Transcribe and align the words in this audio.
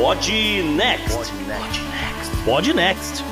Pod 0.00 0.30
Next. 0.76 1.32
Pod 2.44 2.72
Next. 2.72 3.24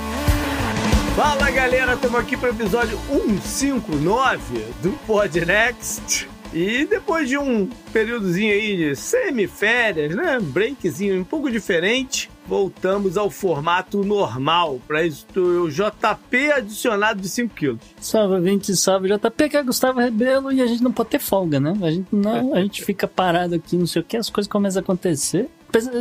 Fala 1.15 1.49
galera, 1.49 1.95
estamos 1.95 2.19
aqui 2.19 2.37
para 2.37 2.51
o 2.51 2.53
episódio 2.53 2.99
159 3.09 4.65
do 4.83 4.91
Pod 5.07 5.47
Next. 5.47 6.29
E 6.53 6.85
depois 6.85 7.29
de 7.29 7.39
um 7.39 7.69
períodozinho 7.93 8.53
aí 8.53 8.77
de 8.77 8.97
semiférias, 8.97 10.17
né? 10.17 10.41
Breakzinho 10.41 11.21
um 11.21 11.25
pouco 11.25 11.49
diferente, 11.49 12.29
voltamos 12.49 13.17
ao 13.17 13.31
formato 13.31 14.03
normal. 14.03 14.81
Para 14.89 15.05
isso, 15.05 15.25
o 15.37 15.71
JP 15.71 16.51
adicionado 16.51 17.21
de 17.21 17.29
5 17.29 17.55
quilos. 17.55 17.81
Salve, 18.01 18.41
20 18.41 18.75
salve, 18.75 19.09
JP, 19.09 19.49
que 19.51 19.57
é 19.57 19.63
Gustavo 19.63 20.01
Rebelo 20.01 20.51
e 20.51 20.61
a 20.61 20.67
gente 20.67 20.83
não 20.83 20.91
pode 20.91 21.11
ter 21.11 21.21
folga, 21.21 21.61
né? 21.61 21.75
A 21.81 21.91
gente 21.93 22.09
não, 22.11 22.55
a 22.55 22.61
gente 22.61 22.85
fica 22.85 23.07
parado 23.07 23.55
aqui, 23.55 23.77
não 23.77 23.87
sei 23.87 24.03
o 24.03 24.05
que, 24.05 24.17
as 24.17 24.29
coisas 24.29 24.51
começam 24.51 24.81
a 24.81 24.83
acontecer. 24.83 25.49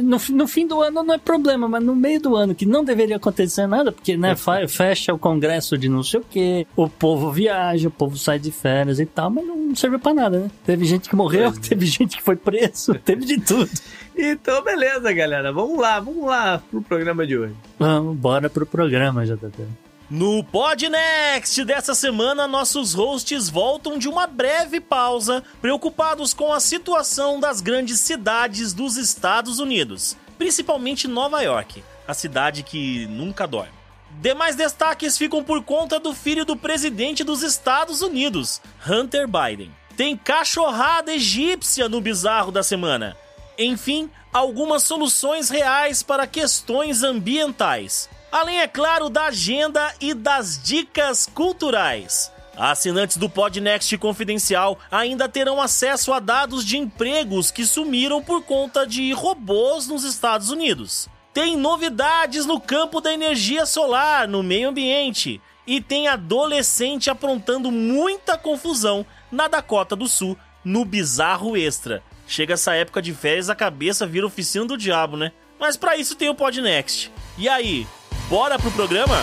No, 0.04 0.18
no, 0.30 0.48
fim 0.48 0.68
do 0.68 0.82
ano 0.82 1.04
não 1.04 1.14
é 1.14 1.18
problema, 1.18 1.68
mas 1.68 1.84
no 1.84 1.96
meio 1.96 2.20
do 2.22 2.36
ano, 2.36 2.56
que 2.56 2.66
não 2.66 2.84
deveria 2.84 3.18
acontecer 3.18 3.68
nada, 3.68 3.92
porque 3.92 4.16
né, 4.16 4.36
fecha 4.68 5.14
o 5.14 5.20
congresso 5.20 5.78
de 5.78 5.90
não 5.90 6.04
sei 6.04 6.20
o 6.20 6.24
que, 6.24 6.68
o 6.76 6.88
povo 6.88 7.32
viaja, 7.32 7.88
o 7.88 7.92
povo 7.92 8.18
sai 8.18 8.40
de 8.40 8.52
férias 8.52 9.00
e 9.00 9.06
tal, 9.06 9.30
mas 9.30 9.46
não 9.46 9.76
serviu 9.76 10.00
pra 10.00 10.14
nada, 10.14 10.40
né? 10.40 10.52
Teve 10.66 10.86
gente 10.86 11.10
que 11.10 11.16
morreu, 11.16 11.52
teve 11.60 11.86
gente 11.86 12.18
que 12.18 12.24
foi 12.24 12.36
preso, 12.36 12.94
teve 13.04 13.26
de 13.26 13.40
tudo. 13.40 13.70
Então, 14.18 14.64
beleza, 14.64 15.12
galera. 15.12 15.52
Vamos 15.52 15.78
lá, 15.78 16.00
vamos 16.00 16.26
lá 16.26 16.62
pro 16.72 16.82
programa 16.82 17.28
de 17.28 17.38
hoje. 17.38 17.54
Vamos, 17.78 18.16
bora 18.16 18.50
pro 18.50 18.66
programa, 18.66 19.26
JP. 19.26 19.85
No 20.08 20.44
Podnext 20.44 21.66
dessa 21.66 21.96
semana, 21.96 22.48
nossos 22.48 22.94
hosts 22.94 23.50
voltam 23.50 23.98
de 23.98 24.08
uma 24.08 24.28
breve 24.28 24.80
pausa, 24.80 25.44
preocupados 25.60 26.32
com 26.32 26.54
a 26.54 26.60
situação 26.60 27.40
das 27.40 27.60
grandes 27.60 28.02
cidades 28.02 28.72
dos 28.72 28.98
Estados 28.98 29.58
Unidos, 29.58 30.16
principalmente 30.38 31.08
Nova 31.08 31.42
York, 31.42 31.84
a 32.08 32.14
cidade 32.14 32.62
que 32.62 33.08
nunca 33.08 33.48
dorme. 33.48 33.74
Demais 34.22 34.56
destaques 34.56 35.18
ficam 35.18 35.44
por 35.44 35.64
conta 35.64 36.00
do 36.00 36.14
filho 36.14 36.46
do 36.46 36.56
presidente 36.56 37.24
dos 37.24 37.42
Estados 37.42 38.04
Unidos, 38.04 38.62
Hunter 38.88 39.28
Biden. 39.28 39.72
Tem 39.98 40.16
cachorrada 40.16 41.16
egípcia 41.16 41.90
no 41.90 42.00
bizarro 42.00 42.52
da 42.52 42.62
semana. 42.62 43.18
Enfim, 43.58 44.08
algumas 44.32 44.84
soluções 44.84 45.50
reais 45.50 46.04
para 46.04 46.28
questões 46.28 47.02
ambientais 47.02 48.08
além, 48.32 48.60
é 48.60 48.68
claro, 48.68 49.10
da 49.10 49.26
agenda 49.26 49.94
e 50.00 50.14
das 50.14 50.62
dicas 50.62 51.30
culturais. 51.34 52.32
Assinantes 52.58 53.18
do 53.18 53.30
Podnext 53.30 53.98
Confidencial 53.98 54.80
ainda 54.90 55.28
terão 55.28 55.62
acesso 55.62 56.14
a 56.14 56.20
dados 56.20 56.66
de 56.66 56.78
empregos 56.78 57.52
que 57.52 57.66
sumiram 57.66 58.24
por 58.24 58.44
conta 58.44 58.88
de 58.88 59.12
robôs 59.12 59.88
nos 59.88 60.04
Estados 60.04 60.50
Unidos. 60.50 61.10
Tem 61.34 61.58
novidades 61.58 62.46
no 62.46 62.62
campo 62.62 63.02
da 63.02 63.14
energia 63.14 63.66
solar, 63.66 64.26
no 64.26 64.42
meio 64.42 64.70
ambiente. 64.70 65.42
E 65.68 65.82
tem 65.82 66.08
adolescente 66.08 67.10
aprontando 67.10 67.70
muita 67.72 68.38
confusão 68.38 69.06
na 69.32 69.48
Dakota 69.48 69.96
do 69.96 70.08
Sul, 70.08 70.38
no 70.64 70.86
bizarro 70.86 71.58
extra. 71.58 72.02
Chega 72.28 72.54
essa 72.54 72.74
época 72.74 73.02
de 73.02 73.14
férias, 73.14 73.50
a 73.50 73.56
cabeça 73.56 74.08
vira 74.08 74.26
oficina 74.26 74.66
do 74.66 74.78
diabo, 74.78 75.18
né? 75.18 75.34
Mas 75.60 75.76
para 75.76 75.98
isso 75.98 76.16
tem 76.16 76.30
o 76.30 76.36
Podnext. 76.36 77.12
E 77.38 77.50
aí, 77.50 77.86
Bora 78.28 78.58
pro 78.58 78.72
programa? 78.72 79.16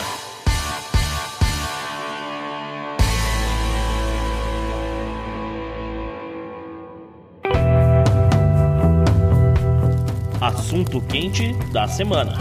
Assunto 10.40 11.00
quente 11.00 11.52
da 11.72 11.88
semana. 11.88 12.32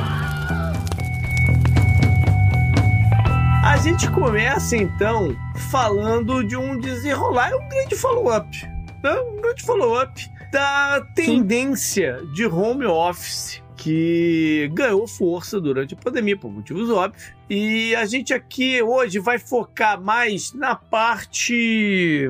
A 3.64 3.78
gente 3.78 4.08
começa 4.12 4.78
então 4.78 5.36
falando 5.72 6.44
de 6.44 6.56
um 6.56 6.78
desenrolar, 6.78 7.56
um 7.56 7.70
grande 7.70 7.96
follow-up. 7.96 8.68
Né? 9.04 9.12
Um 9.20 9.42
grande 9.42 9.64
follow-up 9.64 10.32
da 10.52 11.02
tendência 11.16 12.20
Sim. 12.20 12.32
de 12.34 12.46
home 12.46 12.86
office 12.86 13.64
que 13.82 14.70
ganhou 14.74 15.08
força 15.08 15.60
durante 15.60 15.96
a 15.96 15.98
pandemia, 15.98 16.38
por 16.38 16.52
motivos 16.52 16.88
óbvios. 16.92 17.34
E 17.50 17.96
a 17.96 18.06
gente 18.06 18.32
aqui 18.32 18.80
hoje 18.80 19.18
vai 19.18 19.40
focar 19.40 20.00
mais 20.00 20.54
na 20.54 20.76
parte 20.76 22.30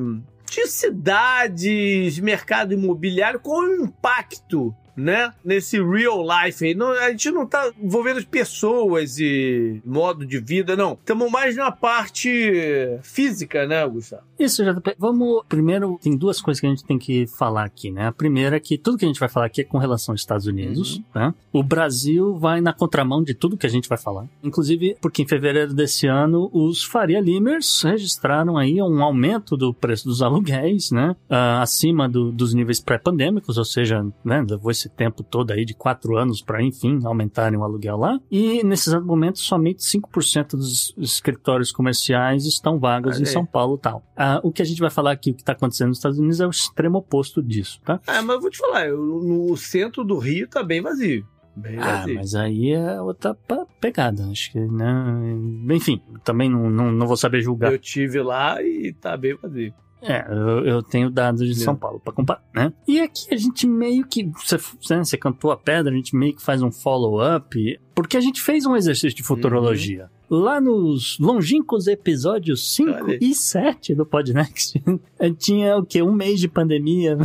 de 0.50 0.68
cidades, 0.68 2.18
mercado 2.20 2.74
imobiliário, 2.74 3.38
com 3.42 3.60
o 3.60 3.84
impacto 3.84 4.74
né? 4.96 5.34
Nesse 5.44 5.82
real 5.82 6.24
life 6.24 6.66
aí. 6.66 6.76
Não, 6.76 6.92
a 6.92 7.10
gente 7.12 7.32
não 7.32 7.46
tá 7.46 7.72
envolvendo 7.82 8.26
pessoas 8.26 9.20
e 9.20 9.82
modo 9.86 10.26
de 10.26 10.40
vida, 10.40 10.76
não. 10.76 10.94
Estamos 10.94 11.32
mais 11.32 11.56
na 11.56 11.72
parte 11.72 13.00
física, 13.04 13.66
né, 13.66 13.88
Gustavo? 13.88 14.24
Isso, 14.40 14.64
JP. 14.64 14.96
Vamos. 14.98 15.44
Primeiro, 15.48 16.00
tem 16.02 16.18
duas 16.18 16.42
coisas 16.42 16.60
que 16.60 16.66
a 16.66 16.70
gente 16.70 16.84
tem 16.84 16.98
que 16.98 17.28
falar 17.28 17.66
aqui, 17.66 17.92
né? 17.92 18.08
A 18.08 18.12
primeira 18.12 18.58
é 18.58 18.60
que 18.60 18.78
tudo 18.78 18.98
que 18.98 19.06
a 19.06 19.08
gente 19.08 19.20
vai 19.20 19.30
falar 19.30 19.46
aqui 19.46 19.62
é 19.62 19.64
com 19.64 19.78
relação 19.78 20.14
aos 20.14 20.22
Estados 20.22 20.48
Unidos, 20.48 20.96
uhum. 20.96 21.04
né? 21.16 21.34
O 21.54 21.62
Brasil 21.62 22.38
vai 22.38 22.60
na 22.60 22.74
contramão 22.74 23.24
de 23.24 23.34
tudo 23.34 23.58
que 23.58 23.66
a 23.66 23.70
gente 23.70 23.88
vai 23.88 23.98
falar. 23.98 24.26
Inclusive, 24.44 24.98
porque 25.00 25.22
em 25.22 25.28
fevereiro 25.28 25.74
desse 25.74 26.08
ano, 26.08 26.50
os 26.52 26.84
Faria 26.84 27.20
Limers 27.20 27.84
registraram 27.84 28.58
aí 28.58 28.82
um 28.82 29.04
aumento 29.04 29.56
do 29.56 29.74
preço 29.74 30.06
dos 30.06 30.22
aluguéis, 30.22 30.92
né? 30.92 31.16
Uh, 31.30 31.62
acima 31.62 32.10
do, 32.10 32.32
dos 32.32 32.54
níveis 32.54 32.80
pré-pandêmicos, 32.80 33.58
ou 33.58 33.66
seja, 33.66 34.06
né? 34.24 34.44
Vou 34.60 34.72
esse 34.82 34.90
tempo 34.90 35.24
todo 35.24 35.52
aí 35.52 35.64
de 35.64 35.74
quatro 35.74 36.18
anos 36.18 36.42
para, 36.42 36.62
enfim, 36.62 37.00
aumentarem 37.04 37.58
o 37.58 37.64
aluguel 37.64 37.98
lá. 37.98 38.20
E 38.30 38.64
nesses 38.64 38.94
momentos, 39.02 39.42
somente 39.42 39.80
5% 39.80 40.52
dos 40.52 40.94
escritórios 40.98 41.72
comerciais 41.72 42.46
estão 42.46 42.80
vagos 42.80 43.20
em 43.20 43.26
São 43.26 43.46
Paulo 43.46 43.76
e 43.76 43.80
tal. 43.80 44.04
Ah, 44.16 44.40
o 44.44 44.52
que 44.52 44.62
a 44.62 44.66
gente 44.66 44.82
vai 44.82 44.90
falar 44.90 45.12
aqui, 45.12 45.32
o 45.32 45.34
que 45.34 45.42
está 45.42 45.54
acontecendo 45.54 45.90
nos 45.90 45.98
Estados 45.98 46.18
Unidos 46.18 46.40
é 46.40 46.48
o 46.48 46.50
extremo 46.50 46.98
oposto 46.98 47.42
disso, 47.42 47.80
tá? 47.84 48.00
Ah, 48.08 48.22
mas 48.22 48.36
eu 48.36 48.42
vou 48.42 48.50
te 48.50 48.58
falar, 48.58 48.88
eu, 48.88 48.98
no 48.98 49.56
centro 49.56 50.04
do 50.04 50.18
Rio 50.18 50.48
tá 50.48 50.64
bem 50.64 50.82
vazio. 50.82 51.26
Bem 51.56 51.78
ah, 51.80 51.98
vazio. 51.98 52.16
mas 52.16 52.36
aí 52.36 52.72
é 52.72 53.02
outra 53.02 53.36
pegada, 53.80 54.26
acho 54.28 54.52
que, 54.52 54.60
né? 54.60 54.94
Enfim, 55.70 56.02
também 56.24 56.50
não, 56.50 56.70
não, 56.70 56.92
não 56.92 57.08
vou 57.08 57.18
saber 57.18 57.42
julgar. 57.42 57.72
Eu 57.72 57.80
tive 57.80 58.22
lá 58.22 58.62
e 58.64 58.94
tá 58.94 59.16
bem 59.18 59.36
vazio. 59.36 59.74
É, 60.02 60.26
eu, 60.30 60.66
eu 60.66 60.84
tenho 60.84 61.10
dados 61.10 61.46
de 61.46 61.56
São 61.56 61.76
Paulo 61.76 62.00
para 62.00 62.12
comparar, 62.12 62.44
né? 62.54 62.74
E 62.88 63.00
aqui 63.00 63.34
a 63.34 63.38
gente 63.38 63.68
meio 63.68 64.06
que. 64.06 64.24
Você, 64.24 64.58
né, 64.90 65.04
você 65.04 65.18
cantou 65.18 65.52
a 65.52 65.58
pedra, 65.58 65.94
a 65.94 65.96
gente 65.96 66.16
meio 66.16 66.36
que 66.36 66.42
faz 66.42 66.62
um 66.62 66.72
follow-up, 66.72 67.80
porque 67.94 68.18
a 68.18 68.22
gente 68.22 68.42
fez 68.42 68.66
um 68.66 68.76
exercício 68.76 69.16
de 69.16 69.24
futurologia. 69.24 70.10
Uhum. 70.30 70.40
Lá 70.40 70.62
nos 70.62 71.20
longínquos 71.20 71.88
episódios 71.88 72.74
5 72.76 73.18
e 73.22 73.36
7 73.36 73.94
do 73.94 74.06
Podnext, 74.06 74.82
tinha 75.38 75.78
o 75.78 75.86
quê? 75.86 76.02
Um 76.02 76.14
mês 76.14 76.40
de 76.40 76.48
pandemia. 76.48 77.18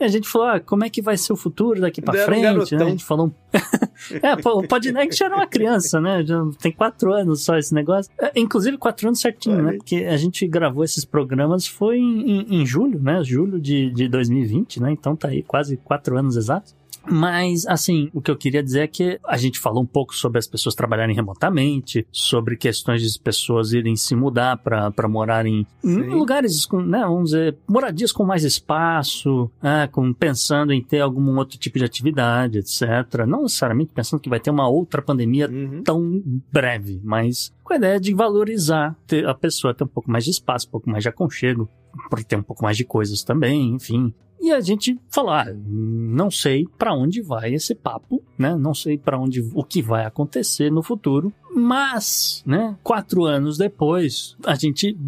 A 0.00 0.08
gente 0.08 0.28
falou, 0.28 0.48
ah, 0.48 0.60
como 0.60 0.84
é 0.84 0.90
que 0.90 1.00
vai 1.00 1.16
ser 1.16 1.32
o 1.32 1.36
futuro 1.36 1.80
daqui 1.80 2.02
pra 2.02 2.12
Deram 2.12 2.26
frente, 2.26 2.74
um 2.74 2.78
né? 2.78 2.84
A 2.84 2.88
gente 2.90 3.04
falou... 3.04 3.32
é, 4.22 4.36
pô, 4.36 4.58
o 4.58 4.66
Podnext 4.66 5.22
era 5.22 5.36
uma 5.36 5.46
criança, 5.46 6.00
né? 6.00 6.24
Já 6.24 6.42
tem 6.60 6.72
quatro 6.72 7.12
anos 7.12 7.44
só 7.44 7.56
esse 7.56 7.72
negócio. 7.72 8.10
É, 8.20 8.32
inclusive, 8.36 8.76
quatro 8.76 9.06
anos 9.06 9.20
certinho, 9.20 9.62
né? 9.62 9.72
Porque 9.76 9.96
a 9.96 10.16
gente 10.16 10.46
gravou 10.46 10.82
esses 10.84 11.04
programas 11.04 11.66
foi 11.66 11.98
em, 11.98 12.40
em, 12.40 12.62
em 12.62 12.66
julho, 12.66 13.00
né? 13.00 13.22
Julho 13.22 13.60
de, 13.60 13.90
de 13.90 14.08
2020, 14.08 14.80
né? 14.80 14.90
Então 14.90 15.14
tá 15.14 15.28
aí 15.28 15.42
quase 15.42 15.76
quatro 15.76 16.18
anos 16.18 16.36
exatos. 16.36 16.74
Mas, 17.10 17.66
assim, 17.66 18.10
o 18.12 18.20
que 18.20 18.30
eu 18.30 18.36
queria 18.36 18.62
dizer 18.62 18.80
é 18.80 18.86
que 18.86 19.20
a 19.26 19.36
gente 19.36 19.58
falou 19.58 19.82
um 19.82 19.86
pouco 19.86 20.14
sobre 20.14 20.38
as 20.38 20.46
pessoas 20.46 20.74
trabalharem 20.74 21.14
remotamente, 21.14 22.06
sobre 22.10 22.56
questões 22.56 23.02
de 23.02 23.18
pessoas 23.18 23.72
irem 23.72 23.96
se 23.96 24.14
mudar 24.14 24.56
para 24.56 25.08
morar 25.08 25.46
em, 25.46 25.66
lugares 25.82 26.64
com, 26.64 26.80
né, 26.80 27.00
vamos 27.00 27.30
dizer, 27.30 27.56
moradias 27.68 28.12
com 28.12 28.24
mais 28.24 28.44
espaço, 28.44 29.50
né, 29.62 29.86
com, 29.88 30.12
pensando 30.12 30.72
em 30.72 30.82
ter 30.82 31.00
algum 31.00 31.36
outro 31.38 31.58
tipo 31.58 31.78
de 31.78 31.84
atividade, 31.84 32.58
etc. 32.58 33.26
Não 33.26 33.42
necessariamente 33.42 33.92
pensando 33.92 34.20
que 34.20 34.30
vai 34.30 34.40
ter 34.40 34.50
uma 34.50 34.68
outra 34.68 35.02
pandemia 35.02 35.48
uhum. 35.48 35.82
tão 35.82 36.22
breve, 36.52 37.00
mas 37.04 37.52
com 37.62 37.72
a 37.72 37.76
ideia 37.76 38.00
de 38.00 38.14
valorizar 38.14 38.96
ter 39.06 39.26
a 39.26 39.34
pessoa 39.34 39.74
ter 39.74 39.84
um 39.84 39.88
pouco 39.88 40.10
mais 40.10 40.24
de 40.24 40.30
espaço, 40.30 40.68
um 40.68 40.70
pouco 40.70 40.90
mais 40.90 41.02
de 41.02 41.08
aconchego, 41.08 41.68
para 42.10 42.22
ter 42.22 42.36
um 42.36 42.42
pouco 42.42 42.62
mais 42.62 42.76
de 42.76 42.84
coisas 42.84 43.22
também, 43.22 43.74
enfim. 43.74 44.12
E 44.40 44.52
a 44.52 44.60
gente 44.60 44.98
falar, 45.10 45.48
ah, 45.48 45.54
não 45.66 46.30
sei 46.30 46.66
para 46.78 46.94
onde 46.94 47.22
vai 47.22 47.54
esse 47.54 47.74
papo, 47.74 48.22
né? 48.36 48.54
Não 48.56 48.74
sei 48.74 48.98
para 48.98 49.18
onde 49.18 49.40
o 49.54 49.64
que 49.64 49.80
vai 49.80 50.04
acontecer 50.04 50.70
no 50.70 50.82
futuro, 50.82 51.32
mas, 51.54 52.42
né, 52.44 52.76
quatro 52.82 53.24
anos 53.24 53.56
depois, 53.56 54.36
a 54.44 54.56
gente, 54.56 54.98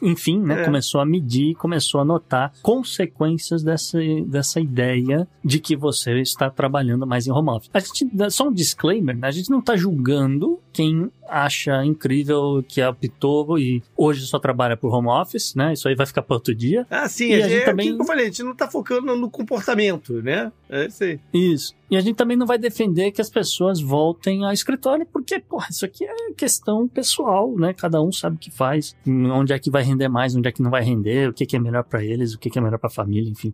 enfim, 0.00 0.38
né, 0.38 0.62
é. 0.62 0.64
começou 0.64 1.00
a 1.00 1.06
medir, 1.06 1.56
começou 1.56 2.00
a 2.00 2.04
notar 2.04 2.52
consequências 2.62 3.64
dessa, 3.64 3.98
dessa 4.24 4.60
ideia 4.60 5.26
de 5.44 5.58
que 5.58 5.74
você 5.74 6.20
está 6.20 6.48
trabalhando 6.48 7.04
mais 7.04 7.26
em 7.26 7.32
home 7.32 7.50
office. 7.50 7.70
A 7.74 7.80
gente, 7.80 8.08
só 8.30 8.46
um 8.46 8.52
disclaimer, 8.52 9.16
né, 9.16 9.26
a 9.26 9.32
gente 9.32 9.50
não 9.50 9.58
está 9.58 9.76
julgando 9.76 10.60
quem 10.72 11.10
acha 11.28 11.84
incrível 11.84 12.64
que 12.66 12.80
optou 12.82 13.58
e 13.58 13.82
hoje 13.96 14.24
só 14.26 14.38
trabalha 14.38 14.76
por 14.76 14.94
home 14.94 15.08
office, 15.08 15.54
né? 15.54 15.72
Isso 15.72 15.88
aí 15.88 15.94
vai 15.94 16.06
ficar 16.06 16.22
para 16.22 16.36
outro 16.36 16.54
dia. 16.54 16.86
Ah, 16.88 17.08
sim, 17.08 17.30
e 17.30 17.42
a, 17.42 17.48
gente, 17.48 17.62
é 17.62 17.64
também... 17.64 17.88
eu 17.88 18.04
falei, 18.04 18.26
a 18.26 18.28
gente 18.28 18.42
não 18.42 18.52
está 18.52 18.68
focando 18.78 19.16
no 19.16 19.28
comportamento, 19.28 20.22
né? 20.22 20.52
É 20.70 20.86
isso 20.86 21.02
aí. 21.02 21.20
Isso. 21.34 21.74
E 21.90 21.96
a 21.96 22.00
gente 22.00 22.16
também 22.16 22.36
não 22.36 22.46
vai 22.46 22.58
defender 22.58 23.10
que 23.10 23.20
as 23.20 23.28
pessoas 23.28 23.80
voltem 23.80 24.44
ao 24.44 24.52
escritório, 24.52 25.04
porque, 25.06 25.40
porra, 25.40 25.66
isso 25.70 25.84
aqui 25.84 26.04
é 26.04 26.32
questão 26.36 26.86
pessoal, 26.86 27.52
né? 27.56 27.72
Cada 27.72 28.00
um 28.00 28.12
sabe 28.12 28.36
o 28.36 28.38
que 28.38 28.50
faz, 28.50 28.96
onde 29.06 29.52
é 29.52 29.58
que 29.58 29.70
vai 29.70 29.82
render 29.82 30.08
mais, 30.08 30.36
onde 30.36 30.48
é 30.48 30.52
que 30.52 30.62
não 30.62 30.70
vai 30.70 30.82
render, 30.82 31.28
o 31.28 31.32
que, 31.32 31.56
é 31.56 31.58
melhor 31.58 31.82
para 31.82 32.04
eles, 32.04 32.34
o 32.34 32.38
que, 32.38 32.56
é 32.56 32.62
melhor 32.62 32.78
para 32.78 32.88
a 32.88 32.92
família, 32.92 33.28
enfim, 33.28 33.52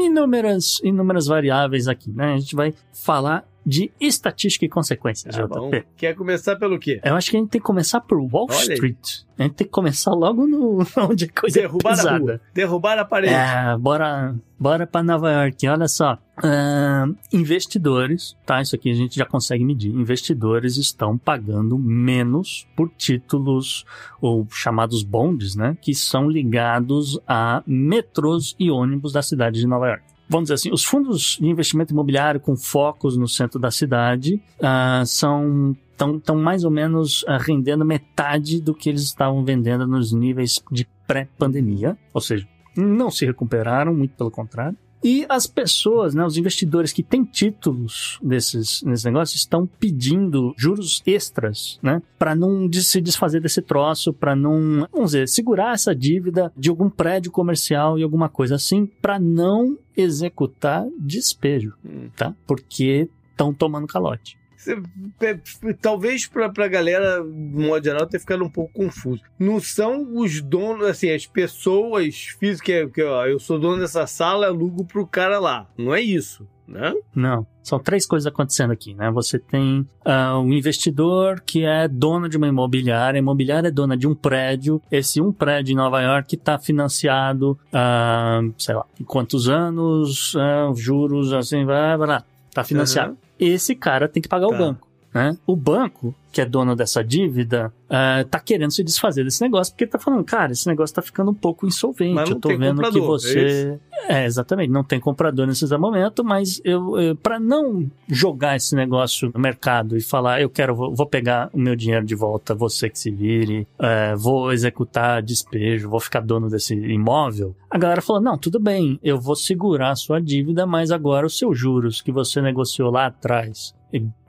inúmeras, 0.00 0.80
inúmeras 0.84 1.26
variáveis 1.26 1.88
aqui, 1.88 2.10
né? 2.12 2.34
A 2.34 2.38
gente 2.38 2.54
vai 2.54 2.72
falar 2.92 3.44
de 3.66 3.90
estatística 4.00 4.64
e 4.64 4.68
consequências, 4.68 5.38
Ah, 5.38 5.46
bom. 5.46 5.70
Quer 5.96 6.14
começar 6.14 6.56
pelo 6.56 6.78
quê? 6.78 7.00
Eu 7.04 7.14
acho 7.14 7.30
que 7.30 7.36
a 7.36 7.40
gente 7.40 7.50
tem 7.50 7.60
que 7.60 7.66
começar 7.66 8.00
por 8.00 8.18
Wall 8.18 8.46
Olha 8.50 8.58
aí. 8.58 8.72
Street. 8.74 9.24
A 9.38 9.42
gente 9.42 9.54
tem 9.54 9.66
que 9.66 9.72
começar 9.72 10.12
logo 10.12 10.46
no 10.46 10.78
onde 11.08 11.24
a 11.24 11.40
coisa 11.40 11.60
Derrubar 11.60 11.90
é 11.90 11.92
a 11.92 11.96
pesada. 11.96 12.18
rua. 12.18 12.40
Derrubar 12.52 12.98
a 12.98 13.04
parede. 13.04 13.32
É, 13.34 13.76
bora, 13.78 14.34
bora 14.58 14.86
para 14.86 15.02
Nova 15.02 15.30
York. 15.32 15.66
Olha 15.66 15.88
só, 15.88 16.18
Ahn, 16.42 17.14
investidores, 17.32 18.36
tá? 18.44 18.60
Isso 18.60 18.74
aqui 18.76 18.90
a 18.90 18.94
gente 18.94 19.16
já 19.16 19.24
consegue 19.24 19.64
medir. 19.64 19.90
Investidores 19.92 20.76
estão 20.76 21.16
pagando 21.18 21.78
menos 21.78 22.66
por 22.76 22.90
títulos 22.90 23.84
ou 24.20 24.46
chamados 24.50 25.02
bonds, 25.02 25.56
né? 25.56 25.76
Que 25.80 25.94
são 25.94 26.28
ligados 26.28 27.18
a 27.26 27.62
metrôs 27.66 28.54
e 28.58 28.70
ônibus 28.70 29.12
da 29.12 29.22
cidade 29.22 29.58
de 29.60 29.66
Nova 29.66 29.88
York. 29.88 30.04
Vamos 30.28 30.44
dizer 30.44 30.54
assim, 30.54 30.72
os 30.72 30.84
fundos 30.84 31.38
de 31.40 31.46
investimento 31.46 31.92
imobiliário 31.92 32.40
com 32.40 32.56
focos 32.56 33.16
no 33.16 33.28
centro 33.28 33.58
da 33.58 33.70
cidade 33.70 34.40
ah, 34.60 35.02
são 35.06 35.76
estão 35.94 36.36
mais 36.36 36.64
ou 36.64 36.70
menos 36.70 37.24
ah, 37.28 37.38
rendendo 37.38 37.84
metade 37.84 38.60
do 38.60 38.74
que 38.74 38.88
eles 38.88 39.02
estavam 39.02 39.44
vendendo 39.44 39.86
nos 39.86 40.12
níveis 40.12 40.60
de 40.70 40.88
pré-pandemia, 41.06 41.96
ou 42.12 42.20
seja, 42.20 42.48
não 42.76 43.10
se 43.10 43.24
recuperaram, 43.24 43.94
muito 43.94 44.16
pelo 44.16 44.30
contrário. 44.30 44.76
E 45.04 45.26
as 45.28 45.46
pessoas, 45.46 46.14
né, 46.14 46.24
os 46.24 46.38
investidores 46.38 46.90
que 46.94 47.02
têm 47.02 47.22
títulos 47.24 48.18
desses, 48.22 48.82
nesses 48.82 49.04
negócios 49.04 49.38
estão 49.38 49.66
pedindo 49.66 50.54
juros 50.56 51.02
extras, 51.04 51.78
né, 51.82 52.00
para 52.18 52.34
não 52.34 52.70
se 52.72 53.02
desfazer 53.02 53.42
desse 53.42 53.60
troço, 53.60 54.14
para 54.14 54.34
não, 54.34 54.88
vamos 54.90 55.10
dizer, 55.10 55.28
segurar 55.28 55.74
essa 55.74 55.94
dívida 55.94 56.50
de 56.56 56.70
algum 56.70 56.88
prédio 56.88 57.30
comercial 57.30 57.98
e 57.98 58.02
alguma 58.02 58.30
coisa 58.30 58.54
assim, 58.54 58.86
para 58.86 59.18
não 59.18 59.76
executar 59.94 60.86
despejo, 60.98 61.74
Hum. 61.84 62.08
tá? 62.16 62.34
Porque 62.46 63.06
estão 63.30 63.52
tomando 63.52 63.86
calote. 63.86 64.38
É, 64.68 65.38
Talvez 65.80 66.26
pra, 66.26 66.48
pra 66.48 66.68
galera, 66.68 67.22
de 67.22 67.66
modo 67.66 67.84
geral, 67.84 68.06
ter 68.06 68.18
ficado 68.18 68.44
um 68.44 68.50
pouco 68.50 68.72
confuso. 68.72 69.22
Não 69.38 69.60
são 69.60 70.16
os 70.16 70.40
donos, 70.40 70.86
assim, 70.86 71.10
as 71.10 71.26
pessoas 71.26 72.36
físicas, 72.38 72.90
que 72.90 73.02
ó, 73.02 73.26
eu 73.26 73.38
sou 73.38 73.58
dono 73.58 73.80
dessa 73.80 74.06
sala, 74.06 74.46
alugo 74.46 74.84
pro 74.84 75.06
cara 75.06 75.38
lá. 75.38 75.68
Não 75.76 75.94
é 75.94 76.00
isso, 76.00 76.46
né? 76.66 76.94
Não, 77.14 77.46
são 77.62 77.78
três 77.78 78.06
coisas 78.06 78.26
acontecendo 78.26 78.72
aqui, 78.72 78.94
né? 78.94 79.10
Você 79.10 79.38
tem 79.38 79.86
ah, 80.04 80.38
um 80.38 80.52
investidor 80.52 81.40
que 81.40 81.64
é 81.64 81.86
dono 81.88 82.28
de 82.28 82.36
uma 82.36 82.48
imobiliária, 82.48 83.18
a 83.18 83.22
imobiliária 83.22 83.68
é 83.68 83.70
dona 83.70 83.96
de 83.96 84.06
um 84.06 84.14
prédio, 84.14 84.80
esse 84.90 85.20
um 85.20 85.32
prédio 85.32 85.72
em 85.72 85.76
Nova 85.76 86.00
York 86.00 86.34
está 86.34 86.58
financiado, 86.58 87.58
ah, 87.72 88.40
sei 88.58 88.74
lá, 88.74 88.84
em 89.00 89.04
quantos 89.04 89.48
anos, 89.48 90.34
ah, 90.36 90.72
juros, 90.74 91.32
assim, 91.32 91.64
vai, 91.64 91.96
vai 91.96 92.08
lá, 92.08 92.24
está 92.48 92.64
financiado. 92.64 93.12
Aham. 93.12 93.23
Esse 93.38 93.74
cara 93.74 94.08
tem 94.08 94.22
que 94.22 94.28
pagar 94.28 94.48
Tá. 94.48 94.54
o 94.54 94.58
banco. 94.58 94.88
Né? 95.14 95.38
O 95.46 95.54
banco, 95.54 96.12
que 96.32 96.40
é 96.40 96.44
dono 96.44 96.74
dessa 96.74 97.04
dívida, 97.04 97.72
ah, 97.88 98.24
tá 98.28 98.40
querendo 98.40 98.72
se 98.72 98.82
desfazer 98.82 99.22
desse 99.22 99.40
negócio, 99.40 99.72
porque 99.72 99.86
tá 99.86 99.96
falando, 99.96 100.24
cara, 100.24 100.50
esse 100.50 100.66
negócio 100.66 100.92
tá 100.92 101.00
ficando 101.00 101.30
um 101.30 101.34
pouco 101.34 101.64
insolvente. 101.64 102.14
Mas 102.14 102.28
eu 102.28 102.40
tô 102.40 102.48
vendo 102.48 102.82
que 102.82 102.98
é 102.98 103.00
você. 103.00 103.78
É, 104.08 104.24
exatamente. 104.24 104.70
Não 104.70 104.82
tem 104.82 104.98
comprador 104.98 105.46
nesse 105.46 105.64
momento, 105.78 106.24
mas 106.24 106.60
eu, 106.64 106.98
eu 106.98 107.14
para 107.14 107.38
não 107.38 107.88
jogar 108.08 108.56
esse 108.56 108.74
negócio 108.74 109.30
no 109.32 109.38
mercado 109.38 109.96
e 109.96 110.00
falar, 110.00 110.40
eu 110.40 110.50
quero, 110.50 110.74
vou, 110.74 111.06
pegar 111.06 111.48
o 111.52 111.60
meu 111.60 111.76
dinheiro 111.76 112.04
de 112.04 112.16
volta, 112.16 112.52
você 112.52 112.90
que 112.90 112.98
se 112.98 113.12
vire, 113.12 113.68
é, 113.78 114.16
vou 114.16 114.52
executar 114.52 115.22
despejo, 115.22 115.88
vou 115.88 116.00
ficar 116.00 116.22
dono 116.22 116.50
desse 116.50 116.74
imóvel. 116.74 117.54
A 117.70 117.78
galera 117.78 118.02
falou, 118.02 118.20
não, 118.20 118.36
tudo 118.36 118.58
bem, 118.58 118.98
eu 119.00 119.20
vou 119.20 119.36
segurar 119.36 119.90
a 119.90 119.96
sua 119.96 120.20
dívida, 120.20 120.66
mas 120.66 120.90
agora 120.90 121.24
os 121.24 121.38
seus 121.38 121.56
juros 121.56 122.02
que 122.02 122.10
você 122.10 122.42
negociou 122.42 122.90
lá 122.90 123.06
atrás. 123.06 123.72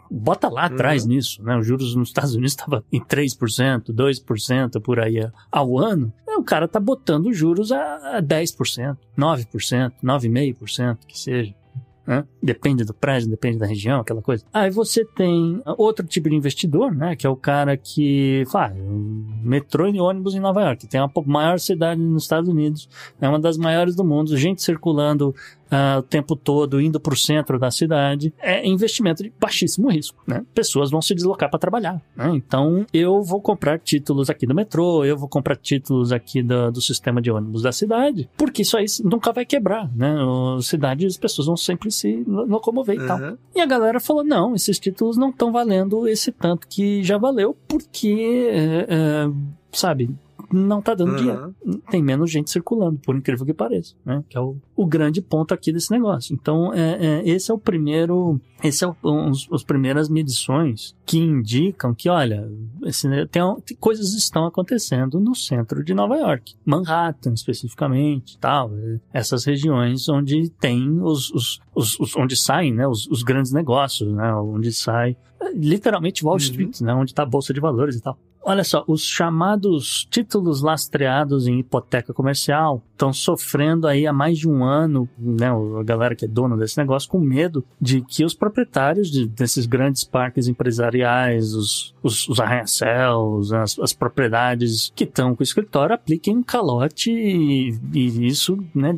Bota 0.09 0.47
lá 0.49 0.65
atrás 0.65 1.03
Uhum. 1.03 1.09
nisso, 1.09 1.41
né? 1.43 1.57
Os 1.57 1.65
juros 1.65 1.95
nos 1.95 2.09
Estados 2.09 2.33
Unidos 2.33 2.51
estavam 2.51 2.83
em 2.91 3.01
3%, 3.01 3.91
2% 3.93 4.79
por 4.81 4.99
aí 4.99 5.27
ao 5.51 5.77
ano. 5.79 6.11
É, 6.27 6.35
O 6.37 6.43
cara 6.43 6.67
tá 6.67 6.79
botando 6.79 7.31
juros 7.33 7.71
a 7.71 8.17
a 8.17 8.21
10%, 8.21 8.97
9%, 9.17 9.91
9,5% 10.03 10.97
que 11.07 11.17
seja. 11.19 11.53
né? 12.07 12.23
Depende 12.41 12.83
do 12.83 12.93
prédio, 12.93 13.27
depende 13.29 13.57
da 13.57 13.65
região, 13.65 13.99
aquela 14.01 14.21
coisa. 14.21 14.45
Aí 14.53 14.69
você 14.69 15.03
tem 15.03 15.59
outro 15.75 16.05
tipo 16.05 16.29
de 16.29 16.35
investidor, 16.35 16.93
né? 16.93 17.15
Que 17.15 17.25
é 17.25 17.29
o 17.29 17.35
cara 17.35 17.75
que 17.75 18.43
faz 18.51 18.75
metrô 19.43 19.87
e 19.87 19.99
ônibus 19.99 20.35
em 20.35 20.39
Nova 20.39 20.61
York. 20.61 20.85
Tem 20.87 20.99
a 21.01 21.09
maior 21.25 21.59
cidade 21.59 21.99
nos 21.99 22.23
Estados 22.23 22.47
Unidos, 22.47 22.87
é 23.19 23.27
uma 23.27 23.39
das 23.39 23.57
maiores 23.57 23.95
do 23.95 24.03
mundo, 24.05 24.37
gente 24.37 24.61
circulando 24.61 25.33
ah, 25.71 25.97
o 26.00 26.03
tempo 26.03 26.35
todo, 26.35 26.79
indo 26.81 27.00
para 27.00 27.13
o 27.13 27.17
centro 27.17 27.57
da 27.59 27.71
cidade. 27.71 28.33
É 28.39 28.65
investimento 28.67 29.23
de 29.23 29.31
baixíssimo 29.39 29.89
risco, 29.89 30.21
né? 30.27 30.44
Pessoas 30.53 30.91
vão 30.91 31.01
se 31.01 31.13
deslocar 31.15 31.50
para 31.50 31.59
trabalhar, 31.59 32.01
né? 32.15 32.31
Então, 32.35 32.85
eu 32.94 33.21
vou 33.23 33.41
comprar 33.41 33.79
títulos 33.79 34.29
aqui 34.29 34.45
do 34.45 34.53
metrô, 34.56 35.03
eu 35.06 35.17
vou 35.17 35.27
comprar 35.27 35.56
títulos 35.56 36.12
aqui 36.12 36.41
do, 36.44 36.71
do 36.71 36.81
sistema 36.81 37.21
de 37.21 37.31
ônibus 37.31 37.62
da 37.62 37.71
cidade, 37.71 38.29
porque 38.38 38.62
isso 38.62 38.77
aí 38.77 38.85
nunca 39.03 39.31
vai 39.31 39.45
quebrar, 39.45 39.89
né? 39.95 40.15
Cidade, 40.62 41.06
as 41.06 41.17
pessoas 41.17 41.47
vão 41.47 41.57
sempre 41.57 41.91
se 41.91 42.23
lo- 42.27 42.45
locomover 42.45 42.95
e 42.95 43.07
tal. 43.07 43.17
Aham. 43.17 43.38
E 43.56 43.62
a 43.62 43.65
galera 43.65 44.00
falou: 44.00 44.23
não, 44.23 44.56
esses 44.56 44.79
títulos 44.79 45.17
não 45.17 45.29
estão 45.29 45.51
valendo 45.51 46.07
esse 46.07 46.31
tanto 46.31 46.67
que 46.67 47.03
já 47.03 47.17
valeu, 47.17 47.56
porque, 47.67 48.47
é, 48.51 48.85
é, 48.89 49.29
sabe, 49.71 50.09
não 50.51 50.81
tá 50.81 50.94
dando 50.94 51.15
dinheiro. 51.15 51.39
Aham. 51.65 51.80
Tem 51.89 52.01
menos 52.03 52.30
gente 52.31 52.50
circulando, 52.51 53.00
por 53.00 53.15
incrível 53.15 53.45
que 53.45 53.53
pareça, 53.53 53.95
né? 54.06 54.24
Que 54.30 54.38
é 54.38 54.42
o, 54.42 54.56
o 54.75 54.86
grande 54.86 55.21
ponto 55.21 55.53
aqui 55.53 55.71
desse 55.71 55.92
negócio. 55.92 56.33
Então, 56.33 56.74
é, 56.74 56.97
é, 57.21 57.30
esse 57.30 57.51
é 57.51 57.53
o 57.53 57.57
primeiro, 57.57 58.39
esse 58.63 58.83
é 58.83 58.88
o, 58.88 58.95
os, 59.03 59.47
as 59.51 59.63
primeiras 59.63 60.09
medições 60.09 60.95
que 61.06 61.18
indicam 61.19 61.94
que, 61.94 62.09
olha, 62.09 62.50
esse, 62.83 63.07
tem, 63.27 63.42
tem- 63.65 63.77
coisas 63.80 64.13
estão 64.13 64.45
acontecendo 64.45 65.19
no 65.19 65.36
centro 65.36 65.83
de 65.83 65.94
Nova 65.94 66.15
York, 66.18 66.56
Manhattan 66.65 67.33
especificamente, 67.33 68.38
tal, 68.39 68.71
é, 68.75 69.00
essas 69.13 69.45
regiões 69.45 70.07
onde 70.09 70.50
tem 70.50 71.00
os, 71.01 71.31
os, 71.31 71.60
os, 71.74 72.00
os- 72.00 72.15
onde 72.15 72.36
saem, 72.36 72.74
né, 72.74 72.88
os, 72.88 73.08
os 73.08 73.24
grandes 73.24 73.51
negócios, 73.51 74.12
né, 74.12 74.34
onde 74.36 74.72
sai 74.74 75.15
é, 75.39 75.51
literalmente 75.53 76.24
Wall 76.24 76.34
Uhum. 76.36 76.39
Street, 76.39 76.81
né, 76.81 76.93
onde 76.93 77.12
está 77.12 77.24
a 77.24 77.25
bolsa 77.25 77.53
de 77.53 77.60
valores 77.60 77.96
e 77.98 78.01
tal. 78.01 78.17
Olha 78.47 78.63
só, 78.63 78.83
os 78.87 79.03
chamados 79.03 80.07
títulos 80.11 80.61
lastreados 80.61 81.47
em 81.47 81.57
hipoteca 81.59 82.13
comercial 82.13 82.83
estão 82.91 83.11
sofrendo 83.11 83.87
aí 83.87 84.05
há 84.05 84.13
mais 84.13 84.37
de 84.37 84.47
um 84.47 84.63
ano, 84.63 85.09
né, 85.17 85.47
a 85.49 85.83
galera 85.83 86.15
que 86.15 86.25
é 86.25 86.27
dona 86.27 86.55
desse 86.55 86.77
negócio, 86.77 87.09
com 87.09 87.19
medo 87.19 87.65
de 87.81 88.01
que 88.01 88.23
os 88.23 88.35
proprietários 88.35 89.09
de- 89.09 89.27
desses 89.27 89.65
grandes 89.65 90.03
parques 90.03 90.47
empresariais, 90.47 91.55
os, 91.55 91.95
os, 92.03 92.29
os 92.29 92.39
arranha-céus, 92.39 93.51
as, 93.51 93.79
as 93.79 93.93
propriedades 93.93 94.93
que 94.95 95.05
estão 95.05 95.35
com 95.35 95.41
o 95.41 95.43
escritório 95.43 95.95
apliquem 95.95 96.37
um 96.37 96.43
calote 96.43 97.11
e, 97.11 97.75
e 97.93 98.27
isso 98.27 98.63
né, 98.75 98.95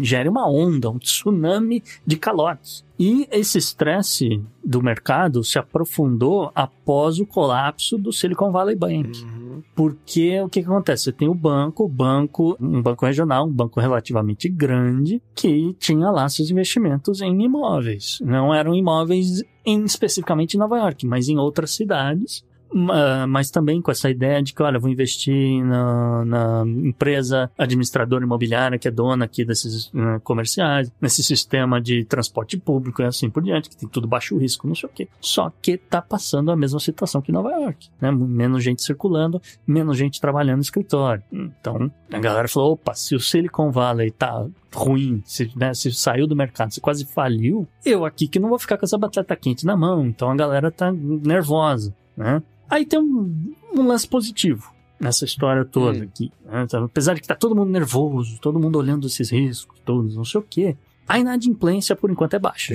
gere 0.00 0.28
uma 0.28 0.48
onda, 0.48 0.88
um 0.88 0.98
tsunami 0.98 1.82
de 2.06 2.16
calotes. 2.16 2.84
E 2.98 3.26
esse 3.32 3.58
estresse 3.58 4.40
do 4.64 4.82
mercado 4.82 5.42
se 5.42 5.58
aprofundou 5.58 6.50
após 6.54 7.18
o 7.18 7.26
colapso 7.26 7.98
do 7.98 8.12
Silicon 8.12 8.52
Valley 8.52 8.76
Bank. 8.76 9.20
Uhum. 9.22 9.62
Porque 9.74 10.40
o 10.40 10.48
que, 10.48 10.62
que 10.62 10.66
acontece? 10.66 11.04
Você 11.04 11.12
tem 11.12 11.28
o 11.28 11.34
banco, 11.34 11.88
banco, 11.88 12.56
um 12.60 12.80
banco 12.80 13.04
regional, 13.04 13.46
um 13.46 13.52
banco 13.52 13.80
relativamente 13.80 14.48
grande, 14.48 15.20
que 15.34 15.74
tinha 15.78 16.10
lá 16.10 16.28
seus 16.28 16.50
investimentos 16.50 17.20
em 17.20 17.42
imóveis. 17.42 18.18
Não 18.22 18.54
eram 18.54 18.74
imóveis 18.74 19.42
em, 19.64 19.82
especificamente 19.84 20.54
em 20.54 20.58
Nova 20.58 20.78
York, 20.78 21.06
mas 21.06 21.28
em 21.28 21.36
outras 21.36 21.72
cidades. 21.72 22.44
Ma- 22.74 23.26
Mas 23.26 23.50
também 23.50 23.80
com 23.80 23.90
essa 23.90 24.10
ideia 24.10 24.42
de 24.42 24.52
que, 24.52 24.62
olha, 24.62 24.78
vou 24.78 24.90
investir 24.90 25.62
na, 25.64 26.24
na 26.24 26.64
empresa 26.66 27.50
administradora 27.56 28.24
imobiliária 28.24 28.78
que 28.78 28.88
é 28.88 28.90
dona 28.90 29.24
aqui 29.24 29.44
desses 29.44 29.90
eh, 29.94 30.20
comerciais, 30.24 30.90
nesse 31.00 31.22
sistema 31.22 31.80
de 31.80 32.04
transporte 32.04 32.56
público 32.58 33.00
e 33.00 33.04
assim 33.04 33.30
por 33.30 33.42
diante, 33.42 33.68
que 33.70 33.76
tem 33.76 33.88
tudo 33.88 34.08
baixo 34.08 34.36
risco, 34.36 34.66
não 34.66 34.74
sei 34.74 34.88
o 34.88 34.92
quê. 34.92 35.08
Só 35.20 35.50
que 35.62 35.76
tá 35.78 36.02
passando 36.02 36.50
a 36.50 36.56
mesma 36.56 36.80
situação 36.80 37.22
que 37.22 37.30
Nova 37.32 37.50
York, 37.50 37.88
né? 38.00 38.10
Menos 38.10 38.62
gente 38.64 38.82
circulando, 38.82 39.40
menos 39.66 39.96
gente 39.96 40.20
trabalhando 40.20 40.56
no 40.56 40.62
escritório. 40.62 41.22
Então, 41.32 41.90
a 42.12 42.18
galera 42.18 42.48
falou, 42.48 42.72
opa, 42.72 42.94
se 42.94 43.14
o 43.14 43.20
Silicon 43.20 43.70
Valley 43.70 44.10
tá 44.10 44.46
ruim, 44.74 45.22
se, 45.24 45.50
né, 45.56 45.72
se 45.72 45.92
saiu 45.92 46.26
do 46.26 46.34
mercado, 46.34 46.72
se 46.72 46.80
quase 46.80 47.04
faliu, 47.04 47.66
eu 47.86 48.04
aqui 48.04 48.26
que 48.26 48.40
não 48.40 48.48
vou 48.48 48.58
ficar 48.58 48.76
com 48.76 48.84
essa 48.84 48.98
batata 48.98 49.36
quente 49.36 49.64
na 49.64 49.76
mão. 49.76 50.04
Então 50.06 50.28
a 50.30 50.34
galera 50.34 50.70
tá 50.70 50.90
nervosa, 50.92 51.94
né? 52.16 52.42
Aí 52.68 52.84
tem 52.84 52.98
um, 52.98 53.52
um 53.74 53.86
lance 53.86 54.06
positivo 54.08 54.72
nessa 54.98 55.24
história 55.24 55.64
toda 55.64 55.98
Hum. 55.98 56.02
aqui. 56.02 56.32
né? 56.44 56.62
Então, 56.62 56.84
Apesar 56.84 57.14
de 57.14 57.20
que 57.20 57.28
tá 57.28 57.34
todo 57.34 57.54
mundo 57.54 57.70
nervoso, 57.70 58.38
todo 58.40 58.58
mundo 58.58 58.78
olhando 58.78 59.06
esses 59.06 59.30
riscos 59.30 59.78
todos, 59.84 60.16
não 60.16 60.24
sei 60.24 60.40
o 60.40 60.44
quê. 60.48 60.76
A 61.06 61.18
inadimplência, 61.18 61.94
por 61.94 62.10
enquanto, 62.10 62.34
é 62.34 62.38
baixa. 62.38 62.74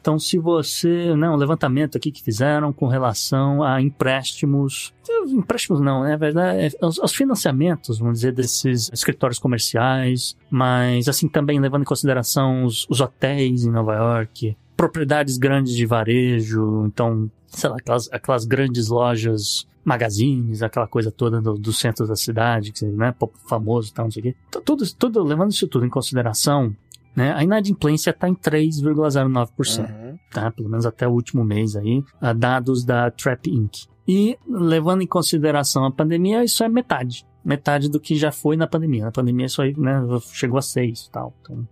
Então, 0.00 0.18
se 0.18 0.38
você, 0.38 1.14
né, 1.14 1.28
um 1.28 1.36
levantamento 1.36 1.98
aqui 1.98 2.10
que 2.10 2.22
fizeram 2.22 2.72
com 2.72 2.86
relação 2.86 3.62
a 3.62 3.82
empréstimos, 3.82 4.94
empréstimos 5.26 5.78
não, 5.78 6.04
né, 6.04 6.16
verdade, 6.16 6.58
é, 6.58 6.86
os, 6.86 6.96
os, 6.98 7.14
financiamentos, 7.14 7.98
vamos 7.98 8.14
dizer, 8.20 8.32
desses 8.32 8.90
escritórios 8.94 9.38
comerciais, 9.38 10.34
mas 10.48 11.06
assim 11.06 11.28
também 11.28 11.60
levando 11.60 11.82
em 11.82 11.84
consideração 11.84 12.64
os, 12.64 12.86
os 12.88 13.02
hotéis 13.02 13.66
em 13.66 13.70
Nova 13.70 13.94
York, 13.94 14.56
propriedades 14.80 15.36
grandes 15.36 15.74
de 15.74 15.84
varejo, 15.84 16.86
então, 16.86 17.30
sei 17.48 17.68
lá, 17.68 17.76
aquelas, 17.76 18.10
aquelas 18.10 18.46
grandes 18.46 18.88
lojas 18.88 19.68
magazines, 19.84 20.62
aquela 20.62 20.86
coisa 20.86 21.10
toda 21.10 21.38
do, 21.38 21.52
do 21.52 21.70
centro 21.70 22.06
da 22.06 22.16
cidade, 22.16 22.72
que 22.72 22.86
né, 22.86 23.14
famoso 23.46 23.90
e 23.90 23.92
tal, 23.92 24.06
não 24.06 24.10
sei 24.10 24.20
o 24.20 24.22
quê. 24.22 24.36
Tudo, 24.64 24.94
tudo, 24.94 25.22
levando 25.22 25.50
isso 25.50 25.68
tudo 25.68 25.84
em 25.84 25.90
consideração, 25.90 26.74
né, 27.14 27.30
a 27.34 27.44
inadimplência 27.44 28.08
está 28.08 28.26
em 28.26 28.34
3,09%, 28.34 29.80
uhum. 29.80 30.18
tá? 30.32 30.50
Pelo 30.50 30.70
menos 30.70 30.86
até 30.86 31.06
o 31.06 31.10
último 31.10 31.44
mês 31.44 31.76
aí, 31.76 32.02
dados 32.34 32.82
da 32.82 33.10
Trap 33.10 33.50
Inc. 33.50 33.84
E 34.08 34.38
levando 34.48 35.02
em 35.02 35.06
consideração 35.06 35.84
a 35.84 35.90
pandemia, 35.90 36.42
isso 36.42 36.64
é 36.64 36.70
metade. 36.70 37.26
Metade 37.44 37.90
do 37.90 38.00
que 38.00 38.16
já 38.16 38.32
foi 38.32 38.56
na 38.56 38.66
pandemia. 38.66 39.04
Na 39.04 39.12
pandemia 39.12 39.44
isso 39.44 39.60
aí 39.60 39.78
né, 39.78 40.00
chegou 40.32 40.56
a 40.56 40.62
6 40.62 41.00
e 41.00 41.10
tal. 41.10 41.34
Então, 41.42 41.68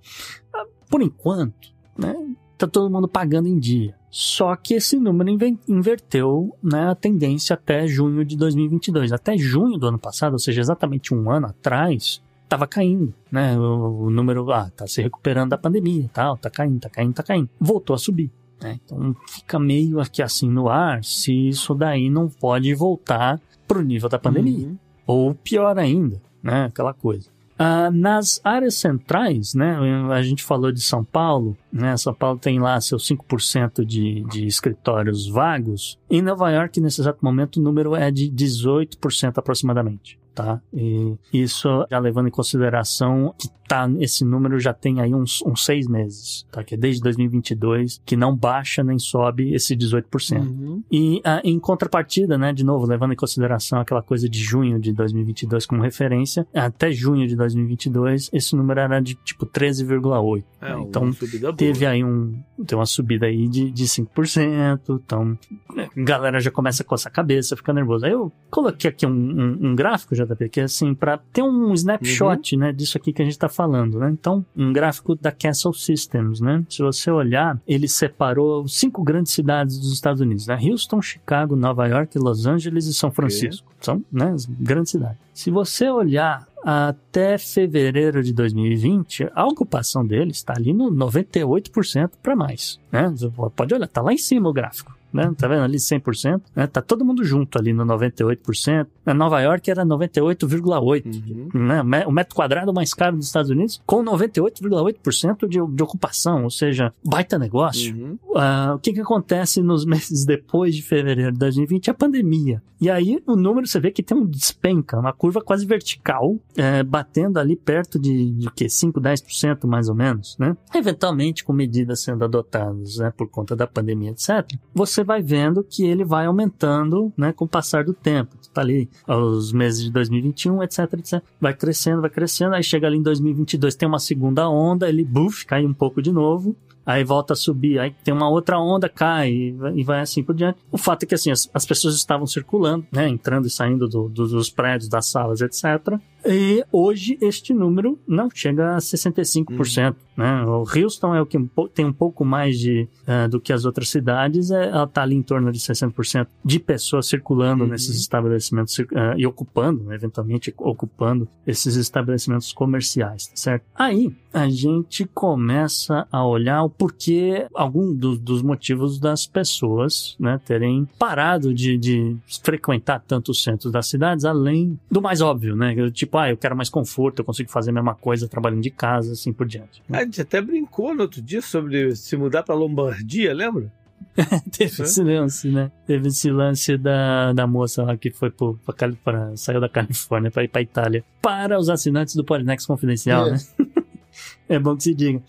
ah, 0.52 0.66
por 0.90 1.00
enquanto, 1.00 1.72
né, 1.98 2.14
tá 2.58 2.66
todo 2.66 2.90
mundo 2.90 3.06
pagando 3.06 3.48
em 3.48 3.58
dia. 3.58 3.94
Só 4.10 4.56
que 4.56 4.74
esse 4.74 4.98
número 4.98 5.30
inverteu 5.68 6.56
né, 6.62 6.90
a 6.90 6.94
tendência 6.94 7.54
até 7.54 7.86
junho 7.86 8.24
de 8.24 8.36
2022. 8.36 9.12
Até 9.12 9.36
junho 9.36 9.78
do 9.78 9.86
ano 9.86 9.98
passado, 9.98 10.32
ou 10.32 10.38
seja, 10.38 10.60
exatamente 10.60 11.14
um 11.14 11.30
ano 11.30 11.46
atrás, 11.46 12.22
estava 12.42 12.66
caindo, 12.66 13.14
né? 13.30 13.56
O, 13.58 14.06
o, 14.06 14.10
número, 14.10 14.50
ah, 14.50 14.70
tá 14.74 14.86
se 14.86 15.02
recuperando 15.02 15.50
da 15.50 15.58
pandemia 15.58 16.10
tal, 16.12 16.36
tá 16.36 16.50
caindo, 16.50 16.80
tá 16.80 16.88
caindo, 16.88 17.14
tá 17.14 17.22
caindo. 17.22 17.48
Voltou 17.60 17.94
a 17.94 17.98
subir. 17.98 18.30
Né? 18.60 18.80
Então 18.84 19.14
fica 19.28 19.58
meio 19.58 20.00
aqui 20.00 20.20
assim 20.20 20.48
no 20.48 20.68
ar 20.68 21.04
se 21.04 21.48
isso 21.48 21.74
daí 21.74 22.10
não 22.10 22.28
pode 22.28 22.74
voltar 22.74 23.40
pro 23.68 23.82
nível 23.82 24.08
da 24.08 24.18
pandemia. 24.18 24.66
Uhum. 24.66 24.78
Ou 25.06 25.34
pior 25.34 25.78
ainda, 25.78 26.20
né? 26.42 26.64
Aquela 26.64 26.92
coisa. 26.92 27.30
Uh, 27.58 27.90
nas 27.92 28.40
áreas 28.44 28.74
centrais, 28.76 29.52
né, 29.52 29.76
a 30.12 30.22
gente 30.22 30.44
falou 30.44 30.70
de 30.70 30.80
São 30.80 31.02
Paulo, 31.02 31.56
né, 31.72 31.96
São 31.96 32.14
Paulo 32.14 32.38
tem 32.38 32.60
lá 32.60 32.80
seus 32.80 33.08
5% 33.08 33.84
de, 33.84 34.24
de 34.30 34.46
escritórios 34.46 35.28
vagos. 35.28 35.98
Em 36.08 36.22
Nova 36.22 36.50
York, 36.50 36.80
nesse 36.80 37.00
exato 37.00 37.18
momento, 37.20 37.56
o 37.56 37.62
número 37.62 37.96
é 37.96 38.10
de 38.12 38.30
18% 38.30 39.38
aproximadamente 39.38 40.18
tá? 40.38 40.60
E 40.72 41.18
isso 41.32 41.84
já 41.90 41.98
levando 41.98 42.28
em 42.28 42.30
consideração 42.30 43.34
que 43.36 43.48
tá, 43.66 43.90
esse 43.98 44.24
número 44.24 44.58
já 44.60 44.72
tem 44.72 45.00
aí 45.00 45.12
uns, 45.12 45.42
uns 45.44 45.64
seis 45.64 45.88
meses, 45.88 46.46
tá? 46.50 46.62
Que 46.62 46.74
é 46.74 46.78
desde 46.78 47.02
2022, 47.02 48.00
que 48.06 48.16
não 48.16 48.34
baixa 48.34 48.84
nem 48.84 48.98
sobe 48.98 49.52
esse 49.52 49.76
18%. 49.76 50.40
Uhum. 50.40 50.82
E 50.90 51.20
ah, 51.24 51.42
em 51.44 51.58
contrapartida, 51.58 52.38
né, 52.38 52.52
de 52.52 52.64
novo, 52.64 52.86
levando 52.86 53.12
em 53.12 53.16
consideração 53.16 53.80
aquela 53.80 54.00
coisa 54.00 54.28
de 54.28 54.38
junho 54.38 54.80
de 54.80 54.92
2022 54.92 55.66
como 55.66 55.82
referência, 55.82 56.46
até 56.54 56.92
junho 56.92 57.26
de 57.26 57.34
2022, 57.34 58.30
esse 58.32 58.54
número 58.54 58.78
era 58.78 59.00
de 59.00 59.16
tipo 59.16 59.44
13,8. 59.44 60.44
É, 60.60 60.68
né? 60.72 60.80
Então, 60.80 61.10
teve 61.56 61.84
aí 61.84 62.04
um, 62.04 62.40
tem 62.64 62.78
uma 62.78 62.86
subida 62.86 63.26
aí 63.26 63.48
de, 63.48 63.70
de 63.72 63.84
5%, 63.84 65.00
então, 65.04 65.36
né, 65.74 65.88
a 65.94 66.00
galera 66.00 66.40
já 66.40 66.50
começa 66.50 66.82
a 66.82 66.86
coçar 66.86 67.10
a 67.10 67.14
cabeça, 67.14 67.56
fica 67.56 67.72
nervoso. 67.72 68.06
Aí 68.06 68.12
eu 68.12 68.32
coloquei 68.50 68.88
aqui 68.88 69.04
um, 69.04 69.10
um, 69.10 69.58
um 69.68 69.76
gráfico, 69.76 70.14
já 70.14 70.27
JP, 70.34 70.48
que 70.48 70.60
é 70.60 70.64
assim, 70.64 70.94
para 70.94 71.18
ter 71.32 71.42
um 71.42 71.72
snapshot, 71.74 72.54
uhum. 72.54 72.60
né, 72.60 72.72
disso 72.72 72.96
aqui 72.96 73.12
que 73.12 73.22
a 73.22 73.24
gente 73.24 73.34
está 73.34 73.48
falando, 73.48 73.98
né? 73.98 74.10
Então, 74.10 74.44
um 74.56 74.72
gráfico 74.72 75.14
da 75.14 75.32
Castle 75.32 75.72
Systems, 75.72 76.40
né? 76.40 76.64
Se 76.68 76.82
você 76.82 77.10
olhar, 77.10 77.60
ele 77.66 77.88
separou 77.88 78.66
cinco 78.68 79.02
grandes 79.02 79.32
cidades 79.32 79.78
dos 79.78 79.92
Estados 79.92 80.20
Unidos, 80.20 80.46
né? 80.46 80.58
Houston, 80.62 81.00
Chicago, 81.00 81.56
Nova 81.56 81.86
York, 81.86 82.18
Los 82.18 82.46
Angeles 82.46 82.86
e 82.86 82.94
São 82.94 83.10
Francisco. 83.10 83.66
Okay. 83.66 83.78
São, 83.80 84.04
né, 84.10 84.34
grandes 84.60 84.92
cidades. 84.92 85.18
Se 85.32 85.50
você 85.50 85.88
olhar 85.88 86.48
até 86.64 87.38
fevereiro 87.38 88.22
de 88.22 88.32
2020, 88.32 89.30
a 89.32 89.46
ocupação 89.46 90.04
deles 90.04 90.38
está 90.38 90.54
ali 90.56 90.72
no 90.72 90.90
98% 90.90 92.10
para 92.20 92.34
mais. 92.34 92.80
Né? 92.90 93.14
Pode 93.54 93.74
olhar, 93.74 93.86
tá 93.86 94.02
lá 94.02 94.12
em 94.12 94.18
cima 94.18 94.48
o 94.48 94.52
gráfico 94.52 94.97
né? 95.12 95.32
Tá 95.36 95.48
vendo 95.48 95.62
ali 95.62 95.78
100%? 95.78 96.42
Né? 96.54 96.66
Tá 96.66 96.80
todo 96.82 97.04
mundo 97.04 97.24
junto 97.24 97.58
ali 97.58 97.72
no 97.72 97.84
98%. 97.84 98.86
Na 99.04 99.14
Nova 99.14 99.40
York 99.40 99.70
era 99.70 99.84
98,8%. 99.84 101.52
Uhum. 101.54 101.64
Né? 101.64 102.06
O 102.06 102.12
metro 102.12 102.34
quadrado 102.34 102.72
mais 102.72 102.92
caro 102.94 103.16
dos 103.16 103.26
Estados 103.26 103.50
Unidos, 103.50 103.80
com 103.86 104.04
98,8% 104.04 105.48
de, 105.48 105.74
de 105.74 105.82
ocupação, 105.82 106.44
ou 106.44 106.50
seja, 106.50 106.92
baita 107.04 107.38
negócio. 107.38 107.94
Uhum. 107.94 108.18
Uh, 108.30 108.74
o 108.74 108.78
que 108.78 108.92
que 108.92 109.00
acontece 109.00 109.62
nos 109.62 109.84
meses 109.84 110.24
depois 110.24 110.74
de 110.74 110.82
fevereiro 110.82 111.32
de 111.32 111.38
2020? 111.38 111.90
A 111.90 111.94
pandemia. 111.94 112.62
E 112.80 112.88
aí 112.88 113.20
o 113.26 113.34
número 113.34 113.66
você 113.66 113.80
vê 113.80 113.90
que 113.90 114.02
tem 114.02 114.16
um 114.16 114.24
despenca, 114.24 114.98
uma 114.98 115.12
curva 115.12 115.40
quase 115.40 115.66
vertical, 115.66 116.36
é, 116.56 116.82
batendo 116.82 117.38
ali 117.38 117.56
perto 117.56 117.98
de, 117.98 118.30
de 118.32 118.50
que 118.52 118.68
5, 118.68 119.00
10% 119.00 119.66
mais 119.66 119.88
ou 119.88 119.94
menos, 119.94 120.36
né? 120.38 120.56
Eventualmente 120.72 121.44
com 121.44 121.52
medidas 121.52 122.00
sendo 122.00 122.24
adotadas, 122.24 122.98
né, 122.98 123.12
por 123.16 123.28
conta 123.28 123.56
da 123.56 123.66
pandemia, 123.66 124.10
etc. 124.10 124.48
Você 124.72 124.97
você 124.98 125.04
vai 125.04 125.22
vendo 125.22 125.62
que 125.62 125.84
ele 125.84 126.04
vai 126.04 126.26
aumentando, 126.26 127.12
né, 127.16 127.32
com 127.32 127.44
o 127.44 127.48
passar 127.48 127.84
do 127.84 127.94
tempo. 127.94 128.36
Tá 128.52 128.62
ali 128.62 128.88
os 129.06 129.52
meses 129.52 129.84
de 129.84 129.92
2021, 129.92 130.62
etc, 130.62 130.78
etc. 130.94 131.22
Vai 131.40 131.54
crescendo, 131.54 132.00
vai 132.00 132.10
crescendo, 132.10 132.54
aí 132.54 132.62
chega 132.64 132.86
ali 132.88 132.96
em 132.96 133.02
2022, 133.02 133.76
tem 133.76 133.88
uma 133.88 134.00
segunda 134.00 134.48
onda, 134.48 134.88
ele 134.88 135.04
buff, 135.04 135.46
cai 135.46 135.64
um 135.64 135.74
pouco 135.74 136.02
de 136.02 136.10
novo, 136.10 136.56
aí 136.88 137.04
volta 137.04 137.34
a 137.34 137.36
subir, 137.36 137.78
aí 137.78 137.94
tem 138.02 138.14
uma 138.14 138.30
outra 138.30 138.58
onda, 138.58 138.88
cai 138.88 139.30
e 139.30 139.84
vai 139.84 140.00
assim 140.00 140.22
por 140.22 140.34
diante. 140.34 140.58
O 140.72 140.78
fato 140.78 141.02
é 141.02 141.06
que 141.06 141.14
assim, 141.14 141.30
as, 141.30 141.48
as 141.52 141.66
pessoas 141.66 141.94
estavam 141.94 142.26
circulando, 142.26 142.86
né, 142.90 143.06
entrando 143.06 143.46
e 143.46 143.50
saindo 143.50 143.86
do, 143.86 144.08
do, 144.08 144.26
dos 144.26 144.48
prédios, 144.48 144.88
das 144.88 145.06
salas, 145.06 145.42
etc. 145.42 145.98
E 146.24 146.64
hoje 146.72 147.18
este 147.20 147.52
número 147.52 147.98
não 148.06 148.28
chega 148.32 148.74
a 148.74 148.78
65%. 148.78 149.90
Uhum. 149.90 149.94
Né? 150.16 150.44
O 150.44 150.64
Houston 150.64 151.14
é 151.14 151.22
o 151.22 151.26
que 151.26 151.38
tem 151.74 151.84
um 151.84 151.92
pouco 151.92 152.24
mais 152.24 152.58
de, 152.58 152.88
uh, 153.06 153.28
do 153.28 153.40
que 153.40 153.52
as 153.52 153.64
outras 153.64 153.88
cidades, 153.88 154.50
é, 154.50 154.68
ela 154.68 154.84
está 154.84 155.02
ali 155.02 155.14
em 155.14 155.22
torno 155.22 155.52
de 155.52 155.60
60% 155.60 156.26
de 156.44 156.58
pessoas 156.58 157.06
circulando 157.06 157.64
uhum. 157.64 157.70
nesses 157.70 158.00
estabelecimentos 158.00 158.76
uh, 158.78 158.84
e 159.16 159.26
ocupando, 159.26 159.84
né, 159.84 159.94
eventualmente 159.94 160.52
ocupando 160.58 161.28
esses 161.46 161.76
estabelecimentos 161.76 162.52
comerciais, 162.52 163.28
tá 163.28 163.36
certo? 163.36 163.64
Aí 163.74 164.12
a 164.32 164.48
gente 164.48 165.04
começa 165.06 166.06
a 166.10 166.26
olhar 166.26 166.62
o 166.64 166.70
porquê, 166.78 167.48
algum 167.52 167.92
do, 167.92 168.16
dos 168.16 168.40
motivos 168.40 169.00
das 169.00 169.26
pessoas 169.26 170.16
né, 170.18 170.40
terem 170.44 170.88
parado 170.96 171.52
de, 171.52 171.76
de 171.76 172.16
frequentar 172.42 173.02
tanto 173.06 173.32
os 173.32 173.42
centros 173.42 173.72
das 173.72 173.88
cidades, 173.88 174.24
além 174.24 174.78
do 174.88 175.02
mais 175.02 175.20
óbvio, 175.20 175.56
né? 175.56 175.74
Tipo, 175.90 176.18
ah, 176.18 176.30
eu 176.30 176.36
quero 176.36 176.56
mais 176.56 176.70
conforto, 176.70 177.18
eu 177.18 177.24
consigo 177.24 177.50
fazer 177.50 177.70
a 177.70 177.74
mesma 177.74 177.96
coisa 177.96 178.28
trabalhando 178.28 178.62
de 178.62 178.70
casa, 178.70 179.12
assim 179.12 179.32
por 179.32 179.46
diante. 179.46 179.82
A 179.90 180.04
gente 180.04 180.20
até 180.20 180.40
brincou 180.40 180.94
no 180.94 181.02
outro 181.02 181.20
dia 181.20 181.42
sobre 181.42 181.96
se 181.96 182.16
mudar 182.16 182.44
para 182.44 182.54
Lombardia, 182.54 183.34
lembra? 183.34 183.72
Teve 184.56 184.82
esse 184.82 185.02
lance, 185.02 185.48
né? 185.48 185.72
Teve 185.84 186.08
esse 186.08 186.30
lance 186.30 186.76
da, 186.76 187.32
da 187.32 187.46
moça 187.46 187.82
lá 187.82 187.96
que 187.96 188.10
foi 188.10 188.30
pro, 188.30 188.58
pra, 188.64 188.92
pra, 189.04 189.36
saiu 189.36 189.60
da 189.60 189.68
Califórnia 189.68 190.30
para 190.30 190.44
ir 190.44 190.48
pra 190.48 190.62
Itália. 190.62 191.04
Para 191.20 191.58
os 191.58 191.68
assinantes 191.68 192.14
do 192.14 192.24
Polinex 192.24 192.66
Confidencial, 192.66 193.26
é. 193.26 193.30
né? 193.32 193.38
é 194.48 194.58
bom 194.58 194.76
que 194.76 194.84
se 194.84 194.94
diga. 194.94 195.20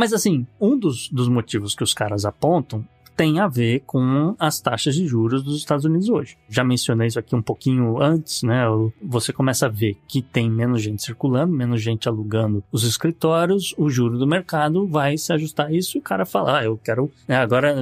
Mas 0.00 0.14
assim, 0.14 0.46
um 0.58 0.78
dos, 0.78 1.10
dos 1.10 1.28
motivos 1.28 1.74
que 1.74 1.84
os 1.84 1.92
caras 1.92 2.24
apontam 2.24 2.82
tem 3.14 3.38
a 3.38 3.46
ver 3.46 3.82
com 3.84 4.34
as 4.38 4.58
taxas 4.58 4.94
de 4.94 5.06
juros 5.06 5.42
dos 5.42 5.58
Estados 5.58 5.84
Unidos 5.84 6.08
hoje. 6.08 6.38
Já 6.48 6.64
mencionei 6.64 7.06
isso 7.06 7.18
aqui 7.18 7.36
um 7.36 7.42
pouquinho 7.42 8.00
antes, 8.00 8.42
né? 8.42 8.62
Você 9.02 9.30
começa 9.30 9.66
a 9.66 9.68
ver 9.68 9.98
que 10.08 10.22
tem 10.22 10.50
menos 10.50 10.80
gente 10.80 11.02
circulando, 11.02 11.52
menos 11.52 11.82
gente 11.82 12.08
alugando 12.08 12.64
os 12.72 12.82
escritórios, 12.82 13.74
o 13.76 13.90
juro 13.90 14.16
do 14.16 14.26
mercado 14.26 14.86
vai 14.86 15.18
se 15.18 15.34
ajustar 15.34 15.66
a 15.66 15.72
isso 15.74 15.98
e 15.98 16.00
o 16.00 16.02
cara 16.02 16.24
fala, 16.24 16.60
ah, 16.60 16.64
eu 16.64 16.80
quero. 16.82 17.12
Né, 17.28 17.36
agora 17.36 17.76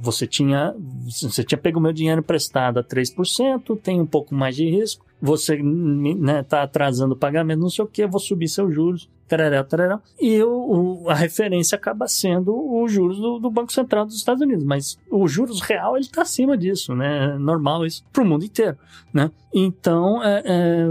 você 0.00 0.24
tinha 0.24 0.72
você 1.04 1.42
tinha 1.42 1.58
pego 1.58 1.80
meu 1.80 1.92
dinheiro 1.92 2.20
emprestado 2.20 2.78
a 2.78 2.84
3%, 2.84 3.76
tem 3.80 4.00
um 4.00 4.06
pouco 4.06 4.36
mais 4.36 4.54
de 4.54 4.70
risco, 4.70 5.04
você 5.20 5.62
né, 5.62 6.42
tá 6.42 6.62
atrasando 6.62 7.14
o 7.14 7.18
pagamento, 7.18 7.60
não 7.60 7.70
sei 7.70 7.84
o 7.84 7.88
que, 7.88 8.06
vou 8.06 8.20
subir 8.20 8.48
seus 8.48 8.74
juros, 8.74 9.08
tarará, 9.28 9.62
tarará, 9.62 10.00
e 10.20 10.42
o, 10.42 11.02
o, 11.04 11.10
a 11.10 11.14
referência 11.14 11.76
acaba 11.76 12.08
sendo 12.08 12.52
os 12.82 12.90
juros 12.90 13.18
do, 13.18 13.38
do, 13.38 13.50
Banco 13.50 13.72
Central 13.72 14.04
dos 14.04 14.16
Estados 14.16 14.42
Unidos, 14.42 14.64
mas 14.64 14.98
o 15.10 15.28
juros 15.28 15.60
real 15.60 15.96
ele 15.96 16.06
está 16.06 16.22
acima 16.22 16.56
disso, 16.56 16.94
né? 16.94 17.34
É 17.34 17.38
normal 17.38 17.86
isso 17.86 18.02
para 18.12 18.22
o 18.22 18.26
mundo 18.26 18.44
inteiro, 18.44 18.76
né? 19.12 19.30
Então, 19.54 20.22
é, 20.22 20.42
é, 20.44 20.88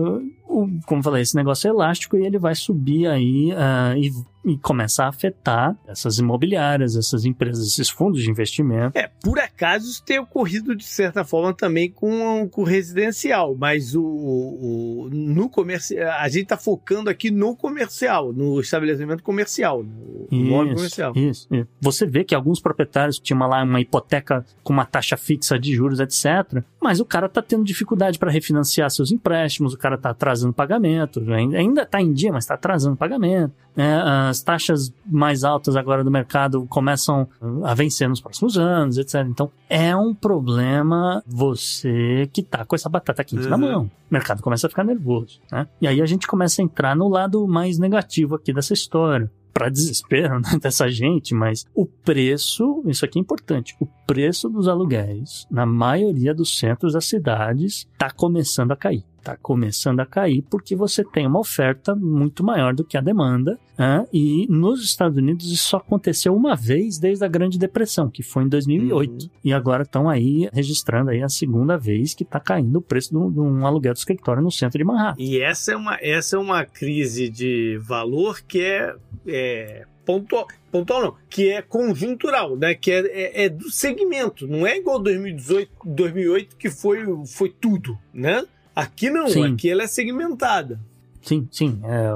o, 0.48 0.68
como 0.86 1.04
falei, 1.04 1.24
esse 1.24 1.36
negócio 1.36 1.68
é 1.68 1.72
elástico 1.72 2.16
e 2.16 2.26
ele 2.26 2.38
vai 2.38 2.56
subir 2.56 3.08
aí 3.08 3.52
uh, 3.52 3.98
e 3.98 4.12
e 4.44 4.58
começa 4.58 5.04
a 5.04 5.10
afetar 5.10 5.76
essas 5.88 6.18
imobiliárias, 6.18 6.96
essas 6.96 7.26
empresas, 7.26 7.68
esses 7.68 7.90
fundos 7.90 8.22
de 8.22 8.30
investimento. 8.30 8.98
É, 8.98 9.10
por 9.22 9.38
acaso 9.40 9.90
isso 9.90 10.04
tem 10.04 10.20
ocorrido 10.20 10.76
de 10.76 10.86
certa 10.86 11.24
forma 11.24 11.54
também 11.54 11.92
com, 11.92 12.48
com 12.50 12.62
o 12.62 12.66
residencial, 12.66 13.56
mas 13.56 13.96
o, 13.96 14.02
o 14.02 15.10
no 15.12 15.50
comercial, 15.50 16.12
a 16.20 16.28
gente 16.30 16.44
está 16.44 16.58
focando 16.58 17.10
aqui 17.10 17.30
no 17.30 17.56
comercial, 17.56 18.32
no 18.32 18.60
estabelecimento 18.60 19.24
comercial, 19.24 19.84
no 19.84 20.28
isso, 20.32 20.76
comercial. 20.76 21.14
Isso, 21.16 21.48
isso. 21.52 21.68
Você 21.82 22.06
vê 22.06 22.24
que 22.24 22.34
alguns 22.34 22.62
proprietários 22.62 23.20
tinham 23.20 23.40
lá 23.48 23.64
uma 23.64 23.82
hipoteca 23.82 24.46
com 24.64 24.72
uma 24.72 24.86
taxa 24.86 25.18
fixa 25.18 25.60
de 25.60 25.74
juros, 25.74 26.00
etc. 26.00 26.64
Mas 26.82 27.00
o 27.00 27.06
cara 27.06 27.26
está 27.26 27.42
tendo 27.42 27.64
dificuldade 27.64 28.18
para 28.18 28.32
refinanciar 28.32 28.90
seus 28.90 29.12
empréstimos, 29.12 29.74
o 29.74 29.78
cara 29.78 29.96
está 29.96 30.12
atrasando 30.12 30.54
pagamento, 30.54 31.22
ainda 31.32 31.84
está 31.84 32.02
em 32.02 32.14
dia, 32.14 32.32
mas 32.32 32.46
está 32.46 32.54
atrasando 32.54 32.96
pagamento. 32.96 33.54
Né? 33.76 34.29
As 34.30 34.42
taxas 34.42 34.94
mais 35.06 35.44
altas 35.44 35.76
agora 35.76 36.04
do 36.04 36.12
mercado 36.12 36.66
começam 36.68 37.28
a 37.64 37.74
vencer 37.74 38.08
nos 38.08 38.22
próximos 38.22 38.58
anos, 38.58 38.98
etc. 38.98 39.26
Então 39.28 39.52
é 39.70 39.96
um 39.96 40.14
problema 40.14 41.24
você 41.28 42.30
que 42.32 42.44
tá 42.44 42.66
com 42.66 42.76
essa 42.76 42.90
batata 42.90 43.24
quente 43.24 43.44
uhum. 43.44 43.50
na 43.50 43.58
mão. 43.58 43.84
O 43.84 44.14
mercado 44.14 44.42
começa 44.42 44.68
a 44.68 44.70
ficar 44.70 44.84
nervoso, 44.84 45.40
né? 45.52 45.68
E 45.82 45.88
aí 45.88 46.02
a 46.02 46.06
gente 46.06 46.28
começa 46.28 46.62
a 46.62 46.66
entrar 46.66 46.96
no 46.96 47.08
lado 47.08 47.48
mais 47.48 47.78
negativo 47.78 48.36
aqui 48.36 48.54
dessa 48.54 48.74
história 48.74 49.30
para 49.54 49.70
desespero 49.70 50.40
né, 50.40 50.58
dessa 50.62 50.90
gente, 50.90 51.34
mas 51.34 51.66
o 51.76 51.86
preço, 51.86 52.82
isso 52.86 53.04
aqui 53.04 53.20
é 53.20 53.22
importante, 53.22 53.76
o 53.80 53.86
preço 54.08 54.50
dos 54.50 54.68
aluguéis 54.68 55.46
na 55.52 55.66
maioria 55.66 56.34
dos 56.34 56.58
centros 56.58 56.94
das 56.94 57.06
cidades 57.06 57.88
está 57.92 58.10
começando 58.10 58.72
a 58.72 58.76
cair 58.76 59.04
está 59.20 59.38
começando 59.38 60.00
a 60.00 60.06
cair 60.06 60.42
porque 60.50 60.76
você 60.76 61.04
tem 61.04 61.28
uma 61.28 61.40
oferta 61.40 61.96
muito 61.96 62.44
maior 62.44 62.74
do 62.74 62.84
que 62.84 62.98
a 62.98 63.02
demanda. 63.02 63.60
Né? 63.78 64.06
E 64.12 64.48
nos 64.50 64.84
Estados 64.84 65.18
Unidos 65.18 65.46
isso 65.52 65.70
só 65.70 65.78
aconteceu 65.78 66.36
uma 66.36 66.56
vez 66.56 66.98
desde 66.98 67.24
a 67.24 67.28
Grande 67.28 67.58
Depressão, 67.58 68.10
que 68.10 68.24
foi 68.24 68.44
em 68.44 68.50
2008. 68.50 69.12
Uhum. 69.12 69.30
E 69.44 69.54
agora 69.54 69.84
estão 69.84 70.10
aí 70.10 70.50
registrando 70.52 71.12
aí 71.12 71.22
a 71.22 71.30
segunda 71.30 71.78
vez 71.78 72.14
que 72.14 72.24
está 72.24 72.40
caindo 72.40 72.78
o 72.78 72.82
preço 72.82 73.12
de 73.12 73.18
um, 73.18 73.32
de 73.32 73.64
aluguel 73.64 73.94
do 73.94 73.98
escritório 73.98 74.42
no 74.42 74.52
centro 74.52 74.78
de 74.78 74.84
Manhattan. 74.84 75.22
E 75.22 75.40
essa 75.40 75.72
é 75.72 75.76
uma, 75.76 75.98
essa 76.02 76.36
é 76.36 76.40
uma 76.40 76.66
crise 76.66 77.30
de 77.30 77.80
valor 77.82 78.42
que 78.42 78.62
é, 78.62 78.96
é 79.28 79.86
pontual, 80.10 80.48
pontual 80.72 81.02
não, 81.04 81.16
que 81.30 81.50
é 81.50 81.62
conjuntural, 81.62 82.58
né? 82.58 82.74
Que 82.74 82.92
é, 82.92 83.00
é, 83.00 83.46
é, 83.46 83.50
do 83.50 83.70
segmento, 83.70 84.48
não 84.48 84.66
é 84.66 84.78
igual 84.78 85.00
2018, 85.00 85.72
2008 85.86 86.56
que 86.56 86.70
foi, 86.70 87.06
foi 87.28 87.50
tudo, 87.50 87.96
né? 88.12 88.44
Aqui 88.80 89.10
não, 89.10 89.28
Sim. 89.28 89.54
aqui 89.54 89.70
ela 89.70 89.84
é 89.84 89.88
segmentada. 89.88 90.80
Sim, 91.22 91.48
sim. 91.52 91.80
É, 91.84 92.10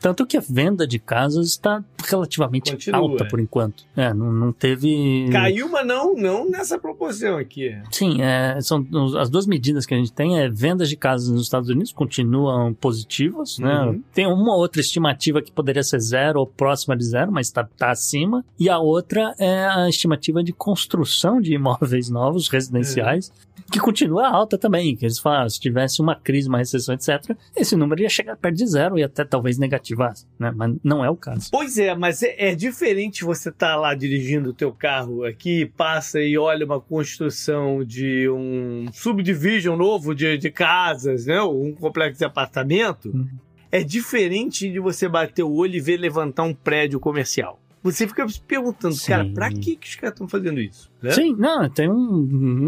tanto 0.00 0.26
que 0.26 0.36
a 0.36 0.40
venda 0.40 0.86
de 0.86 0.98
casas 0.98 1.48
está 1.48 1.84
relativamente 2.04 2.70
Continua, 2.70 3.00
alta 3.00 3.24
por 3.26 3.40
enquanto. 3.40 3.84
É, 3.96 4.14
não, 4.14 4.32
não 4.32 4.52
teve. 4.52 5.28
Caiu, 5.32 5.68
mas 5.68 5.86
não, 5.86 6.14
não 6.14 6.48
nessa 6.48 6.78
proporção 6.78 7.36
aqui. 7.36 7.76
Sim, 7.90 8.22
é, 8.22 8.60
são 8.60 8.86
as 9.18 9.28
duas 9.28 9.46
medidas 9.46 9.84
que 9.84 9.94
a 9.94 9.96
gente 9.96 10.12
tem 10.12 10.38
é 10.38 10.48
vendas 10.48 10.88
de 10.88 10.96
casas 10.96 11.28
nos 11.28 11.42
Estados 11.42 11.68
Unidos 11.68 11.92
continuam 11.92 12.72
positivas, 12.74 13.58
né? 13.58 13.80
uhum. 13.80 13.92
né? 13.92 14.00
Tem 14.14 14.26
uma 14.26 14.56
outra 14.56 14.80
estimativa 14.80 15.42
que 15.42 15.50
poderia 15.50 15.82
ser 15.82 16.00
zero 16.00 16.40
ou 16.40 16.46
próxima 16.46 16.96
de 16.96 17.04
zero, 17.04 17.32
mas 17.32 17.48
está 17.48 17.64
tá 17.64 17.90
acima. 17.90 18.44
E 18.58 18.68
a 18.68 18.78
outra 18.78 19.34
é 19.38 19.66
a 19.66 19.88
estimativa 19.88 20.42
de 20.42 20.52
construção 20.52 21.40
de 21.40 21.54
imóveis 21.54 22.08
novos, 22.10 22.48
residenciais, 22.48 23.28
uhum. 23.28 23.64
que 23.72 23.80
continua 23.80 24.28
alta 24.28 24.56
também. 24.56 24.94
Que 24.96 25.06
eles 25.06 25.18
falam, 25.18 25.48
se 25.48 25.58
tivesse 25.58 26.00
uma 26.00 26.14
crise, 26.14 26.48
uma 26.48 26.58
recessão, 26.58 26.94
etc., 26.94 27.36
esse 27.56 27.74
número 27.74 28.00
ia 28.00 28.08
chegar 28.08 28.27
perto 28.36 28.56
de 28.56 28.66
zero 28.66 28.98
e 28.98 29.02
até 29.02 29.24
talvez 29.24 29.58
negativar, 29.58 30.14
né? 30.38 30.52
Mas 30.54 30.76
não 30.82 31.04
é 31.04 31.10
o 31.10 31.16
caso. 31.16 31.48
Pois 31.50 31.78
é, 31.78 31.94
mas 31.94 32.22
é, 32.22 32.50
é 32.50 32.54
diferente 32.54 33.24
você 33.24 33.48
estar 33.48 33.70
tá 33.70 33.76
lá 33.76 33.94
dirigindo 33.94 34.50
o 34.50 34.54
teu 34.54 34.72
carro 34.72 35.24
aqui, 35.24 35.66
passa 35.76 36.20
e 36.20 36.36
olha 36.36 36.64
uma 36.64 36.80
construção 36.80 37.84
de 37.84 38.28
um 38.28 38.86
subdivision 38.92 39.76
novo 39.76 40.14
de, 40.14 40.36
de 40.38 40.50
casas, 40.50 41.26
né? 41.26 41.40
Um 41.42 41.72
complexo 41.72 42.18
de 42.18 42.24
apartamento. 42.24 43.10
Uhum. 43.10 43.28
É 43.70 43.82
diferente 43.82 44.70
de 44.70 44.80
você 44.80 45.08
bater 45.08 45.42
o 45.42 45.52
olho 45.52 45.76
e 45.76 45.80
ver 45.80 45.98
levantar 45.98 46.42
um 46.42 46.54
prédio 46.54 46.98
comercial. 46.98 47.60
Você 47.82 48.08
fica 48.08 48.28
se 48.28 48.40
perguntando, 48.40 48.94
Sim. 48.94 49.06
cara, 49.06 49.24
pra 49.32 49.50
que, 49.50 49.76
que 49.76 49.88
os 49.88 49.94
caras 49.94 50.14
estão 50.14 50.28
fazendo 50.28 50.60
isso? 50.60 50.90
Né? 51.00 51.12
Sim, 51.12 51.34
não, 51.36 51.68
tem 51.68 51.88
um. 51.88 52.66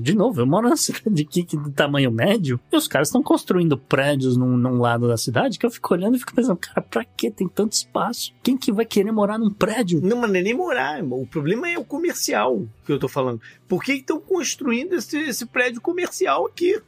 De 0.00 0.14
novo, 0.14 0.40
eu 0.40 0.46
moro 0.46 0.68
na 0.68 0.76
cidade 0.76 1.22
aqui 1.22 1.44
que 1.44 1.56
de 1.56 1.70
tamanho 1.70 2.10
médio, 2.10 2.58
e 2.72 2.76
os 2.76 2.88
caras 2.88 3.08
estão 3.08 3.22
construindo 3.22 3.78
prédios 3.78 4.36
num, 4.36 4.56
num, 4.56 4.78
lado 4.78 5.06
da 5.06 5.16
cidade 5.16 5.58
que 5.58 5.64
eu 5.64 5.70
fico 5.70 5.94
olhando 5.94 6.16
e 6.16 6.18
fico 6.18 6.34
pensando, 6.34 6.56
cara, 6.56 6.82
pra 6.82 7.04
que 7.04 7.30
tem 7.30 7.48
tanto 7.48 7.72
espaço? 7.72 8.32
Quem 8.42 8.56
que 8.56 8.72
vai 8.72 8.84
querer 8.84 9.12
morar 9.12 9.38
num 9.38 9.50
prédio? 9.50 10.00
Não, 10.02 10.16
mas 10.16 10.30
não 10.30 10.36
é 10.36 10.42
nem 10.42 10.54
morar, 10.54 10.98
irmão. 10.98 11.20
o 11.20 11.26
problema 11.26 11.68
é 11.68 11.78
o 11.78 11.84
comercial 11.84 12.66
que 12.84 12.92
eu 12.92 12.98
tô 12.98 13.08
falando. 13.08 13.40
Por 13.68 13.82
que 13.82 13.92
estão 13.92 14.20
construindo 14.20 14.94
esse, 14.94 15.18
esse 15.18 15.46
prédio 15.46 15.80
comercial 15.80 16.46
aqui? 16.46 16.80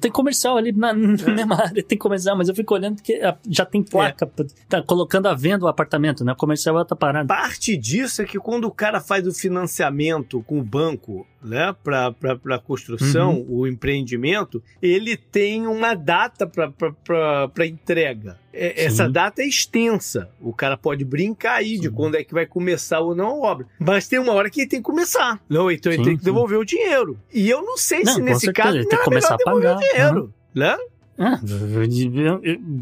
tem 0.00 0.10
comercial 0.10 0.56
ali 0.56 0.72
na, 0.72 0.92
na 0.92 1.14
é. 1.14 1.34
mesma 1.34 1.56
área, 1.60 1.82
tem 1.82 1.98
comercial, 1.98 2.36
mas 2.36 2.48
eu 2.48 2.54
fico 2.54 2.74
olhando 2.74 3.02
que 3.02 3.20
já 3.48 3.64
tem 3.64 3.82
placa, 3.82 4.30
é. 4.38 4.44
tá 4.68 4.82
colocando 4.82 5.26
a 5.26 5.34
venda 5.34 5.64
o 5.64 5.68
apartamento, 5.68 6.24
né? 6.24 6.32
O 6.32 6.36
comercial 6.36 6.80
é 6.80 6.84
tá 6.84 6.96
parado. 6.96 7.28
Parte 7.28 7.76
disso 7.76 8.22
é 8.22 8.24
que 8.24 8.38
quando 8.38 8.64
o 8.64 8.70
cara 8.70 9.00
faz 9.00 9.26
o 9.26 9.32
financiamento 9.32 10.03
com 10.46 10.58
o 10.58 10.62
banco 10.62 11.26
né, 11.42 11.74
para 11.82 12.58
construção, 12.58 13.34
uhum. 13.34 13.46
o 13.48 13.66
empreendimento, 13.66 14.62
ele 14.80 15.16
tem 15.16 15.66
uma 15.66 15.94
data 15.94 16.46
para 16.46 17.66
entrega. 17.66 18.38
É, 18.52 18.84
essa 18.84 19.08
data 19.08 19.42
é 19.42 19.46
extensa. 19.46 20.30
O 20.40 20.52
cara 20.52 20.76
pode 20.76 21.04
brincar 21.04 21.56
aí 21.56 21.76
sim. 21.76 21.82
de 21.82 21.90
quando 21.90 22.16
é 22.16 22.24
que 22.24 22.32
vai 22.32 22.46
começar 22.46 23.00
ou 23.00 23.14
não 23.14 23.44
a 23.44 23.50
obra. 23.50 23.66
Mas 23.78 24.08
tem 24.08 24.18
uma 24.18 24.32
hora 24.32 24.48
que 24.48 24.60
ele 24.60 24.68
tem 24.68 24.80
que 24.80 24.84
começar. 24.84 25.40
Não, 25.48 25.70
então 25.70 25.92
sim, 25.92 25.98
ele 25.98 26.08
tem 26.08 26.16
que 26.16 26.24
devolver 26.24 26.58
o 26.58 26.64
dinheiro. 26.64 27.18
E 27.32 27.50
eu 27.50 27.62
não 27.62 27.76
sei 27.76 28.02
não, 28.02 28.14
se 28.14 28.22
nesse 28.22 28.52
caso 28.52 28.76
ele 28.76 28.86
tem 28.86 28.98
que 28.98 29.04
começar 29.04 29.34
a 29.34 29.38
pagar. 29.38 29.76
o 29.76 29.80
dinheiro. 29.80 30.20
Uhum. 30.22 30.32
Né? 30.54 30.76
Ah, 31.16 31.38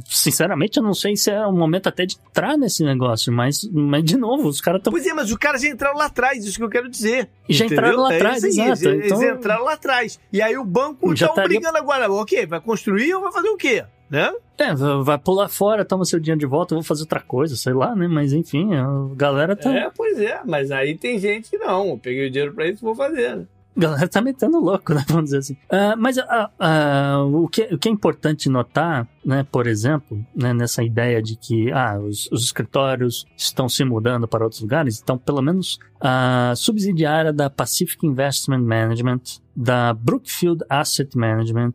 sinceramente, 0.07 0.79
eu 0.79 0.83
não 0.83 0.95
sei 0.95 1.17
se 1.17 1.31
é 1.31 1.47
o 1.47 1.53
momento 1.53 1.89
até 1.89 2.07
de 2.07 2.17
entrar 2.17 2.57
nesse 2.57 2.83
negócio, 2.83 3.33
mas, 3.33 3.69
mas 3.71 4.03
de 4.03 4.17
novo, 4.17 4.49
os 4.49 4.61
caras 4.61 4.81
estão. 4.81 4.91
Pois 4.91 5.07
é, 5.07 5.13
mas 5.13 5.31
os 5.31 5.37
caras 5.37 5.61
já 5.61 5.69
entraram 5.69 5.99
lá 5.99 6.07
atrás, 6.07 6.45
isso 6.45 6.57
que 6.57 6.65
eu 6.65 6.71
quero 6.71 6.89
dizer. 6.89 7.29
Já 7.49 7.67
entraram 7.67 8.01
lá 8.01 8.13
é 8.13 8.17
atrás, 8.17 8.43
exato. 8.43 8.89
Eles, 8.89 9.07
então... 9.07 9.23
eles 9.23 9.37
entraram 9.37 9.65
lá 9.65 9.75
atrás. 9.75 10.19
E 10.33 10.41
aí 10.41 10.57
o 10.57 10.65
banco 10.65 11.15
já 11.15 11.29
tá 11.29 11.43
brigando 11.45 11.77
agora. 11.77 12.11
Ok, 12.11 12.47
vai 12.47 12.61
construir 12.61 13.15
ou 13.15 13.21
vai 13.21 13.33
fazer 13.33 13.49
o 13.49 13.57
quê? 13.57 13.85
Né? 14.09 14.31
É, 14.59 14.75
vai 14.75 15.19
pular 15.19 15.49
fora, 15.49 15.85
toma 15.85 16.05
seu 16.05 16.21
dinheiro 16.21 16.39
de 16.39 16.47
volta, 16.47 16.75
vou 16.75 16.85
fazer 16.85 17.03
outra 17.03 17.21
coisa, 17.21 17.57
sei 17.57 17.73
lá, 17.73 17.97
né? 17.97 18.07
Mas 18.07 18.33
enfim, 18.33 18.75
a 18.75 18.87
galera 19.15 19.57
tá. 19.57 19.75
É, 19.75 19.91
pois 19.91 20.21
é, 20.21 20.41
mas 20.45 20.71
aí 20.71 20.97
tem 20.97 21.19
gente 21.19 21.51
que 21.51 21.59
não. 21.59 21.89
Eu 21.89 21.99
peguei 21.99 22.27
o 22.27 22.31
dinheiro 22.31 22.55
pra 22.55 22.69
isso, 22.69 22.85
vou 22.85 22.95
fazer. 22.95 23.47
Galera 23.77 24.07
tá 24.07 24.21
metendo 24.21 24.59
louco, 24.59 24.93
né? 24.93 25.05
Vamos 25.09 25.27
dizer 25.27 25.39
assim. 25.39 25.55
Uh, 25.55 25.97
mas 25.99 26.17
uh, 26.19 26.23
uh, 26.23 27.43
o, 27.45 27.49
que, 27.49 27.63
o 27.73 27.79
que 27.79 27.89
é 27.89 27.93
importante 27.93 28.49
notar, 28.49 29.09
né, 29.25 29.47
por 29.51 29.67
exemplo, 29.67 30.25
né, 30.35 30.53
nessa 30.53 30.83
ideia 30.83 31.23
de 31.23 31.37
que 31.37 31.73
ah, 31.73 31.99
os, 31.99 32.29
os 32.31 32.45
escritórios 32.45 33.27
estão 33.37 33.69
se 33.69 33.85
mudando 33.85 34.29
para 34.29 34.45
outros 34.45 34.61
lugares, 34.61 35.01
então, 35.03 35.17
pelo 35.17 35.41
menos 35.41 35.79
a 36.01 36.53
subsidiária 36.57 37.33
da 37.33 37.49
Pacific 37.49 38.07
Investment 38.07 38.63
Management, 38.63 39.21
da 39.55 39.95
Brookfield 39.95 40.65
Asset 40.69 41.17
Management, 41.17 41.75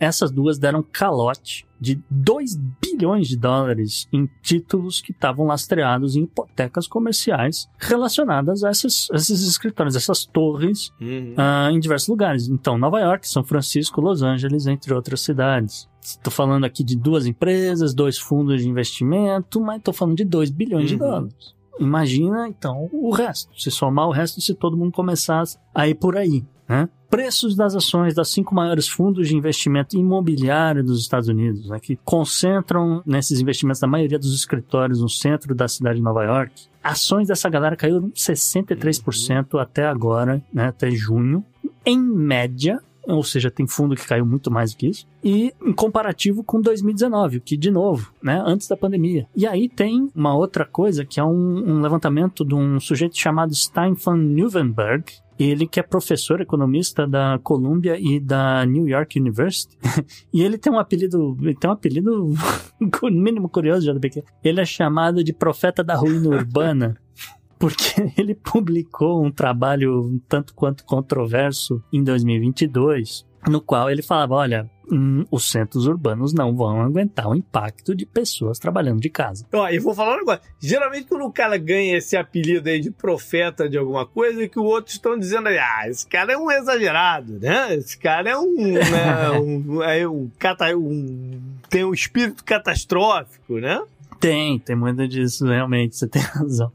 essas 0.00 0.30
duas 0.30 0.58
deram 0.58 0.82
calote 0.82 1.65
de 1.80 2.00
2 2.10 2.56
bilhões 2.80 3.28
de 3.28 3.36
dólares 3.36 4.08
em 4.12 4.28
títulos 4.42 5.00
que 5.00 5.12
estavam 5.12 5.46
lastreados 5.46 6.16
em 6.16 6.22
hipotecas 6.22 6.86
comerciais 6.86 7.68
relacionadas 7.78 8.64
a 8.64 8.70
esses, 8.70 9.08
esses 9.12 9.46
escritórios, 9.46 9.96
essas 9.96 10.24
torres 10.24 10.90
uhum. 11.00 11.34
uh, 11.34 11.70
em 11.70 11.78
diversos 11.78 12.08
lugares. 12.08 12.48
Então, 12.48 12.78
Nova 12.78 13.00
York, 13.00 13.28
São 13.28 13.44
Francisco, 13.44 14.00
Los 14.00 14.22
Angeles, 14.22 14.66
entre 14.66 14.92
outras 14.94 15.20
cidades. 15.20 15.88
Estou 16.00 16.32
falando 16.32 16.64
aqui 16.64 16.84
de 16.84 16.96
duas 16.96 17.26
empresas, 17.26 17.92
dois 17.92 18.16
fundos 18.16 18.62
de 18.62 18.68
investimento, 18.68 19.60
mas 19.60 19.78
estou 19.78 19.92
falando 19.92 20.16
de 20.16 20.24
2 20.24 20.50
bilhões 20.50 20.90
uhum. 20.90 20.96
de 20.96 20.96
dólares. 20.96 21.56
Imagina, 21.78 22.48
então, 22.48 22.88
o 22.92 23.10
resto. 23.10 23.50
Se 23.60 23.70
somar 23.70 24.08
o 24.08 24.12
resto, 24.12 24.40
se 24.40 24.54
todo 24.54 24.76
mundo 24.76 24.92
começasse 24.92 25.58
a 25.74 25.86
ir 25.88 25.94
por 25.94 26.16
aí. 26.16 26.44
Né? 26.68 26.88
Preços 27.08 27.54
das 27.54 27.74
ações 27.74 28.14
das 28.14 28.28
cinco 28.28 28.54
maiores 28.54 28.88
fundos 28.88 29.28
de 29.28 29.36
investimento 29.36 29.96
imobiliário 29.96 30.82
dos 30.82 31.00
Estados 31.00 31.28
Unidos, 31.28 31.68
né, 31.68 31.78
que 31.78 31.96
concentram 32.04 33.02
nesses 33.06 33.40
investimentos 33.40 33.80
da 33.80 33.86
maioria 33.86 34.18
dos 34.18 34.34
escritórios 34.34 35.00
no 35.00 35.08
centro 35.08 35.54
da 35.54 35.68
cidade 35.68 35.96
de 35.96 36.02
Nova 36.02 36.24
York. 36.24 36.64
Ações 36.82 37.28
dessa 37.28 37.48
galera 37.48 37.76
caíram 37.76 38.10
63% 38.10 39.54
uhum. 39.54 39.60
até 39.60 39.86
agora, 39.86 40.42
né, 40.52 40.66
até 40.66 40.90
junho. 40.90 41.44
Em 41.84 41.98
média, 41.98 42.80
ou 43.06 43.22
seja, 43.22 43.50
tem 43.50 43.66
fundo 43.66 43.94
que 43.94 44.06
caiu 44.06 44.26
muito 44.26 44.50
mais 44.50 44.72
do 44.72 44.78
que 44.78 44.88
isso, 44.88 45.06
e 45.22 45.52
em 45.64 45.72
comparativo 45.72 46.42
com 46.42 46.60
2019, 46.60 47.40
que 47.40 47.56
de 47.56 47.70
novo, 47.70 48.12
né, 48.22 48.42
antes 48.44 48.66
da 48.66 48.76
pandemia. 48.76 49.28
E 49.34 49.46
aí 49.46 49.68
tem 49.68 50.10
uma 50.14 50.34
outra 50.34 50.64
coisa 50.64 51.04
que 51.04 51.20
é 51.20 51.24
um, 51.24 51.74
um 51.76 51.80
levantamento 51.80 52.44
de 52.44 52.54
um 52.54 52.80
sujeito 52.80 53.16
chamado 53.16 53.54
Stefan 53.54 54.16
Neuvenberg, 54.16 55.04
Ele 55.38 55.66
que 55.66 55.78
é 55.78 55.82
professor 55.82 56.40
economista 56.40 57.06
da 57.06 57.38
Columbia 57.42 57.98
e 57.98 58.18
da 58.18 58.64
New 58.64 58.88
York 58.88 59.18
University. 59.18 59.76
e 60.32 60.42
ele 60.42 60.56
tem 60.56 60.72
um 60.72 60.78
apelido, 60.78 61.36
ele 61.40 61.54
tem 61.54 61.68
um 61.68 61.72
apelido 61.72 62.34
no 62.80 63.10
mínimo 63.10 63.48
curioso, 63.48 63.92
JBQ. 63.92 64.24
Ele 64.42 64.60
é 64.60 64.64
chamado 64.64 65.22
de 65.22 65.32
profeta 65.32 65.84
da 65.84 65.94
ruína 65.94 66.28
urbana. 66.28 66.96
Porque 67.58 68.12
ele 68.18 68.34
publicou 68.34 69.24
um 69.24 69.30
trabalho 69.30 70.02
um 70.02 70.20
tanto 70.28 70.54
quanto 70.54 70.84
controverso 70.84 71.82
em 71.90 72.04
2022, 72.04 73.26
no 73.48 73.60
qual 73.60 73.90
ele 73.90 74.02
falava: 74.02 74.34
olha, 74.34 74.70
hum, 74.90 75.24
os 75.30 75.50
centros 75.50 75.86
urbanos 75.86 76.32
não 76.32 76.54
vão 76.54 76.80
aguentar 76.80 77.28
o 77.28 77.34
impacto 77.34 77.94
de 77.94 78.06
pessoas 78.06 78.58
trabalhando 78.58 79.00
de 79.00 79.10
casa. 79.10 79.46
Ó, 79.52 79.68
e 79.68 79.78
vou 79.78 79.94
falar 79.94 80.14
um 80.14 80.18
negócio. 80.18 80.42
Geralmente, 80.60 81.06
quando 81.06 81.24
o 81.24 81.32
cara 81.32 81.56
ganha 81.56 81.96
esse 81.96 82.16
apelido 82.16 82.68
aí 82.68 82.80
de 82.80 82.90
profeta 82.90 83.68
de 83.68 83.78
alguma 83.78 84.06
coisa, 84.06 84.42
é 84.42 84.48
que 84.48 84.58
os 84.58 84.66
outros 84.66 84.94
estão 84.94 85.18
dizendo 85.18 85.48
ah, 85.48 85.88
esse 85.88 86.06
cara 86.06 86.32
é 86.32 86.36
um 86.36 86.50
exagerado, 86.50 87.38
né? 87.38 87.74
Esse 87.74 87.98
cara 87.98 88.30
é 88.30 88.38
um. 88.38 88.72
né, 88.72 89.30
um, 89.40 89.82
é 89.82 90.08
um, 90.08 90.30
cata, 90.38 90.76
um 90.76 91.40
tem 91.68 91.84
um 91.84 91.92
espírito 91.92 92.44
catastrófico, 92.44 93.58
né? 93.58 93.82
Tem, 94.18 94.58
tem 94.58 94.74
muito 94.74 95.06
disso, 95.06 95.46
realmente, 95.46 95.96
você 95.96 96.08
tem 96.08 96.22
razão. 96.22 96.72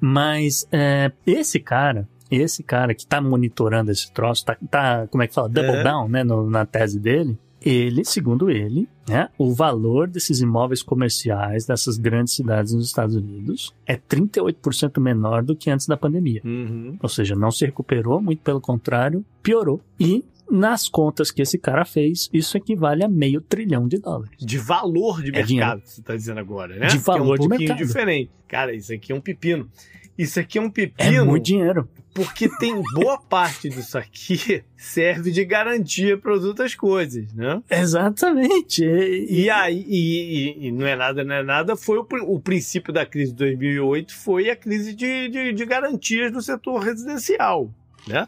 Mas 0.00 0.66
é, 0.70 1.10
esse 1.26 1.58
cara, 1.58 2.08
esse 2.30 2.62
cara 2.62 2.94
que 2.94 3.06
tá 3.06 3.20
monitorando 3.20 3.90
esse 3.90 4.12
troço, 4.12 4.44
tá, 4.44 4.56
tá 4.70 5.06
como 5.08 5.22
é 5.22 5.26
que 5.28 5.34
fala, 5.34 5.48
double 5.48 5.76
É. 5.76 5.82
down, 5.84 6.08
né, 6.08 6.24
no- 6.24 6.48
na 6.50 6.64
tese 6.66 6.98
dele, 6.98 7.38
ele, 7.60 8.04
segundo 8.04 8.48
ele, 8.50 8.88
né, 9.08 9.28
o 9.38 9.52
valor 9.52 10.08
desses 10.08 10.40
imóveis 10.40 10.82
comerciais 10.82 11.66
dessas 11.66 11.96
grandes 11.96 12.34
cidades 12.34 12.72
nos 12.72 12.86
Estados 12.86 13.16
Unidos 13.16 13.74
é 13.86 13.96
38% 13.96 15.00
menor 15.00 15.42
do 15.42 15.56
que 15.56 15.70
antes 15.70 15.86
da 15.86 15.96
pandemia. 15.96 16.40
Uhum. 16.44 16.96
Ou 17.02 17.08
seja, 17.08 17.34
não 17.34 17.50
se 17.50 17.64
recuperou, 17.66 18.20
muito 18.20 18.42
pelo 18.42 18.60
contrário, 18.60 19.24
piorou. 19.42 19.80
E 19.98 20.24
nas 20.48 20.88
contas 20.88 21.32
que 21.32 21.42
esse 21.42 21.58
cara 21.58 21.84
fez, 21.84 22.28
isso 22.32 22.56
equivale 22.56 23.02
a 23.04 23.08
meio 23.08 23.40
trilhão 23.40 23.88
de 23.88 23.98
dólares. 23.98 24.30
De 24.38 24.58
valor 24.58 25.20
de 25.20 25.30
É 25.30 25.32
mercado, 25.32 25.46
dinheiro. 25.48 25.82
você 25.84 26.02
tá 26.02 26.14
dizendo 26.14 26.38
agora, 26.38 26.76
né? 26.76 26.86
De 26.86 26.92
Que 26.92 26.98
é 26.98 27.00
um 27.00 27.02
valor 27.18 27.38
de 27.38 27.48
pouquinho 27.48 27.68
mercado. 27.70 27.86
diferente. 27.86 28.30
Cara, 28.46 28.72
isso 28.72 28.92
aqui 28.92 29.10
é 29.10 29.14
um 29.14 29.20
pepino. 29.20 29.68
Isso 30.16 30.38
aqui 30.38 30.56
é 30.58 30.60
um 30.62 30.66
É 30.66 30.70
pepino 30.70 31.26
muito 31.26 31.44
dinheiro. 31.44 31.88
Porque 32.16 32.48
tem 32.58 32.82
boa 32.94 33.18
parte 33.20 33.68
disso 33.68 33.96
aqui 33.98 34.64
serve 34.76 35.30
de 35.30 35.44
garantia 35.44 36.16
para 36.16 36.34
as 36.34 36.42
outras 36.42 36.74
coisas, 36.74 37.32
né? 37.34 37.62
Exatamente. 37.70 38.82
E, 38.84 39.42
E 39.44 39.50
aí, 39.50 39.84
e, 39.86 40.66
e- 40.68 40.72
não 40.72 40.86
é 40.86 40.96
nada, 40.96 41.22
não 41.22 41.34
é 41.34 41.42
nada, 41.42 41.76
foi 41.76 41.98
o, 41.98 42.06
o 42.26 42.40
princípio 42.40 42.92
da 42.92 43.04
crise 43.04 43.32
de 43.32 43.38
2008 43.38 44.14
foi 44.16 44.48
a 44.50 44.56
crise 44.56 44.94
de, 44.94 45.28
de, 45.28 45.52
de 45.52 45.64
garantias 45.66 46.32
no 46.32 46.40
setor 46.40 46.78
residencial, 46.80 47.70
né? 48.08 48.26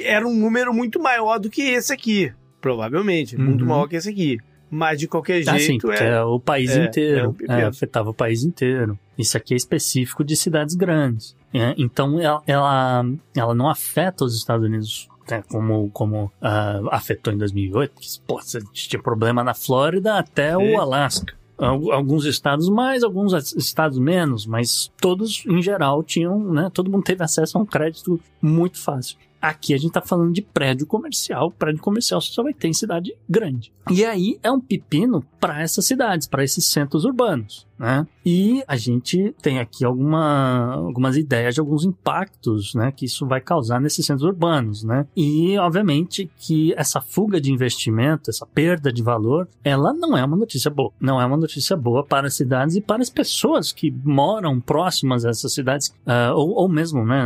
Era 0.00 0.26
um 0.26 0.34
número 0.34 0.72
muito 0.74 0.98
maior 1.00 1.38
do 1.38 1.48
que 1.50 1.62
esse 1.62 1.92
aqui, 1.92 2.32
provavelmente, 2.60 3.36
muito 3.36 3.62
Uhum. 3.62 3.68
maior 3.68 3.86
que 3.86 3.96
esse 3.96 4.08
aqui. 4.08 4.38
Mas 4.70 4.98
de 4.98 5.08
qualquer 5.08 5.40
Ah, 5.48 5.58
sim, 5.58 5.66
jeito 5.66 5.86
porque 5.86 6.02
é, 6.02 6.08
é 6.08 6.22
o 6.22 6.38
país 6.38 6.70
é, 6.70 6.82
é 6.82 6.86
inteiro. 6.86 7.34
É, 7.48 7.62
afetava 7.64 8.10
o 8.10 8.14
país 8.14 8.42
inteiro. 8.44 8.98
Isso 9.16 9.34
aqui 9.36 9.54
é 9.54 9.56
específico 9.56 10.22
de 10.22 10.36
cidades 10.36 10.74
grandes. 10.74 11.34
É, 11.52 11.74
então, 11.78 12.20
ela, 12.20 12.42
ela, 12.46 13.04
ela 13.36 13.54
não 13.54 13.68
afeta 13.68 14.24
os 14.24 14.36
Estados 14.36 14.66
Unidos 14.66 15.08
né, 15.30 15.42
como, 15.50 15.90
como 15.90 16.30
ah, 16.40 16.80
afetou 16.90 17.32
em 17.32 17.38
2008. 17.38 17.92
Porque, 17.94 18.08
pô, 18.26 18.40
tinha 18.72 19.02
problema 19.02 19.42
na 19.44 19.54
Flórida 19.54 20.18
até 20.18 20.50
É. 20.50 20.56
o 20.56 20.80
Alasca. 20.80 21.34
Al- 21.56 21.90
Alguns 21.92 22.24
estados 22.24 22.68
mais, 22.68 23.02
alguns 23.02 23.32
estados 23.54 23.98
menos, 23.98 24.46
mas 24.46 24.92
todos, 25.00 25.44
em 25.46 25.60
geral, 25.60 26.02
tinham, 26.04 26.38
né? 26.52 26.70
Todo 26.72 26.90
mundo 26.90 27.02
teve 27.02 27.22
acesso 27.24 27.58
a 27.58 27.60
um 27.60 27.66
crédito 27.66 28.20
muito 28.40 28.78
fácil. 28.78 29.16
Aqui 29.40 29.72
a 29.72 29.78
gente 29.78 29.92
tá 29.92 30.00
falando 30.00 30.32
de 30.32 30.42
prédio 30.42 30.84
comercial. 30.86 31.50
Prédio 31.50 31.80
comercial 31.80 32.20
só 32.20 32.42
vai 32.42 32.52
ter 32.52 32.66
em 32.68 32.72
cidade 32.72 33.14
grande. 33.28 33.72
E 33.90 34.04
aí 34.04 34.38
é 34.42 34.50
um 34.50 34.60
pepino 34.60 35.24
para 35.40 35.60
essas 35.62 35.84
cidades, 35.84 36.26
para 36.26 36.42
esses 36.42 36.66
centros 36.66 37.04
urbanos, 37.04 37.66
né? 37.78 38.06
E 38.24 38.62
a 38.66 38.76
gente 38.76 39.34
tem 39.40 39.58
aqui 39.58 39.84
alguma, 39.84 40.74
algumas 40.74 41.16
ideias 41.16 41.54
de 41.54 41.60
alguns 41.60 41.84
impactos, 41.84 42.74
né, 42.74 42.92
que 42.92 43.06
isso 43.06 43.26
vai 43.26 43.40
causar 43.40 43.80
nesses 43.80 44.04
centros 44.04 44.26
urbanos, 44.26 44.82
né? 44.84 45.06
E 45.16 45.56
obviamente 45.58 46.30
que 46.36 46.74
essa 46.76 47.00
fuga 47.00 47.40
de 47.40 47.52
investimento, 47.52 48.30
essa 48.30 48.44
perda 48.44 48.92
de 48.92 49.02
valor, 49.02 49.48
ela 49.64 49.92
não 49.92 50.16
é 50.16 50.24
uma 50.24 50.36
notícia 50.36 50.70
boa. 50.70 50.92
Não 51.00 51.20
é 51.20 51.24
uma 51.24 51.36
notícia 51.36 51.76
boa 51.76 52.04
para 52.04 52.26
as 52.26 52.34
cidades 52.34 52.76
e 52.76 52.80
para 52.80 53.02
as 53.02 53.10
pessoas 53.10 53.72
que 53.72 53.90
moram 54.04 54.60
próximas 54.60 55.24
a 55.24 55.30
essas 55.30 55.54
cidades, 55.54 55.94
ah, 56.04 56.32
ou, 56.34 56.50
ou 56.50 56.68
mesmo, 56.68 57.04
né, 57.04 57.22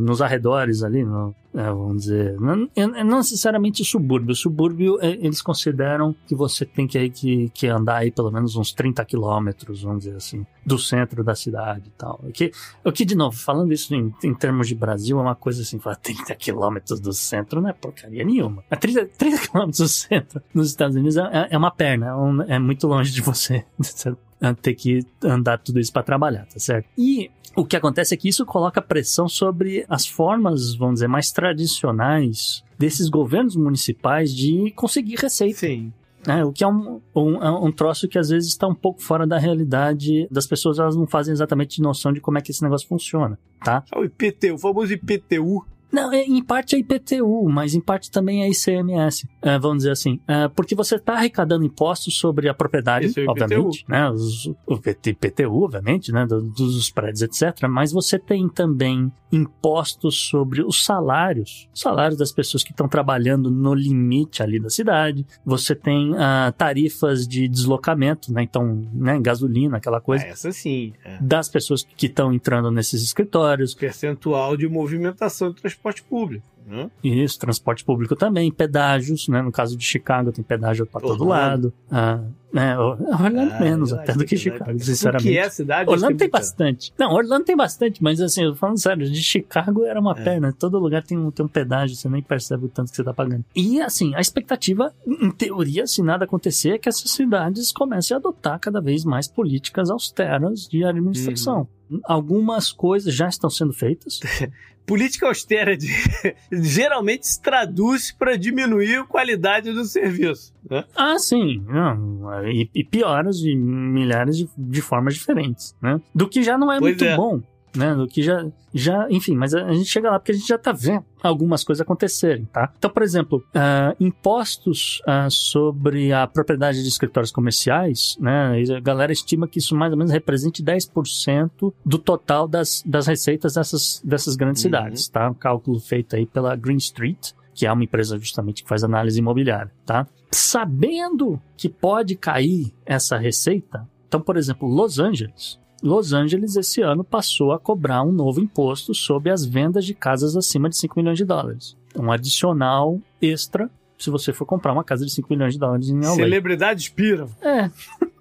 nos 0.00 0.20
arredores 0.20 0.82
ali, 0.82 1.04
no, 1.04 1.34
é, 1.54 1.64
vamos 1.64 2.02
dizer, 2.02 2.40
não, 2.40 2.68
é- 2.74 3.04
não 3.04 3.18
necessariamente 3.18 3.84
subúrbio. 3.84 4.34
Subúrbio, 4.34 4.98
é, 5.02 5.10
eles 5.10 5.42
consideram 5.42 6.14
que 6.26 6.34
você 6.34 6.64
tem 6.64 6.86
que, 6.86 7.10
que, 7.10 7.50
que 7.50 7.66
andar 7.66 7.98
aí 7.98 8.10
pelo 8.10 8.30
menos 8.30 8.56
uns 8.56 8.72
30 8.72 9.04
quilômetros, 9.04 9.84
vamos 9.92 10.04
dizer 10.04 10.16
assim, 10.16 10.44
do 10.66 10.78
centro 10.78 11.22
da 11.22 11.34
cidade 11.34 11.88
e 11.88 11.92
tal. 11.98 12.20
O 12.22 12.32
que, 12.32 12.50
o 12.84 12.90
que 12.92 13.04
de 13.04 13.14
novo, 13.14 13.36
falando 13.36 13.72
isso 13.72 13.94
em, 13.94 14.12
em 14.24 14.34
termos 14.34 14.68
de 14.68 14.74
Brasil, 14.74 15.18
é 15.18 15.22
uma 15.22 15.34
coisa 15.34 15.62
assim, 15.62 15.78
falar 15.78 15.96
30 15.96 16.34
quilômetros 16.34 17.00
do 17.00 17.12
centro 17.12 17.60
não 17.60 17.68
é 17.70 17.72
porcaria 17.72 18.24
nenhuma. 18.24 18.64
A 18.70 18.76
30, 18.76 19.06
30 19.18 19.38
quilômetros 19.48 19.78
do 19.78 19.88
centro 19.88 20.42
nos 20.54 20.68
Estados 20.68 20.96
Unidos 20.96 21.16
é, 21.16 21.48
é 21.50 21.56
uma 21.58 21.70
perna, 21.70 22.06
é, 22.08 22.14
um- 22.14 22.42
é 22.42 22.58
muito 22.58 22.86
longe 22.86 23.12
de 23.12 23.20
você 23.20 23.64
ter 24.60 24.74
que 24.74 25.06
andar 25.22 25.58
tudo 25.58 25.78
isso 25.78 25.92
para 25.92 26.02
trabalhar, 26.02 26.46
tá 26.46 26.58
certo? 26.58 26.88
E 26.98 27.30
o 27.54 27.64
que 27.64 27.76
acontece 27.76 28.12
é 28.14 28.16
que 28.16 28.28
isso 28.28 28.44
coloca 28.46 28.80
pressão 28.82 29.28
sobre 29.28 29.84
as 29.88 30.06
formas, 30.06 30.74
vamos 30.74 30.94
dizer, 30.94 31.08
mais 31.08 31.30
tradicionais 31.30 32.64
desses 32.78 33.08
governos 33.08 33.54
municipais 33.56 34.34
de 34.34 34.70
conseguir 34.74 35.16
receita. 35.16 35.58
sim. 35.58 35.92
Né? 36.26 36.44
o 36.44 36.52
que 36.52 36.64
é 36.64 36.68
um, 36.68 37.00
um, 37.14 37.42
é 37.42 37.50
um 37.50 37.72
troço 37.72 38.08
que 38.08 38.18
às 38.18 38.28
vezes 38.28 38.48
está 38.50 38.66
um 38.66 38.74
pouco 38.74 39.02
fora 39.02 39.26
da 39.26 39.38
realidade 39.38 40.26
das 40.30 40.46
pessoas, 40.46 40.78
elas 40.78 40.96
não 40.96 41.06
fazem 41.06 41.32
exatamente 41.32 41.80
noção 41.80 42.12
de 42.12 42.20
como 42.20 42.38
é 42.38 42.40
que 42.40 42.50
esse 42.50 42.62
negócio 42.62 42.86
funciona, 42.88 43.38
tá? 43.64 43.84
É 43.92 43.98
o 43.98 44.04
IPTU, 44.04 44.54
o 44.54 44.58
famoso 44.58 44.92
IPTU. 44.92 45.64
Não, 45.92 46.12
é- 46.12 46.24
em 46.24 46.42
parte 46.42 46.74
é 46.74 46.78
IPTU, 46.78 47.48
mas 47.48 47.74
em 47.74 47.80
parte 47.80 48.10
também 48.10 48.42
é 48.42 48.48
ICMS, 48.48 49.28
é, 49.42 49.58
vamos 49.58 49.78
dizer 49.78 49.90
assim. 49.90 50.18
É, 50.26 50.48
porque 50.48 50.74
você 50.74 50.96
está 50.96 51.14
arrecadando 51.14 51.64
impostos 51.64 52.16
sobre 52.18 52.48
a 52.48 52.54
propriedade, 52.54 53.12
é 53.18 53.24
obviamente, 53.28 53.84
né? 53.88 54.10
Os, 54.10 54.46
o 54.66 54.78
PT 54.78 55.10
IPTU, 55.10 55.62
obviamente, 55.64 56.10
né? 56.12 56.26
do- 56.26 56.42
Dos 56.42 56.90
prédios, 56.90 57.22
etc. 57.22 57.66
Mas 57.68 57.92
você 57.92 58.18
tem 58.18 58.48
também 58.48 59.12
impostos 59.30 60.16
sobre 60.28 60.62
os 60.62 60.84
salários, 60.84 61.68
salários 61.74 62.18
das 62.18 62.30
pessoas 62.32 62.62
que 62.62 62.70
estão 62.70 62.88
trabalhando 62.88 63.50
no 63.50 63.74
limite 63.74 64.42
ali 64.42 64.60
da 64.60 64.68
cidade. 64.70 65.26
Você 65.44 65.74
tem 65.74 66.14
ah, 66.18 66.52
tarifas 66.56 67.26
de 67.26 67.48
deslocamento, 67.48 68.32
né? 68.32 68.42
Então, 68.42 68.86
né? 68.92 69.18
Gasolina, 69.20 69.78
aquela 69.78 70.00
coisa. 70.00 70.24
Ah, 70.24 70.28
essa 70.28 70.52
sim. 70.52 70.92
É. 71.04 71.18
Das 71.20 71.48
pessoas 71.48 71.82
que 71.96 72.06
estão 72.06 72.32
entrando 72.32 72.70
nesses 72.70 73.02
escritórios, 73.02 73.74
Percentual 73.74 74.56
de 74.56 74.68
movimentação 74.68 75.50
de 75.50 75.56
transporte 75.60 75.81
público. 76.04 76.44
Né? 76.64 76.88
Isso, 77.02 77.40
transporte 77.40 77.84
público 77.84 78.14
também, 78.14 78.48
pedágios, 78.52 79.26
né? 79.26 79.42
No 79.42 79.50
caso 79.50 79.76
de 79.76 79.84
Chicago, 79.84 80.30
tem 80.30 80.44
pedágio 80.44 80.86
para 80.86 81.00
todo 81.00 81.24
lado. 81.24 81.72
Ah, 81.90 82.20
né? 82.52 82.78
Orlando 82.78 83.52
Ah, 83.52 83.58
menos 83.60 83.92
até 83.92 84.12
do 84.12 84.20
que 84.20 84.26
que 84.26 84.36
Chicago, 84.36 84.70
O 84.70 84.78
sinceramente. 84.78 85.24
que 85.28 85.36
é 85.38 85.42
a 85.42 85.50
cidade? 85.50 85.90
Orlando 85.90 86.16
tem 86.16 86.26
é 86.26 86.28
muito- 86.28 86.32
bastante. 86.32 86.92
Não, 86.96 87.12
Orlando 87.14 87.44
tem 87.44 87.56
bastante, 87.56 88.00
mas 88.00 88.20
assim, 88.20 88.44
eu 88.44 88.54
falando 88.54 88.78
sério, 88.78 89.10
de 89.10 89.20
Chicago 89.24 89.82
era 89.84 89.98
uma 89.98 90.12
É. 90.12 90.22
perna. 90.22 90.52
Todo 90.56 90.78
lugar 90.78 91.02
tem 91.02 91.18
um, 91.18 91.32
tem 91.32 91.44
um 91.44 91.48
pedágio, 91.48 91.96
você 91.96 92.08
nem 92.08 92.22
percebe 92.22 92.66
o 92.66 92.68
tanto 92.68 92.90
que 92.90 92.96
você 92.96 93.02
tá 93.02 93.12
pagando. 93.12 93.44
E 93.56 93.80
assim, 93.80 94.14
a 94.14 94.20
expectativa, 94.20 94.94
em 95.04 95.32
teoria, 95.32 95.84
se 95.88 96.00
nada 96.00 96.26
acontecer, 96.26 96.70
é 96.70 96.78
que 96.78 96.88
essas 96.88 97.10
cidades 97.10 97.72
comecem 97.72 98.14
a 98.14 98.18
adotar 98.18 98.60
cada 98.60 98.80
vez 98.80 99.04
mais 99.04 99.26
políticas 99.26 99.90
austeras 99.90 100.68
de 100.68 100.84
administração. 100.84 101.66
Uhum. 101.90 102.00
Algumas 102.04 102.70
coisas 102.70 103.12
já 103.12 103.26
estão 103.28 103.50
sendo 103.50 103.72
feitas. 103.72 104.20
Política 104.86 105.26
austera 105.26 105.76
de- 105.76 105.88
geralmente 106.50 107.26
se 107.26 107.40
traduz 107.40 108.10
para 108.12 108.36
diminuir 108.36 108.96
a 109.00 109.04
qualidade 109.04 109.72
do 109.72 109.84
serviço. 109.84 110.52
Né? 110.68 110.84
Ah, 110.96 111.18
sim. 111.18 111.62
Não, 111.68 112.46
e, 112.48 112.68
e 112.74 112.84
pioras 112.84 113.38
de 113.38 113.54
milhares 113.54 114.36
de, 114.36 114.48
de 114.56 114.80
formas 114.80 115.14
diferentes, 115.14 115.74
né? 115.80 116.00
Do 116.14 116.28
que 116.28 116.42
já 116.42 116.56
não 116.58 116.70
é 116.72 116.78
Pois 116.78 116.92
muito 116.92 117.04
é. 117.04 117.16
bom, 117.16 117.40
né? 117.76 117.94
Do 117.94 118.06
que 118.06 118.22
já, 118.22 118.46
já, 118.72 119.06
enfim, 119.10 119.34
mas 119.34 119.54
a, 119.54 119.72
gente 119.72 119.88
chega 119.88 120.10
lá 120.10 120.18
porque 120.18 120.32
a 120.32 120.34
gente 120.34 120.46
já 120.46 120.58
tá 120.58 120.72
vendo 120.72 121.04
algumas 121.22 121.64
coisas 121.64 121.80
acontecerem, 121.80 122.44
tá? 122.46 122.72
Então, 122.76 122.90
por 122.90 123.02
exemplo, 123.02 123.42
ah, 123.54 123.94
impostos 124.00 125.00
ah, 125.06 125.28
sobre 125.30 126.12
a 126.12 126.26
propriedade 126.26 126.82
de 126.82 126.88
escritórios 126.88 127.30
comerciais, 127.30 128.16
né? 128.20 128.54
A 128.76 128.80
galera 128.80 129.12
estima 129.12 129.46
que 129.48 129.58
isso 129.58 129.74
mais 129.74 129.92
ou 129.92 129.98
menos 129.98 130.12
represente 130.12 130.62
10% 130.62 131.72
do 131.84 131.98
total 131.98 132.46
das, 132.48 132.82
das 132.84 133.06
receitas 133.06 133.54
dessas, 133.54 134.00
dessas 134.04 134.36
grandes 134.36 134.62
Uhum. 134.62 134.70
cidades, 134.70 135.08
tá? 135.08 135.30
Um 135.30 135.34
cálculo 135.34 135.80
feito 135.80 136.14
aí 136.16 136.26
pela 136.26 136.54
Green 136.56 136.76
Street, 136.76 137.32
que 137.54 137.66
é 137.66 137.72
uma 137.72 137.84
empresa 137.84 138.18
justamente 138.18 138.62
que 138.62 138.68
faz 138.68 138.82
análise 138.84 139.18
imobiliária, 139.18 139.70
tá? 139.84 140.06
Sabendo 140.30 141.40
que 141.56 141.68
pode 141.68 142.16
cair 142.16 142.72
essa 142.86 143.16
receita, 143.18 143.86
então, 144.08 144.20
por 144.20 144.36
exemplo, 144.36 144.68
Los 144.68 144.98
Angeles, 144.98 145.58
Los 145.82 146.12
Angeles 146.12 146.56
esse 146.56 146.80
ano 146.80 147.02
passou 147.02 147.52
a 147.52 147.58
cobrar 147.58 148.02
um 148.02 148.12
novo 148.12 148.40
imposto 148.40 148.94
sobre 148.94 149.30
as 149.30 149.44
vendas 149.44 149.84
de 149.84 149.94
casas 149.94 150.36
acima 150.36 150.68
de 150.68 150.76
5 150.76 150.98
milhões 150.98 151.18
de 151.18 151.24
dólares. 151.24 151.76
Um 151.96 152.12
adicional 152.12 153.00
extra 153.20 153.70
se 153.98 154.10
você 154.10 154.32
for 154.32 154.46
comprar 154.46 154.72
uma 154.72 154.84
casa 154.84 155.04
de 155.04 155.12
5 155.12 155.28
milhões 155.30 155.54
de 155.54 155.60
dólares 155.60 155.88
em 155.88 156.00
LA. 156.00 156.14
Celebridades 156.14 156.88
piram. 156.88 157.28
É. 157.40 157.70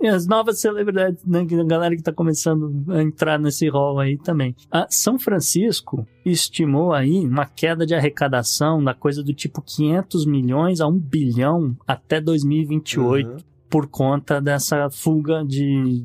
e 0.00 0.06
as 0.06 0.26
novas 0.26 0.60
celebridades, 0.60 1.24
né, 1.24 1.40
a 1.40 1.64
galera 1.64 1.94
que 1.94 2.00
está 2.00 2.12
começando 2.12 2.84
a 2.90 3.02
entrar 3.02 3.38
nesse 3.38 3.68
rol 3.68 3.98
aí 3.98 4.18
também. 4.18 4.54
A 4.70 4.86
São 4.90 5.18
Francisco 5.18 6.06
estimou 6.24 6.92
aí 6.92 7.20
uma 7.20 7.46
queda 7.46 7.86
de 7.86 7.94
arrecadação 7.94 8.82
da 8.82 8.94
coisa 8.94 9.22
do 9.22 9.32
tipo 9.32 9.62
500 9.62 10.26
milhões 10.26 10.80
a 10.80 10.86
1 10.86 10.98
bilhão 10.98 11.76
até 11.86 12.20
2028 12.20 13.28
uhum. 13.28 13.36
Por 13.68 13.86
conta 13.86 14.40
dessa 14.40 14.88
fuga 14.90 15.44
de 15.44 16.04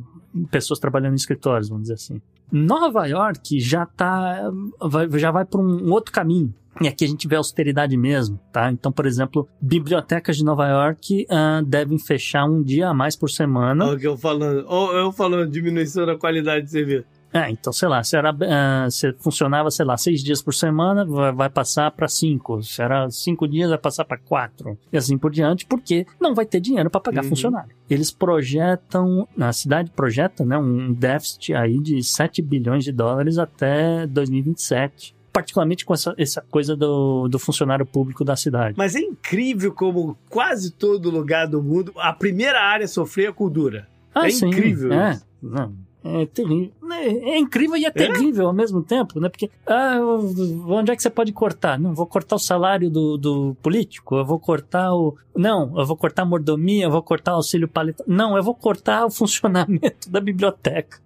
pessoas 0.51 0.79
trabalhando 0.79 1.13
em 1.13 1.15
escritórios, 1.15 1.69
vamos 1.69 1.83
dizer 1.83 1.95
assim. 1.95 2.21
Nova 2.51 3.07
York 3.07 3.59
já 3.59 3.85
tá 3.85 4.51
já 5.17 5.31
vai 5.31 5.45
para 5.45 5.59
um 5.59 5.91
outro 5.91 6.11
caminho. 6.11 6.53
E 6.81 6.87
aqui 6.87 7.05
a 7.05 7.07
gente 7.07 7.27
vê 7.27 7.35
austeridade 7.35 7.95
mesmo, 7.95 8.39
tá? 8.51 8.71
Então, 8.71 8.91
por 8.91 9.05
exemplo, 9.05 9.47
bibliotecas 9.61 10.37
de 10.37 10.43
Nova 10.43 10.67
York 10.67 11.27
uh, 11.29 11.63
devem 11.63 11.99
fechar 11.99 12.45
um 12.45 12.63
dia 12.63 12.89
a 12.89 12.93
mais 12.93 13.15
por 13.15 13.29
semana. 13.29 13.85
Olha 13.85 13.95
o 13.95 13.99
que 13.99 14.07
eu 14.07 14.17
falando, 14.17 14.65
ou 14.67 14.91
eu 14.93 15.11
falando 15.11 15.49
diminuição 15.49 16.05
da 16.05 16.17
qualidade 16.17 16.65
de 16.65 16.71
serviço. 16.71 17.05
É, 17.33 17.49
então, 17.49 17.73
sei 17.73 17.87
lá, 17.87 18.03
se, 18.03 18.15
era, 18.15 18.31
uh, 18.31 18.91
se 18.91 19.11
funcionava, 19.13 19.71
sei 19.71 19.83
lá, 19.85 19.97
seis 19.97 20.23
dias 20.23 20.39
por 20.39 20.53
semana, 20.53 21.03
vai, 21.03 21.31
vai 21.31 21.49
passar 21.49 21.89
para 21.89 22.07
cinco. 22.07 22.61
Se 22.61 22.79
era 22.79 23.09
cinco 23.09 23.47
dias, 23.47 23.69
vai 23.69 23.77
passar 23.79 24.05
para 24.05 24.19
quatro. 24.19 24.77
E 24.91 24.97
assim 24.97 25.17
por 25.17 25.31
diante, 25.31 25.65
porque 25.65 26.05
não 26.21 26.35
vai 26.35 26.45
ter 26.45 26.59
dinheiro 26.59 26.91
para 26.91 27.01
pagar 27.01 27.23
uhum. 27.23 27.29
funcionário. 27.29 27.71
Eles 27.89 28.11
projetam, 28.11 29.27
a 29.39 29.51
cidade 29.51 29.89
projeta, 29.89 30.45
né, 30.45 30.57
um 30.57 30.93
déficit 30.93 31.55
aí 31.55 31.79
de 31.79 32.03
7 32.03 32.41
bilhões 32.41 32.83
de 32.83 32.91
dólares 32.91 33.39
até 33.39 34.05
2027 34.05 35.15
particularmente 35.33 35.83
com 35.83 35.95
essa, 35.95 36.13
essa 36.15 36.41
coisa 36.41 36.75
do, 36.75 37.27
do 37.27 37.39
funcionário 37.39 37.87
público 37.87 38.23
da 38.23 38.35
cidade. 38.35 38.75
Mas 38.77 38.95
é 38.95 38.99
incrível 38.99 39.73
como 39.73 40.15
quase 40.29 40.71
todo 40.71 41.09
lugar 41.09 41.47
do 41.47 41.59
mundo, 41.59 41.91
a 41.97 42.13
primeira 42.13 42.61
área 42.61 42.85
a 42.85 42.87
sofrer 42.87 43.25
é 43.25 43.29
a 43.29 43.33
cultura. 43.33 43.87
Ah, 44.13 44.27
é 44.27 44.29
sim, 44.29 44.45
incrível 44.45 44.93
é. 44.93 45.13
isso. 45.13 45.25
Não, 45.41 45.73
é 46.03 46.25
terrível. 46.25 46.71
É, 46.91 47.07
é, 47.31 47.37
incrível 47.37 47.77
e 47.77 47.85
é, 47.85 47.87
é 47.87 47.91
terrível 47.91 48.47
ao 48.47 48.53
mesmo 48.53 48.83
tempo, 48.83 49.19
né? 49.19 49.29
Porque, 49.29 49.49
ah, 49.65 49.97
onde 50.67 50.91
é 50.91 50.95
que 50.95 51.01
você 51.01 51.09
pode 51.09 51.31
cortar? 51.31 51.79
Não, 51.79 51.93
vou 51.93 52.05
cortar 52.05 52.35
o 52.35 52.39
salário 52.39 52.89
do, 52.89 53.17
do 53.17 53.57
político, 53.61 54.17
eu 54.17 54.25
vou 54.25 54.39
cortar 54.39 54.93
o. 54.93 55.17
Não, 55.35 55.73
eu 55.79 55.85
vou 55.85 55.95
cortar 55.95 56.23
a 56.23 56.25
mordomia, 56.25 56.85
eu 56.85 56.91
vou 56.91 57.01
cortar 57.01 57.33
o 57.33 57.35
auxílio 57.37 57.67
paletó. 57.67 58.03
Não, 58.05 58.35
eu 58.35 58.43
vou 58.43 58.53
cortar 58.53 59.05
o 59.05 59.09
funcionamento 59.09 60.07
da 60.11 60.19
biblioteca. 60.19 60.99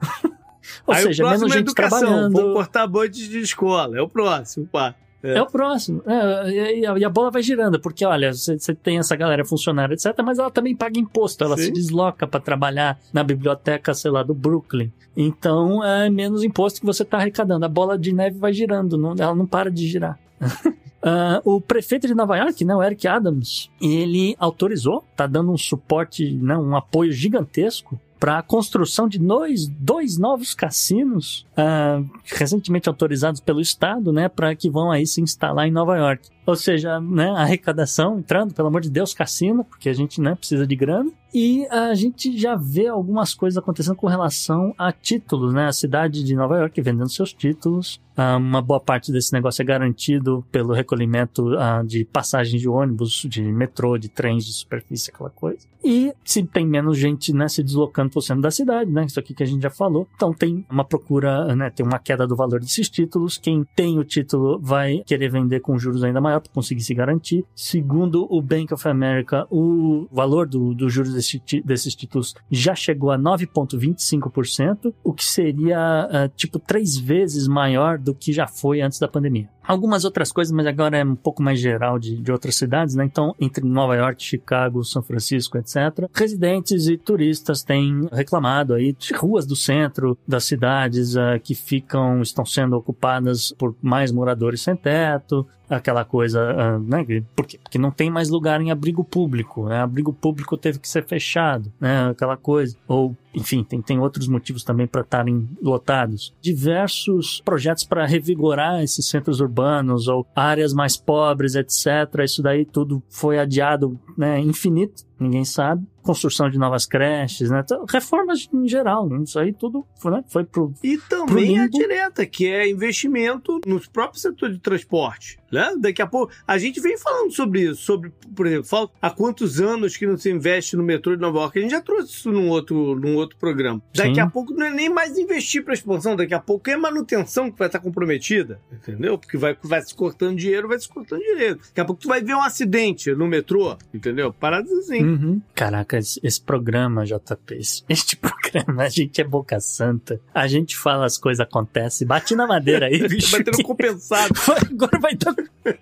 Ou 0.86 0.94
Aí 0.94 1.02
seja, 1.02 1.24
menos 1.24 1.42
é 1.42 1.48
gente 1.48 1.70
educação. 1.70 1.98
trabalhando. 2.00 2.32
Vou 2.32 2.52
cortar 2.54 2.86
budget 2.86 3.28
de 3.28 3.40
escola. 3.40 3.98
É 3.98 4.02
o 4.02 4.08
próximo, 4.08 4.66
pá. 4.66 4.94
É. 5.22 5.38
é. 5.38 5.42
o 5.42 5.46
próximo. 5.46 6.02
É, 6.06 6.50
e, 6.50 6.86
a, 6.86 6.98
e, 6.98 7.04
a, 7.04 7.08
bola 7.10 7.30
vai 7.30 7.42
girando, 7.42 7.80
porque 7.80 8.04
olha, 8.04 8.32
você 8.32 8.74
tem 8.74 8.98
essa 8.98 9.14
galera 9.16 9.44
funcionária, 9.44 9.94
etc., 9.94 10.14
mas 10.24 10.38
ela 10.38 10.50
também 10.50 10.74
paga 10.74 10.98
imposto, 10.98 11.44
ela 11.44 11.56
Sim. 11.56 11.64
se 11.64 11.72
desloca 11.72 12.26
para 12.26 12.40
trabalhar 12.40 12.98
na 13.12 13.22
biblioteca, 13.22 13.92
sei 13.94 14.10
lá, 14.10 14.22
do 14.22 14.34
Brooklyn. 14.34 14.90
Então 15.16 15.84
é 15.84 16.08
menos 16.08 16.42
imposto 16.42 16.80
que 16.80 16.86
você 16.86 17.02
está 17.02 17.18
arrecadando. 17.18 17.64
A 17.64 17.68
bola 17.68 17.98
de 17.98 18.12
neve 18.12 18.38
vai 18.38 18.52
girando, 18.52 18.96
não, 18.96 19.14
ela 19.18 19.34
não 19.34 19.46
para 19.46 19.70
de 19.70 19.86
girar. 19.86 20.18
Uh, 20.40 21.40
o 21.56 21.60
prefeito 21.60 22.06
de 22.06 22.14
Nova 22.14 22.36
York, 22.36 22.64
né, 22.64 22.74
o 22.74 22.82
Eric 22.82 23.06
Adams, 23.06 23.70
ele 23.80 24.34
autorizou, 24.38 25.04
tá 25.14 25.26
dando 25.26 25.52
um 25.52 25.58
suporte, 25.58 26.32
né, 26.32 26.56
um 26.56 26.76
apoio 26.76 27.12
gigantesco 27.12 28.00
para 28.20 28.38
a 28.38 28.42
construção 28.42 29.08
de 29.08 29.18
dois, 29.18 29.66
dois 29.66 30.18
novos 30.18 30.54
cassinos 30.54 31.46
uh, 31.52 32.06
recentemente 32.26 32.86
autorizados 32.86 33.40
pelo 33.40 33.62
Estado, 33.62 34.12
né, 34.12 34.28
para 34.28 34.54
que 34.54 34.68
vão 34.68 34.90
aí 34.90 35.06
se 35.06 35.22
instalar 35.22 35.66
em 35.66 35.70
Nova 35.70 35.96
York. 35.96 36.28
Ou 36.46 36.56
seja, 36.56 37.00
né, 37.00 37.30
arrecadação 37.30 38.18
entrando, 38.18 38.54
pelo 38.54 38.68
amor 38.68 38.80
de 38.80 38.90
Deus, 38.90 39.14
cassino, 39.14 39.64
porque 39.64 39.88
a 39.88 39.92
gente 39.92 40.20
né, 40.20 40.34
precisa 40.34 40.66
de 40.66 40.74
grana. 40.74 41.10
E 41.32 41.66
a 41.70 41.94
gente 41.94 42.36
já 42.36 42.56
vê 42.56 42.88
algumas 42.88 43.34
coisas 43.34 43.56
acontecendo 43.56 43.94
com 43.94 44.08
relação 44.08 44.74
a 44.76 44.90
títulos, 44.90 45.54
né? 45.54 45.66
A 45.66 45.72
cidade 45.72 46.24
de 46.24 46.34
Nova 46.34 46.58
York 46.58 46.80
vendendo 46.80 47.08
seus 47.08 47.32
títulos. 47.32 48.00
Ah, 48.16 48.36
uma 48.36 48.60
boa 48.60 48.80
parte 48.80 49.12
desse 49.12 49.32
negócio 49.32 49.62
é 49.62 49.64
garantido 49.64 50.44
pelo 50.50 50.74
recolhimento 50.74 51.54
uh, 51.54 51.86
de 51.86 52.04
passagens 52.04 52.60
de 52.60 52.68
ônibus, 52.68 53.24
de 53.28 53.40
metrô, 53.42 53.96
de 53.96 54.08
trens 54.08 54.44
de 54.44 54.52
superfície, 54.52 55.10
aquela 55.10 55.30
coisa. 55.30 55.66
E 55.82 56.12
se 56.24 56.42
tem 56.42 56.66
menos 56.66 56.98
gente 56.98 57.32
né, 57.32 57.48
se 57.48 57.62
deslocando 57.62 58.10
o 58.14 58.20
centro 58.20 58.42
da 58.42 58.50
cidade, 58.50 58.90
né? 58.90 59.04
Isso 59.06 59.18
aqui 59.18 59.32
que 59.32 59.42
a 59.42 59.46
gente 59.46 59.62
já 59.62 59.70
falou. 59.70 60.06
Então 60.16 60.34
tem 60.34 60.66
uma 60.68 60.84
procura, 60.84 61.54
né? 61.54 61.70
Tem 61.70 61.86
uma 61.86 61.98
queda 61.98 62.26
do 62.26 62.36
valor 62.36 62.60
desses 62.60 62.90
títulos. 62.90 63.38
Quem 63.38 63.64
tem 63.74 63.98
o 63.98 64.04
título 64.04 64.58
vai 64.60 65.02
querer 65.06 65.30
vender 65.30 65.60
com 65.60 65.78
juros 65.78 66.02
ainda 66.02 66.20
maior 66.30 66.40
para 66.40 66.52
conseguir 66.52 66.82
se 66.82 66.94
garantir. 66.94 67.44
Segundo 67.54 68.26
o 68.30 68.40
Bank 68.40 68.72
of 68.72 68.88
America, 68.88 69.46
o 69.50 70.06
valor 70.10 70.46
dos 70.46 70.76
do 70.76 70.88
juros 70.88 71.12
desse, 71.12 71.42
desses 71.64 71.94
títulos 71.94 72.34
já 72.50 72.74
chegou 72.74 73.10
a 73.10 73.18
9,25%, 73.18 74.94
o 75.02 75.12
que 75.12 75.24
seria 75.24 76.08
uh, 76.08 76.36
tipo 76.36 76.58
três 76.58 76.96
vezes 76.96 77.48
maior 77.48 77.98
do 77.98 78.14
que 78.14 78.32
já 78.32 78.46
foi 78.46 78.80
antes 78.80 78.98
da 78.98 79.08
pandemia. 79.08 79.48
Algumas 79.66 80.04
outras 80.04 80.32
coisas, 80.32 80.52
mas 80.52 80.66
agora 80.66 80.98
é 80.98 81.04
um 81.04 81.14
pouco 81.14 81.42
mais 81.42 81.60
geral 81.60 81.98
de, 81.98 82.16
de 82.16 82.32
outras 82.32 82.56
cidades, 82.56 82.94
né? 82.94 83.04
Então, 83.04 83.34
entre 83.38 83.64
Nova 83.64 83.94
York, 83.94 84.22
Chicago, 84.22 84.82
São 84.84 85.02
Francisco, 85.02 85.58
etc., 85.58 86.08
residentes 86.12 86.88
e 86.88 86.96
turistas 86.96 87.62
têm 87.62 88.08
reclamado 88.10 88.74
aí 88.74 88.92
de 88.92 89.12
ruas 89.14 89.46
do 89.46 89.54
centro 89.54 90.18
das 90.26 90.44
cidades 90.44 91.14
uh, 91.14 91.38
que 91.42 91.54
ficam, 91.54 92.22
estão 92.22 92.44
sendo 92.44 92.76
ocupadas 92.76 93.52
por 93.58 93.74
mais 93.82 94.10
moradores 94.10 94.62
sem 94.62 94.74
teto, 94.74 95.46
aquela 95.68 96.04
coisa, 96.04 96.40
uh, 96.52 96.78
né? 96.80 97.04
Por 97.36 97.46
quê? 97.46 97.58
Porque 97.62 97.78
não 97.78 97.90
tem 97.90 98.10
mais 98.10 98.28
lugar 98.28 98.60
em 98.60 98.70
abrigo 98.70 99.04
público, 99.04 99.68
né? 99.68 99.80
Abrigo 99.80 100.12
público 100.12 100.56
teve 100.56 100.78
que 100.78 100.88
ser 100.88 101.04
fechado, 101.04 101.72
né? 101.78 102.08
Aquela 102.10 102.36
coisa. 102.36 102.76
Ou, 102.88 103.16
enfim, 103.34 103.62
tem, 103.62 103.80
tem 103.80 103.98
outros 103.98 104.28
motivos 104.28 104.64
também 104.64 104.86
para 104.86 105.02
estarem 105.02 105.48
lotados. 105.62 106.34
Diversos 106.40 107.40
projetos 107.44 107.84
para 107.84 108.06
revigorar 108.06 108.82
esses 108.82 109.06
centros 109.06 109.40
urbanos 109.40 110.08
ou 110.08 110.26
áreas 110.34 110.72
mais 110.72 110.96
pobres, 110.96 111.54
etc. 111.54 112.24
Isso 112.24 112.42
daí 112.42 112.64
tudo 112.64 113.02
foi 113.08 113.38
adiado, 113.38 113.98
né? 114.16 114.40
Infinito, 114.40 115.04
ninguém 115.20 115.44
sabe 115.44 115.86
construção 116.02 116.50
de 116.50 116.58
novas 116.58 116.86
creches, 116.86 117.50
né? 117.50 117.62
Então, 117.64 117.84
reformas 117.88 118.48
em 118.52 118.66
geral, 118.66 119.08
né? 119.08 119.22
isso 119.22 119.38
aí 119.38 119.52
tudo 119.52 119.86
foi, 119.98 120.12
né? 120.12 120.24
foi 120.28 120.44
pro. 120.44 120.72
E 120.82 120.98
também 120.98 121.54
pro 121.54 121.64
a 121.64 121.68
direta, 121.68 122.26
que 122.26 122.46
é 122.46 122.68
investimento 122.68 123.60
nos 123.66 123.86
próprios 123.86 124.22
setores 124.22 124.56
de 124.56 124.60
transporte. 124.60 125.38
Né? 125.50 125.74
Daqui 125.78 126.00
a 126.00 126.06
pouco. 126.06 126.32
A 126.46 126.58
gente 126.58 126.80
vem 126.80 126.96
falando 126.96 127.32
sobre 127.32 127.62
isso, 127.62 127.82
sobre, 127.82 128.12
por 128.36 128.46
exemplo, 128.46 128.90
há 129.02 129.10
quantos 129.10 129.60
anos 129.60 129.96
que 129.96 130.06
não 130.06 130.16
se 130.16 130.30
investe 130.30 130.76
no 130.76 130.82
metrô 130.82 131.14
de 131.16 131.20
Nova 131.20 131.40
York? 131.40 131.58
A 131.58 131.62
gente 131.62 131.72
já 131.72 131.80
trouxe 131.80 132.12
isso 132.12 132.30
num 132.30 132.48
outro, 132.48 132.94
num 132.94 133.16
outro 133.16 133.36
programa. 133.36 133.82
Daqui 133.94 134.14
Sim. 134.14 134.20
a 134.20 134.30
pouco 134.30 134.54
não 134.54 134.66
é 134.66 134.70
nem 134.70 134.88
mais 134.88 135.18
investir 135.18 135.64
para 135.64 135.74
expansão, 135.74 136.14
daqui 136.14 136.34
a 136.34 136.38
pouco 136.38 136.70
é 136.70 136.76
manutenção 136.76 137.50
que 137.50 137.58
vai 137.58 137.66
estar 137.66 137.80
comprometida, 137.80 138.60
entendeu? 138.72 139.18
Porque 139.18 139.36
vai, 139.36 139.56
vai 139.62 139.82
se 139.82 139.94
cortando 139.94 140.36
dinheiro, 140.36 140.68
vai 140.68 140.78
se 140.78 140.88
cortando 140.88 141.20
dinheiro. 141.20 141.56
Daqui 141.56 141.80
a 141.80 141.84
pouco 141.84 142.00
tu 142.00 142.08
vai 142.08 142.22
ver 142.22 142.34
um 142.34 142.42
acidente 142.42 143.12
no 143.12 143.26
metrô, 143.26 143.76
entendeu? 143.92 144.32
Paradas 144.32 144.70
assim. 144.70 145.09
Uhum. 145.10 145.42
Caraca, 145.54 145.98
esse, 145.98 146.40
programa, 146.40 147.04
JP, 147.04 147.58
este 147.88 148.16
programa, 148.16 148.84
a 148.84 148.88
gente 148.88 149.20
é 149.20 149.24
boca 149.24 149.58
santa. 149.60 150.20
A 150.34 150.46
gente 150.46 150.76
fala 150.76 151.04
as 151.04 151.18
coisas 151.18 151.40
acontecem, 151.40 152.06
bate 152.06 152.34
na 152.34 152.46
madeira 152.46 152.86
aí, 152.86 152.98
bicho. 153.08 153.30
vai 153.32 153.42
tendo 153.42 153.62
compensado. 153.62 154.32
Agora 154.70 154.98
vai 154.98 155.14
dar 155.14 155.34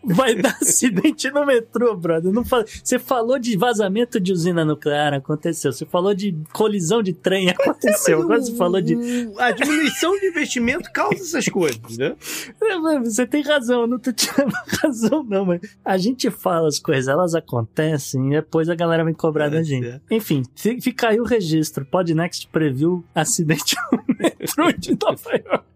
vai 0.03 0.35
dar 0.35 0.57
acidente 0.61 1.31
no 1.31 1.47
metrô, 1.47 1.97
brother. 1.97 2.33
Não 2.33 2.45
fala... 2.45 2.65
Você 2.83 2.99
falou 2.99 3.39
de 3.39 3.57
vazamento 3.57 4.19
de 4.19 4.33
usina 4.33 4.65
nuclear, 4.65 5.15
aconteceu. 5.15 5.73
Você 5.73 5.87
falou 5.87 6.15
de 6.15 6.37
colisão 6.53 7.03
de 7.03 7.13
trem, 7.13 7.51
aconteceu. 7.51 8.23
Agora 8.23 8.41
você 8.41 8.55
falou 8.57 8.81
de. 8.81 8.97
A 9.39 9.51
diminuição 9.53 10.19
de 10.19 10.27
investimento 10.27 10.91
causa 10.93 11.17
essas 11.17 11.47
coisas, 11.47 11.97
né? 11.97 12.17
É, 12.63 12.99
você 13.01 13.27
tem 13.27 13.43
razão, 13.43 13.83
eu 13.83 13.87
não 13.87 13.99
tô 13.99 14.13
tirando 14.13 14.53
razão, 14.83 15.23
não, 15.23 15.45
mas 15.45 15.61
a 15.85 15.97
gente 15.97 16.31
fala 16.31 16.69
as 16.69 16.79
coisas, 16.79 17.09
elas 17.09 17.35
acontecem 17.35 18.29
e 18.29 18.31
depois 18.31 18.69
a 18.69 18.75
galera 18.75 19.05
vem 19.05 19.15
cobrar 19.19 19.47
é, 19.47 19.51
da 19.51 19.63
gente. 19.63 19.87
É. 19.87 20.01
Enfim, 20.11 20.43
fica 20.55 21.09
aí 21.09 21.21
o 21.21 21.25
registro. 21.25 21.85
Podnext 21.85 22.49
previu 22.49 23.05
acidente 23.15 23.77
no 23.93 24.03
metrô 24.19 24.73
de 24.73 24.97
Nova 25.01 25.31
York. 25.33 25.69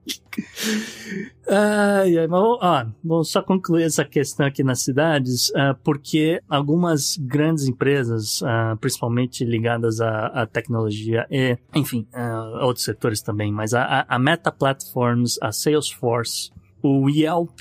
Ai, 1.49 2.17
ai, 2.17 2.27
mas, 2.27 2.41
ó, 2.41 2.87
vou 3.05 3.25
só 3.25 3.43
concluir 3.43 3.83
essa 3.85 4.05
questão 4.05 4.47
aqui 4.47 4.65
nas 4.65 4.81
cidades, 4.81 5.51
uh, 5.51 5.77
porque 5.83 6.41
algumas 6.49 7.19
grandes 7.19 7.67
empresas, 7.67 8.41
uh, 8.41 8.77
principalmente 8.81 9.45
ligadas 9.45 10.01
à, 10.01 10.27
à, 10.29 10.47
tecnologia 10.47 11.27
e, 11.31 11.59
enfim, 11.75 12.07
uh, 12.15 12.65
outros 12.65 12.85
setores 12.85 13.21
também, 13.21 13.53
mas 13.53 13.75
a, 13.75 14.07
a 14.09 14.19
Meta 14.19 14.51
Platforms, 14.51 15.39
a 15.43 15.53
Salesforce, 15.53 16.51
o 16.83 17.09
Yelp 17.09 17.61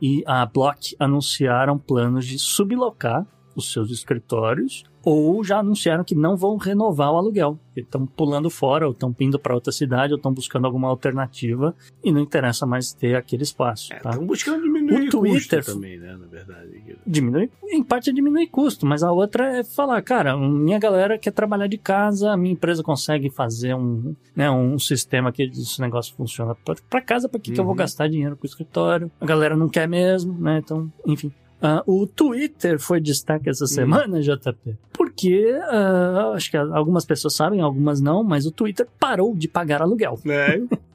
e 0.00 0.22
a 0.26 0.44
Block 0.44 0.94
anunciaram 0.98 1.78
planos 1.78 2.26
de 2.26 2.38
sublocar 2.38 3.26
os 3.54 3.72
seus 3.72 3.90
escritórios 3.90 4.84
ou 5.04 5.42
já 5.42 5.58
anunciaram 5.58 6.04
que 6.04 6.14
não 6.14 6.36
vão 6.36 6.56
renovar 6.56 7.10
o 7.12 7.16
aluguel. 7.16 7.58
Estão 7.76 8.06
pulando 8.06 8.48
fora, 8.48 8.86
ou 8.86 8.92
estão 8.92 9.12
indo 9.18 9.36
para 9.36 9.52
outra 9.52 9.72
cidade, 9.72 10.12
ou 10.12 10.16
estão 10.16 10.32
buscando 10.32 10.64
alguma 10.64 10.86
alternativa 10.88 11.74
e 12.04 12.12
não 12.12 12.20
interessa 12.20 12.64
mais 12.64 12.92
ter 12.92 13.16
aquele 13.16 13.42
espaço. 13.42 13.92
Estão 13.92 14.12
tá? 14.12 14.18
buscando 14.20 14.62
diminuir 14.62 15.08
O 15.08 15.10
Twitter- 15.10 15.58
custo 15.58 15.74
também, 15.74 15.98
né? 15.98 16.16
Na 16.16 16.26
verdade. 16.26 16.96
Diminui, 17.04 17.50
em 17.64 17.82
parte 17.82 18.10
é 18.10 18.12
diminuir 18.12 18.46
custo, 18.46 18.86
mas 18.86 19.02
a 19.02 19.10
outra 19.10 19.58
é 19.58 19.64
falar, 19.64 20.00
cara, 20.02 20.36
minha 20.36 20.78
galera 20.78 21.18
quer 21.18 21.32
trabalhar 21.32 21.66
de 21.66 21.78
casa, 21.78 22.30
a 22.30 22.36
minha 22.36 22.52
empresa 22.52 22.80
consegue 22.82 23.28
fazer 23.28 23.74
um, 23.74 24.14
né, 24.36 24.48
um 24.52 24.78
sistema 24.78 25.32
que 25.32 25.42
esse 25.42 25.80
negócio 25.80 26.14
funciona 26.14 26.54
pra 26.88 27.00
casa, 27.00 27.28
pra 27.28 27.40
que, 27.40 27.50
que 27.50 27.58
eu 27.60 27.64
vou 27.64 27.72
Uhum. 27.72 27.78
gastar 27.78 28.08
dinheiro 28.08 28.36
com 28.36 28.44
o 28.44 28.46
escritório? 28.46 29.10
A 29.20 29.26
galera 29.26 29.56
não 29.56 29.68
quer 29.68 29.88
mesmo, 29.88 30.32
né? 30.38 30.60
Então, 30.62 30.92
enfim. 31.04 31.32
Ah, 31.62 31.82
o 31.86 32.06
Twitter 32.08 32.78
foi 32.80 33.00
destaque 33.00 33.48
essa 33.48 33.66
semana, 33.68 34.20
JP, 34.20 34.76
porque 34.92 35.56
ah, 35.70 36.32
acho 36.34 36.50
que 36.50 36.56
algumas 36.56 37.04
pessoas 37.04 37.34
sabem, 37.36 37.60
algumas 37.60 38.00
não, 38.00 38.24
mas 38.24 38.46
o 38.46 38.50
Twitter 38.50 38.86
parou 38.98 39.34
de 39.36 39.46
pagar 39.46 39.80
aluguel. 39.80 40.18
É, 40.26 40.60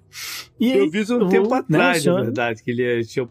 E 0.60 0.72
eu 0.74 0.84
aí, 0.84 0.90
vi 0.90 1.02
isso 1.02 1.16
um 1.16 1.30
tempo 1.30 1.50
vou, 1.50 1.54
né, 1.58 1.60
atrás, 1.60 2.02
senhor- 2.04 2.18
na 2.18 2.24
verdade, 2.24 2.64
que 2.64 2.72
ele 2.72 3.04
tinha, 3.06 3.28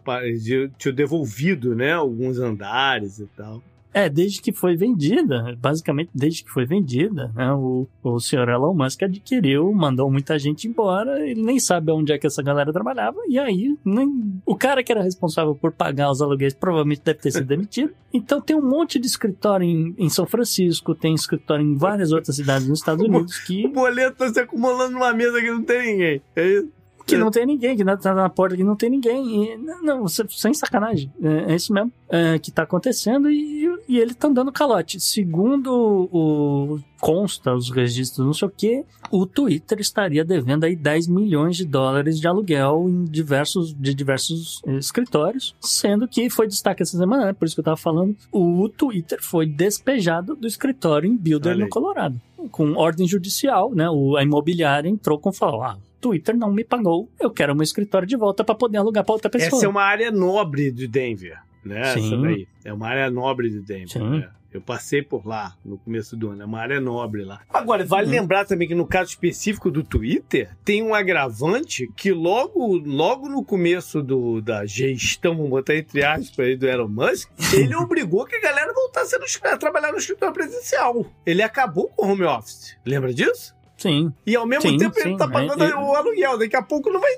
tinha 0.77 0.93
devolvido, 0.93 1.75
né? 1.75 1.91
Alguns 1.93 2.39
andares 2.39 3.19
e 3.19 3.25
tal. 3.35 3.61
É, 3.97 4.07
desde 4.07 4.39
que 4.39 4.53
foi 4.53 4.75
vendida, 4.75 5.57
basicamente 5.59 6.11
desde 6.13 6.43
que 6.43 6.51
foi 6.51 6.67
vendida, 6.67 7.31
né, 7.35 7.51
o, 7.53 7.87
o 8.03 8.19
senhor 8.19 8.47
Elon 8.47 8.75
Musk 8.75 9.01
adquiriu, 9.01 9.73
mandou 9.73 10.11
muita 10.11 10.37
gente 10.37 10.67
embora, 10.67 11.27
ele 11.27 11.41
nem 11.41 11.59
sabe 11.59 11.91
onde 11.91 12.13
é 12.13 12.17
que 12.19 12.27
essa 12.27 12.43
galera 12.43 12.71
trabalhava, 12.71 13.17
e 13.27 13.39
aí 13.39 13.75
nem, 13.83 14.39
o 14.45 14.55
cara 14.55 14.83
que 14.83 14.91
era 14.91 15.01
responsável 15.01 15.55
por 15.55 15.71
pagar 15.71 16.11
os 16.11 16.21
aluguéis 16.21 16.53
provavelmente 16.53 17.01
deve 17.03 17.17
ter 17.17 17.31
sido 17.31 17.47
demitido. 17.47 17.91
Então 18.13 18.39
tem 18.39 18.55
um 18.55 18.61
monte 18.61 18.97
de 18.97 19.05
escritório 19.05 19.65
em, 19.67 19.93
em 19.97 20.09
São 20.09 20.25
Francisco, 20.25 20.95
tem 20.95 21.13
escritório 21.13 21.63
em 21.63 21.75
várias 21.75 22.13
outras 22.13 22.37
cidades 22.37 22.67
nos 22.67 22.79
Estados 22.79 23.03
Unidos 23.05 23.35
O 23.35 23.45
que, 23.45 23.67
boleto 23.67 24.15
tá 24.15 24.33
se 24.33 24.39
acumulando 24.39 24.93
numa 24.93 25.13
mesa 25.13 25.41
que 25.41 25.51
não 25.51 25.61
tem 25.61 25.91
ninguém. 25.91 26.21
É 26.35 26.47
isso? 26.47 26.76
Que 27.07 27.17
não 27.17 27.31
tem 27.31 27.45
ninguém, 27.45 27.75
que 27.75 27.83
na- 27.83 27.97
tá 27.97 28.13
na 28.13 28.29
porta 28.29 28.55
que 28.55 28.63
não 28.63 28.75
tem 28.75 28.89
ninguém. 28.89 29.53
E, 29.53 29.57
não, 29.81 30.07
sem- 30.07 30.53
sacanagem. 30.53 31.11
É, 31.21 31.53
é 31.53 31.55
isso 31.55 31.73
mesmo 31.73 31.91
é, 32.09 32.37
que 32.37 32.51
tá 32.51 32.63
acontecendo 32.63 33.29
e, 33.31 33.65
e 33.87 33.97
ele 33.97 34.13
tá 34.13 34.27
dando 34.29 34.51
calote. 34.51 34.99
Segundo 34.99 36.09
o 36.11 36.79
consta, 36.99 37.53
os 37.53 37.69
registros, 37.69 38.25
não 38.25 38.33
sei 38.33 38.47
o 38.47 38.51
que, 38.51 38.83
o 39.11 39.25
Twitter 39.25 39.79
estaria 39.79 40.25
devendo 40.25 40.63
aí 40.63 40.75
10 40.75 41.07
milhões 41.07 41.55
de 41.55 41.63
dólares 41.65 42.19
de 42.19 42.27
aluguel 42.27 42.85
em 42.89 43.05
diversos, 43.05 43.73
de 43.73 43.93
diversos 43.93 44.61
eh, 44.65 44.77
escritórios, 44.77 45.55
sendo 45.61 46.07
que 46.07 46.29
foi 46.29 46.47
destaque 46.47 46.81
essa 46.81 46.97
semana, 46.97 47.25
né? 47.25 47.33
Por 47.33 47.45
isso 47.45 47.55
que 47.55 47.59
eu 47.59 47.65
tava 47.65 47.77
falando, 47.77 48.15
o 48.31 48.67
Twitter 48.67 49.19
foi 49.21 49.45
despejado 49.45 50.35
do 50.35 50.47
escritório 50.47 51.07
em 51.09 51.15
Builder, 51.15 51.57
no. 51.57 51.69
Colorado. 51.69 52.19
Com 52.51 52.73
ordem 52.73 53.07
judicial, 53.07 53.73
né? 53.73 53.89
O, 53.89 54.17
a 54.17 54.23
imobiliária 54.23 54.89
entrou 54.89 55.19
com 55.19 55.31
falou, 55.31 55.61
ah, 55.61 55.77
Twitter 55.99 56.35
não 56.37 56.51
me 56.51 56.63
pagou, 56.63 57.09
eu 57.19 57.29
quero 57.31 57.55
meu 57.55 57.63
escritório 57.63 58.07
de 58.07 58.15
volta 58.15 58.43
para 58.43 58.55
poder 58.55 58.77
alugar 58.77 59.03
para 59.03 59.13
outra 59.13 59.29
pessoa. 59.29 59.57
Essa 59.57 59.65
é 59.65 59.69
uma 59.69 59.83
área 59.83 60.11
nobre 60.11 60.71
de 60.71 60.87
Denver, 60.87 61.37
né? 61.65 61.93
Sim. 61.93 62.05
Essa 62.07 62.17
daí. 62.21 62.47
É 62.63 62.73
uma 62.73 62.87
área 62.87 63.09
nobre 63.09 63.49
de 63.49 63.59
Denver. 63.61 63.89
Sim. 63.89 64.19
né? 64.19 64.29
Eu 64.49 64.61
passei 64.61 65.03
por 65.03 65.27
lá 65.27 65.55
no 65.63 65.77
começo 65.77 66.15
do 66.15 66.29
ano. 66.29 66.41
É 66.41 66.45
uma 66.45 66.59
área 66.59 66.79
nobre 66.79 67.23
lá. 67.23 67.41
Agora, 67.49 67.83
vale 67.85 68.07
Uhum. 68.07 68.13
lembrar 68.13 68.45
também 68.45 68.67
que 68.67 68.73
no 68.73 68.87
caso 68.87 69.09
específico 69.09 69.69
do 69.69 69.83
Twitter, 69.83 70.49
tem 70.63 70.81
um 70.81 70.95
agravante 70.95 71.91
que 71.95 72.11
logo, 72.13 72.77
logo 72.77 73.27
no 73.27 73.43
começo 73.43 74.01
do, 74.01 74.41
da 74.41 74.65
gestão, 74.65 75.35
vamos 75.35 75.49
botar 75.51 75.75
entre 75.75 76.03
aspas 76.03 76.45
aí, 76.47 76.55
do 76.55 76.65
Elon 76.65 76.87
Musk, 76.87 77.29
ele 77.53 77.75
obrigou 77.75 78.25
que 78.25 78.35
a 78.37 78.41
galera 78.41 78.73
voltasse 78.73 79.15
a 79.43 79.57
trabalhar 79.57 79.91
no 79.91 79.97
escritório 79.97 80.33
presencial. 80.33 81.05
Ele 81.25 81.43
acabou 81.43 81.89
com 81.89 82.05
o 82.07 82.11
home 82.11 82.23
office. 82.23 82.77
Lembra 82.85 83.13
disso? 83.13 83.53
Sim, 83.77 84.11
E 84.25 84.35
ao 84.35 84.45
mesmo 84.45 84.67
Sim, 84.69 84.77
tempo 84.77 84.97
ele 84.99 85.11
sim, 85.11 85.17
tá 85.17 85.27
pagando 85.27 85.63
é, 85.63 85.75
o 85.75 85.93
aluguel. 85.93 86.37
Daqui 86.37 86.55
a 86.55 86.63
pouco 86.63 86.89
não 86.89 86.99
vai. 86.99 87.11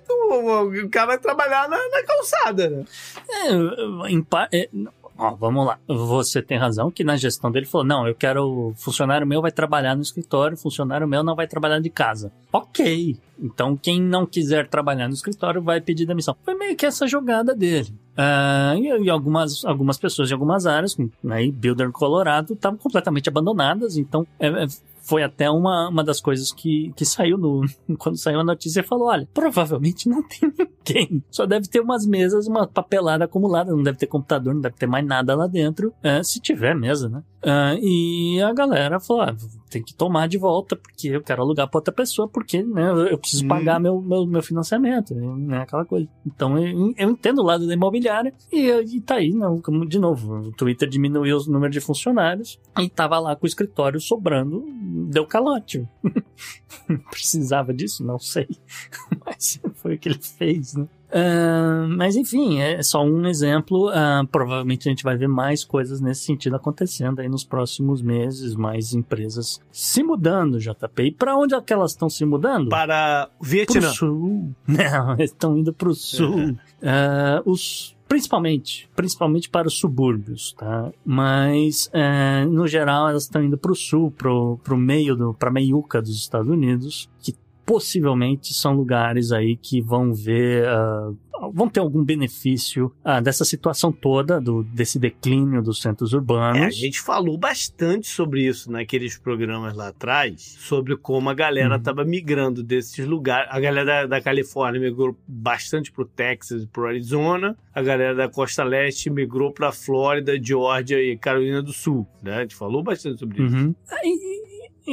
O, 0.83 0.89
cara 0.89 1.07
vai 1.07 1.17
trabalhar 1.17 1.69
na, 1.69 1.77
na 1.77 2.03
calçada, 2.03 2.69
né? 2.69 2.85
É, 3.29 4.11
em 4.11 4.25
é, 4.51 4.69
ó, 5.17 5.31
vamos 5.35 5.65
lá. 5.65 5.79
Você 5.87 6.41
tem 6.41 6.57
razão 6.57 6.91
que 6.91 7.01
na 7.03 7.15
gestão 7.15 7.49
dele 7.49 7.65
falou: 7.65 7.87
não, 7.87 8.05
eu 8.05 8.13
quero. 8.13 8.73
Funcionário 8.75 9.25
meu 9.25 9.41
vai 9.41 9.51
trabalhar 9.51 9.95
no 9.95 10.01
escritório, 10.01 10.57
funcionário 10.57 11.07
meu 11.07 11.23
não 11.23 11.35
vai 11.35 11.47
trabalhar 11.47 11.79
de 11.79 11.89
casa. 11.89 12.29
Ok. 12.51 13.17
Então, 13.41 13.77
quem 13.77 14.01
não 14.01 14.25
quiser 14.25 14.67
trabalhar 14.67 15.07
no 15.07 15.13
escritório 15.13 15.61
vai 15.61 15.79
pedir 15.79 16.05
demissão. 16.05 16.35
Foi 16.43 16.55
meio 16.55 16.75
que 16.75 16.85
essa 16.85 17.07
jogada 17.07 17.55
dele. 17.55 17.93
Ah, 18.17 18.73
e, 18.75 19.05
e 19.05 19.09
algumas, 19.09 19.63
algumas 19.63 19.97
pessoas 19.97 20.27
de 20.27 20.33
algumas 20.33 20.65
áreas, 20.65 20.97
né, 21.23 21.49
Builder 21.49 21.89
Colorado, 21.89 22.53
estavam 22.53 22.77
completamente 22.77 23.29
abandonadas. 23.29 23.95
Então, 23.95 24.27
é, 24.37 24.47
é, 24.47 24.67
foi 25.09 25.23
até 25.23 25.49
uma, 25.49 25.89
uma 25.89 26.03
das 26.03 26.21
coisas 26.21 26.53
que, 26.53 26.93
que 26.95 27.03
saiu 27.03 27.35
no. 27.35 27.61
Quando 27.97 28.15
saiu 28.15 28.39
a 28.39 28.43
notícia, 28.43 28.83
falou: 28.83 29.07
olha, 29.07 29.27
provavelmente 29.33 30.07
não 30.07 30.21
tem 30.21 30.53
ninguém. 30.57 31.23
Só 31.31 31.47
deve 31.47 31.67
ter 31.67 31.79
umas 31.79 32.05
mesas, 32.05 32.47
uma 32.47 32.67
papelada 32.67 33.25
acumulada, 33.25 33.71
não 33.71 33.81
deve 33.81 33.97
ter 33.97 34.05
computador, 34.05 34.53
não 34.53 34.61
deve 34.61 34.75
ter 34.75 34.85
mais 34.85 35.03
nada 35.03 35.35
lá 35.35 35.47
dentro. 35.47 35.91
É, 36.03 36.21
se 36.21 36.39
tiver 36.39 36.75
mesa, 36.75 37.09
né? 37.09 37.23
Ah, 37.41 37.73
e 37.81 38.41
a 38.41 38.51
galera 38.53 38.99
falou: 38.99 39.21
ah, 39.23 39.35
tem 39.69 39.81
que 39.81 39.93
tomar 39.93 40.27
de 40.27 40.37
volta, 40.37 40.75
porque 40.75 41.07
eu 41.07 41.21
quero 41.21 41.41
alugar 41.41 41.69
pra 41.69 41.77
outra 41.77 41.93
pessoa, 41.93 42.27
porque 42.27 42.61
né, 42.61 42.89
eu- 42.89 43.07
eu 43.07 43.17
preciso 43.17 43.45
Hum. 43.45 43.47
pagar 43.47 43.79
meu, 43.79 44.01
meu, 44.01 44.25
meu 44.25 44.41
financiamento, 44.43 45.15
né? 45.15 45.59
Aquela 45.59 45.85
coisa. 45.85 46.07
Então 46.25 46.57
eu, 46.57 46.93
eu 46.97 47.09
entendo 47.11 47.39
o 47.39 47.45
lado 47.45 47.65
da 47.65 47.73
imobiliária 47.73 48.33
e, 48.51 48.67
e 48.69 48.99
tá 49.01 49.15
aí, 49.15 49.31
não, 49.31 49.61
como, 49.61 49.87
de 49.87 49.97
novo, 49.99 50.47
o 50.47 50.51
Twitter 50.51 50.89
diminuiu 50.89 51.37
o 51.37 51.51
número 51.51 51.71
de 51.71 51.79
funcionários 51.79 52.59
e 52.77 52.89
tava 52.89 53.17
lá 53.19 53.35
com 53.35 53.45
o 53.45 53.47
escritório 53.47 54.01
sobrando, 54.01 54.65
deu 55.09 55.25
calote. 55.25 55.87
Precisava 57.09 57.73
disso? 57.73 58.03
Não 58.05 58.19
sei. 58.19 58.47
Mas 59.25 59.59
foi 59.75 59.95
o 59.95 59.99
que 59.99 60.09
ele 60.09 60.19
fez, 60.19 60.73
né? 60.75 60.87
Ah, 61.11 61.87
mas 61.89 62.15
enfim, 62.15 62.59
é 62.59 62.81
só 62.83 63.03
um 63.03 63.25
exemplo. 63.27 63.89
Ah, 63.89 64.23
provavelmente 64.31 64.87
a 64.87 64.91
gente 64.91 65.03
vai 65.03 65.17
ver 65.17 65.27
mais 65.27 65.63
coisas 65.63 65.99
nesse 65.99 66.21
sentido 66.23 66.55
acontecendo 66.55 67.19
aí 67.19 67.27
nos 67.29 67.43
próximos 67.43 68.01
meses, 68.01 68.55
mais 68.55 68.93
empresas 68.93 69.59
se 69.71 70.03
mudando, 70.03 70.59
JP. 70.59 71.03
E 71.03 71.11
pra 71.11 71.35
onde 71.35 71.55
é 71.55 71.61
que 71.61 71.73
elas 71.73 71.91
estão 71.91 72.09
se 72.09 72.23
mudando? 72.25 72.69
Para 72.69 73.29
o 73.35 73.39
Pro 73.39 73.49
Vietnã. 73.49 73.89
sul. 73.89 74.53
Não, 74.67 75.15
estão 75.19 75.57
indo 75.57 75.73
pro 75.73 75.93
sul. 75.93 76.55
Ah, 76.81 77.41
os, 77.45 77.95
principalmente, 78.07 78.89
principalmente 78.95 79.49
para 79.49 79.67
os 79.67 79.77
subúrbios, 79.79 80.53
tá? 80.53 80.91
Mas, 81.03 81.89
ah, 81.93 82.45
no 82.45 82.67
geral, 82.67 83.09
elas 83.09 83.23
estão 83.23 83.43
indo 83.43 83.57
pro 83.57 83.75
sul, 83.75 84.11
pro, 84.11 84.59
pro 84.63 84.77
meio 84.77 85.15
do, 85.15 85.33
pra 85.33 85.51
meiuca 85.51 86.01
dos 86.01 86.15
Estados 86.15 86.49
Unidos, 86.49 87.09
que 87.21 87.35
possivelmente 87.69 88.51
são 88.51 88.73
lugares 88.73 89.31
aí 89.31 89.55
que 89.55 89.79
vão 89.79 90.11
ver, 90.11 90.67
ah, 90.67 91.11
vão 91.53 91.69
ter 91.69 91.79
algum 91.79 92.03
benefício 92.03 92.91
ah, 93.05 93.21
dessa 93.21 93.45
situação 93.45 93.91
toda, 93.91 94.41
do, 94.41 94.63
desse 94.63 94.97
declínio 94.97 95.61
dos 95.61 95.79
centros 95.79 96.11
urbanos. 96.11 96.59
É, 96.59 96.65
a 96.65 96.69
gente 96.71 96.99
falou 96.99 97.37
bastante 97.37 98.07
sobre 98.07 98.41
isso 98.47 98.71
naqueles 98.71 99.19
programas 99.19 99.75
lá 99.75 99.89
atrás, 99.89 100.41
sobre 100.59 100.97
como 100.97 101.29
a 101.29 101.33
galera 101.35 101.69
Uhum. 101.69 101.75
estava 101.77 102.03
migrando 102.03 102.63
desses 102.63 103.05
lugares. 103.05 103.47
A 103.51 103.59
galera 103.59 103.85
da, 103.85 104.05
da 104.17 104.21
Califórnia 104.21 104.81
migrou 104.81 105.15
bastante 105.27 105.91
pro 105.91 106.05
Texas 106.05 106.63
e 106.63 106.67
pro 106.67 106.87
Arizona. 106.87 107.55
A 107.71 107.83
galera 107.83 108.15
da 108.15 108.27
Costa 108.27 108.63
Leste 108.63 109.11
migrou 109.11 109.51
pra 109.53 109.71
Flórida, 109.71 110.41
Geórgia 110.41 110.97
e 110.99 111.15
Carolina 111.15 111.61
do 111.61 111.71
Sul. 111.71 112.07
Né? 112.23 112.35
A 112.37 112.41
gente 112.41 112.55
falou 112.55 112.81
bastante 112.81 113.19
sobre 113.19 113.43
isso. 113.45 113.55
Uhum. 113.55 113.75
E- 114.03 114.39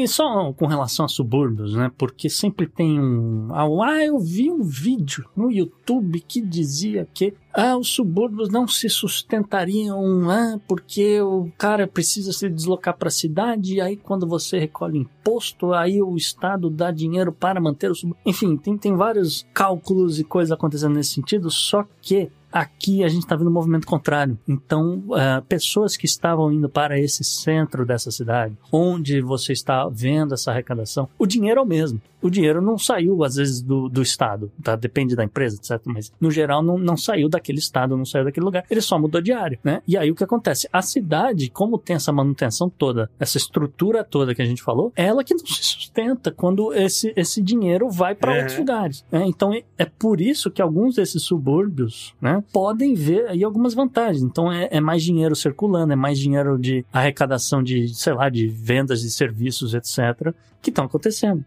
e 0.02 0.08
só 0.08 0.52
com 0.52 0.66
relação 0.66 1.04
a 1.04 1.08
subúrbios, 1.08 1.74
né? 1.74 1.90
Porque 1.96 2.28
sempre 2.28 2.66
tem 2.66 3.00
um. 3.00 3.48
Ah, 3.52 3.66
ah, 3.86 4.04
eu 4.04 4.18
vi 4.18 4.50
um 4.50 4.62
vídeo 4.62 5.28
no 5.36 5.50
YouTube 5.50 6.20
que 6.20 6.40
dizia 6.40 7.08
que 7.14 7.34
ah, 7.54 7.76
os 7.76 7.88
subúrbios 7.88 8.50
não 8.50 8.68
se 8.68 8.88
sustentariam, 8.88 10.30
ah, 10.30 10.60
porque 10.68 11.20
o 11.20 11.50
cara 11.56 11.86
precisa 11.86 12.32
se 12.32 12.50
deslocar 12.50 12.96
para 12.96 13.08
a 13.08 13.10
cidade, 13.10 13.74
e 13.74 13.80
aí 13.80 13.96
quando 13.96 14.26
você 14.26 14.58
recolhe 14.58 14.98
imposto, 14.98 15.72
aí 15.72 16.02
o 16.02 16.16
Estado 16.16 16.68
dá 16.68 16.90
dinheiro 16.90 17.32
para 17.32 17.60
manter 17.60 17.90
o 17.90 17.94
subúrbio. 17.94 18.22
Enfim, 18.26 18.56
tem, 18.56 18.76
tem 18.76 18.94
vários 18.94 19.46
cálculos 19.54 20.20
e 20.20 20.24
coisas 20.24 20.52
acontecendo 20.52 20.94
nesse 20.94 21.14
sentido, 21.14 21.50
só 21.50 21.84
que 22.02 22.30
Aqui 22.56 23.04
a 23.04 23.08
gente 23.08 23.24
está 23.24 23.36
vendo 23.36 23.50
um 23.50 23.52
movimento 23.52 23.86
contrário. 23.86 24.38
Então, 24.48 25.04
ah, 25.12 25.42
pessoas 25.46 25.94
que 25.94 26.06
estavam 26.06 26.50
indo 26.50 26.70
para 26.70 26.98
esse 26.98 27.22
centro 27.22 27.84
dessa 27.84 28.10
cidade, 28.10 28.56
onde 28.72 29.20
você 29.20 29.52
está 29.52 29.86
vendo 29.90 30.32
essa 30.32 30.52
arrecadação, 30.52 31.06
o 31.18 31.26
dinheiro 31.26 31.60
é 31.60 31.62
o 31.62 31.66
mesmo. 31.66 32.00
O 32.26 32.30
dinheiro 32.30 32.60
não 32.60 32.76
saiu, 32.78 33.22
às 33.24 33.36
vezes, 33.36 33.60
do, 33.62 33.88
do 33.88 34.02
Estado, 34.02 34.50
tá? 34.62 34.76
Depende 34.76 35.14
da 35.16 35.24
empresa, 35.24 35.56
etc. 35.56 35.80
Mas, 35.86 36.12
no 36.20 36.30
geral, 36.30 36.62
não, 36.62 36.76
não 36.78 36.96
saiu 36.96 37.28
daquele 37.28 37.58
Estado, 37.58 37.96
não 37.96 38.04
saiu 38.04 38.24
daquele 38.24 38.44
lugar. 38.44 38.64
Ele 38.70 38.80
só 38.80 38.98
mudou 38.98 39.20
de 39.20 39.32
área, 39.32 39.58
né? 39.64 39.82
E 39.86 39.96
aí, 39.96 40.10
o 40.10 40.14
que 40.14 40.24
acontece? 40.24 40.68
A 40.72 40.82
cidade, 40.82 41.48
como 41.50 41.78
tem 41.78 41.96
essa 41.96 42.12
manutenção 42.12 42.68
toda, 42.68 43.10
essa 43.18 43.36
estrutura 43.36 44.04
toda 44.04 44.34
que 44.34 44.42
a 44.42 44.46
gente 44.46 44.62
falou, 44.62 44.92
é 44.96 45.06
ela 45.06 45.22
que 45.24 45.34
não 45.34 45.46
se 45.46 45.62
sustenta 45.64 46.30
quando 46.30 46.72
esse, 46.74 47.12
esse 47.16 47.40
dinheiro 47.42 47.88
vai 47.90 48.14
para 48.14 48.34
É. 48.36 48.38
outros 48.40 48.58
lugares. 48.58 49.04
né? 49.10 49.24
Então, 49.26 49.52
é- 49.78 49.84
por 49.98 50.20
isso 50.20 50.50
que 50.50 50.60
alguns 50.60 50.96
desses 50.96 51.22
subúrbios, 51.22 52.14
né, 52.20 52.42
podem 52.52 52.94
ver 52.94 53.26
aí 53.28 53.44
algumas 53.44 53.72
vantagens. 53.74 54.22
Então, 54.22 54.50
é, 54.52 54.68
é 54.70 54.80
mais 54.80 55.02
dinheiro 55.02 55.34
circulando, 55.36 55.92
é 55.92 55.96
mais 55.96 56.18
dinheiro 56.18 56.58
de 56.58 56.84
arrecadação 56.92 57.62
de, 57.62 57.88
sei 57.94 58.12
lá, 58.14 58.28
de 58.28 58.46
vendas 58.48 59.00
de 59.00 59.10
serviços, 59.10 59.74
etc., 59.74 60.34
que 60.60 60.70
estão 60.70 60.84
acontecendo. 60.86 61.44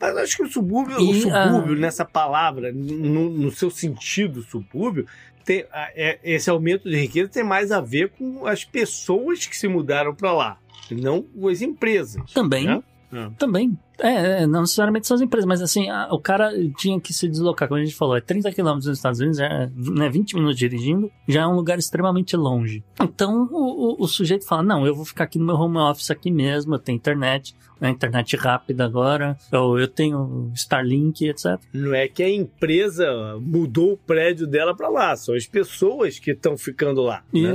Mas 0.00 0.16
acho 0.16 0.36
que 0.36 0.42
o 0.42 0.50
subúrbio, 0.50 0.98
E, 1.00 1.10
o 1.10 1.14
subúrbio 1.14 1.74
ah, 1.74 1.78
nessa 1.78 2.04
palavra, 2.04 2.72
no, 2.72 3.28
no 3.30 3.50
seu 3.50 3.70
sentido 3.70 4.42
subúrbio, 4.42 5.06
tem, 5.44 5.64
é- 5.94 6.18
esse 6.22 6.48
aumento 6.48 6.88
de 6.88 6.96
riqueza 6.96 7.30
tem 7.30 7.44
mais 7.44 7.70
a 7.72 7.80
ver 7.80 8.10
com 8.10 8.46
as 8.46 8.64
pessoas 8.64 9.46
que 9.46 9.56
se 9.56 9.68
mudaram 9.68 10.14
para 10.14 10.32
lá, 10.32 10.58
não 10.90 11.22
com 11.22 11.48
as 11.48 11.60
empresas. 11.62 12.32
Também, 12.32 12.66
né? 12.66 12.82
Ah. 13.12 13.30
também. 13.38 13.76
É, 14.02 14.42
é, 14.42 14.46
não 14.46 14.62
necessariamente 14.62 15.06
são 15.06 15.14
as 15.14 15.20
empresas, 15.20 15.46
mas 15.46 15.62
assim, 15.62 15.88
a- 15.88 16.08
o 16.10 16.18
cara 16.18 16.50
tinha 16.76 17.00
que 17.00 17.12
se 17.12 17.28
deslocar, 17.28 17.68
como 17.68 17.80
a 17.80 17.84
gente 17.84 17.94
falou, 17.94 18.16
é 18.16 18.20
30 18.20 18.50
quilômetros 18.52 18.86
nos 18.86 18.98
Estados 18.98 19.20
Unidos, 19.20 19.38
é 19.38 19.70
né, 19.76 20.08
20 20.10 20.34
minutos 20.34 20.56
dirigindo, 20.58 21.10
já 21.28 21.42
é 21.42 21.46
um 21.46 21.54
lugar 21.54 21.78
extremamente 21.78 22.36
longe. 22.36 22.82
Então 23.00 23.48
o, 23.50 23.92
o- 24.00 24.02
o 24.04 24.08
sujeito 24.08 24.46
fala: 24.46 24.62
não, 24.62 24.86
eu 24.86 24.94
vou 24.94 25.04
ficar 25.04 25.24
aqui 25.24 25.38
no 25.38 25.44
meu 25.44 25.54
home 25.56 25.78
office 25.78 26.10
aqui 26.10 26.30
mesmo, 26.30 26.74
eu 26.74 26.78
tenho 26.78 26.96
internet, 26.96 27.54
né, 27.80 27.90
internet 27.90 28.36
rápida 28.36 28.84
agora, 28.84 29.36
eu, 29.52 29.78
eu 29.78 29.86
tenho 29.88 30.50
Starlink, 30.54 31.24
etc. 31.28 31.60
Não 31.72 31.94
é 31.94 32.08
que 32.08 32.22
a 32.22 32.30
empresa 32.30 33.06
mudou 33.40 33.92
o 33.92 33.96
prédio 33.96 34.46
dela 34.46 34.74
para 34.74 34.88
lá, 34.88 35.14
são 35.16 35.34
as 35.34 35.46
pessoas 35.46 36.18
que 36.18 36.32
estão 36.32 36.56
ficando 36.56 37.02
lá. 37.02 37.22
né? 37.32 37.50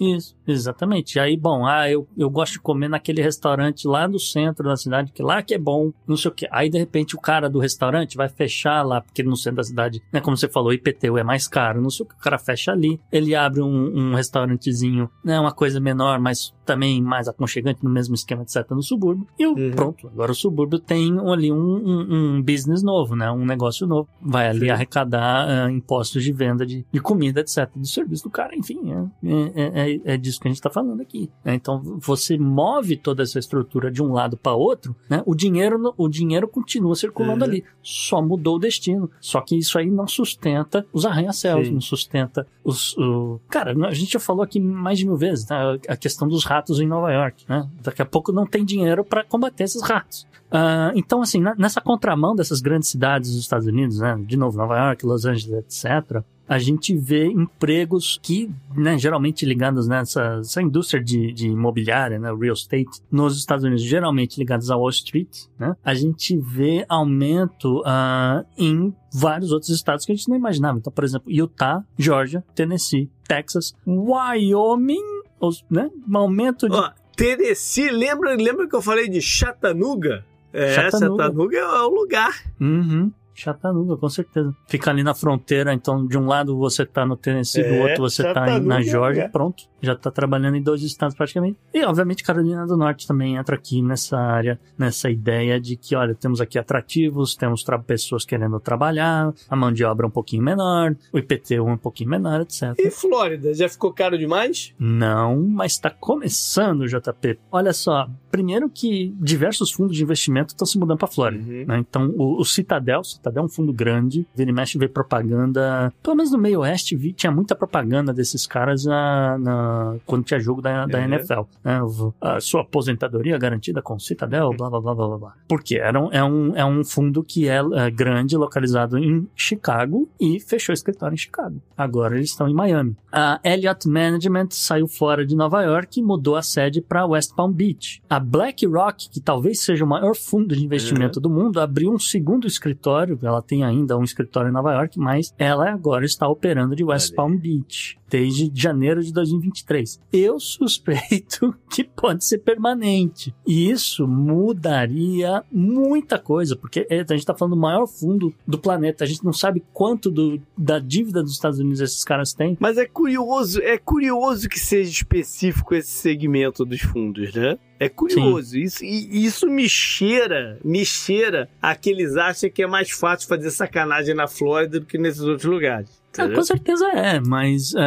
Isso. 0.00 0.34
Exatamente. 0.46 1.20
Aí, 1.20 1.36
bom, 1.36 1.66
ah, 1.66 1.88
eu, 1.90 2.08
eu 2.16 2.30
gosto 2.30 2.54
de 2.54 2.60
comer 2.60 2.88
naquele 2.88 3.20
restaurante 3.20 3.86
lá 3.86 4.06
do 4.06 4.18
centro 4.18 4.64
da 4.66 4.74
cidade, 4.74 5.12
que 5.12 5.22
lá 5.22 5.42
que 5.42 5.52
é 5.52 5.58
bom, 5.58 5.92
não 6.06 6.16
sei 6.16 6.30
o 6.30 6.34
quê. 6.34 6.48
Aí, 6.50 6.70
de 6.70 6.78
repente, 6.78 7.14
o 7.14 7.20
cara 7.20 7.50
do 7.50 7.58
restaurante 7.58 8.16
vai 8.16 8.28
fechar 8.28 8.82
lá, 8.82 9.02
porque 9.02 9.22
no 9.22 9.36
centro 9.36 9.56
da 9.56 9.64
cidade, 9.64 10.02
né, 10.10 10.20
como 10.20 10.38
você 10.38 10.48
falou, 10.48 10.72
IPTU 10.72 11.18
é 11.18 11.22
mais 11.22 11.46
caro, 11.46 11.82
não 11.82 11.90
sei 11.90 12.06
o 12.06 12.08
que, 12.08 12.14
o 12.14 12.18
cara 12.18 12.38
fecha 12.38 12.72
ali, 12.72 12.98
ele 13.12 13.34
abre 13.34 13.60
um, 13.60 13.66
um 13.94 14.14
restaurantezinho, 14.14 15.10
né, 15.22 15.38
uma 15.38 15.52
coisa 15.52 15.78
menor, 15.78 16.18
mas 16.18 16.54
também 16.70 17.02
mais 17.02 17.26
aconchegante, 17.28 17.82
no 17.84 17.90
mesmo 17.90 18.14
esquema, 18.14 18.42
etc., 18.42 18.70
no 18.70 18.82
subúrbio. 18.82 19.26
E 19.38 19.46
o- 19.46 19.50
Uhum. 19.58 19.70
pronto, 19.72 20.06
agora 20.08 20.32
o 20.32 20.34
subúrbio 20.34 20.78
tem 20.78 21.18
ali 21.28 21.50
um, 21.50 21.56
um, 21.56 22.36
um 22.36 22.42
business 22.42 22.82
novo, 22.82 23.16
né, 23.16 23.30
um 23.30 23.44
negócio 23.44 23.86
novo. 23.86 24.08
Vai 24.20 24.48
ali 24.48 24.60
Sim. 24.66 24.70
arrecadar 24.70 25.48
ah, 25.66 25.70
impostos 25.70 26.22
de 26.22 26.32
venda 26.32 26.64
de, 26.64 26.84
de 26.92 27.00
comida, 27.00 27.40
etc., 27.40 27.68
do 27.74 27.86
serviço 27.86 28.24
do 28.24 28.30
cara, 28.30 28.54
enfim, 28.56 28.78
é, 28.92 29.30
é, 29.54 29.90
é, 29.92 30.00
é 30.14 30.16
disso 30.16 30.40
que 30.40 30.48
a 30.48 30.50
gente 30.50 30.58
está 30.58 30.70
falando 30.70 31.00
aqui. 31.00 31.28
né? 31.44 31.54
Então, 31.54 31.80
você 32.00 32.38
move 32.38 32.96
toda 32.96 33.22
essa 33.22 33.38
estrutura 33.38 33.90
de 33.90 34.02
um 34.02 34.12
lado 34.12 34.36
para 34.36 34.54
outro, 34.54 34.94
né? 35.08 35.22
O 35.26 35.34
dinheiro, 35.34 35.92
o 35.96 36.08
dinheiro 36.08 36.46
continua 36.48 36.94
circulando 36.94 37.44
Uhum. 37.44 37.50
ali, 37.50 37.64
só 37.82 38.22
mudou 38.22 38.56
o 38.56 38.58
destino. 38.58 39.10
Só 39.20 39.40
que 39.40 39.56
isso 39.56 39.78
aí 39.78 39.90
não 39.90 40.06
sustenta 40.06 40.86
os 40.92 41.04
arranha-céus, 41.04 41.70
não 41.70 41.80
sustenta 41.80 42.46
os. 42.64 42.96
o- 42.96 43.40
Cara, 43.48 43.74
a 43.88 43.92
gente 43.94 44.12
já 44.12 44.20
falou 44.20 44.42
aqui 44.42 44.60
mais 44.60 44.98
de 44.98 45.06
mil 45.06 45.16
vezes, 45.16 45.48
né? 45.48 45.56
A 45.88 45.96
questão 45.96 46.28
dos 46.28 46.44
ratos 46.60 46.80
em 46.80 46.86
Nova 46.86 47.10
York, 47.12 47.44
né? 47.48 47.68
Daqui 47.82 48.02
a 48.02 48.06
pouco 48.06 48.32
não 48.32 48.46
tem 48.46 48.64
dinheiro 48.64 49.04
para 49.04 49.24
combater 49.24 49.64
esses 49.64 49.82
ratos. 49.82 50.26
Ah, 50.50 50.90
então, 50.94 51.22
assim, 51.22 51.40
na- 51.40 51.54
nessa 51.54 51.80
contramão 51.80 52.34
dessas 52.34 52.60
grandes 52.60 52.88
cidades 52.88 53.30
dos 53.30 53.40
Estados 53.40 53.66
Unidos, 53.66 53.98
né? 54.00 54.18
De 54.26 54.36
novo, 54.36 54.56
Nova 54.58 54.76
York, 54.76 55.06
Los 55.06 55.24
Angeles, 55.24 55.64
etc., 55.64 56.22
a 56.48 56.58
gente 56.58 56.96
vê 56.96 57.26
empregos 57.26 58.18
que, 58.20 58.50
né, 58.74 58.98
geralmente 58.98 59.46
ligados 59.46 59.86
nessa 59.86 60.40
essa 60.40 60.60
indústria 60.60 61.00
de, 61.00 61.32
de 61.32 61.46
imobiliária, 61.46 62.18
né, 62.18 62.28
real 62.34 62.54
estate, 62.54 62.90
nos 63.08 63.38
Estados 63.38 63.64
Unidos, 63.64 63.84
geralmente 63.84 64.36
ligados 64.36 64.68
a 64.68 64.76
Wall 64.76 64.90
Street, 64.90 65.44
né, 65.56 65.76
a 65.84 65.94
gente 65.94 66.36
vê 66.36 66.84
aumento 66.88 67.80
ah, 67.86 68.44
em 68.58 68.92
vários 69.14 69.52
outros 69.52 69.70
estados 69.70 70.04
que 70.04 70.10
a 70.10 70.14
gente 70.16 70.28
não 70.28 70.36
imaginava. 70.36 70.76
Então, 70.78 70.92
por 70.92 71.04
exemplo, 71.04 71.30
Utah, 71.30 71.84
Georgia, 71.96 72.42
Tennessee, 72.52 73.08
Texas, 73.28 73.72
Wyoming, 73.86 75.19
os- 75.40 75.64
né, 75.70 75.90
um 76.08 76.16
aumento 76.18 76.68
de 76.68 76.76
Ó, 76.76 76.90
Tennessee, 77.16 77.90
lembra, 77.90 78.34
lembra 78.34 78.68
que 78.68 78.74
eu 78.76 78.82
falei 78.82 79.08
de 79.08 79.20
Chattanooga? 79.20 80.24
É, 80.52 80.74
Chattanooga. 80.74 81.22
Chattanooga 81.24 81.58
é 81.58 81.64
o 81.82 81.88
lugar. 81.88 82.32
Uhum. 82.60 83.10
Chattanooga, 83.34 83.96
com 83.96 84.08
certeza. 84.08 84.54
Fica 84.68 84.90
ali 84.90 85.02
na 85.02 85.14
fronteira, 85.14 85.72
então 85.72 86.06
de 86.06 86.18
um 86.18 86.26
lado 86.26 86.56
você 86.58 86.84
tá 86.84 87.06
no 87.06 87.16
Tennessee, 87.16 87.62
do 87.62 87.68
É, 87.74 87.82
outro 87.82 88.02
você 88.02 88.22
tá 88.34 88.58
na 88.60 88.82
Georgia, 88.82 89.22
é. 89.24 89.28
pronto. 89.28 89.64
Já 89.82 89.94
tá 89.96 90.10
trabalhando 90.10 90.56
em 90.56 90.62
dois 90.62 90.82
estados 90.82 91.14
praticamente. 91.16 91.58
E 91.72 91.84
obviamente 91.84 92.22
Carolina 92.22 92.66
do 92.66 92.76
Norte 92.76 93.06
também 93.06 93.36
entra 93.36 93.56
aqui 93.56 93.82
nessa 93.82 94.18
área, 94.18 94.60
nessa 94.78 95.10
ideia 95.10 95.60
de 95.60 95.76
que, 95.76 95.94
olha, 95.94 96.14
temos 96.14 96.40
aqui 96.40 96.58
atrativos, 96.58 97.34
temos 97.34 97.64
pessoas 97.86 98.24
querendo 98.24 98.58
trabalhar, 98.60 99.32
a 99.48 99.56
mão 99.56 99.72
de 99.72 99.84
obra 99.84 100.06
é 100.06 100.08
um 100.08 100.10
pouquinho 100.10 100.42
menor, 100.42 100.96
o 101.12 101.18
IPTU 101.18 101.64
um 101.66 101.76
pouquinho 101.76 102.10
menor, 102.10 102.40
etc. 102.42 102.74
E 102.78 102.90
Flórida, 102.90 103.54
já 103.54 103.68
ficou 103.68 103.92
caro 103.92 104.18
demais? 104.18 104.74
Não, 104.78 105.40
mas 105.48 105.72
está 105.72 105.90
começando, 105.90 106.86
JP. 106.86 107.38
Olha 107.50 107.72
só, 107.72 108.08
primeiro 108.30 108.68
que 108.68 109.14
diversos 109.20 109.70
fundos 109.70 109.96
de 109.96 110.02
investimento 110.02 110.48
estão 110.52 110.66
se 110.66 110.78
mudando 110.78 110.98
para 110.98 111.08
Flórida. 111.08 111.42
Uhum. 111.42 111.64
né? 111.66 111.78
Então, 111.78 112.12
o, 112.16 112.40
o 112.40 112.44
Citadel, 112.44 113.02
Citadel 113.04 113.42
é 113.42 113.46
um 113.46 113.48
fundo 113.48 113.72
grande, 113.72 114.26
vira 114.34 114.50
e 114.50 114.52
mexe 114.52 114.78
vê 114.78 114.88
propaganda, 114.88 115.92
pelo 116.02 116.16
menos 116.16 116.32
no 116.32 116.38
meio 116.38 116.60
oeste, 116.60 116.96
vi, 116.96 117.12
tinha 117.12 117.32
muita 117.32 117.54
propaganda 117.54 118.12
desses 118.12 118.46
caras 118.46 118.84
na, 118.84 119.38
na- 119.38 119.69
quando 120.06 120.24
tinha 120.24 120.40
jogo 120.40 120.60
da, 120.62 120.86
da 120.86 120.98
Uhum. 120.98 121.04
NFL. 121.04 121.40
né? 121.64 121.82
O- 121.82 122.12
A 122.20 122.40
sua 122.40 122.62
aposentadoria 122.62 123.36
garantida 123.38 123.80
com 123.82 123.98
Citadel, 123.98 124.50
blá 124.56 124.68
blá 124.70 124.80
blá 124.80 124.94
blá 124.94 125.18
blá. 125.18 125.34
Porque 125.48 125.76
era 125.76 126.00
um, 126.00 126.12
é, 126.12 126.22
um, 126.24 126.56
é 126.56 126.64
um 126.64 126.84
fundo 126.84 127.22
que 127.22 127.48
é, 127.48 127.58
é 127.58 127.90
grande, 127.90 128.36
localizado 128.36 128.98
em 128.98 129.28
Chicago 129.34 130.08
e 130.20 130.38
fechou 130.40 130.72
escritório 130.72 131.14
em 131.14 131.18
Chicago. 131.18 131.60
Agora 131.76 132.16
eles 132.16 132.30
estão 132.30 132.48
em 132.48 132.54
Miami. 132.54 132.96
A 133.12 133.40
Elliott 133.44 133.88
Management 133.88 134.48
saiu 134.50 134.86
fora 134.86 135.24
de 135.26 135.34
Nova 135.34 135.62
York 135.62 135.98
e 135.98 136.02
mudou 136.02 136.36
a 136.36 136.42
sede 136.42 136.80
para 136.80 137.06
West 137.06 137.34
Palm 137.34 137.52
Beach. 137.52 138.02
A 138.08 138.18
BlackRock, 138.20 139.08
que 139.10 139.20
talvez 139.20 139.60
seja 139.62 139.84
o 139.84 139.88
maior 139.88 140.14
fundo 140.14 140.54
de 140.54 140.64
investimento 140.64 141.20
do 141.20 141.28
mundo, 141.30 141.60
abriu 141.60 141.92
um 141.92 141.98
segundo 141.98 142.46
escritório. 142.46 143.18
Ela 143.22 143.42
tem 143.42 143.64
ainda 143.64 143.96
um 143.98 144.04
escritório 144.04 144.48
em 144.50 144.52
Nova 144.52 144.72
York, 144.72 144.98
mas 144.98 145.34
ela 145.38 145.70
agora 145.70 146.04
está 146.04 146.28
operando 146.28 146.74
de 146.74 146.84
West 146.84 147.10
aí. 147.10 147.16
Palm 147.16 147.36
Beach 147.36 147.98
desde 148.10 148.50
janeiro 148.54 149.02
de 149.02 149.12
2023. 149.12 150.00
Eu 150.12 150.38
suspeito 150.40 151.54
que 151.70 151.84
pode 151.84 152.24
ser 152.26 152.38
permanente. 152.38 153.34
E 153.46 153.70
isso 153.70 154.06
mudaria 154.06 155.42
muita 155.50 156.18
coisa, 156.18 156.56
porque 156.56 156.86
é, 156.90 156.96
a 157.00 157.04
gente 157.12 157.18
está 157.20 157.34
falando 157.34 157.54
do 157.54 157.60
maior 157.60 157.86
fundo 157.86 158.34
do 158.46 158.58
planeta. 158.58 159.04
A 159.04 159.06
gente 159.06 159.24
não 159.24 159.32
sabe 159.32 159.62
quanto 159.72 160.10
do- 160.10 160.40
da 160.58 160.78
dívida 160.78 161.22
dos 161.22 161.32
Estados 161.32 161.58
Unidos 161.58 161.80
esses 161.80 162.04
caras 162.04 162.32
têm. 162.34 162.56
Mas 162.60 162.76
é 162.76 162.86
curioso, 162.86 163.60
é 163.62 163.78
curioso 163.78 164.48
que 164.48 164.58
seja 164.58 164.90
específico 164.90 165.74
esse 165.74 165.90
segmento 165.90 166.64
dos 166.64 166.80
fundos, 166.80 167.32
né? 167.34 167.58
É 167.78 167.88
curioso. 167.88 168.58
Isso, 168.58 168.84
e 168.84 169.24
isso 169.24 169.46
me 169.48 169.66
cheira, 169.68 170.58
me 170.62 170.84
cheira 170.84 171.48
a 171.62 171.74
que 171.74 171.88
eles 171.88 172.14
acham 172.16 172.50
que 172.50 172.62
é 172.62 172.66
mais 172.66 172.90
fácil 172.90 173.26
fazer 173.26 173.50
sacanagem 173.50 174.14
na 174.14 174.28
Flórida 174.28 174.80
do 174.80 174.84
que 174.86 174.98
nesses 174.98 175.22
outros 175.22 175.44
lugares. 175.50 175.99
Ah, 176.18 176.28
com 176.28 176.42
certeza 176.42 176.88
é, 176.88 177.20
mas 177.20 177.72
é, 177.74 177.80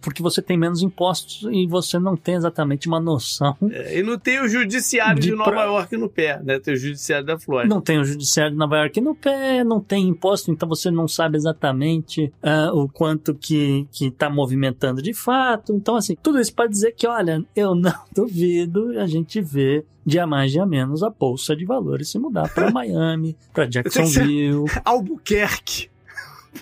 porque 0.00 0.22
você 0.22 0.40
tem 0.40 0.56
menos 0.56 0.82
impostos 0.82 1.46
e 1.52 1.66
você 1.66 1.98
não 1.98 2.16
tem 2.16 2.34
exatamente 2.34 2.88
uma 2.88 2.98
noção. 2.98 3.54
É, 3.70 3.98
E 3.98 4.02
não 4.02 4.18
tem 4.18 4.40
o 4.40 4.48
judiciário 4.48 5.20
de, 5.20 5.28
De 5.30 5.36
Nova 5.36 5.50
pra- 5.50 5.64
York 5.64 5.96
no 5.96 6.08
pé, 6.08 6.40
né? 6.42 6.58
Tem 6.58 6.72
o 6.74 6.76
judiciário 6.76 7.26
da 7.26 7.38
Flórida. 7.38 7.72
Não 7.74 7.80
tem 7.82 7.98
o 7.98 8.04
judiciário 8.04 8.52
de 8.52 8.58
Nova 8.58 8.78
York 8.78 9.00
no 9.00 9.14
pé, 9.14 9.62
não 9.62 9.78
tem 9.80 10.08
imposto, 10.08 10.50
então 10.50 10.66
você 10.68 10.90
não 10.90 11.06
sabe 11.06 11.36
exatamente 11.36 12.32
ah, 12.42 12.70
o 12.72 12.88
quanto 12.88 13.34
que, 13.34 13.86
que 13.92 14.10
tá 14.10 14.30
movimentando 14.30 15.02
de 15.02 15.12
fato. 15.12 15.74
Então, 15.74 15.96
assim, 15.96 16.16
tudo 16.22 16.40
isso 16.40 16.54
para 16.54 16.68
dizer 16.68 16.92
que, 16.92 17.06
olha, 17.06 17.44
eu 17.54 17.74
não 17.74 17.92
duvido 18.14 18.98
a 18.98 19.06
gente 19.06 19.40
ver 19.42 19.84
dia 20.04 20.26
mais, 20.26 20.52
dia 20.52 20.64
menos 20.64 21.02
a 21.02 21.10
bolsa 21.10 21.54
de 21.54 21.64
valores 21.64 22.08
se 22.08 22.18
mudar 22.18 22.48
para 22.54 22.70
Miami, 22.72 23.36
para 23.52 23.66
Jacksonville. 23.66 24.64
Albuquerque. 24.84 25.90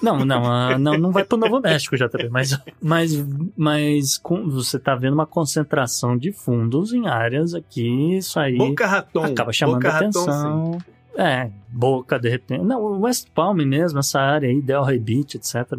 Não, 0.02 0.24
não, 0.24 0.78
não, 0.78 0.98
não 0.98 1.10
vai 1.10 1.24
pro 1.24 1.36
Novo 1.38 1.60
México 1.60 1.96
já 1.96 2.08
também, 2.08 2.28
mas, 2.30 2.58
mas, 2.80 3.24
mas 3.56 4.18
com- 4.18 4.48
você 4.48 4.78
tá 4.78 4.94
vendo 4.94 5.14
uma 5.14 5.26
concentração 5.26 6.16
de 6.16 6.32
fundos 6.32 6.92
em 6.92 7.06
áreas 7.06 7.54
aqui, 7.54 8.16
isso 8.16 8.38
aí 8.38 8.56
Boca 8.56 8.86
Raton. 8.86 9.24
acaba 9.24 9.52
chamando 9.52 9.76
Boca 9.76 9.88
a 9.88 9.92
Raton, 9.92 10.06
atenção. 10.06 10.78
É, 11.16 11.50
Boca 11.68 12.18
de 12.18 12.28
repente. 12.28 12.62
Não, 12.64 12.80
o 12.82 13.00
West 13.02 13.28
Palm 13.34 13.56
mesmo, 13.58 13.98
essa 14.00 14.20
área 14.20 14.48
aí, 14.48 14.60
Delray 14.60 14.98
Beach, 14.98 15.36
etc. 15.36 15.78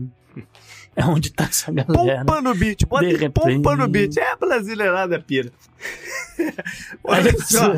é 0.96 1.06
onde 1.06 1.32
tá 1.32 1.46
essa 1.46 1.72
galera. 1.72 2.24
Pompa 2.24 2.42
no 2.42 2.56
beat, 2.56 2.86
bota 2.86 3.06
De 3.06 3.30
pompa 3.30 3.76
no 3.76 3.88
beat. 3.88 4.18
É 4.18 4.32
a 4.32 4.36
brasileirada 4.36 5.20
pira. 5.20 5.52
Olha 7.04 7.32
a 7.32 7.44
só. 7.44 7.74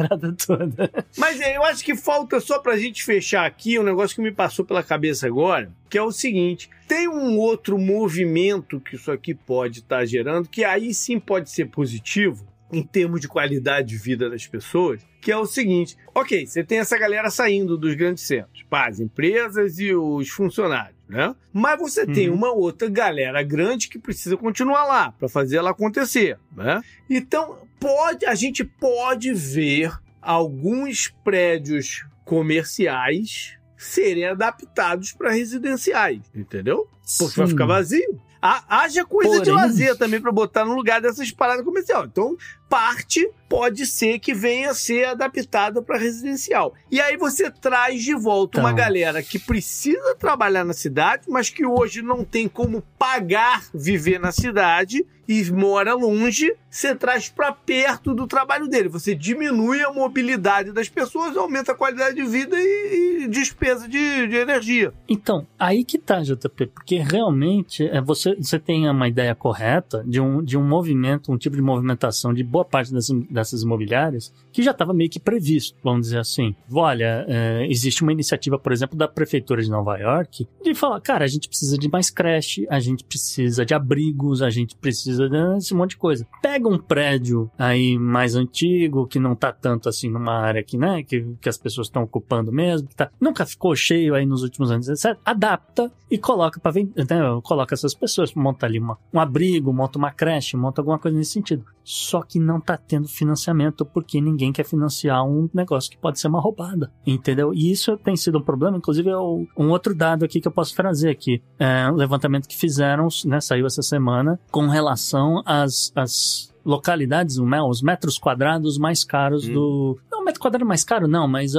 toda. 0.45 0.91
Mas 1.17 1.41
é, 1.41 1.57
eu 1.57 1.63
acho 1.63 1.83
que 1.83 1.95
falta 1.95 2.39
só 2.39 2.59
pra 2.59 2.77
gente 2.77 3.03
fechar 3.03 3.45
aqui 3.45 3.77
um 3.77 3.83
negócio 3.83 4.15
que 4.15 4.21
me 4.21 4.31
passou 4.31 4.63
pela 4.63 4.83
cabeça 4.83 5.27
agora, 5.27 5.71
que 5.89 5.97
é 5.97 6.01
o 6.01 6.11
seguinte: 6.11 6.69
tem 6.87 7.07
um 7.07 7.37
outro 7.37 7.77
movimento 7.77 8.79
que 8.79 8.95
isso 8.95 9.11
aqui 9.11 9.33
pode 9.33 9.79
estar 9.79 10.05
gerando, 10.05 10.47
que 10.47 10.63
aí 10.63 10.93
sim 10.93 11.19
pode 11.19 11.49
ser 11.49 11.65
positivo 11.65 12.46
em 12.71 12.83
termos 12.83 13.21
de 13.21 13.27
qualidade 13.27 13.87
de 13.89 13.97
vida 13.97 14.29
das 14.29 14.45
pessoas, 14.45 15.01
que 15.21 15.31
é 15.31 15.37
o 15.37 15.45
seguinte: 15.45 15.95
ok, 16.13 16.45
você 16.45 16.63
tem 16.63 16.79
essa 16.79 16.97
galera 16.97 17.29
saindo 17.29 17.77
dos 17.77 17.95
grandes 17.95 18.23
centros, 18.23 18.63
pá, 18.69 18.87
as 18.87 18.99
empresas 18.99 19.79
e 19.79 19.93
os 19.93 20.29
funcionários. 20.29 20.97
Né? 21.07 21.33
Mas 21.53 21.79
você 21.79 22.05
tem 22.05 22.27
Uhum. 22.29 22.35
uma 22.35 22.51
outra 22.51 22.89
galera 22.89 23.41
grande 23.41 23.87
que 23.87 23.97
precisa 23.97 24.35
continuar 24.35 24.83
lá 24.85 25.11
para 25.13 25.29
fazer 25.29 25.55
ela 25.55 25.69
acontecer. 25.69 26.37
Né? 26.53 26.81
Então, 27.09 27.59
pode, 27.79 28.25
a 28.25 28.35
gente 28.35 28.65
pode 28.65 29.33
ver 29.33 29.97
alguns 30.21 31.07
prédios 31.23 32.05
comerciais 32.25 33.57
serem 33.77 34.25
adaptados 34.25 35.13
para 35.13 35.31
residenciais, 35.31 36.19
entendeu? 36.35 36.89
Porque 37.17 37.37
vai 37.37 37.45
Sim. 37.47 37.51
ficar 37.53 37.65
vazio. 37.67 38.21
Haja 38.41 39.03
coisa 39.05 39.39
de 39.41 39.49
Porém- 39.51 39.55
lazer 39.55 39.97
também 39.97 40.21
para 40.21 40.31
botar 40.31 40.65
no 40.65 40.73
lugar 40.75 41.01
dessas 41.01 41.31
paradas 41.31 41.63
comerciais. 41.65 42.05
Então, 42.05 42.35
parte 42.69 43.29
pode 43.47 43.85
ser 43.85 44.19
que 44.19 44.33
venha 44.33 44.71
a 44.71 44.75
ser 44.75 45.05
adaptada 45.05 45.81
para 45.81 45.97
residencial. 45.97 46.73
E 46.91 46.99
aí 46.99 47.17
você 47.17 47.49
traz 47.49 48.03
de 48.03 48.13
volta 48.13 48.59
uma 48.59 48.71
Então. 48.71 48.83
galera 48.83 49.23
que 49.23 49.39
precisa 49.39 50.15
trabalhar 50.15 50.63
na 50.63 50.73
cidade, 50.73 51.23
mas 51.29 51.49
que 51.49 51.65
hoje 51.65 52.01
não 52.01 52.23
tem 52.23 52.47
como 52.47 52.83
pagar 52.99 53.63
viver 53.73 54.19
na 54.19 54.31
cidade 54.31 55.05
e 55.27 55.51
mora 55.51 55.93
longe, 55.93 56.55
você 56.69 56.95
traz 56.95 57.27
para 57.27 57.51
perto 57.51 58.15
do 58.15 58.25
trabalho 58.25 58.67
dele. 58.67 58.87
Você 58.87 59.13
diminui 59.13 59.81
a 59.81 59.91
mobilidade 59.91 60.71
das 60.71 60.87
pessoas, 60.87 61.35
aumenta 61.35 61.73
a 61.73 61.75
qualidade 61.75 62.15
de 62.15 62.23
vida 62.23 62.55
e, 62.57 63.23
e 63.23 63.27
despesa 63.27 63.89
de, 63.89 64.27
de 64.27 64.35
energia. 64.37 64.93
Então, 65.09 65.45
aí 65.59 65.83
que 65.83 65.97
tá, 65.97 66.21
JP, 66.21 66.67
porque 66.67 66.99
realmente 66.99 67.85
é, 67.87 67.99
você, 67.99 68.35
você 68.35 68.57
tem 68.57 68.89
uma 68.89 69.07
ideia 69.07 69.35
correta 69.35 70.01
de 70.07 70.21
um, 70.21 70.41
de 70.41 70.57
um 70.57 70.63
movimento, 70.63 71.31
um 71.31 71.37
tipo 71.37 71.57
de 71.57 71.61
movimentação 71.61 72.33
de 72.33 72.43
boa 72.57 72.65
parte 72.65 72.91
das, 72.91 73.07
dessas 73.29 73.61
imobiliárias 73.61 74.33
que 74.57 74.63
já 74.63 74.71
estava 74.71 74.91
meio 74.91 75.07
que 75.07 75.19
previsto, 75.19 75.77
vamos 75.83 76.07
dizer 76.07 76.17
assim. 76.17 76.55
Olha, 76.73 77.23
é, 77.27 77.67
existe 77.69 78.01
uma 78.01 78.11
iniciativa, 78.11 78.57
por 78.57 78.71
exemplo, 78.71 78.97
da 78.97 79.07
Prefeitura 79.07 79.61
de 79.61 79.69
Nova 79.69 79.95
York 79.99 80.47
de 80.63 80.73
falar, 80.73 80.99
cara, 80.99 81.25
a 81.25 81.27
gente 81.27 81.47
precisa 81.47 81.77
de 81.77 81.87
mais 81.87 82.09
creche, 82.09 82.65
a 82.67 82.79
gente 82.79 83.03
precisa 83.03 83.63
de 83.63 83.75
abrigos, 83.75 84.41
a 84.41 84.49
gente 84.49 84.75
precisa 84.75 85.29
desse 85.29 85.75
monte 85.75 85.91
de 85.91 85.97
coisa. 85.97 86.25
Pega 86.41 86.67
um 86.67 86.79
prédio 86.79 87.51
aí 87.55 87.99
mais 87.99 88.35
antigo, 88.35 89.05
que 89.05 89.19
não 89.19 89.35
tá 89.35 89.51
tanto 89.51 89.89
assim 89.89 90.09
numa 90.09 90.33
área 90.33 90.63
que, 90.63 90.75
né, 90.75 91.03
que, 91.03 91.23
que 91.39 91.47
as 91.47 91.57
pessoas 91.59 91.85
estão 91.85 92.01
ocupando 92.01 92.51
mesmo, 92.51 92.87
que 92.87 92.95
tá, 92.95 93.11
nunca 93.21 93.45
ficou 93.45 93.75
cheio 93.75 94.15
aí 94.15 94.25
nos 94.25 94.41
últimos 94.41 94.71
anos, 94.71 94.89
etc. 94.89 95.19
Adapta 95.23 95.91
e 96.09 96.17
coloca 96.17 96.59
para 96.59 96.71
vender, 96.71 97.05
né, 97.07 97.19
coloca 97.43 97.75
essas 97.75 97.93
pessoas, 97.93 98.33
monta 98.33 98.65
ali 98.65 98.79
uma, 98.79 98.97
um 99.13 99.19
abrigo, 99.19 99.71
monta 99.71 99.99
uma 99.99 100.09
creche, 100.09 100.57
monta 100.57 100.81
alguma 100.81 100.97
coisa 100.97 101.15
nesse 101.15 101.33
sentido. 101.33 101.63
Só 101.83 102.21
que 102.21 102.37
não 102.39 102.59
tá 102.59 102.75
tendo 102.75 103.07
financiamento 103.07 103.85
porque 103.85 104.19
ninguém 104.19 104.46
quer 104.51 104.63
financiar 104.65 105.23
um 105.25 105.49
negócio 105.53 105.89
que 105.91 105.97
pode 105.97 106.19
ser 106.19 106.27
uma 106.27 106.39
roubada, 106.41 106.91
entendeu? 107.05 107.53
E 107.53 107.71
isso 107.71 107.97
tem 107.97 108.15
sido 108.15 108.37
um 108.37 108.41
problema, 108.43 108.77
inclusive 108.77 109.09
é 109.09 109.17
o- 109.17 109.45
um 109.57 109.69
outro 109.69 109.95
dado 109.95 110.23
aqui 110.25 110.39
que 110.41 110.47
eu 110.47 110.51
posso 110.51 110.75
trazer 110.75 111.09
aqui, 111.09 111.41
é 111.59 111.89
um 111.91 111.95
levantamento 111.95 112.47
que 112.47 112.57
fizeram, 112.57 113.07
né, 113.25 113.39
saiu 113.41 113.65
essa 113.65 113.81
semana, 113.81 114.39
com 114.51 114.67
relação 114.67 115.41
às, 115.45 115.91
às 115.95 116.53
localidades, 116.67 117.37
os 117.37 117.81
metros 117.81 118.17
quadrados 118.17 118.77
mais 118.77 119.03
caros 119.03 119.47
Hum. 119.47 119.53
do. 119.53 119.99
Não, 120.11 120.23
metro 120.25 120.41
quadrado 120.41 120.65
mais 120.65 120.83
caro, 120.83 121.07
não, 121.07 121.27
mas 121.27 121.53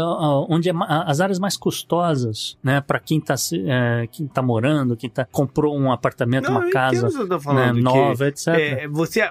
onde 0.48 0.68
é 0.68 0.72
as 1.06 1.20
áreas 1.20 1.38
mais 1.38 1.56
custosas, 1.56 2.58
né, 2.62 2.80
para 2.80 3.00
quem 3.00 3.18
tá, 3.20 3.36
se- 3.36 3.64
é, 3.66 4.06
quem 4.12 4.26
tá 4.26 4.42
morando, 4.42 4.96
quem 4.96 5.08
tá, 5.08 5.24
comprou 5.24 5.76
um 5.78 5.90
apartamento, 5.90 6.44
Não, 6.50 6.58
uma 6.58 6.66
eu 6.66 6.70
casa 6.70 7.08
tá 7.40 7.54
né, 7.54 7.72
nova, 7.72 8.28
etc. 8.28 8.48
É, 8.48 8.88
você, 8.88 9.22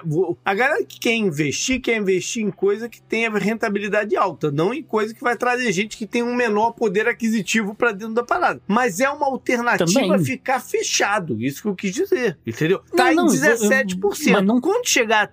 a 0.44 0.54
galera 0.54 0.84
que 0.84 0.98
quer 0.98 1.14
investir, 1.14 1.80
quer 1.80 1.96
investir 1.96 2.42
em 2.42 2.50
coisa 2.50 2.88
que 2.88 3.00
tenha 3.00 3.30
rentabilidade 3.30 4.16
alta, 4.16 4.50
não 4.50 4.74
em 4.74 4.82
coisa 4.82 5.14
que 5.14 5.22
vai 5.22 5.36
trazer 5.36 5.70
gente 5.72 5.96
que 5.96 6.06
tem 6.06 6.22
um 6.22 6.34
menor 6.34 6.72
poder 6.72 7.06
aquisitivo 7.06 7.74
pra 7.74 7.92
dentro 7.92 8.14
da 8.14 8.24
parada. 8.24 8.60
Mas 8.66 8.98
é 8.98 9.08
uma 9.08 9.26
alternativa 9.26 9.86
Também. 10.00 10.24
ficar 10.24 10.60
fechado, 10.60 11.40
isso 11.40 11.62
que 11.62 11.68
eu 11.68 11.74
quis 11.76 11.94
dizer, 11.94 12.36
entendeu? 12.46 12.80
Não, 12.90 12.96
Tá 12.96 13.12
não, 13.12 13.26
em 13.26 13.36
eu- 13.36 13.44
eu- 13.44 13.58
17%. 13.58 14.32
mas 14.32 14.44
não- 14.44 14.60
Quando 14.60 14.86
chegar 14.88 15.22
a 15.22 15.26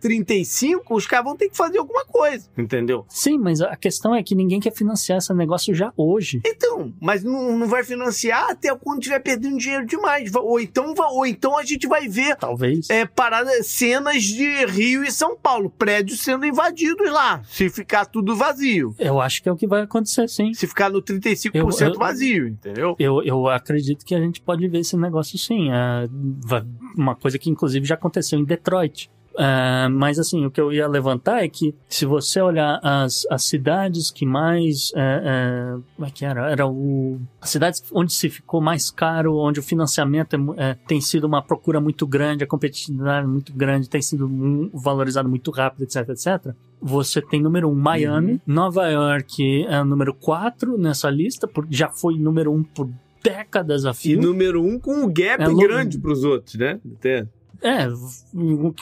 35%, 0.44 0.82
os 0.90 1.08
caras 1.08 1.26
vão 1.26 1.36
ter 1.36 1.50
que 1.50 1.58
fazer 1.58 1.78
alguma 1.78 2.06
coisa, 2.06 2.50
entendeu? 2.58 3.06
Sim, 3.10 3.38
mas 3.38 3.62
a 3.62 3.76
questão 3.76 4.14
é 4.16 4.22
que 4.24 4.36
ninguém 4.36 4.60
quer 4.60 4.72
financiar 4.74 5.18
esse 5.18 5.34
negócio 5.34 5.74
já 5.74 5.92
hoje. 5.96 6.42
Então, 6.46 6.94
mas 7.02 7.24
não, 7.24 7.58
não 7.58 7.68
vai 7.68 7.84
financiar 7.84 8.50
até 8.50 8.74
quando 8.76 9.02
tiver 9.02 9.20
perdendo 9.20 9.58
dinheiro 9.58 9.86
demais. 9.86 10.34
Ou 10.36 10.60
então, 10.60 10.94
ou 11.12 11.26
então 11.26 11.58
a 11.58 11.64
gente 11.64 11.88
vai 11.88 12.08
ver 12.08 12.36
Talvez. 12.36 12.90
é, 12.90 13.06
paradas, 13.06 13.68
cenas 13.68 14.24
de 14.24 14.66
Rio 14.66 15.04
e 15.04 15.12
São 15.12 15.36
Paulo, 15.38 15.70
prédios 15.70 16.22
sendo 16.22 16.46
invadidos 16.46 17.12
lá, 17.12 17.42
se 17.46 17.70
ficar 17.70 18.06
tudo 18.06 18.36
vazio. 18.36 18.96
Eu 19.00 19.20
acho 19.22 19.42
que 19.42 19.50
é 19.50 19.52
o 19.52 19.56
que 19.56 19.68
vai 19.68 19.82
acontecer, 19.82 20.28
sim. 20.30 20.54
Se 20.54 20.68
ficar 20.68 20.90
no 20.90 21.02
35% 21.02 21.54
Eu- 21.56 21.94
eu- 21.94 22.00
vazio, 22.00 22.48
entendeu? 22.48 22.96
Eu, 23.00 23.24
eu 23.24 23.48
acredito 23.48 24.06
que 24.06 24.16
a 24.16 24.20
gente 24.20 24.42
pode 24.42 24.68
ver 24.68 24.80
esse 24.80 24.96
negócio 24.98 25.38
sim. 25.38 25.70
É, 25.72 26.08
uma 26.98 27.16
coisa 27.16 27.38
que 27.38 27.50
inclusive 27.50 27.86
já 27.86 27.96
aconteceu 27.96 28.40
em 28.40 28.44
Detroit. 28.44 29.10
É, 29.38 29.88
mas 29.90 30.18
assim, 30.20 30.46
o 30.46 30.52
que 30.52 30.60
eu 30.62 30.72
ia 30.72 30.88
levantar 30.88 31.44
é 31.44 31.48
que 31.50 31.76
se 31.90 32.06
você 32.06 32.40
olhar 32.42 32.80
as, 32.82 33.26
as 33.30 33.44
cidades 33.46 34.10
que 34.12 34.26
mais. 34.26 34.92
é, 34.96 35.22
é, 35.76 35.80
como 35.96 36.08
é 36.08 36.12
que 36.12 36.24
era? 36.26 36.50
Era 36.50 36.66
o. 36.68 37.20
As 37.42 37.50
cidades 37.50 37.84
onde 37.92 38.14
se 38.14 38.30
ficou 38.30 38.62
mais 38.62 38.90
caro, 38.90 39.36
onde 39.38 39.60
o 39.60 39.64
financiamento 39.64 40.36
é 40.58 40.72
é, 40.72 40.74
tem 40.88 41.02
sido 41.02 41.26
uma 41.26 41.42
procura 41.42 41.80
muito 41.82 42.08
grande, 42.08 42.44
a 42.44 42.48
competitividade 42.48 43.28
muito 43.28 43.54
grande, 43.54 43.90
tem 43.90 44.02
sido 44.02 44.70
valorizado 44.74 45.28
muito 45.30 45.52
rápido, 45.52 45.84
etc, 45.84 46.10
etc. 46.10 46.54
Você 46.82 47.22
tem 47.22 47.42
número 47.42 47.70
um, 47.70 47.76
Miami. 47.76 48.34
Uhum. 48.34 48.40
Nova 48.48 48.88
York 48.88 49.66
é 49.68 49.82
o 49.82 49.86
número 49.86 50.14
4 50.14 50.78
nessa 50.78 51.10
lista, 51.10 51.48
por- 51.48 51.68
já 51.70 51.90
foi 51.90 52.18
número 52.20 52.52
um 52.54 52.64
por 52.64 52.90
décadas 53.24 53.86
a 53.86 53.92
E 53.92 53.94
fio. 53.96 54.22
número 54.22 54.64
um 54.64 54.80
com 54.80 54.94
um 55.04 55.08
gap 55.12 55.42
É 55.44 55.54
grande 55.54 55.98
pros 55.98 56.24
outros, 56.24 56.56
né? 56.56 56.80
Até. 56.98 57.28
É, 57.62 57.88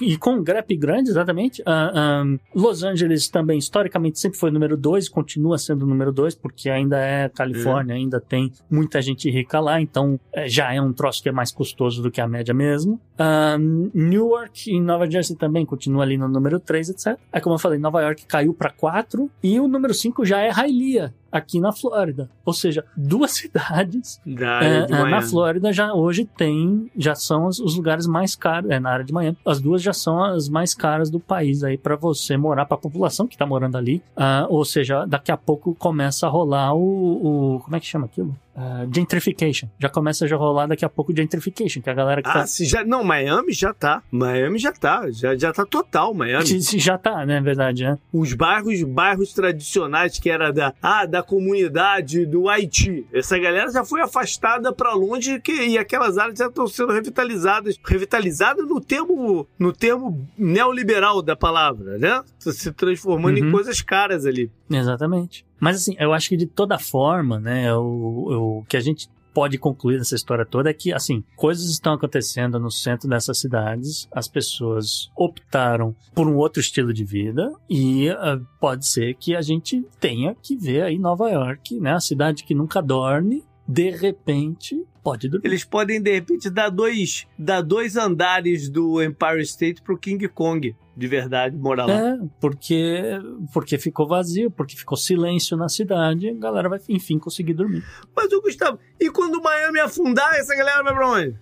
e 0.02 0.18
com 0.18 0.36
um 0.36 0.44
gap 0.44 0.76
grande, 0.76 1.10
exatamente. 1.10 1.62
Ah, 1.66 1.92
ah, 1.94 2.24
Los 2.56 2.84
Angeles 2.84 3.30
também, 3.30 3.58
historicamente, 3.58 4.20
sempre 4.20 4.38
foi 4.38 4.50
o 4.50 4.54
número 4.54 4.76
2, 4.78 5.10
continua 5.10 5.58
sendo 5.58 5.84
o 5.84 5.88
número 5.88 6.12
2, 6.12 6.36
porque 6.36 6.70
ainda 6.70 6.98
é 6.98 7.30
Califórnia, 7.30 7.96
ainda 7.96 8.20
tem 8.20 8.52
muita 8.70 9.02
gente 9.02 9.30
rica 9.30 9.60
lá, 9.60 9.82
então 9.82 10.20
é, 10.32 10.48
já 10.48 10.74
é 10.74 10.82
um 10.82 10.94
troço 10.94 11.22
que 11.22 11.30
é 11.30 11.32
mais 11.32 11.52
custoso 11.52 12.02
do 12.02 12.12
que 12.12 12.22
a 12.22 12.28
média 12.28 12.54
mesmo. 12.54 13.00
Ah, 13.18 13.58
Newark 13.94 14.70
e 14.72 14.80
Nova 14.80 15.10
Jersey 15.10 15.36
também 15.36 15.66
continua 15.66 16.04
ali 16.04 16.18
no 16.18 16.28
número 16.28 16.60
3, 16.60 16.90
etc. 16.90 17.18
Aí, 17.32 17.42
como 17.42 17.56
eu 17.56 17.60
falei, 17.60 17.80
Nova 17.80 18.02
York 18.02 18.26
caiu 18.26 18.54
para 18.54 18.70
4 18.72 19.30
e 19.42 19.60
o 19.60 19.68
número 19.68 19.94
5 19.94 20.26
já 20.26 20.42
é 20.42 20.50
Hialeah, 20.50 21.14
aqui 21.34 21.60
na 21.60 21.74
Flórida. 21.74 22.30
Ou 22.46 22.54
seja, 22.54 22.86
duas 22.96 23.32
cidades 23.34 24.22
Da 24.26 24.64
é, 24.64 24.78
é, 24.84 24.88
na. 24.88 25.22
Flórida 25.24 25.74
já 25.74 25.94
hoje 25.94 26.26
tem, 26.38 26.92
já 26.96 27.16
são 27.16 27.48
os, 27.48 27.60
os 27.60 27.76
lugares 27.76 28.06
mais 28.06 28.36
caros, 28.36 28.70
é, 28.70 28.80
na 28.80 28.92
área 28.92 29.06
de 29.06 29.12
Miami, 29.12 29.38
as 29.46 29.60
duas 29.60 29.82
já 29.82 29.94
são 29.94 30.24
as 30.24 30.48
mais 30.48 30.74
caras 30.74 31.10
do 31.10 31.20
país 31.20 31.64
aí 31.64 31.78
para 31.78 31.96
você 31.96 32.38
morar, 32.38 32.66
para 32.66 32.76
a 32.76 32.80
população 32.80 33.26
que 33.26 33.38
tá 33.38 33.46
morando 33.46 33.78
ali. 33.78 34.04
Ah, 34.16 34.46
ou 34.50 34.64
seja, 34.64 35.06
daqui 35.06 35.32
a 35.32 35.38
pouco 35.38 35.74
começa 35.74 36.28
a 36.28 36.30
rolar 36.30 36.76
o, 36.76 37.56
o 37.56 37.60
como 37.62 37.76
é 37.76 37.80
que 37.80 37.86
chama 37.88 38.06
aquilo? 38.06 38.36
Ah, 38.56 38.86
gentrification. 38.94 39.68
Já 39.80 39.90
começa 39.90 40.26
a 40.26 40.38
rolar 40.38 40.68
daqui 40.68 40.86
a 40.86 40.90
pouco 40.90 41.16
gentrification, 41.16 41.82
que 41.82 41.90
é 41.90 41.92
a 41.92 41.96
galera 41.96 42.22
que 42.22 42.30
Ah, 42.30 42.34
tá, 42.34 42.48
se 42.48 42.66
já, 42.66 42.84
não, 42.86 43.04
Miami 43.04 43.52
já 43.52 43.74
tá. 43.74 44.04
Miami 44.12 44.60
já 44.60 44.72
tá. 44.72 45.10
Já, 45.10 45.36
já 45.36 45.52
tá 45.52 45.66
total, 45.66 46.14
Miami. 46.14 46.46
se- 46.62 46.78
já 46.80 46.98
tá, 46.98 47.26
né, 47.26 47.42
verdade, 47.42 47.84
né? 47.84 47.98
Os 48.12 48.34
bairros, 48.34 48.84
bairros 48.84 49.34
tradicionais 49.34 50.20
que 50.20 50.30
era 50.30 50.52
da, 50.54 50.74
ah, 50.82 51.06
da 51.06 51.24
comunidade 51.24 52.26
do 52.26 52.48
Haiti. 52.50 53.06
Essa 53.12 53.38
galera 53.40 53.72
já 53.72 53.84
foi 53.84 54.02
afastada 54.02 54.72
pra 54.72 54.94
longe 54.94 55.40
que, 55.40 55.52
e 55.54 55.78
aquelas 55.78 56.18
áreas 56.18 56.38
já 56.38 56.48
estão 56.48 56.68
sendo 56.68 56.94
revitalizadas. 56.94 57.78
Revitalizadas 57.84 58.68
no 58.68 58.80
termo, 58.80 59.48
no 59.58 59.74
termo 59.74 60.28
neoliberal 60.38 61.22
da 61.22 61.36
palavra, 61.36 61.98
né? 61.98 62.22
Se 62.40 62.72
transformando 62.72 63.38
em 63.40 63.46
Uhum. 63.46 63.52
coisas 63.52 63.82
caras 63.82 64.26
ali. 64.26 64.52
Exatamente. 64.70 65.46
Mas 65.64 65.78
assim, 65.78 65.96
eu 65.98 66.12
acho 66.12 66.28
que 66.28 66.36
de 66.36 66.46
toda 66.46 66.78
forma, 66.78 67.40
né, 67.40 67.74
o, 67.74 68.60
o 68.60 68.66
que 68.68 68.76
a 68.76 68.82
gente 68.82 69.08
pode 69.34 69.58
concluir 69.58 69.98
dessa 69.98 70.14
história 70.14 70.46
toda 70.46 70.70
é 70.70 70.74
que, 70.74 70.92
assim, 70.92 71.24
coisas 71.38 71.70
estão 71.70 71.94
acontecendo 71.94 72.60
no 72.60 72.70
centro 72.70 73.08
dessas 73.08 73.40
cidades, 73.40 74.06
as 74.12 74.28
pessoas 74.28 75.10
optaram 75.16 75.96
por 76.14 76.28
um 76.28 76.36
outro 76.36 76.60
estilo 76.60 76.94
de 76.94 77.06
vida 77.06 77.50
e 77.70 78.10
ah, 78.10 78.42
pode 78.60 78.86
ser 78.86 79.16
que 79.16 79.38
a 79.38 79.42
gente 79.42 79.82
tenha 80.02 80.36
que 80.36 80.58
ver 80.58 80.84
aí 80.84 81.00
Nova 81.00 81.30
York, 81.32 81.80
né, 81.80 81.94
a 81.94 82.00
cidade 82.02 82.44
que 82.44 82.54
nunca 82.54 82.82
dorme, 82.82 83.42
de 83.68 83.90
repente, 83.90 84.86
pode 85.04 85.30
dormir. 85.30 85.48
Eles 85.48 85.64
podem, 85.64 86.02
de 86.02 86.12
repente, 86.12 86.50
dar 86.50 86.70
dois, 86.70 87.28
dar 87.38 87.62
dois 87.62 87.96
andares 87.96 88.70
do 88.70 89.02
Empire 89.02 89.42
State 89.42 89.82
pro 89.82 89.98
King 89.98 90.28
Kong, 90.28 90.76
de 90.96 91.08
verdade, 91.08 91.56
morar 91.56 91.86
lá. 91.86 91.94
É, 91.94 92.20
porque, 92.40 93.20
porque 93.54 93.78
ficou 93.78 94.08
vazio, 94.08 94.52
porque 94.52 94.76
ficou 94.76 94.98
silêncio 94.98 95.58
na 95.58 95.70
cidade, 95.70 96.30
a 96.30 96.34
galera 96.34 96.70
vai, 96.70 96.80
enfim, 96.90 97.18
conseguir 97.18 97.54
dormir. 97.54 97.84
Mas, 98.16 98.32
o 98.32 98.42
Gustavo, 98.42 98.80
e 99.00 99.10
quando 99.10 99.36
o 99.36 99.44
Miami 99.44 99.80
afundar, 99.80 100.34
essa 100.36 100.56
galera 100.56 100.84
vai 100.84 100.94
pra 100.94 101.10
onde? 101.10 101.36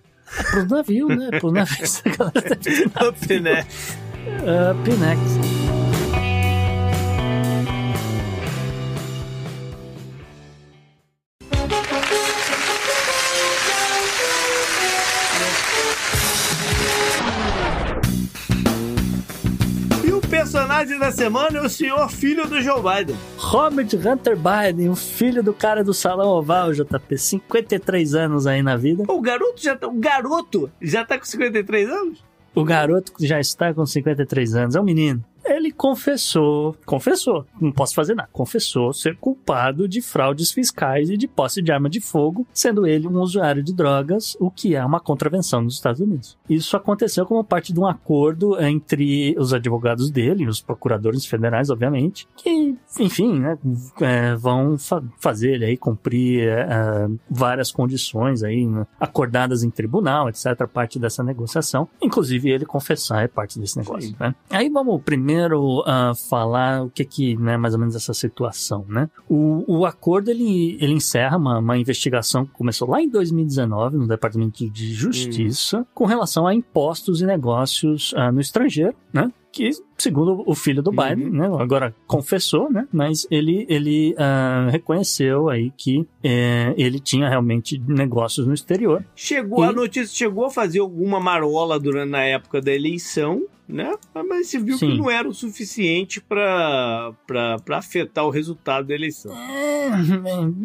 Pro 0.50 0.66
navio, 0.66 1.08
né? 1.08 1.30
Pro 1.38 1.52
navio, 1.52 1.76
essa 1.82 2.08
galera 2.08 3.08
Up, 3.08 3.40
né? 3.40 3.66
Up 4.70 4.90
next. 4.96 5.81
Personagem 20.42 20.98
da 20.98 21.12
semana 21.12 21.58
é 21.58 21.62
o 21.62 21.68
senhor 21.68 22.10
filho 22.10 22.48
do 22.48 22.60
Joe 22.60 22.82
Biden. 22.82 23.16
Robert 23.36 23.86
Hunter 23.94 24.36
Biden, 24.36 24.88
o 24.88 24.96
filho 24.96 25.40
do 25.40 25.54
cara 25.54 25.84
do 25.84 25.94
Salão 25.94 26.30
Oval, 26.30 26.72
JP, 26.72 27.16
53 27.16 28.14
anos 28.16 28.44
aí 28.44 28.60
na 28.60 28.76
vida. 28.76 29.04
O 29.06 29.20
garoto 29.20 29.62
já 29.62 29.76
tá, 29.76 29.86
o 29.86 29.92
garoto 29.92 30.68
já 30.80 31.04
tá 31.04 31.16
com 31.16 31.24
53 31.24 31.88
anos? 31.88 32.24
O 32.56 32.64
garoto 32.64 33.12
já 33.20 33.38
está 33.38 33.72
com 33.72 33.86
53 33.86 34.56
anos, 34.56 34.74
é 34.74 34.80
um 34.80 34.84
menino 34.84 35.24
ele 35.56 35.70
confessou, 35.70 36.76
confessou, 36.84 37.46
não 37.60 37.72
posso 37.72 37.94
fazer 37.94 38.14
nada, 38.14 38.28
confessou 38.32 38.92
ser 38.92 39.16
culpado 39.16 39.88
de 39.88 40.00
fraudes 40.00 40.52
fiscais 40.52 41.10
e 41.10 41.16
de 41.16 41.28
posse 41.28 41.62
de 41.62 41.72
arma 41.72 41.88
de 41.88 42.00
fogo, 42.00 42.46
sendo 42.52 42.86
ele 42.86 43.06
um 43.06 43.20
usuário 43.20 43.62
de 43.62 43.72
drogas, 43.72 44.36
o 44.40 44.50
que 44.50 44.74
é 44.74 44.84
uma 44.84 45.00
contravenção 45.00 45.62
nos 45.62 45.74
Estados 45.74 46.00
Unidos. 46.00 46.38
Isso 46.48 46.76
aconteceu 46.76 47.26
como 47.26 47.44
parte 47.44 47.72
de 47.72 47.80
um 47.80 47.86
acordo 47.86 48.60
entre 48.60 49.34
os 49.38 49.52
advogados 49.52 50.10
dele, 50.10 50.46
os 50.46 50.60
procuradores 50.60 51.26
federais, 51.26 51.70
obviamente, 51.70 52.26
que, 52.36 52.76
enfim, 52.98 53.40
né, 53.40 53.58
é, 54.00 54.34
vão 54.34 54.78
fa 54.78 55.02
fazer 55.18 55.54
ele 55.54 55.64
aí 55.64 55.76
cumprir 55.76 56.48
é, 56.48 56.60
é, 56.60 57.08
várias 57.30 57.70
condições 57.72 58.42
aí 58.42 58.66
né, 58.66 58.86
acordadas 59.00 59.62
em 59.62 59.70
tribunal, 59.70 60.28
etc., 60.28 60.66
parte 60.72 60.98
dessa 60.98 61.22
negociação. 61.22 61.88
Inclusive 62.00 62.50
ele 62.50 62.64
confessar 62.64 63.24
é 63.24 63.28
parte 63.28 63.58
desse 63.58 63.76
negócio, 63.78 64.14
né? 64.18 64.34
Aí 64.50 64.68
vamos 64.68 65.02
primeiro 65.02 65.41
primeiro 65.42 65.80
uh, 65.80 66.14
falar 66.28 66.84
o 66.84 66.90
que 66.90 67.04
que, 67.04 67.36
né, 67.36 67.56
mais 67.56 67.74
ou 67.74 67.80
menos 67.80 67.94
essa 67.94 68.14
situação, 68.14 68.84
né? 68.88 69.08
O, 69.28 69.64
o 69.80 69.86
acordo, 69.86 70.30
ele, 70.30 70.76
ele 70.80 70.92
encerra 70.92 71.36
uma, 71.36 71.58
uma 71.58 71.76
investigação 71.76 72.44
que 72.46 72.52
começou 72.52 72.88
lá 72.88 73.02
em 73.02 73.08
2019 73.08 73.96
no 73.96 74.06
Departamento 74.06 74.68
de 74.70 74.94
Justiça 74.94 75.80
hum. 75.80 75.86
com 75.94 76.04
relação 76.04 76.46
a 76.46 76.54
impostos 76.54 77.20
e 77.20 77.26
negócios 77.26 78.12
uh, 78.12 78.32
no 78.32 78.40
estrangeiro, 78.40 78.94
né? 79.12 79.30
Que, 79.52 79.70
segundo 79.98 80.42
o 80.46 80.54
filho 80.54 80.82
do 80.82 80.90
uhum. 80.90 80.96
Biden, 80.96 81.30
né, 81.30 81.46
agora 81.58 81.94
confessou, 82.06 82.70
né, 82.70 82.88
mas 82.92 83.26
ele, 83.30 83.66
ele 83.68 84.14
uh, 84.14 84.70
reconheceu 84.70 85.48
aí 85.48 85.70
que 85.76 86.06
é, 86.24 86.74
ele 86.76 86.98
tinha 86.98 87.28
realmente 87.28 87.80
negócios 87.86 88.46
no 88.46 88.54
exterior. 88.54 89.04
Chegou, 89.14 89.64
e... 89.64 89.68
a 89.68 89.72
notícia 89.72 90.16
chegou 90.16 90.46
a 90.46 90.50
fazer 90.50 90.80
alguma 90.80 91.20
marola 91.20 91.78
durante 91.78 92.10
na 92.10 92.22
época 92.22 92.60
da 92.60 92.72
eleição, 92.72 93.46
né? 93.68 93.94
Mas 94.28 94.48
se 94.48 94.58
viu 94.58 94.76
Sim. 94.76 94.90
que 94.90 94.98
não 94.98 95.10
era 95.10 95.28
o 95.28 95.32
suficiente 95.32 96.20
para 96.20 97.14
afetar 97.70 98.24
o 98.26 98.30
resultado 98.30 98.86
da 98.86 98.94
eleição. 98.94 99.32
É, 99.34 99.88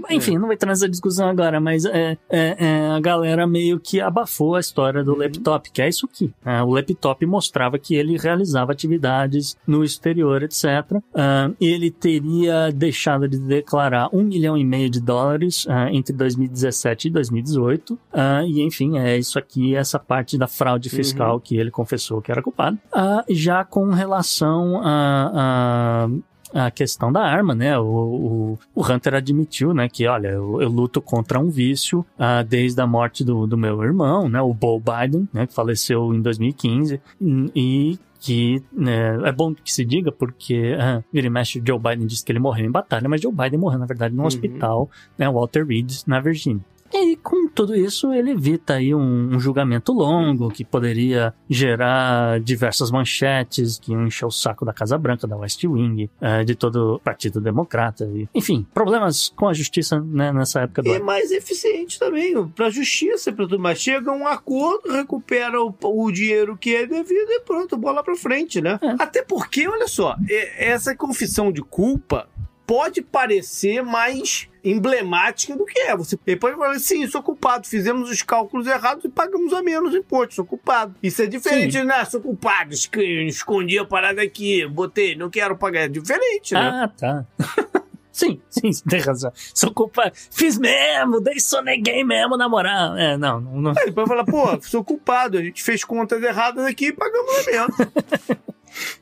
é, 0.09 0.15
enfim, 0.15 0.35
é. 0.35 0.39
não 0.39 0.47
vai 0.47 0.55
entrar 0.55 0.69
nessa 0.69 0.89
discussão 0.89 1.29
agora, 1.29 1.59
mas 1.59 1.85
é, 1.85 2.17
é, 2.29 2.55
é, 2.59 2.87
a 2.89 2.99
galera 2.99 3.47
meio 3.47 3.79
que 3.79 4.01
abafou 4.01 4.55
a 4.55 4.59
história 4.59 5.03
do 5.03 5.13
uhum. 5.13 5.19
laptop, 5.19 5.71
que 5.71 5.81
é 5.81 5.87
isso 5.87 6.05
aqui. 6.05 6.33
Né? 6.43 6.61
o 6.61 6.69
laptop 6.69 7.25
mostrava 7.25 7.79
que 7.79 7.95
ele 7.95 8.17
realizava 8.17 8.75
atividades 8.77 9.57
no 9.65 9.83
exterior, 9.83 10.43
etc. 10.43 10.65
Uh, 10.91 11.55
ele 11.59 11.89
teria 11.91 12.71
deixado 12.71 13.27
de 13.27 13.37
declarar 13.37 14.09
um 14.13 14.23
milhão 14.23 14.57
e 14.57 14.63
meio 14.63 14.89
de 14.89 15.01
dólares 15.01 15.65
uh, 15.65 15.89
entre 15.91 16.13
2017 16.13 17.07
e 17.07 17.11
2018. 17.11 17.93
Uh, 17.93 17.97
e 18.47 18.61
enfim, 18.61 18.97
é 18.97 19.17
isso 19.17 19.39
aqui, 19.39 19.75
essa 19.75 19.99
parte 19.99 20.37
da 20.37 20.47
fraude 20.47 20.89
fiscal 20.89 21.35
uhum. 21.35 21.39
que 21.39 21.57
ele 21.57 21.71
confessou 21.71 22.21
que 22.21 22.31
era 22.31 22.41
culpado. 22.41 22.77
Uh, 22.93 23.23
já 23.29 23.63
com 23.63 23.89
relação 23.89 24.81
a, 24.83 26.07
a, 26.53 26.65
a, 26.65 26.71
questão 26.71 27.11
da 27.11 27.21
arma, 27.21 27.55
né? 27.55 27.77
O, 27.77 27.83
o, 27.83 28.59
o, 28.75 28.91
Hunter 28.91 29.15
admitiu, 29.15 29.73
né, 29.73 29.89
que 29.89 30.07
olha, 30.07 30.29
eu, 30.29 30.61
eu 30.61 30.69
luto 30.69 31.01
contra 31.01 31.39
um 31.39 31.49
vício 31.49 32.05
desde 32.47 32.79
a 32.81 32.87
morte 32.87 33.23
do, 33.23 33.47
do 33.47 33.57
meu 33.57 33.83
irmão, 33.83 34.29
né, 34.29 34.41
o 34.41 34.53
Bo 34.53 34.79
Biden, 34.79 35.27
né, 35.33 35.47
que 35.47 35.53
faleceu 35.53 36.13
em 36.13 36.21
2015, 36.21 37.01
e, 37.21 37.51
e 37.55 37.99
que 38.27 38.61
né, 38.73 39.17
é 39.23 39.31
bom 39.31 39.55
que 39.55 39.71
se 39.71 39.85
diga 39.85 40.11
porque 40.11 40.73
uh, 40.73 41.01
vira 41.13 41.27
e 41.27 41.29
mexe 41.29 41.63
Joe 41.65 41.79
Biden 41.79 42.05
disse 42.05 42.25
que 42.25 42.31
ele 42.33 42.39
morreu 42.39 42.65
em 42.65 42.71
batalha, 42.71 43.07
mas 43.07 43.21
Joe 43.21 43.31
Biden 43.31 43.57
morreu 43.57 43.79
na 43.79 43.85
verdade 43.85 44.13
num 44.13 44.23
uhum. 44.23 44.27
hospital, 44.27 44.89
né, 45.17 45.29
Walter 45.29 45.65
Reed, 45.65 45.89
na 46.05 46.19
Virgínia. 46.19 46.61
E 46.93 47.15
com 47.17 47.47
tudo 47.49 47.75
isso, 47.75 48.13
ele 48.13 48.31
evita 48.31 48.75
aí 48.75 48.93
um, 48.93 49.35
um, 49.35 49.39
julgamento 49.39 49.91
longo 49.91 50.49
que 50.49 50.63
poderia 50.63 51.33
gerar 51.49 52.39
diversas 52.39 52.91
manchetes 52.91 53.77
que 53.77 53.91
iam 53.91 54.05
encher 54.05 54.25
o 54.25 54.31
saco 54.31 54.65
da 54.65 54.73
Casa 54.73 54.97
Branca, 54.97 55.27
da 55.27 55.35
West 55.35 55.63
Wing, 55.63 56.09
uh, 56.21 56.45
de 56.45 56.55
todo 56.55 56.95
o 56.95 56.99
Partido 56.99 57.41
Democrata. 57.41 58.09
E, 58.13 58.27
enfim, 58.33 58.65
problemas 58.73 59.33
com 59.35 59.47
a 59.47 59.53
justiça 59.53 59.99
né, 59.99 60.31
nessa 60.31 60.61
época 60.61 60.81
do 60.81 60.89
E 60.89 60.93
é 60.93 60.99
mais 60.99 61.31
eficiente 61.31 61.99
também, 61.99 62.47
para 62.49 62.67
a 62.67 62.69
justiça, 62.69 63.31
para 63.31 63.45
tudo 63.45 63.59
mais. 63.59 63.79
Chega 63.79 64.11
um 64.11 64.25
acordo, 64.25 64.91
recupera 64.91 65.61
o, 65.61 65.73
o, 65.83 66.11
dinheiro 66.11 66.57
que 66.57 66.75
é 66.75 66.85
devido 66.85 67.29
e 67.29 67.39
pronto, 67.41 67.77
bola 67.77 68.03
para 68.03 68.15
frente, 68.15 68.61
né? 68.61 68.79
É. 68.81 68.95
Até 68.99 69.21
porque, 69.21 69.67
olha 69.67 69.87
só, 69.87 70.15
essa 70.57 70.95
confissão 70.95 71.51
de 71.51 71.61
culpa 71.61 72.29
pode 72.65 73.01
parecer 73.01 73.81
mais 73.81 74.49
emblemática 74.69 75.55
do 75.55 75.65
que 75.65 75.79
é. 75.79 75.95
Você 75.95 76.17
pode 76.17 76.55
falar 76.55 76.71
assim, 76.71 77.07
sou 77.07 77.21
culpado, 77.23 77.67
fizemos 77.67 78.09
os 78.09 78.21
cálculos 78.21 78.67
errados 78.67 79.05
e 79.05 79.09
pagamos 79.09 79.53
a 79.53 79.61
menos 79.61 79.93
imposto, 79.93 80.35
sou 80.35 80.45
culpado. 80.45 80.95
Isso 81.01 81.21
é 81.21 81.25
diferente, 81.25 81.79
Sim. 81.79 81.85
né? 81.85 82.03
Sou 82.05 82.21
culpado, 82.21 82.73
escondi 82.73 83.79
a 83.79 83.85
parada 83.85 84.21
aqui, 84.21 84.65
botei, 84.67 85.15
não 85.15 85.29
quero 85.29 85.57
pagar. 85.57 85.77
É 85.81 85.87
diferente, 85.87 86.53
né? 86.53 86.59
Ah, 86.59 86.87
tá. 86.87 87.25
Sim, 88.17 88.41
sim, 88.49 88.71
tem 88.89 88.99
razão. 88.99 89.31
Sou 89.53 89.71
culpado. 89.71 90.11
Fiz 90.31 90.57
mesmo, 90.57 91.21
daí 91.21 91.39
soneguei 91.39 92.03
mesmo 92.03 92.35
na 92.35 92.49
moral. 92.49 92.97
É, 92.97 93.15
não, 93.15 93.39
não. 93.39 93.73
Aí 93.77 93.85
depois 93.85 94.07
fala, 94.07 94.25
pô, 94.25 94.59
sou 94.59 94.83
culpado, 94.83 95.37
a 95.37 95.43
gente 95.43 95.61
fez 95.61 95.83
contas 95.83 96.23
erradas 96.23 96.65
aqui 96.65 96.87
e 96.87 96.93
pagamos 96.93 97.31
a 97.37 97.51
menos. 97.51 97.75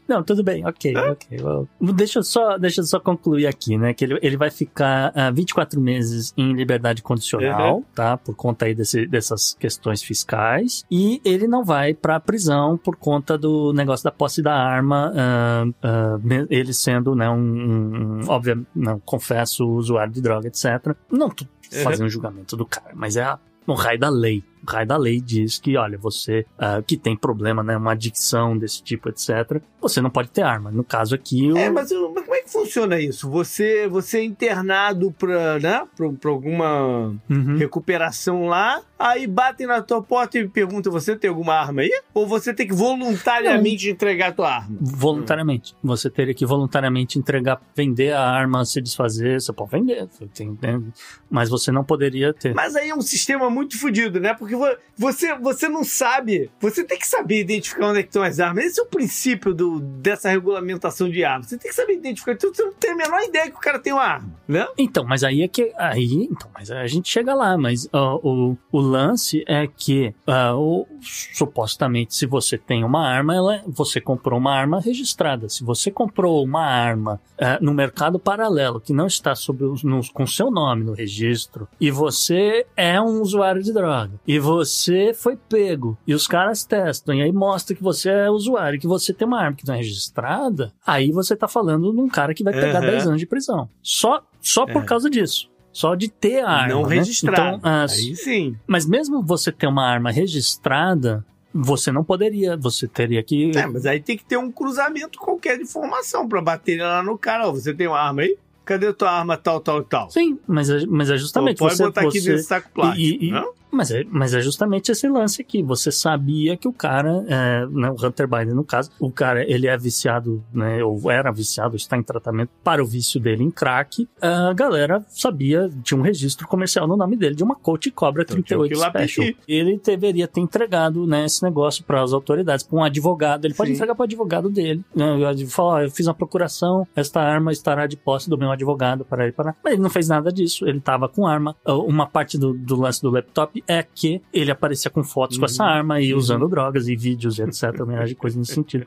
Não, 0.07 0.23
tudo 0.23 0.43
bem, 0.43 0.65
ok, 0.65 0.95
ok. 0.95 1.41
Well, 1.41 1.67
deixa, 1.93 2.19
eu 2.19 2.23
só, 2.23 2.57
deixa 2.57 2.81
eu 2.81 2.85
só 2.85 2.99
concluir 2.99 3.47
aqui, 3.47 3.77
né? 3.77 3.93
Que 3.93 4.05
ele, 4.05 4.19
ele 4.21 4.37
vai 4.37 4.51
ficar 4.51 5.09
uh, 5.09 5.13
ah, 5.15 5.31
24 5.31 5.81
meses 5.81 6.33
em 6.37 6.53
liberdade 6.53 7.01
condicional, 7.01 7.77
uhum. 7.77 7.83
tá? 7.93 8.15
Por 8.17 8.35
conta 8.35 8.65
aí 8.65 8.75
desse, 8.75 9.07
dessas 9.07 9.55
questões 9.59 10.03
fiscais. 10.03 10.85
E 10.91 11.21
ele 11.25 11.47
não 11.47 11.63
vai 11.63 11.93
pra 11.93 12.19
prisão 12.19 12.77
por 12.77 12.95
conta 12.95 13.37
do 13.37 13.73
negócio 13.73 14.03
da 14.03 14.11
posse 14.11 14.41
da 14.41 14.53
arma, 14.53 15.11
uh, 15.11 15.69
uh, 15.69 16.47
ele 16.49 16.73
sendo, 16.73 17.15
né, 17.15 17.29
um, 17.29 18.21
um 18.21 18.29
óbvio, 18.29 18.65
não, 18.75 18.99
confesso, 18.99 19.67
usuário 19.67 20.13
de 20.13 20.21
droga, 20.21 20.47
etc. 20.47 20.95
Não 21.11 21.29
tô 21.29 21.45
fazendo 21.83 22.03
uhum. 22.03 22.09
julgamento 22.09 22.55
do 22.55 22.65
cara, 22.65 22.91
mas 22.93 23.17
é 23.17 23.23
a, 23.23 23.39
um 23.67 23.73
raio 23.73 23.99
da 23.99 24.09
lei, 24.09 24.43
raio 24.67 24.87
da 24.87 24.97
lei 24.97 25.19
diz 25.19 25.59
que, 25.59 25.77
olha, 25.77 25.97
você 25.97 26.45
uh, 26.57 26.81
que 26.83 26.97
tem 26.97 27.15
problema, 27.15 27.63
né, 27.63 27.77
uma 27.77 27.91
adicção 27.91 28.57
desse 28.57 28.81
tipo, 28.83 29.09
etc., 29.09 29.61
você 29.81 30.01
não 30.01 30.09
pode 30.09 30.29
ter 30.29 30.41
arma. 30.41 30.71
No 30.71 30.83
caso 30.83 31.13
aqui... 31.13 31.55
É, 31.57 31.69
mas, 31.69 31.91
mas, 31.91 32.23
como 32.23 32.35
é 32.35 32.41
que 32.41 32.51
funciona 32.51 32.99
isso? 32.99 33.29
Você, 33.29 33.87
você 33.87 34.19
é 34.19 34.23
internado 34.23 35.11
pra, 35.11 35.59
né, 35.59 35.87
pra, 35.95 36.09
pra 36.09 36.31
alguma 36.31 37.15
uhum. 37.29 37.57
recuperação 37.57 38.47
lá, 38.47 38.81
aí 38.97 39.27
batem 39.27 39.67
na 39.67 39.81
tua 39.81 40.01
porta 40.01 40.39
e 40.39 40.47
perguntam, 40.47 40.91
você 40.91 41.15
tem 41.15 41.29
alguma 41.29 41.53
arma 41.53 41.81
aí? 41.81 41.91
Ou 42.13 42.25
você 42.27 42.53
tem 42.53 42.67
que 42.67 42.73
voluntariamente 42.73 43.85
não. 43.85 43.93
entregar 43.93 44.29
a 44.29 44.31
tua 44.31 44.49
arma? 44.49 44.77
Voluntariamente. 44.81 45.75
Você 45.83 46.09
teria 46.09 46.33
que 46.33 46.45
voluntariamente 46.45 47.19
entregar, 47.19 47.61
vender 47.75 48.13
a 48.13 48.21
arma, 48.21 48.65
se 48.65 48.81
desfazer, 48.81 49.39
você 49.39 49.53
pode 49.53 49.71
vender, 49.71 50.07
tem, 50.33 50.55
tem, 50.55 50.93
mas 51.29 51.49
você 51.49 51.71
não 51.71 51.83
poderia 51.83 52.33
ter. 52.33 52.53
Mas 52.53 52.75
aí 52.75 52.89
é 52.89 52.95
um 52.95 53.01
sistema 53.01 53.49
muito 53.49 53.79
fodido, 53.79 54.19
né? 54.19 54.33
Porque 54.33 54.54
você, 54.97 55.35
você 55.37 55.67
não 55.67 55.83
sabe. 55.83 56.49
Você 56.59 56.83
tem 56.83 56.97
que 56.97 57.07
saber 57.07 57.41
identificar 57.41 57.89
onde 57.89 57.99
é 57.99 58.01
estão 58.01 58.23
as 58.23 58.39
armas. 58.39 58.65
Esse 58.65 58.79
é 58.79 58.83
o 58.83 58.87
princípio 58.87 59.53
do, 59.53 59.79
dessa 59.79 60.29
regulamentação 60.29 61.09
de 61.09 61.23
armas. 61.23 61.47
Você 61.47 61.57
tem 61.57 61.69
que 61.69 61.75
saber 61.75 61.93
identificar. 61.93 62.33
Então, 62.33 62.53
você 62.53 62.63
não 62.63 62.73
tem 62.73 62.91
a 62.91 62.95
menor 62.95 63.21
ideia 63.21 63.49
que 63.49 63.57
o 63.57 63.59
cara 63.59 63.79
tem 63.79 63.93
uma 63.93 64.03
arma, 64.03 64.29
né? 64.47 64.67
Então, 64.77 65.03
mas 65.03 65.23
aí 65.23 65.41
é 65.41 65.47
que. 65.47 65.73
Aí, 65.77 66.27
então, 66.31 66.49
mas 66.53 66.71
a 66.71 66.87
gente 66.87 67.09
chega 67.09 67.33
lá, 67.33 67.57
mas 67.57 67.85
uh, 67.85 68.19
o, 68.23 68.57
o 68.71 68.79
lance 68.79 69.43
é 69.47 69.67
que 69.67 70.13
uh, 70.27 70.55
o, 70.57 70.87
supostamente, 71.01 72.15
se 72.15 72.25
você 72.25 72.57
tem 72.57 72.83
uma 72.83 73.07
arma, 73.07 73.35
ela, 73.35 73.63
você 73.67 73.99
comprou 73.99 74.39
uma 74.39 74.53
arma 74.53 74.79
registrada. 74.79 75.49
Se 75.49 75.63
você 75.63 75.91
comprou 75.91 76.43
uma 76.43 76.63
arma 76.65 77.19
uh, 77.33 77.63
no 77.63 77.73
mercado 77.73 78.17
paralelo 78.19 78.79
que 78.79 78.93
não 78.93 79.07
está 79.07 79.35
sob 79.35 79.63
no, 79.83 80.01
com 80.13 80.25
seu 80.25 80.49
nome 80.49 80.83
no 80.83 80.93
registro, 80.93 81.67
e 81.79 81.91
você 81.91 82.65
é 82.75 82.99
um 83.01 83.21
usuário 83.21 83.61
de 83.61 83.73
droga, 83.73 84.13
e 84.27 84.39
você 84.45 85.13
foi 85.13 85.35
pego, 85.35 85.97
e 86.05 86.13
os 86.13 86.27
caras 86.27 86.63
testam, 86.63 87.15
e 87.15 87.21
aí 87.21 87.31
mostra 87.31 87.75
que 87.75 87.81
você 87.81 88.09
é 88.09 88.29
usuário, 88.29 88.79
que 88.79 88.87
você 88.87 89.13
tem 89.13 89.27
uma 89.27 89.39
arma 89.41 89.55
que 89.57 89.67
não 89.67 89.73
é 89.73 89.77
registrada, 89.77 90.71
aí 90.85 91.11
você 91.11 91.35
tá 91.35 91.47
falando 91.47 91.91
de 91.91 91.99
um 91.99 92.07
cara 92.07 92.33
que 92.33 92.43
vai 92.43 92.53
pegar 92.53 92.79
Uhum. 92.81 92.87
10 92.91 93.07
anos 93.07 93.19
de 93.19 93.25
prisão. 93.25 93.67
Só, 93.81 94.21
só 94.41 94.65
por 94.65 94.83
É. 94.83 94.85
causa 94.85 95.09
disso. 95.09 95.49
Só 95.71 95.93
de 95.95 96.07
ter 96.09 96.39
a 96.39 96.49
arma. 96.49 96.73
não 96.73 96.83
né? 96.87 96.95
registrado. 96.97 97.57
Então, 97.57 97.69
as- 97.69 97.93
Aí 97.93 98.15
sim. 98.15 98.55
mas 98.65 98.85
mesmo 98.85 99.21
você 99.21 99.51
ter 99.51 99.67
uma 99.67 99.85
arma 99.85 100.09
registrada, 100.09 101.25
você 101.53 101.91
não 101.91 102.03
poderia, 102.03 102.55
você 102.55 102.87
teria 102.87 103.21
que. 103.23 103.51
É, 103.57 103.65
mas 103.67 103.85
aí 103.85 103.99
tem 103.99 104.17
que 104.17 104.23
ter 104.25 104.37
um 104.37 104.51
cruzamento 104.51 105.19
qualquer 105.19 105.57
de 105.57 105.63
informação 105.63 106.27
pra 106.29 106.41
bater 106.41 106.81
lá 106.81 107.01
no 107.03 107.17
cara. 107.17 107.47
Ó, 107.47 107.51
você 107.51 107.73
tem 107.73 107.87
uma 107.87 107.99
arma 107.99 108.21
aí? 108.21 108.37
Cadê 108.63 108.91
tua 108.93 109.11
arma 109.11 109.37
tal, 109.37 109.59
tal, 109.59 109.83
tal? 109.83 110.09
Sim, 110.09 110.39
mas 110.47 110.69
é, 110.69 110.85
mas 110.87 111.09
é 111.11 111.17
justamente 111.17 111.57
pode 111.59 111.75
você. 111.77 111.83
botar 111.83 112.01
aqui 112.01 112.19
você- 112.19 112.31
nesse 112.31 112.45
saco 112.45 112.69
plástico. 112.73 112.99
e- 113.23 113.27
e- 113.27 113.31
não? 113.31 113.51
Mas, 113.75 113.91
é, 113.91 114.03
mas 114.09 114.33
é 114.33 114.41
justamente 114.41 114.91
esse 114.91 115.07
lance 115.07 115.41
aqui. 115.41 115.61
Você 115.61 115.91
sabia 115.91 116.57
que 116.57 116.67
o 116.67 116.73
cara, 116.73 117.25
é, 117.27 117.65
né, 117.67 117.89
o 117.89 118.05
Hunter 118.05 118.27
Biden 118.27 118.55
no 118.55 118.63
caso, 118.63 118.89
o 118.99 119.11
cara 119.11 119.43
ele 119.43 119.67
é 119.67 119.77
viciado, 119.77 120.43
né, 120.53 120.83
ou 120.83 121.11
era 121.11 121.31
viciado, 121.31 121.75
está 121.75 121.97
em 121.97 122.03
tratamento 122.03 122.49
para 122.63 122.81
o 122.83 122.85
vício 122.85 123.19
dele 123.19 123.43
em 123.43 123.51
crack. 123.51 124.07
A 124.21 124.53
galera 124.53 125.05
sabia, 125.09 125.69
tinha 125.83 125.99
um 125.99 126.03
registro 126.03 126.47
comercial 126.47 126.87
no 126.87 126.95
nome 126.95 127.15
dele 127.15 127.35
de 127.35 127.43
uma 127.43 127.55
Colt 127.55 127.91
Cobra 127.91 128.23
Então 128.23 128.41
tinha 128.41 128.43
que 128.43 128.69
38 128.69 128.73
ir 128.73 128.77
lá 128.77 128.89
Special. 128.89 129.33
Ele 129.47 129.79
deveria 129.83 130.27
ter 130.27 130.41
entregado 130.41 131.05
né, 131.05 131.25
esse 131.25 131.43
negócio 131.43 131.83
para 131.83 132.01
as 132.01 132.13
autoridades, 132.13 132.65
para 132.65 132.77
um 132.77 132.83
advogado. 132.83 133.45
Ele 133.45 133.53
pode 133.53 133.69
Sim. 133.69 133.75
entregar 133.75 133.95
para 133.95 134.03
o 134.03 134.05
advogado 134.05 134.49
dele. 134.49 134.83
Né, 134.95 135.05
falar, 135.47 135.83
eu 135.83 135.91
fiz 135.91 136.07
uma 136.07 136.13
procuração, 136.13 136.87
esta 136.95 137.21
arma 137.21 137.51
estará 137.51 137.87
de 137.87 137.97
posse 137.97 138.29
do 138.29 138.37
meu 138.37 138.51
advogado 138.51 139.03
para 139.03 139.23
ele 139.23 139.33
parar. 139.33 139.55
Mas 139.63 139.73
ele 139.73 139.81
não 139.81 139.89
fez 139.89 140.07
nada 140.07 140.31
disso. 140.31 140.67
Ele 140.67 140.77
estava 140.77 141.07
com 141.09 141.27
arma. 141.27 141.55
Uma 141.65 142.07
parte 142.07 142.37
do, 142.37 142.53
do 142.53 142.75
lance 142.75 143.01
do 143.01 143.09
laptop 143.09 143.63
é 143.67 143.83
que 143.83 144.21
ele 144.33 144.51
aparecia 144.51 144.89
com 144.91 145.03
fotos 145.03 145.37
com 145.37 145.43
Uhum. 145.43 145.49
essa 145.51 145.63
arma 145.63 146.01
e 146.01 146.11
Uhum. 146.13 146.19
usando 146.19 146.47
drogas 146.47 146.87
e 146.87 146.95
vídeos 146.95 147.37
e 147.39 147.43
etc. 147.43 147.71
De 148.05 148.15
coisas 148.15 148.37
nesse 148.37 148.53
sentido. 148.53 148.85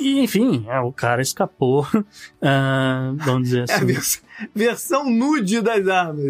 E, 0.00 0.20
enfim, 0.20 0.64
é, 0.68 0.78
o 0.80 0.92
cara 0.92 1.20
escapou, 1.20 1.84
ah, 2.40 3.12
vamos 3.16 3.44
dizer 3.48 3.64
É 3.68 3.72
a 3.72 3.76
assim. 3.76 3.86
vers- 3.86 4.22
versão 4.54 5.10
nude 5.10 5.60
das 5.60 5.86
armas. 5.88 6.24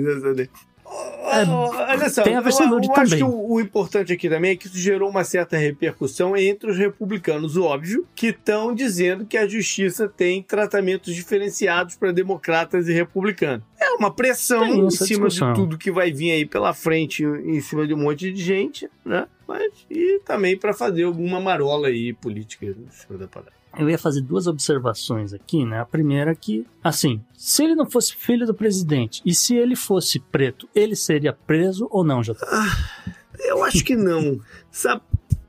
É, 1.31 1.45
Olha 1.47 2.09
só, 2.09 2.23
tem 2.23 2.35
a 2.37 2.41
versão 2.41 2.67
eu, 2.67 2.73
eu 2.73 2.79
acho 2.79 2.93
também. 2.93 3.19
que 3.19 3.25
o, 3.25 3.53
o 3.53 3.61
importante 3.61 4.13
aqui 4.13 4.29
também 4.29 4.53
é 4.53 4.57
que 4.57 4.67
isso 4.67 4.79
gerou 4.79 5.11
uma 5.11 5.23
certa 5.25 5.57
repercussão 5.57 6.37
entre 6.37 6.71
os 6.71 6.79
republicanos, 6.79 7.57
óbvio, 7.57 8.07
que 8.15 8.29
estão 8.29 8.75
dizendo 8.75 9.27
que 9.27 9.37
a 9.37 9.47
justiça 9.47 10.09
tem 10.09 10.43
tratamentos 10.43 11.15
diferenciados 11.15 11.97
para 11.97 12.13
democratas 12.13 12.89
e 12.89 12.93
republicanos. 12.93 13.65
É 13.81 13.91
uma 13.91 14.11
pressão 14.11 14.61
Tem 14.61 14.79
em 14.87 14.91
cima 14.91 15.29
discussão. 15.29 15.53
de 15.53 15.61
tudo 15.61 15.79
que 15.79 15.91
vai 15.91 16.11
vir 16.11 16.33
aí 16.33 16.47
pela 16.47 16.73
frente, 16.73 17.23
em 17.25 17.61
cima 17.61 17.87
de 17.87 17.93
um 17.95 17.99
monte 17.99 18.33
de 18.33 18.43
gente, 18.43 18.89
né? 19.05 19.27
Mas, 19.47 19.73
e 19.91 20.21
também 20.25 20.57
para 20.57 20.73
fazer 20.73 21.05
alguma 21.05 21.41
marola 21.41 21.89
aí 21.89 22.13
política 22.13 22.67
em 22.67 22.87
cima 22.91 23.19
da 23.19 23.29
parada. 23.29 23.58
Eu 23.77 23.89
ia 23.89 23.99
fazer 23.99 24.21
duas 24.23 24.47
observações 24.47 25.33
aqui, 25.33 25.65
né? 25.65 25.81
A 25.81 25.85
primeira 25.85 26.33
é 26.33 26.35
que, 26.35 26.67
assim, 26.83 27.21
se 27.37 27.65
ele 27.65 27.75
não 27.75 27.89
fosse 27.89 28.15
filho 28.15 28.47
do 28.47 28.55
presidente 28.55 29.23
e 29.25 29.35
se 29.35 29.55
ele 29.57 29.77
fosse 29.77 30.19
preto, 30.19 30.69
ele 30.75 30.97
seria 30.97 31.33
preso 31.33 31.87
ou 31.91 32.03
não, 32.05 32.23
Jota? 32.23 32.47
Eu 33.39 33.63
acho 33.65 33.85
que 33.85 33.95
não. 33.95 34.41
Sabe? 34.71 35.03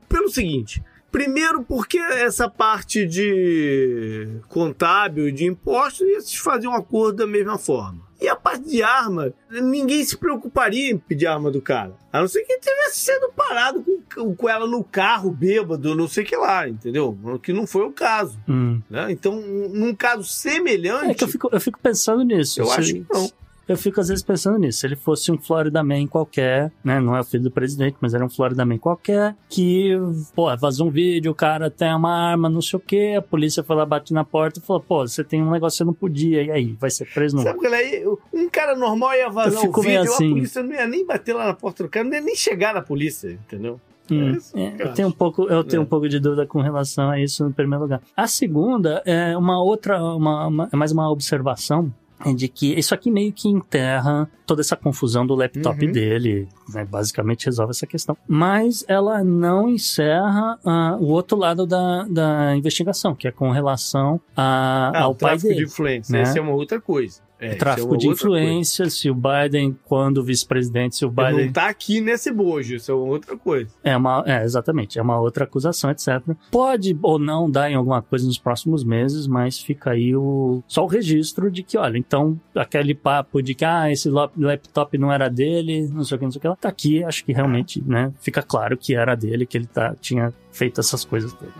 Pelo 0.07 0.29
seguinte. 0.29 0.83
Primeiro, 1.11 1.63
porque 1.63 1.97
essa 1.97 2.47
parte 2.49 3.05
de 3.05 4.27
contábil, 4.47 5.31
de 5.31 5.45
impostos, 5.45 6.07
se 6.29 6.37
fazer 6.37 6.67
um 6.67 6.75
acordo 6.75 7.17
da 7.17 7.27
mesma 7.27 7.57
forma. 7.57 8.08
E 8.21 8.27
a 8.27 8.35
parte 8.35 8.65
de 8.67 8.83
arma, 8.83 9.33
ninguém 9.49 10.03
se 10.03 10.17
preocuparia 10.17 10.91
em 10.91 10.97
pedir 10.97 11.25
arma 11.27 11.49
do 11.49 11.61
cara. 11.61 11.93
A 12.11 12.19
não 12.19 12.27
ser 12.27 12.41
que 12.43 12.51
ele 12.51 12.59
tivesse 12.61 12.99
sendo 12.99 13.31
parado 13.31 13.83
com, 14.13 14.35
com 14.35 14.49
ela 14.49 14.67
no 14.67 14.83
carro, 14.83 15.31
bêbado, 15.31 15.95
não 15.95 16.07
sei 16.07 16.23
o 16.23 16.27
que 16.27 16.35
lá, 16.35 16.67
entendeu? 16.67 17.17
O 17.23 17.39
que 17.39 17.53
não 17.53 17.65
foi 17.65 17.83
o 17.85 17.91
caso. 17.91 18.37
Hum. 18.47 18.81
Né? 18.89 19.09
Então, 19.11 19.39
num 19.39 19.95
caso 19.95 20.23
semelhante, 20.25 21.11
É 21.11 21.13
que 21.13 21.23
eu 21.23 21.27
fico, 21.29 21.49
eu 21.51 21.61
fico 21.61 21.79
pensando 21.79 22.23
nisso. 22.23 22.59
eu 22.59 22.65
Se- 22.65 22.79
acho 22.79 22.93
que 22.93 23.05
não. 23.11 23.31
Eu 23.69 23.77
fico 23.77 24.01
às 24.01 24.07
vezes 24.09 24.23
pensando 24.23 24.57
nisso. 24.57 24.79
Se 24.79 24.87
ele 24.87 24.95
fosse 24.95 25.31
um 25.31 25.37
Florida 25.37 25.83
Man 25.83 26.07
qualquer, 26.07 26.71
né? 26.83 26.99
Não 26.99 27.15
é 27.15 27.21
o 27.21 27.23
filho 27.23 27.43
do 27.43 27.51
presidente, 27.51 27.95
mas 28.01 28.13
era 28.13 28.25
um 28.25 28.29
Florida 28.29 28.65
Man 28.65 28.77
qualquer, 28.79 29.35
que, 29.47 29.91
pô, 30.35 30.55
vazou 30.57 30.87
um 30.87 30.89
vídeo, 30.91 31.31
o 31.31 31.35
cara 31.35 31.69
tem 31.69 31.93
uma 31.93 32.11
arma, 32.31 32.49
não 32.49 32.61
sei 32.61 32.77
o 32.77 32.79
quê, 32.81 33.15
a 33.17 33.21
polícia 33.21 33.63
foi 33.63 33.75
lá, 33.75 33.85
bate 33.85 34.13
na 34.13 34.25
porta 34.25 34.59
e 34.59 34.63
falou, 34.63 34.81
pô, 34.81 35.07
você 35.07 35.23
tem 35.23 35.41
um 35.41 35.51
negócio 35.51 35.77
que 35.77 35.77
você 35.77 35.85
não 35.85 35.93
podia, 35.93 36.41
e 36.43 36.51
aí? 36.51 36.75
Vai 36.79 36.89
ser 36.89 37.05
preso? 37.13 37.35
Vai. 37.37 37.45
Sabe 37.45 37.59
qual 37.59 37.73
é? 37.73 38.03
Um 38.33 38.49
cara 38.49 38.75
normal 38.75 39.13
ia 39.13 39.29
vazar 39.29 39.63
o 39.63 39.81
vídeo, 39.81 40.01
assim. 40.01 40.27
a 40.31 40.33
polícia 40.33 40.63
não 40.63 40.73
ia 40.73 40.87
nem 40.87 41.05
bater 41.05 41.33
lá 41.35 41.45
na 41.45 41.53
porta 41.53 41.83
do 41.83 41.89
cara, 41.89 42.05
não 42.07 42.13
ia 42.15 42.21
nem 42.21 42.35
chegar 42.35 42.73
na 42.73 42.81
polícia, 42.81 43.29
entendeu? 43.31 43.79
Hum, 44.11 44.35
É 44.55 44.71
que 44.71 44.81
é, 44.81 44.85
eu 44.87 44.93
tenho 44.95 45.07
um 45.07 45.11
pouco, 45.11 45.43
eu 45.43 45.63
tenho 45.63 45.81
É. 45.81 45.83
um 45.83 45.85
pouco 45.85 46.09
de 46.09 46.19
dúvida 46.19 46.47
com 46.47 46.59
relação 46.61 47.11
a 47.11 47.19
isso 47.21 47.43
no 47.43 47.53
primeiro 47.53 47.83
lugar. 47.83 48.01
A 48.17 48.25
segunda 48.25 49.03
é 49.05 49.37
uma 49.37 49.61
outra, 49.61 50.03
uma, 50.03 50.47
uma- 50.47 50.69
é 50.73 50.75
mais 50.75 50.91
uma 50.91 51.11
observação 51.11 51.93
de 52.35 52.47
que 52.47 52.77
isso 52.77 52.93
aqui 52.93 53.09
meio 53.09 53.31
que 53.31 53.47
enterra 53.47 54.29
toda 54.45 54.61
essa 54.61 54.75
confusão 54.75 55.25
do 55.25 55.35
laptop 55.35 55.85
Uhum. 55.85 55.91
dele, 55.91 56.47
né, 56.73 56.83
basicamente 56.85 57.45
resolve 57.45 57.71
essa 57.71 57.87
questão. 57.87 58.17
Mas 58.27 58.83
ela 58.87 59.23
não 59.23 59.69
encerra 59.69 60.59
ah, 60.65 60.97
o 60.99 61.05
outro 61.07 61.37
lado 61.37 61.65
da, 61.65 62.03
da 62.03 62.55
investigação, 62.55 63.15
que 63.15 63.27
é 63.27 63.31
com 63.31 63.51
relação 63.51 64.19
a, 64.35 64.91
Ah, 64.93 65.01
ao 65.03 65.11
o 65.11 65.15
pai 65.15 65.31
tráfico 65.31 65.47
dele. 65.49 65.59
de 65.59 65.65
influência, 65.71 66.11
né? 66.11 66.23
isso 66.23 66.37
é 66.37 66.41
uma 66.41 66.51
outra 66.53 66.79
coisa. 66.81 67.21
É, 67.39 67.51
é 67.51 67.55
Tráfico 67.55 67.87
uma 67.89 67.97
de 67.97 68.07
outra 68.07 68.27
coisa. 68.27 68.43
influência, 68.43 68.89
se 68.89 69.09
o 69.09 69.15
Biden, 69.15 69.77
quando 69.85 70.21
vice-presidente, 70.23 70.97
se 70.97 71.05
o 71.05 71.07
Ele 71.07 71.15
Biden 71.31 71.45
não 71.45 71.53
tá 71.53 71.67
aqui 71.69 72.01
nesse 72.01 72.31
bojo, 72.31 72.75
isso 72.75 72.91
é 72.91 72.93
outra 72.93 73.37
coisa. 73.37 73.71
É 73.83 73.95
uma, 73.95 74.23
é, 74.25 74.43
exatamente, 74.43 74.99
é 74.99 75.01
uma 75.01 75.19
outra 75.19 75.45
acusação, 75.45 75.89
etc. 75.89 76.21
Pode 76.51 76.97
ou 77.01 77.17
não 77.17 77.49
dar 77.49 77.71
em 77.71 77.75
alguma 77.75 78.01
coisa 78.01 78.25
nos 78.25 78.37
próximos 78.37 78.83
meses, 78.83 79.25
mas 79.27 79.59
fica 79.59 79.91
aí 79.91 80.15
o, 80.15 80.61
só 80.67 80.83
o 80.83 80.87
registro 80.87 81.49
de 81.49 81.63
que, 81.63 81.77
olha, 81.77 81.97
então, 81.97 82.39
aquele 82.53 82.93
papo 82.93 83.41
de 83.41 83.55
que, 83.55 83.63
ah, 83.63 83.89
esse 83.91 84.09
lap- 84.09 84.33
laptop 84.37 84.97
não 84.97 85.11
era 85.11 85.29
dele, 85.29 85.87
não 85.87 86.03
sei 86.03 86.15
o 86.15 86.19
que, 86.19 86.25
não 86.25 86.31
sei 86.31 86.39
o 86.39 86.41
que 86.41 86.47
lá, 86.49 86.55
tá 86.55 86.67
aqui, 86.69 87.03
acho 87.03 87.23
que 87.23 87.31
realmente, 87.31 87.81
né, 87.85 88.11
fica 88.19 88.41
claro 88.41 88.77
que 88.77 88.93
era 88.95 89.15
dele, 89.15 89.45
que 89.45 89.57
ele 89.57 89.67
tá, 89.67 89.95
tinha 90.01 90.33
feito 90.51 90.79
essas 90.81 91.05
coisas 91.05 91.31
todas. 91.33 91.55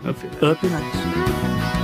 Up 0.52 0.66
next. 0.68 1.79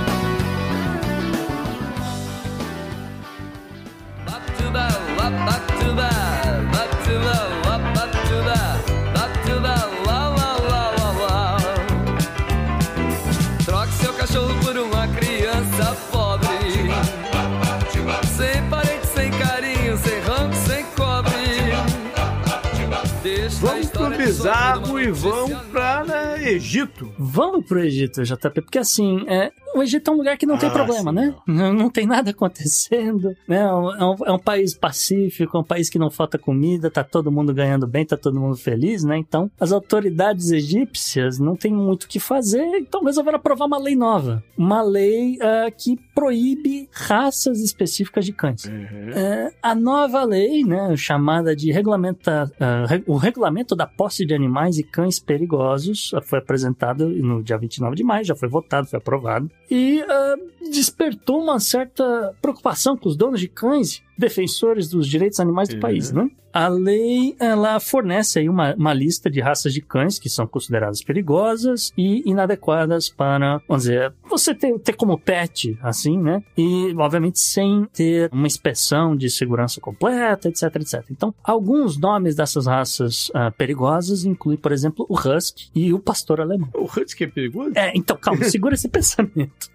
Bizarro 24.37 24.99
e 24.99 25.07
notícia 25.07 25.59
pra 25.71 26.03
né, 26.03 26.16
Egito. 26.47 27.11
Vamos 27.17 27.65
pro 27.65 27.79
Egito, 27.79 28.23
JP, 28.23 28.61
porque 28.61 28.79
assim, 28.79 29.23
é, 29.27 29.51
o 29.75 29.81
Egito 29.83 30.09
é 30.09 30.13
um 30.13 30.17
lugar 30.17 30.37
que 30.37 30.45
não 30.45 30.57
tem 30.57 30.69
Ah, 30.69 30.73
problema, 30.73 31.09
sim, 31.11 31.15
né? 31.15 31.35
Não, 31.47 31.73
não 31.73 31.89
tem 31.89 32.05
nada 32.05 32.31
acontecendo, 32.31 33.29
né? 33.47 33.59
É 33.59 33.73
um, 34.05 34.15
é 34.25 34.31
um 34.31 34.39
país 34.39 34.75
pacífico, 34.75 35.57
é 35.57 35.59
um 35.59 35.63
país 35.63 35.89
que 35.89 35.99
não 35.99 36.09
falta 36.09 36.37
comida, 36.37 36.89
tá 36.89 37.03
todo 37.03 37.31
mundo 37.31 37.53
ganhando 37.53 37.85
bem, 37.87 38.05
tá 38.05 38.17
todo 38.17 38.39
mundo 38.39 38.55
feliz, 38.57 39.03
né? 39.03 39.17
Então, 39.17 39.49
as 39.59 39.71
autoridades 39.71 40.51
egípcias 40.51 41.39
não 41.39 41.55
têm 41.55 41.73
muito 41.73 42.03
o 42.03 42.07
que 42.07 42.19
fazer, 42.19 42.63
então 42.77 43.03
resolveram 43.03 43.37
aprovar 43.37 43.65
uma 43.65 43.77
lei 43.77 43.95
nova. 43.95 44.43
Uma 44.57 44.81
lei 44.81 45.37
ah, 45.41 45.69
que 45.71 45.97
proíbe 46.15 46.89
raças 46.91 47.59
específicas 47.61 48.25
de 48.25 48.33
cães. 48.33 48.65
É, 48.67 49.51
a 49.61 49.75
nova 49.75 50.23
lei, 50.23 50.63
né, 50.63 50.95
chamada 50.95 51.55
de 51.55 51.71
regulamenta, 51.71 52.51
re- 52.87 53.03
o 53.05 53.15
regulamento 53.17 53.75
da 53.75 53.85
posse 53.85 54.25
de 54.25 54.33
animais 54.33 54.77
e 54.77 54.83
cães 54.83 55.19
perigosos, 55.19 56.11
ah, 56.13 56.21
foi 56.37 56.39
apresentado 56.39 57.09
no 57.09 57.43
dia 57.43 57.57
29 57.57 57.95
de 57.95 58.03
maio, 58.03 58.25
já 58.25 58.35
foi 58.35 58.47
votado, 58.47 58.87
foi 58.87 58.97
aprovado, 58.97 59.49
e 59.69 60.01
ah, 60.07 60.35
despertou 60.71 61.41
uma 61.41 61.59
certa 61.59 62.35
preocupação 62.41 62.95
com 62.95 63.09
os 63.09 63.15
donos 63.15 63.39
de 63.39 63.47
cães 63.47 64.03
defensores 64.17 64.89
dos 64.89 65.07
direitos 65.07 65.39
animais 65.39 65.69
do 65.69 65.79
país, 65.79 66.11
né? 66.11 66.29
A 66.53 66.69
lei, 66.69 67.35
ela 67.39 67.79
fornece 67.79 68.39
aí 68.39 68.49
uma, 68.49 68.73
uma 68.73 68.91
lista 68.91 69.29
de 69.29 69.39
raças 69.39 69.71
de 69.71 69.79
cães 69.79 70.17
que 70.17 70.27
são 70.27 70.47
consideradas 70.47 71.03
perigosas 71.03 71.93
e 71.95 72.27
inadequadas 72.27 73.09
para, 73.09 73.61
vamos 73.67 73.83
dizer, 73.83 74.11
você 74.27 74.55
ter, 74.55 74.79
ter 74.79 74.93
como 74.93 75.19
pet, 75.19 75.77
assim, 75.83 76.17
né? 76.19 76.41
E, 76.57 76.95
obviamente, 76.97 77.39
sem 77.39 77.85
ter 77.93 78.29
uma 78.31 78.47
inspeção 78.47 79.15
de 79.15 79.29
segurança 79.29 79.79
completa, 79.79 80.49
etc, 80.49 80.63
etc. 80.77 81.05
Então, 81.11 81.31
alguns 81.43 81.95
nomes 81.95 82.35
dessas 82.35 82.65
raças 82.65 83.29
ah, 83.35 83.51
perigosas 83.51 84.25
incluem, 84.25 84.57
por 84.57 84.71
exemplo, 84.71 85.05
o 85.07 85.13
Husky 85.13 85.69
e 85.75 85.93
o 85.93 85.99
Pastor 85.99 86.41
Alemão. 86.41 86.69
O 86.73 86.85
Husky 86.85 87.25
é 87.25 87.27
perigoso? 87.27 87.73
É, 87.75 87.91
então, 87.93 88.17
calma, 88.17 88.45
segura 88.49 88.73
esse 88.73 88.89
pensamento. 88.89 89.69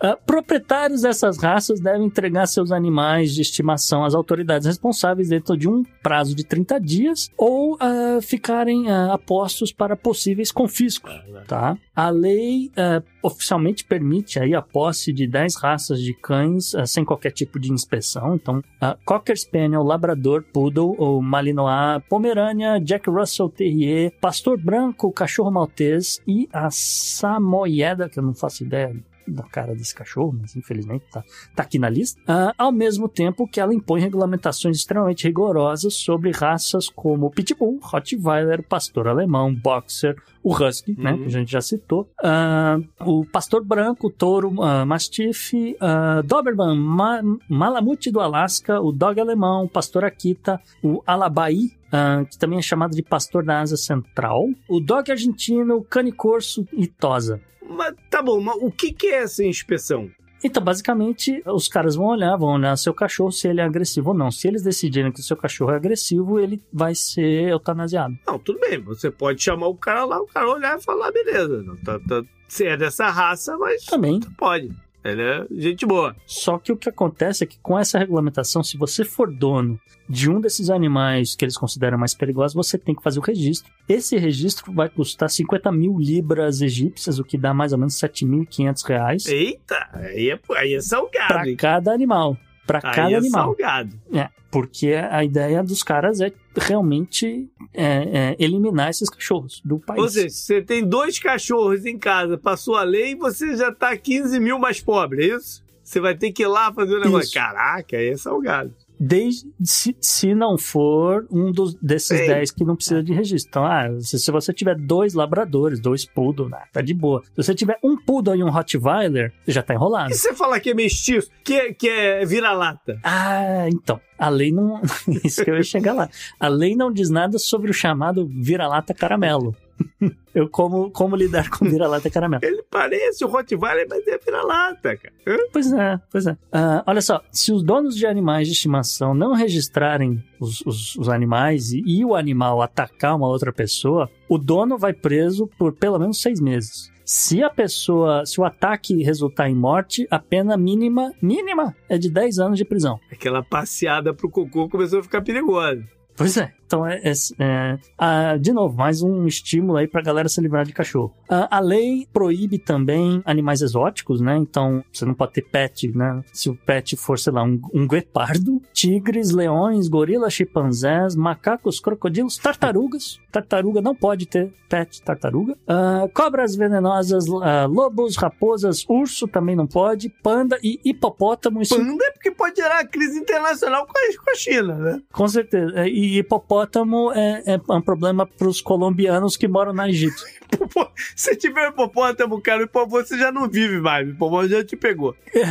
Ah, 0.00 0.16
proprietários 0.16 1.02
dessas 1.02 1.38
raças 1.38 1.80
devem 1.80 2.06
entregar 2.06 2.46
seus 2.46 2.70
animais 2.70 3.34
de 3.34 3.42
estimação 3.42 3.77
às 4.04 4.14
autoridades 4.14 4.66
responsáveis 4.66 5.28
dentro 5.28 5.56
de 5.56 5.68
um 5.68 5.82
prazo 6.02 6.34
de 6.34 6.44
30 6.44 6.80
dias 6.80 7.30
ou 7.36 7.76
ah, 7.80 8.18
ficarem 8.20 8.90
ah, 8.90 9.14
apostos 9.14 9.72
para 9.72 9.96
possíveis 9.96 10.50
confiscos. 10.50 11.12
Tá? 11.46 11.76
A 11.94 12.10
lei 12.10 12.70
ah, 12.76 13.02
oficialmente 13.22 13.84
permite 13.84 14.38
aí 14.38 14.54
a 14.54 14.62
posse 14.62 15.12
de 15.12 15.26
10 15.26 15.56
raças 15.56 16.00
de 16.00 16.14
cães 16.14 16.74
ah, 16.74 16.86
sem 16.86 17.04
qualquer 17.04 17.32
tipo 17.32 17.58
de 17.58 17.72
inspeção. 17.72 18.34
Então, 18.34 18.62
ah, 18.80 18.96
Cocker 19.04 19.36
Spaniel, 19.36 19.82
Labrador, 19.82 20.44
Poodle, 20.52 20.94
ou 20.98 21.20
Malinois, 21.22 22.02
Pomerânia, 22.08 22.78
Jack 22.78 23.08
Russell 23.08 23.48
Terrier, 23.48 24.12
Pastor 24.20 24.58
Branco, 24.58 25.12
Cachorro 25.12 25.50
Maltês 25.50 26.20
e 26.26 26.48
a 26.52 26.70
Samoyeda, 26.70 28.08
que 28.08 28.18
eu 28.18 28.22
não 28.22 28.34
faço 28.34 28.62
ideia 28.64 28.94
da 29.32 29.42
cara 29.44 29.74
desse 29.74 29.94
cachorro, 29.94 30.36
mas 30.40 30.56
infelizmente 30.56 31.04
tá, 31.10 31.22
tá 31.54 31.62
aqui 31.62 31.78
na 31.78 31.88
lista, 31.88 32.20
Ah, 32.26 32.52
ao 32.58 32.72
mesmo 32.72 33.08
tempo 33.08 33.46
que 33.46 33.60
ela 33.60 33.74
impõe 33.74 34.00
regulamentações 34.00 34.76
extremamente 34.78 35.24
rigorosas 35.26 35.94
sobre 35.94 36.30
raças 36.30 36.88
como 36.88 37.30
Pitbull, 37.30 37.78
Rottweiler, 37.82 38.62
Pastor 38.62 39.08
Alemão, 39.08 39.54
Boxer, 39.54 40.16
o 40.42 40.54
Husky, 40.54 40.94
né, 40.98 41.12
Uhum. 41.12 41.18
que 41.18 41.24
a 41.24 41.30
gente 41.30 41.52
já 41.52 41.60
citou, 41.60 42.08
Ah, 42.22 42.78
o 43.00 43.24
Pastor 43.26 43.64
Branco, 43.64 44.06
o 44.08 44.10
Touro 44.10 44.62
ah, 44.62 44.84
Mastiff, 44.86 45.76
ah, 45.80 46.22
Doberman, 46.24 46.76
Ma 46.78 47.20
Malamute 47.48 48.10
do 48.10 48.20
Alasca, 48.20 48.80
o 48.80 48.92
Dog 48.92 49.20
Alemão, 49.20 49.64
o 49.64 49.68
Pastor 49.68 50.04
Akita, 50.04 50.60
o 50.82 51.02
Alabai, 51.06 51.70
ah, 51.92 52.24
que 52.28 52.38
também 52.38 52.58
é 52.58 52.62
chamado 52.62 52.94
de 52.94 53.02
Pastor 53.02 53.44
da 53.44 53.60
Asa 53.60 53.76
Central, 53.76 54.48
o 54.68 54.80
Dog 54.80 55.10
Argentino, 55.10 55.76
o 55.76 55.84
Cane 55.84 56.12
Corso 56.12 56.66
e 56.72 56.86
Tosa. 56.86 57.40
Mas 57.68 57.94
tá 58.10 58.22
bom, 58.22 58.40
mas 58.40 58.56
o 58.60 58.70
que, 58.70 58.92
que 58.92 59.08
é 59.08 59.22
essa 59.22 59.44
inspeção? 59.44 60.10
Então, 60.42 60.62
basicamente, 60.62 61.42
os 61.46 61.66
caras 61.66 61.96
vão 61.96 62.06
olhar, 62.06 62.36
vão 62.36 62.50
olhar 62.50 62.76
seu 62.76 62.94
cachorro 62.94 63.32
se 63.32 63.48
ele 63.48 63.60
é 63.60 63.64
agressivo 63.64 64.10
ou 64.10 64.16
não. 64.16 64.30
Se 64.30 64.46
eles 64.46 64.62
decidirem 64.62 65.10
que 65.10 65.18
o 65.20 65.22
seu 65.22 65.36
cachorro 65.36 65.72
é 65.72 65.76
agressivo, 65.76 66.38
ele 66.38 66.62
vai 66.72 66.94
ser 66.94 67.48
eutanasiado. 67.48 68.16
Não, 68.26 68.38
tudo 68.38 68.60
bem, 68.60 68.78
você 68.80 69.10
pode 69.10 69.42
chamar 69.42 69.66
o 69.66 69.74
cara 69.74 70.04
lá, 70.04 70.20
o 70.20 70.26
cara 70.26 70.48
olhar 70.48 70.78
e 70.78 70.82
falar, 70.82 71.10
beleza, 71.10 71.62
não, 71.62 71.76
tá, 71.78 71.98
tá, 71.98 72.22
você 72.46 72.66
é 72.66 72.76
dessa 72.76 73.10
raça, 73.10 73.56
mas 73.58 73.84
Também. 73.84 74.20
pode. 74.36 74.70
Ele 75.04 75.22
é 75.22 75.46
gente 75.50 75.86
boa. 75.86 76.14
Só 76.26 76.58
que 76.58 76.72
o 76.72 76.76
que 76.76 76.88
acontece 76.88 77.44
é 77.44 77.46
que 77.46 77.58
com 77.60 77.78
essa 77.78 77.98
regulamentação, 77.98 78.62
se 78.62 78.76
você 78.76 79.04
for 79.04 79.32
dono 79.32 79.80
de 80.08 80.30
um 80.30 80.40
desses 80.40 80.70
animais 80.70 81.36
que 81.36 81.44
eles 81.44 81.56
consideram 81.56 81.98
mais 81.98 82.14
perigosos, 82.14 82.54
você 82.54 82.76
tem 82.78 82.94
que 82.94 83.02
fazer 83.02 83.18
o 83.18 83.22
registro. 83.22 83.72
Esse 83.88 84.16
registro 84.16 84.72
vai 84.72 84.88
custar 84.88 85.30
50 85.30 85.70
mil 85.70 85.98
libras 85.98 86.60
egípcias, 86.60 87.18
o 87.18 87.24
que 87.24 87.38
dá 87.38 87.54
mais 87.54 87.72
ou 87.72 87.78
menos 87.78 87.94
7.500 87.94 88.86
reais 88.86 89.26
Eita, 89.26 89.88
aí 89.92 90.30
é, 90.30 90.40
aí 90.56 90.74
é 90.74 90.80
salgado, 90.80 91.28
para 91.28 91.56
cada 91.56 91.92
animal. 91.92 92.36
Para 92.68 92.82
cada 92.82 93.10
é 93.10 93.14
animal. 93.14 93.46
salgado. 93.46 93.98
É, 94.12 94.28
porque 94.50 94.92
a 94.92 95.24
ideia 95.24 95.62
dos 95.64 95.82
caras 95.82 96.20
é 96.20 96.30
realmente 96.54 97.48
é, 97.72 97.84
é, 97.84 98.36
eliminar 98.38 98.90
esses 98.90 99.08
cachorros 99.08 99.62
do 99.64 99.78
país. 99.78 100.02
Ou 100.02 100.08
seja, 100.08 100.28
você 100.28 100.60
tem 100.60 100.86
dois 100.86 101.18
cachorros 101.18 101.86
em 101.86 101.98
casa, 101.98 102.36
passou 102.36 102.76
a 102.76 102.82
lei 102.82 103.12
e 103.12 103.14
você 103.14 103.56
já 103.56 103.72
tá 103.72 103.96
15 103.96 104.38
mil 104.38 104.58
mais 104.58 104.80
pobre, 104.82 105.30
é 105.30 105.36
isso? 105.36 105.64
Você 105.82 105.98
vai 105.98 106.14
ter 106.14 106.30
que 106.30 106.42
ir 106.42 106.46
lá 106.46 106.70
fazer 106.70 106.96
o 106.96 107.00
negócio. 107.00 107.24
Isso. 107.24 107.34
Caraca, 107.34 107.96
aí 107.96 108.08
é 108.08 108.16
salgado. 108.18 108.74
Desde 108.98 109.48
se, 109.62 109.96
se 110.00 110.34
não 110.34 110.58
for 110.58 111.26
um 111.30 111.52
dos, 111.52 111.74
desses 111.74 112.18
Sim. 112.18 112.26
10 112.26 112.50
que 112.50 112.64
não 112.64 112.76
precisa 112.76 113.02
de 113.02 113.12
registro. 113.12 113.48
Então, 113.50 113.64
ah, 113.64 113.88
se, 114.00 114.18
se 114.18 114.30
você 114.30 114.52
tiver 114.52 114.76
dois 114.76 115.14
labradores, 115.14 115.80
dois 115.80 116.04
poodle, 116.04 116.48
né, 116.48 116.62
tá 116.72 116.80
de 116.80 116.94
boa. 116.94 117.22
Se 117.24 117.42
você 117.42 117.54
tiver 117.54 117.78
um 117.82 117.96
poodle 117.96 118.34
e 118.34 118.42
um 118.42 118.50
Rottweiler, 118.50 119.32
você 119.44 119.52
já 119.52 119.62
tá 119.62 119.74
enrolado. 119.74 120.10
E 120.10 120.14
você 120.14 120.34
falar 120.34 120.60
que 120.60 120.70
é 120.70 120.74
mestiço, 120.74 121.30
que 121.44 121.54
é, 121.54 121.72
que 121.72 121.88
é 121.88 122.24
vira-lata? 122.24 122.98
Ah, 123.02 123.68
então. 123.68 124.00
A 124.18 124.28
lei 124.28 124.50
não. 124.50 124.80
Isso 125.24 125.44
que 125.44 125.50
eu 125.50 125.56
ia 125.56 125.62
chegar 125.62 125.92
lá. 125.92 126.10
A 126.40 126.48
lei 126.48 126.74
não 126.74 126.92
diz 126.92 127.08
nada 127.08 127.38
sobre 127.38 127.70
o 127.70 127.74
chamado 127.74 128.26
vira-lata 128.26 128.92
caramelo. 128.92 129.54
Eu 130.34 130.48
como, 130.48 130.90
como 130.92 131.16
lidar 131.16 131.48
com 131.50 131.64
vira-lata 131.64 132.08
caramelo. 132.10 132.44
Ele 132.44 132.62
parece 132.70 133.24
o 133.24 133.28
Rottweiler, 133.28 133.86
mas 133.88 134.06
é 134.06 134.18
vira-lata, 134.18 134.96
cara. 134.96 135.12
Hã? 135.26 135.36
Pois 135.52 135.72
é, 135.72 136.00
pois 136.12 136.26
é. 136.26 136.36
Ah, 136.52 136.84
olha 136.86 137.00
só, 137.00 137.20
se 137.32 137.52
os 137.52 137.62
donos 137.62 137.96
de 137.96 138.06
animais 138.06 138.46
de 138.46 138.52
estimação 138.52 139.14
não 139.14 139.32
registrarem 139.34 140.22
os, 140.38 140.60
os- 140.64 140.94
os 140.96 141.08
animais 141.08 141.72
e, 141.72 141.82
e 141.84 142.04
o 142.04 142.14
animal 142.14 142.62
atacar 142.62 143.16
uma 143.16 143.26
outra 143.26 143.52
pessoa, 143.52 144.08
o 144.28 144.38
dono 144.38 144.78
vai 144.78 144.92
preso 144.92 145.48
por 145.58 145.72
pelo 145.72 145.98
menos 145.98 146.20
seis 146.22 146.40
meses. 146.40 146.90
Se 147.04 147.42
a 147.42 147.48
pessoa, 147.48 148.24
se 148.26 148.38
o 148.38 148.44
ataque 148.44 149.02
resultar 149.02 149.48
em 149.48 149.54
morte, 149.54 150.06
a 150.10 150.18
pena 150.18 150.56
mínima, 150.58 151.10
mínima, 151.22 151.74
é 151.88 151.96
de 151.96 152.10
10 152.10 152.38
anos 152.38 152.58
de 152.58 152.66
prisão. 152.66 153.00
Aquela 153.10 153.42
passeada 153.42 154.12
pro 154.12 154.28
cocô 154.30 154.68
começou 154.68 155.00
a 155.00 155.02
ficar 155.02 155.22
perigosa. 155.22 155.82
Pois 156.18 156.36
é. 156.36 156.52
Então, 156.66 156.86
é, 156.86 157.00
é- 157.02 157.12
é- 157.38 157.78
ah, 157.96 158.36
de 158.36 158.52
novo, 158.52 158.76
mais 158.76 159.00
um 159.00 159.26
estímulo 159.26 159.78
aí 159.78 159.88
pra 159.88 160.02
galera 160.02 160.28
se 160.28 160.38
livrar 160.38 160.66
de 160.66 160.72
cachorro. 160.74 161.14
Ah, 161.26 161.48
a 161.56 161.60
lei 161.60 162.06
proíbe 162.12 162.58
também 162.58 163.22
animais 163.24 163.62
exóticos, 163.62 164.20
né? 164.20 164.36
Então, 164.36 164.84
você 164.92 165.06
não 165.06 165.14
pode 165.14 165.32
ter 165.32 165.42
pet, 165.42 165.90
né? 165.96 166.22
Se 166.30 166.50
o 166.50 166.54
pet 166.54 166.94
for, 166.94 167.18
sei 167.18 167.32
lá, 167.32 167.42
um, 167.42 167.58
um 167.72 167.86
guepardo, 167.88 168.60
tigres, 168.74 169.30
leões, 169.30 169.88
gorilas, 169.88 170.34
chimpanzés, 170.34 171.16
macacos, 171.16 171.80
crocodilos, 171.80 172.36
tartarugas. 172.36 173.18
Tartaruga 173.32 173.80
não 173.80 173.94
pode 173.94 174.26
ter 174.26 174.52
pet 174.68 175.00
tartaruga. 175.00 175.56
Ah, 175.66 176.06
cobras 176.12 176.54
venenosas, 176.54 177.24
lobos, 177.26 178.16
raposas, 178.16 178.84
urso 178.86 179.26
também 179.26 179.56
não 179.56 179.66
pode. 179.66 180.10
Panda 180.22 180.58
e 180.62 180.78
hipopótamo. 180.84 181.60
Panda 181.66 182.04
é 182.04 182.10
porque 182.10 182.30
pode 182.30 182.56
gerar 182.56 182.84
crise 182.88 183.18
internacional 183.18 183.86
com 183.86 183.96
a, 183.96 184.24
com 184.24 184.30
a 184.30 184.34
China, 184.34 184.74
né? 184.74 185.00
com 185.10 185.26
certeza. 185.28 185.72
É, 185.74 185.88
E 186.08 186.20
hipopótamo 186.20 187.12
é, 187.12 187.42
é 187.46 187.72
um 187.72 187.82
problema 187.82 188.26
pros 188.26 188.62
colombianos 188.62 189.36
que 189.36 189.46
moram 189.46 189.74
na 189.74 189.90
Egito. 189.90 190.22
Se 191.14 191.36
tiver 191.36 191.68
hipopótamo, 191.68 192.40
cara, 192.40 192.62
hipopótamo 192.62 193.06
você 193.06 193.18
já 193.18 193.30
não 193.30 193.46
vive 193.46 193.78
mais. 193.78 194.08
O 194.08 194.12
hipopótamo 194.12 194.48
já 194.48 194.64
te 194.64 194.74
pegou. 194.74 195.14
É. 195.34 195.44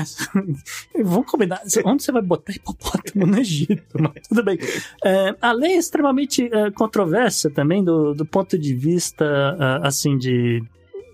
Vamos 1.03 1.29
combinar. 1.29 1.61
Onde 1.85 2.01
você 2.01 2.11
vai 2.11 2.23
botar 2.23 2.53
hipopótamo 2.53 3.27
no 3.27 3.37
Egito? 3.37 3.83
Mas 4.01 4.27
tudo 4.27 4.43
bem. 4.43 4.57
É, 5.05 5.35
a 5.39 5.51
lei 5.51 5.73
é 5.73 5.77
extremamente 5.77 6.49
é, 6.51 6.71
controversa 6.71 7.51
também 7.51 7.83
do, 7.83 8.15
do 8.15 8.25
ponto 8.25 8.57
de 8.57 8.73
vista, 8.73 9.25
ah, 9.59 9.87
assim, 9.87 10.17
de 10.17 10.63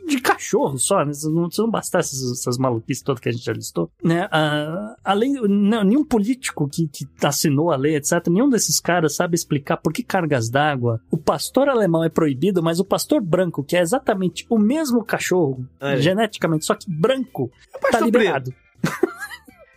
de 0.07 0.19
cachorro 0.19 0.77
só, 0.77 1.03
né? 1.05 1.13
Se 1.13 1.29
não, 1.29 1.49
se 1.49 1.59
não 1.59 1.69
bastasse 1.69 2.15
essas, 2.15 2.39
essas 2.39 2.57
maluquices 2.57 3.03
todas 3.03 3.21
que 3.21 3.29
a 3.29 3.31
gente 3.31 3.45
já 3.45 3.53
listou, 3.53 3.89
né? 4.03 4.27
A, 4.31 4.95
a 5.03 5.13
lei, 5.13 5.29
não, 5.31 5.83
nenhum 5.83 6.03
político 6.05 6.67
que, 6.69 6.87
que 6.87 7.07
assinou 7.23 7.71
a 7.71 7.75
lei, 7.75 7.95
etc., 7.95 8.27
nenhum 8.29 8.49
desses 8.49 8.79
caras 8.79 9.15
sabe 9.15 9.35
explicar 9.35 9.77
por 9.77 9.93
que 9.93 10.03
cargas 10.03 10.49
d'água 10.49 10.99
o 11.09 11.17
pastor 11.17 11.69
alemão 11.69 12.03
é 12.03 12.09
proibido, 12.09 12.61
mas 12.61 12.79
o 12.79 12.85
pastor 12.85 13.21
branco, 13.21 13.63
que 13.63 13.75
é 13.75 13.81
exatamente 13.81 14.45
o 14.49 14.57
mesmo 14.57 15.03
cachorro, 15.03 15.65
Olha. 15.81 15.97
geneticamente, 15.97 16.65
só 16.65 16.75
que 16.75 16.89
branco, 16.89 17.51
É 17.73 17.91
tá 17.91 17.99
liberado. 17.99 18.53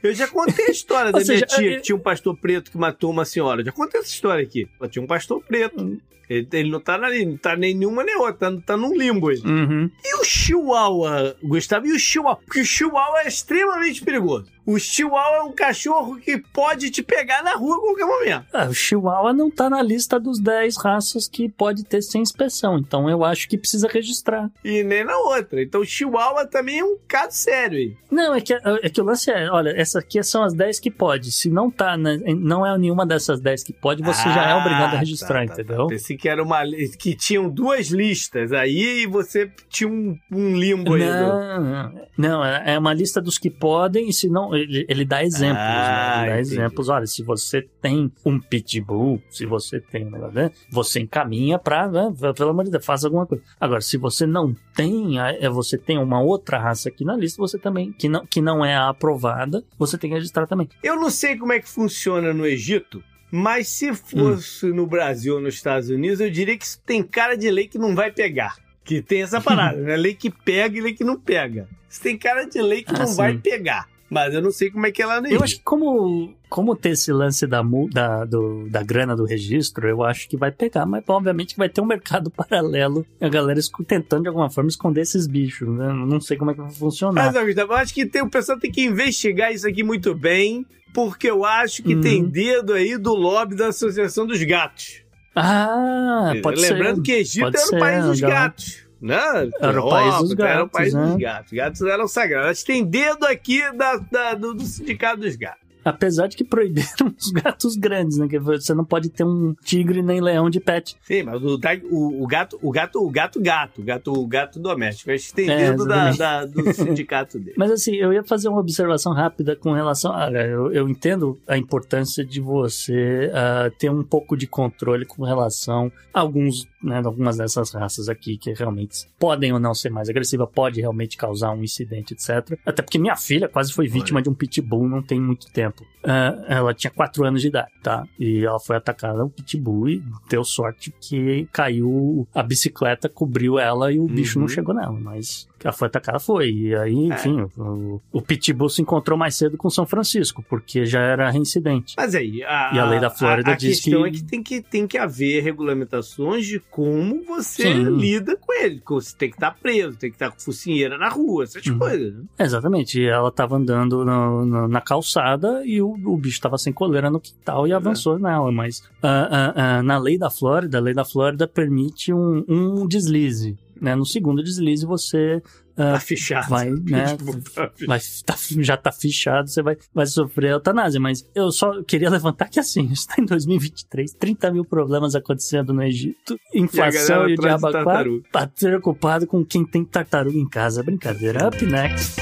Eu 0.08 0.14
já 0.14 0.26
contei 0.28 0.66
a 0.66 0.70
história 0.70 1.10
da 1.12 1.18
Ou 1.18 1.24
minha 1.24 1.38
seja, 1.38 1.46
tia 1.46 1.72
é- 1.72 1.76
que 1.76 1.82
tinha 1.82 1.96
um 1.96 2.00
pastor 2.00 2.36
preto 2.36 2.70
que 2.70 2.78
matou 2.78 3.10
uma 3.10 3.24
senhora. 3.24 3.64
Já 3.64 3.72
contei 3.72 4.00
essa 4.00 4.10
história 4.10 4.42
aqui. 4.44 4.68
Ela 4.80 4.88
tinha 4.88 5.02
um 5.02 5.06
pastor 5.06 5.42
preto. 5.42 5.98
Ele, 6.28 6.48
ele 6.52 6.70
não 6.70 6.80
tá, 6.80 6.98
não 6.98 7.36
tá 7.36 7.54
nem 7.54 7.72
nenhuma 7.74 8.02
nem 8.02 8.16
outra, 8.16 8.50
tá, 8.52 8.62
tá 8.66 8.76
num 8.76 8.96
limbo 8.96 9.28
aí. 9.28 9.38
Uhum. 9.44 9.88
E 10.04 10.20
o 10.20 10.24
Chihuahua, 10.24 11.36
Gustavo? 11.42 11.86
E 11.86 11.92
o 11.92 11.98
Chihuahua? 11.98 12.40
Porque 12.44 12.60
o 12.60 12.64
Chihuahua 12.64 13.20
é 13.22 13.28
extremamente 13.28 14.02
perigoso. 14.04 14.50
O 14.66 14.78
Chihuahua 14.78 15.36
é 15.36 15.42
um 15.42 15.52
cachorro 15.52 16.16
que 16.16 16.36
pode 16.38 16.90
te 16.90 17.02
pegar 17.02 17.42
na 17.42 17.54
rua 17.54 17.76
a 17.76 17.80
qualquer 17.80 18.04
momento. 18.04 18.46
Ah, 18.52 18.66
o 18.66 18.74
Chihuahua 18.74 19.32
não 19.32 19.50
tá 19.50 19.70
na 19.70 19.80
lista 19.82 20.18
dos 20.18 20.40
10 20.40 20.76
raças 20.78 21.28
que 21.28 21.48
pode 21.48 21.84
ter 21.84 22.02
sem 22.02 22.20
inspeção, 22.22 22.76
então 22.78 23.08
eu 23.08 23.24
acho 23.24 23.48
que 23.48 23.56
precisa 23.56 23.86
registrar. 23.88 24.50
E 24.64 24.82
nem 24.82 25.04
na 25.04 25.16
outra. 25.16 25.62
Então 25.62 25.80
o 25.82 25.84
Chihuahua 25.86 26.46
também 26.46 26.80
é 26.80 26.84
um 26.84 26.96
caso 27.06 27.36
sério 27.36 27.78
aí. 27.78 27.96
Não, 28.10 28.34
é 28.34 28.40
que, 28.40 28.52
é 28.54 28.88
que 28.90 29.00
o 29.00 29.04
lance 29.04 29.30
é, 29.30 29.48
olha, 29.50 29.70
essas 29.70 29.96
aqui 29.96 30.22
são 30.22 30.42
as 30.42 30.52
10 30.54 30.80
que 30.80 30.90
pode. 30.90 31.30
Se 31.30 31.48
não 31.48 31.70
tá, 31.70 31.96
na- 31.96 32.16
não 32.36 32.66
é 32.66 32.76
nenhuma 32.78 33.06
dessas 33.06 33.40
10 33.40 33.62
que 33.62 33.72
pode, 33.72 34.02
você 34.02 34.22
já 34.30 34.48
é 34.48 34.52
Ah, 34.52 34.58
obrigado 34.58 34.88
a 34.88 34.92
tá, 34.92 34.98
registrar, 34.98 35.46
tá, 35.46 35.54
tá. 35.54 35.62
entendeu? 35.62 35.86
Pensei 35.86 36.16
que 36.16 36.28
era 36.28 36.42
uma 36.42 36.62
que 36.98 37.14
tinham 37.14 37.48
duas 37.48 37.88
listas 37.88 38.52
aí 38.52 39.02
e 39.02 39.06
você 39.06 39.50
tinha 39.68 39.88
um, 39.88 40.18
um 40.32 40.56
limbo 40.56 40.94
aí. 40.94 41.04
Não, 41.04 41.60
não, 41.60 41.92
não, 42.18 42.44
é 42.44 42.56
é 42.74 42.78
uma 42.78 42.92
lista 42.92 43.20
dos 43.20 43.38
que 43.38 43.48
podem, 43.50 44.08
e 44.08 44.12
se 44.12 44.28
não, 44.28 44.55
ele, 44.56 44.86
ele 44.88 45.04
dá 45.04 45.22
exemplos, 45.24 45.58
Ah, 45.58 46.16
né? 46.16 46.22
Ele 46.22 46.30
dá 46.30 46.40
entendi. 46.40 46.54
exemplos. 46.54 46.88
Olha, 46.88 47.06
se 47.06 47.22
você 47.22 47.62
tem 47.80 48.10
um 48.24 48.38
pitbull, 48.40 49.22
se 49.30 49.46
você 49.46 49.80
tem 49.80 50.06
um 50.06 50.10
negócio, 50.10 50.34
né? 50.34 50.50
Você 50.70 51.00
encaminha 51.00 51.58
pra, 51.58 51.88
né? 51.88 52.12
Pelo 52.36 52.50
amor 52.50 52.64
de 52.64 52.70
Deus, 52.70 52.84
faça 52.84 53.06
alguma 53.06 53.26
coisa. 53.26 53.42
Agora, 53.60 53.80
se 53.80 53.96
você 53.96 54.26
não 54.26 54.54
tem, 54.74 55.18
é, 55.20 55.48
você 55.48 55.76
tem 55.78 55.98
uma 55.98 56.20
outra 56.20 56.58
raça 56.58 56.88
aqui 56.88 57.04
na 57.04 57.16
lista, 57.16 57.38
você 57.38 57.58
também, 57.58 57.92
que 57.92 58.08
não, 58.08 58.26
que 58.26 58.40
não 58.40 58.64
é 58.64 58.74
a 58.74 58.88
aprovada, 58.88 59.62
você 59.78 59.96
tem 59.98 60.10
que 60.10 60.16
registrar 60.16 60.46
também. 60.46 60.68
Eu 60.82 60.96
não 60.96 61.10
sei 61.10 61.36
como 61.36 61.52
é 61.52 61.60
que 61.60 61.68
funciona 61.68 62.32
no 62.32 62.46
Egito, 62.46 63.02
mas 63.30 63.68
se 63.68 63.92
fosse 63.94 64.66
no 64.66 64.86
Brasil 64.86 65.34
ou 65.34 65.40
nos 65.40 65.54
Estados 65.54 65.88
Unidos, 65.90 66.20
eu 66.20 66.30
diria 66.30 66.56
que 66.56 66.64
isso 66.64 66.80
tem 66.84 67.02
cara 67.02 67.36
de 67.36 67.50
lei 67.50 67.66
que 67.68 67.78
não 67.78 67.94
vai 67.94 68.10
pegar. 68.10 68.56
Que 68.84 69.02
tem 69.02 69.22
essa 69.22 69.40
parada, 69.40 69.78
né? 69.80 69.96
Lei 69.98 70.14
que 70.14 70.30
pega 70.30 70.78
e 70.78 70.80
lei 70.80 70.94
que 70.94 71.02
não 71.02 71.18
pega. 71.18 71.68
Isso 71.90 72.00
tem 72.00 72.16
cara 72.16 72.44
de 72.44 72.62
lei 72.62 72.84
que 72.84 72.94
Ah, 72.94 73.00
não 73.00 73.08
sim. 73.08 73.16
vai 73.16 73.36
pegar. 73.36 73.88
Mas 74.08 74.32
eu 74.34 74.40
não 74.40 74.52
sei 74.52 74.70
como 74.70 74.86
é 74.86 74.92
que 74.92 75.02
é 75.02 75.06
lá 75.06 75.20
no 75.20 75.26
Eu 75.26 75.42
acho 75.42 75.56
que 75.56 75.62
como, 75.64 76.32
como 76.48 76.76
ter 76.76 76.90
esse 76.90 77.12
lance 77.12 77.44
da, 77.46 77.60
da, 77.92 78.24
do- 78.24 78.68
da 78.70 78.82
grana 78.82 79.16
do 79.16 79.24
registro, 79.24 79.88
eu 79.88 80.04
acho 80.04 80.28
que 80.28 80.36
vai 80.36 80.52
pegar, 80.52 80.86
mas 80.86 81.02
obviamente 81.08 81.56
vai 81.56 81.68
ter 81.68 81.80
um 81.80 81.86
mercado 81.86 82.30
paralelo 82.30 83.04
a 83.20 83.28
galera 83.28 83.58
tentando 83.86 84.22
de 84.22 84.28
alguma 84.28 84.48
forma 84.48 84.68
esconder 84.70 85.00
esses 85.00 85.26
bichos, 85.26 85.68
né? 85.68 85.92
Não 85.92 86.20
sei 86.20 86.36
como 86.36 86.52
é 86.52 86.54
que 86.54 86.60
vai 86.60 86.70
funcionar. 86.70 87.26
Mas, 87.26 87.36
Augusto, 87.36 87.58
eu 87.60 87.72
acho 87.72 87.92
que 87.92 88.06
tem, 88.06 88.22
o 88.22 88.30
pessoal 88.30 88.58
tem 88.58 88.70
que 88.70 88.84
investigar 88.84 89.52
isso 89.52 89.66
aqui 89.66 89.82
muito 89.82 90.14
bem, 90.14 90.64
porque 90.94 91.28
eu 91.28 91.44
acho 91.44 91.82
que 91.82 91.94
Uhum. 91.96 92.00
tem 92.00 92.24
dedo 92.24 92.74
aí 92.74 92.96
do 92.96 93.12
lobby 93.12 93.56
da 93.56 93.68
Associação 93.68 94.24
dos 94.24 94.40
Gatos. 94.44 95.02
Ah, 95.34 96.32
pode 96.42 96.60
Lembrando 96.60 96.96
ser. 96.96 97.02
que 97.02 97.12
Egito 97.12 97.42
Pode 97.44 97.56
era 97.56 97.66
o 97.66 97.68
ser, 97.68 97.78
país 97.78 98.04
dos 98.06 98.20
legal. 98.20 98.30
gatos. 98.30 98.85
Né? 99.00 99.16
Era 99.60 99.82
o 99.82 99.90
país 99.90 100.14
dos 100.20 100.32
Era 100.32 100.62
o 100.62 100.66
gatos, 100.66 100.70
país 100.72 100.94
né? 100.94 101.06
dos 101.06 101.16
gatos. 101.16 101.52
Gatos 101.52 101.82
eram 101.82 102.08
sagrados. 102.08 102.62
Tem 102.64 102.84
dedo 102.84 103.24
aqui 103.26 103.60
da, 103.72 103.96
da- 103.96 104.34
do, 104.34 104.54
do 104.54 104.62
sindicato 104.64 105.20
dos 105.20 105.36
gatos. 105.36 105.65
Apesar 105.88 106.26
de 106.26 106.36
que 106.36 106.44
proibiram 106.44 107.14
os 107.18 107.30
gatos 107.30 107.76
grandes, 107.76 108.18
né? 108.18 108.26
Que 108.28 108.38
você 108.38 108.74
não 108.74 108.84
pode 108.84 109.08
ter 109.08 109.24
um 109.24 109.54
tigre 109.64 110.02
nem 110.02 110.20
leão 110.20 110.50
de 110.50 110.60
pet. 110.60 110.96
Sim, 111.02 111.22
mas 111.22 111.42
o, 111.42 111.58
o, 111.90 112.22
o 112.22 112.26
gato, 112.26 112.58
o 112.60 112.70
gato, 112.72 112.98
o 113.06 113.10
gato, 113.10 113.40
gato, 113.40 113.80
o 113.80 113.84
gato, 113.84 114.12
o 114.12 114.26
gato 114.26 114.58
doméstico. 114.60 115.10
É, 115.10 115.72
da, 115.74 116.10
da- 116.12 116.44
do 116.44 116.70
sindicato 116.74 117.38
dele. 117.38 117.54
Mas 117.56 117.70
assim, 117.70 117.94
eu 117.94 118.12
ia 118.12 118.22
fazer 118.24 118.48
uma 118.48 118.60
observação 118.60 119.12
rápida 119.12 119.54
com 119.56 119.72
relação. 119.72 120.12
Olha, 120.12 120.46
eu, 120.46 120.72
eu 120.72 120.88
entendo 120.88 121.38
a 121.46 121.56
importância 121.56 122.24
de 122.24 122.40
você 122.40 123.30
ah, 123.34 123.70
ter 123.78 123.90
um 123.90 124.02
pouco 124.02 124.36
de 124.36 124.46
controle 124.46 125.04
com 125.04 125.24
relação 125.24 125.90
a 126.12 126.20
alguns, 126.20 126.66
né, 126.82 127.00
algumas 127.04 127.36
dessas 127.36 127.72
raças 127.72 128.08
aqui 128.08 128.36
que 128.36 128.52
realmente 128.52 129.06
podem 129.18 129.52
ou 129.52 129.60
não 129.60 129.74
ser 129.74 129.90
mais 129.90 130.08
agressivas, 130.08 130.48
pode 130.54 130.80
realmente 130.80 131.16
causar 131.16 131.52
um 131.52 131.62
incidente, 131.62 132.14
etc. 132.14 132.58
Até 132.64 132.82
porque 132.82 132.98
minha 132.98 133.16
filha 133.16 133.48
quase 133.48 133.72
foi 133.72 133.86
vítima 133.86 134.20
de 134.22 134.28
um 134.28 134.34
pitbull 134.34 134.88
não 134.88 135.02
tem 135.02 135.20
muito 135.20 135.50
tempo. 135.52 135.75
Ah, 136.04 136.36
ela 136.48 136.72
tinha 136.74 136.90
4 136.90 137.24
anos 137.24 137.42
de 137.42 137.48
idade, 137.48 137.70
tá? 137.82 138.06
E 138.18 138.44
ela 138.44 138.60
foi 138.60 138.76
atacada 138.76 139.24
um 139.24 139.28
pitbull 139.28 139.88
e 139.88 140.02
deu 140.28 140.44
sorte 140.44 140.94
que 141.00 141.48
caiu 141.52 142.26
a 142.34 142.42
bicicleta, 142.42 143.08
cobriu 143.08 143.58
ela 143.58 143.92
e 143.92 143.98
o 143.98 144.06
bicho 144.06 144.38
não 144.38 144.46
Uhum. 144.46 144.52
chegou 144.52 144.74
nela, 144.74 144.92
mas 144.92 145.48
ela 145.66 145.72
foi 145.72 145.88
atacada, 145.88 146.18
foi. 146.18 146.50
E 146.50 146.74
aí, 146.76 146.94
enfim, 146.94 147.40
o, 147.56 148.00
o 148.12 148.22
Pitbull 148.22 148.68
se 148.68 148.80
encontrou 148.82 149.18
mais 149.18 149.34
cedo 149.36 149.56
com 149.56 149.68
São 149.68 149.84
Francisco, 149.86 150.44
porque 150.48 150.86
já 150.86 151.00
era 151.00 151.30
reincidente. 151.30 151.94
Mas 151.96 152.14
aí, 152.14 152.42
a, 152.44 152.70
E 152.74 152.78
a 152.78 152.84
lei 152.88 153.00
da 153.00 153.10
Flórida 153.10 153.50
a, 153.50 153.54
a 153.54 153.56
diz 153.56 153.80
questão 153.80 154.02
que- 154.04 154.08
é 154.08 154.12
que 154.12 154.22
tem, 154.24 154.42
que 154.42 154.62
tem 154.62 154.86
que 154.86 154.96
haver 154.98 155.42
regulamentações 155.42 156.46
de 156.46 156.60
como 156.70 157.22
você 157.24 157.62
Sim. 157.64 157.82
lida 157.96 158.36
com 158.36 158.52
ele. 158.52 158.80
Você 158.88 159.16
tem 159.16 159.28
que 159.30 159.36
estar 159.36 159.50
preso, 159.52 159.96
tem 159.98 160.10
que 160.10 160.16
estar 160.16 160.30
com 160.30 160.38
focinheira 160.38 160.96
na 160.98 161.08
rua, 161.08 161.44
essas 161.44 161.66
Uhum. 161.66 161.78
coisas. 161.78 162.14
né? 162.14 162.24
Exatamente, 162.38 163.00
e 163.00 163.06
ela 163.06 163.30
tava 163.32 163.56
andando 163.56 164.04
no- 164.04 164.46
no- 164.46 164.68
na 164.68 164.80
calçada 164.80 165.62
e 165.64 165.80
o, 165.82 165.90
o 166.04 166.16
bicho 166.16 166.40
tava 166.40 166.56
sem 166.58 166.72
coleira 166.72 167.10
no 167.10 167.20
quintal 167.20 167.66
e 167.66 167.72
avançou 167.72 168.18
nela, 168.18 168.50
mas 168.52 168.82
ah, 169.02 169.28
ah, 169.30 169.52
ah, 169.78 169.82
na 169.82 169.98
lei 169.98 170.16
da 170.18 170.30
Flórida, 170.30 170.78
a 170.78 170.80
lei 170.80 170.94
da 170.94 171.04
Flórida 171.04 171.46
permite 171.48 172.12
um, 172.12 172.44
um 172.48 172.86
deslize, 172.86 173.56
né? 173.80 173.94
No 173.94 174.04
segundo 174.06 174.42
deslize 174.42 174.84
você 174.86 175.42
Tá 175.76 176.00
fichado. 176.00 176.48
vai, 176.48 176.70
né, 176.70 177.04
Tipo, 177.18 177.38
tá 177.50 177.70
vai, 177.86 178.00
tá- 178.24 178.36
já 178.60 178.76
tá 178.78 178.90
fichado, 178.90 179.50
você 179.50 179.62
vai, 179.62 179.76
vai 179.94 180.06
sofrer 180.06 180.52
eutanásia. 180.52 180.98
Mas 180.98 181.28
eu 181.34 181.52
só 181.52 181.82
queria 181.82 182.08
levantar 182.08 182.48
que 182.48 182.58
assim, 182.58 182.88
está 182.92 183.16
em 183.18 183.26
2023, 183.26 184.12
30 184.14 184.50
mil 184.52 184.64
problemas 184.64 185.14
acontecendo 185.14 185.74
no 185.74 185.82
Egito, 185.82 186.38
E 186.54 186.60
inflação 186.60 187.16
galera 187.16 187.30
e 187.30 187.34
o 187.34 187.36
diabo 187.36 188.22
tá 188.32 188.46
preocupado 188.46 189.26
com 189.26 189.44
quem 189.44 189.64
tem 189.66 189.84
tartaruga 189.84 190.38
em 190.38 190.48
casa. 190.48 190.82
Brincadeira. 190.82 191.48
Up 191.48 191.66
next. 191.66 192.16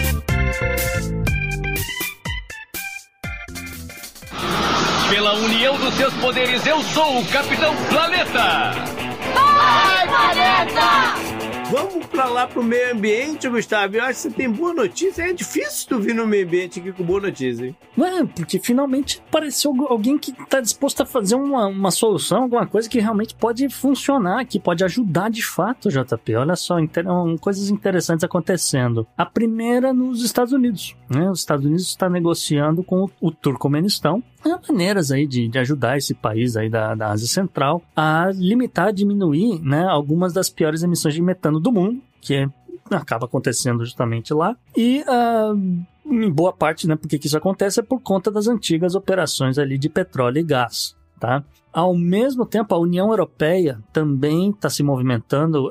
Pela 5.11 5.35
união 5.35 5.79
dos 5.79 5.95
seus 5.95 6.13
poderes, 6.15 6.67
eu 6.67 6.83
sou 6.83 7.21
o 7.21 7.27
Capitão 7.27 7.73
Planeta! 7.89 8.73
Vamos 11.75 12.07
pra 12.07 12.27
lá 12.27 12.47
pro 12.47 12.63
meio 12.63 12.93
ambiente, 12.93 13.49
Gustavo. 13.49 13.97
Eu 13.97 14.05
acho 14.05 14.13
que 14.23 14.29
você 14.29 14.31
tem 14.31 14.49
boa 14.49 14.73
notícia. 14.73 15.23
É 15.23 15.33
difícil 15.33 15.89
tu 15.89 15.99
vir 15.99 16.15
no 16.15 16.25
meio 16.25 16.47
ambiente 16.47 16.79
aqui 16.79 16.93
com 16.93 17.03
boa 17.03 17.21
notícia, 17.21 17.67
hein? 17.67 17.77
Ué, 17.99 18.25
porque 18.37 18.61
finalmente 18.61 19.21
apareceu 19.29 19.73
algu- 19.73 19.87
alguém 19.89 20.17
que 20.17 20.33
tá 20.47 20.61
disposto 20.61 21.03
a 21.03 21.07
fazer 21.07 21.35
uma, 21.35 21.67
uma 21.67 21.91
solução, 21.91 22.43
alguma 22.45 22.65
coisa 22.65 22.89
que 22.89 23.01
realmente 23.01 23.35
pode 23.35 23.69
funcionar, 23.69 24.45
que 24.45 24.61
pode 24.61 24.85
ajudar 24.85 25.29
de 25.31 25.45
fato, 25.45 25.89
JP. 25.91 26.37
Olha 26.37 26.55
só, 26.55 26.79
inter- 26.79 27.07
coisas 27.41 27.69
interessantes 27.71 28.23
acontecendo. 28.23 29.05
A 29.19 29.27
primeira 29.27 29.93
nos 29.93 30.23
Estados 30.25 30.53
Unidos. 30.53 30.95
Né? 31.11 31.29
Os 31.29 31.41
Estados 31.41 31.65
Unidos 31.67 31.89
está 31.89 32.09
negociando 32.09 32.85
com 32.85 33.03
o, 33.05 33.11
o 33.21 33.31
Turcomenistão 33.33 34.23
Maneiras 34.69 35.11
aí 35.11 35.27
de, 35.27 35.49
de 35.49 35.59
ajudar 35.59 35.97
esse 35.97 36.15
país 36.15 36.57
aí 36.57 36.69
da, 36.69 36.95
da 36.95 37.11
Ásia 37.11 37.29
Central 37.29 37.83
a 37.97 38.31
limitar, 38.35 38.93
diminuir 38.93 39.61
né, 39.61 39.87
algumas 39.87 40.33
das 40.33 40.49
piores 40.51 40.83
emissões 40.83 41.15
de 41.15 41.23
metano 41.23 41.59
do 41.61 41.73
mundo, 41.73 42.01
que 42.21 42.35
é 42.35 42.49
acaba 42.91 43.27
acontecendo 43.27 43.85
justamente 43.85 44.35
lá. 44.35 44.57
E 44.77 45.03
ah, 45.09 45.53
em 46.05 46.31
boa 46.31 46.53
parte, 46.53 46.87
né, 46.87 46.97
porque 46.97 47.19
que 47.19 47.27
isso 47.27 47.37
acontece 47.37 47.81
é 47.81 47.83
por 47.83 48.01
conta 48.01 48.31
das 48.31 48.47
antigas 48.47 48.95
operações 48.95 49.59
ali 49.59 49.79
de 49.79 49.89
petróleo 49.89 50.39
e 50.39 50.43
gás, 50.43 50.95
tá? 51.19 51.43
Ao 51.75 51.93
mesmo 51.97 52.47
tempo, 52.47 52.73
a 52.73 52.79
União 52.79 53.09
Europeia 53.11 53.81
também 53.93 54.51
está 54.51 54.71
se 54.71 54.83
movimentando 54.83 55.69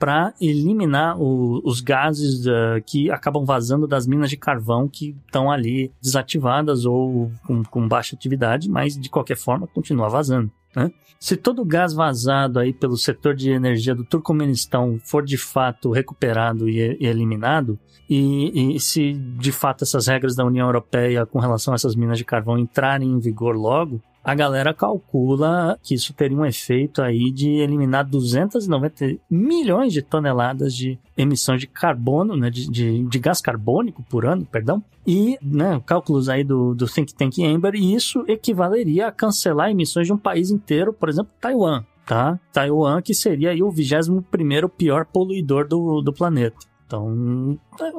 para 0.00 0.34
eliminar 0.40 1.16
o- 1.20 1.60
os 1.64 1.80
gases 1.80 2.44
ah, 2.46 2.80
que 2.84 3.08
acabam 3.10 3.44
vazando 3.44 3.86
das 3.86 4.04
minas 4.06 4.28
de 4.30 4.36
carvão 4.36 4.88
que 4.88 5.14
estão 5.26 5.50
ali 5.50 5.92
desativadas 6.02 6.84
ou 6.84 7.30
com, 7.46 7.62
com 7.62 7.86
baixa 7.86 8.16
atividade, 8.16 8.68
mas 8.68 8.96
de 8.98 9.08
qualquer 9.08 9.36
forma 9.36 9.66
continua 9.68 10.08
vazando. 10.08 10.50
né? 10.74 10.90
Se 11.20 11.36
todo 11.36 11.62
o 11.62 11.64
gás 11.64 11.92
vazado 11.94 12.58
aí 12.58 12.72
pelo 12.72 12.96
setor 12.96 13.34
de 13.34 13.50
energia 13.50 13.94
do 13.94 14.04
Turcomenistão 14.04 14.98
for 15.04 15.24
de 15.24 15.38
fato 15.38 15.90
recuperado 15.92 16.68
e, 16.68 16.98
e 17.00 17.06
eliminado, 17.06 17.78
e, 18.10 18.74
e 18.76 18.80
se 18.80 19.12
de 19.14 19.52
fato 19.52 19.84
essas 19.84 20.06
regras 20.08 20.34
da 20.34 20.44
União 20.44 20.66
Europeia 20.66 21.24
com 21.24 21.38
relação 21.38 21.72
a 21.72 21.76
essas 21.76 21.94
minas 21.94 22.18
de 22.18 22.24
carvão 22.24 22.58
entrarem 22.58 23.08
em 23.08 23.18
vigor 23.20 23.56
logo, 23.56 24.02
a 24.24 24.34
galera 24.34 24.72
calcula 24.72 25.78
que 25.82 25.94
isso 25.94 26.14
teria 26.14 26.36
um 26.36 26.46
efeito 26.46 27.02
aí 27.02 27.30
de 27.30 27.50
eliminar 27.56 28.04
290 28.04 29.18
milhões 29.30 29.92
de 29.92 30.00
toneladas 30.00 30.74
de 30.74 30.98
emissões 31.16 31.60
de 31.60 31.66
carbono, 31.66 32.34
né, 32.34 32.48
de, 32.48 32.70
de, 32.70 33.04
de 33.04 33.18
gás 33.18 33.42
carbônico 33.42 34.02
por 34.02 34.24
ano, 34.24 34.46
perdão, 34.46 34.82
e 35.06 35.38
né, 35.42 35.80
cálculos 35.84 36.30
aí 36.30 36.42
do, 36.42 36.74
do 36.74 36.86
Think 36.86 37.14
Tank 37.14 37.38
Ember, 37.38 37.74
e 37.74 37.94
isso 37.94 38.24
equivaleria 38.26 39.08
a 39.08 39.12
cancelar 39.12 39.70
emissões 39.70 40.06
de 40.06 40.12
um 40.12 40.18
país 40.18 40.50
inteiro, 40.50 40.92
por 40.92 41.10
exemplo, 41.10 41.30
Taiwan, 41.38 41.84
tá? 42.06 42.40
Taiwan 42.50 43.02
que 43.02 43.12
seria 43.12 43.50
aí 43.50 43.62
o 43.62 43.68
21º 43.68 44.70
pior 44.70 45.04
poluidor 45.04 45.68
do, 45.68 46.00
do 46.00 46.12
planeta. 46.12 46.56
Então, 46.86 47.58
é 47.80 47.90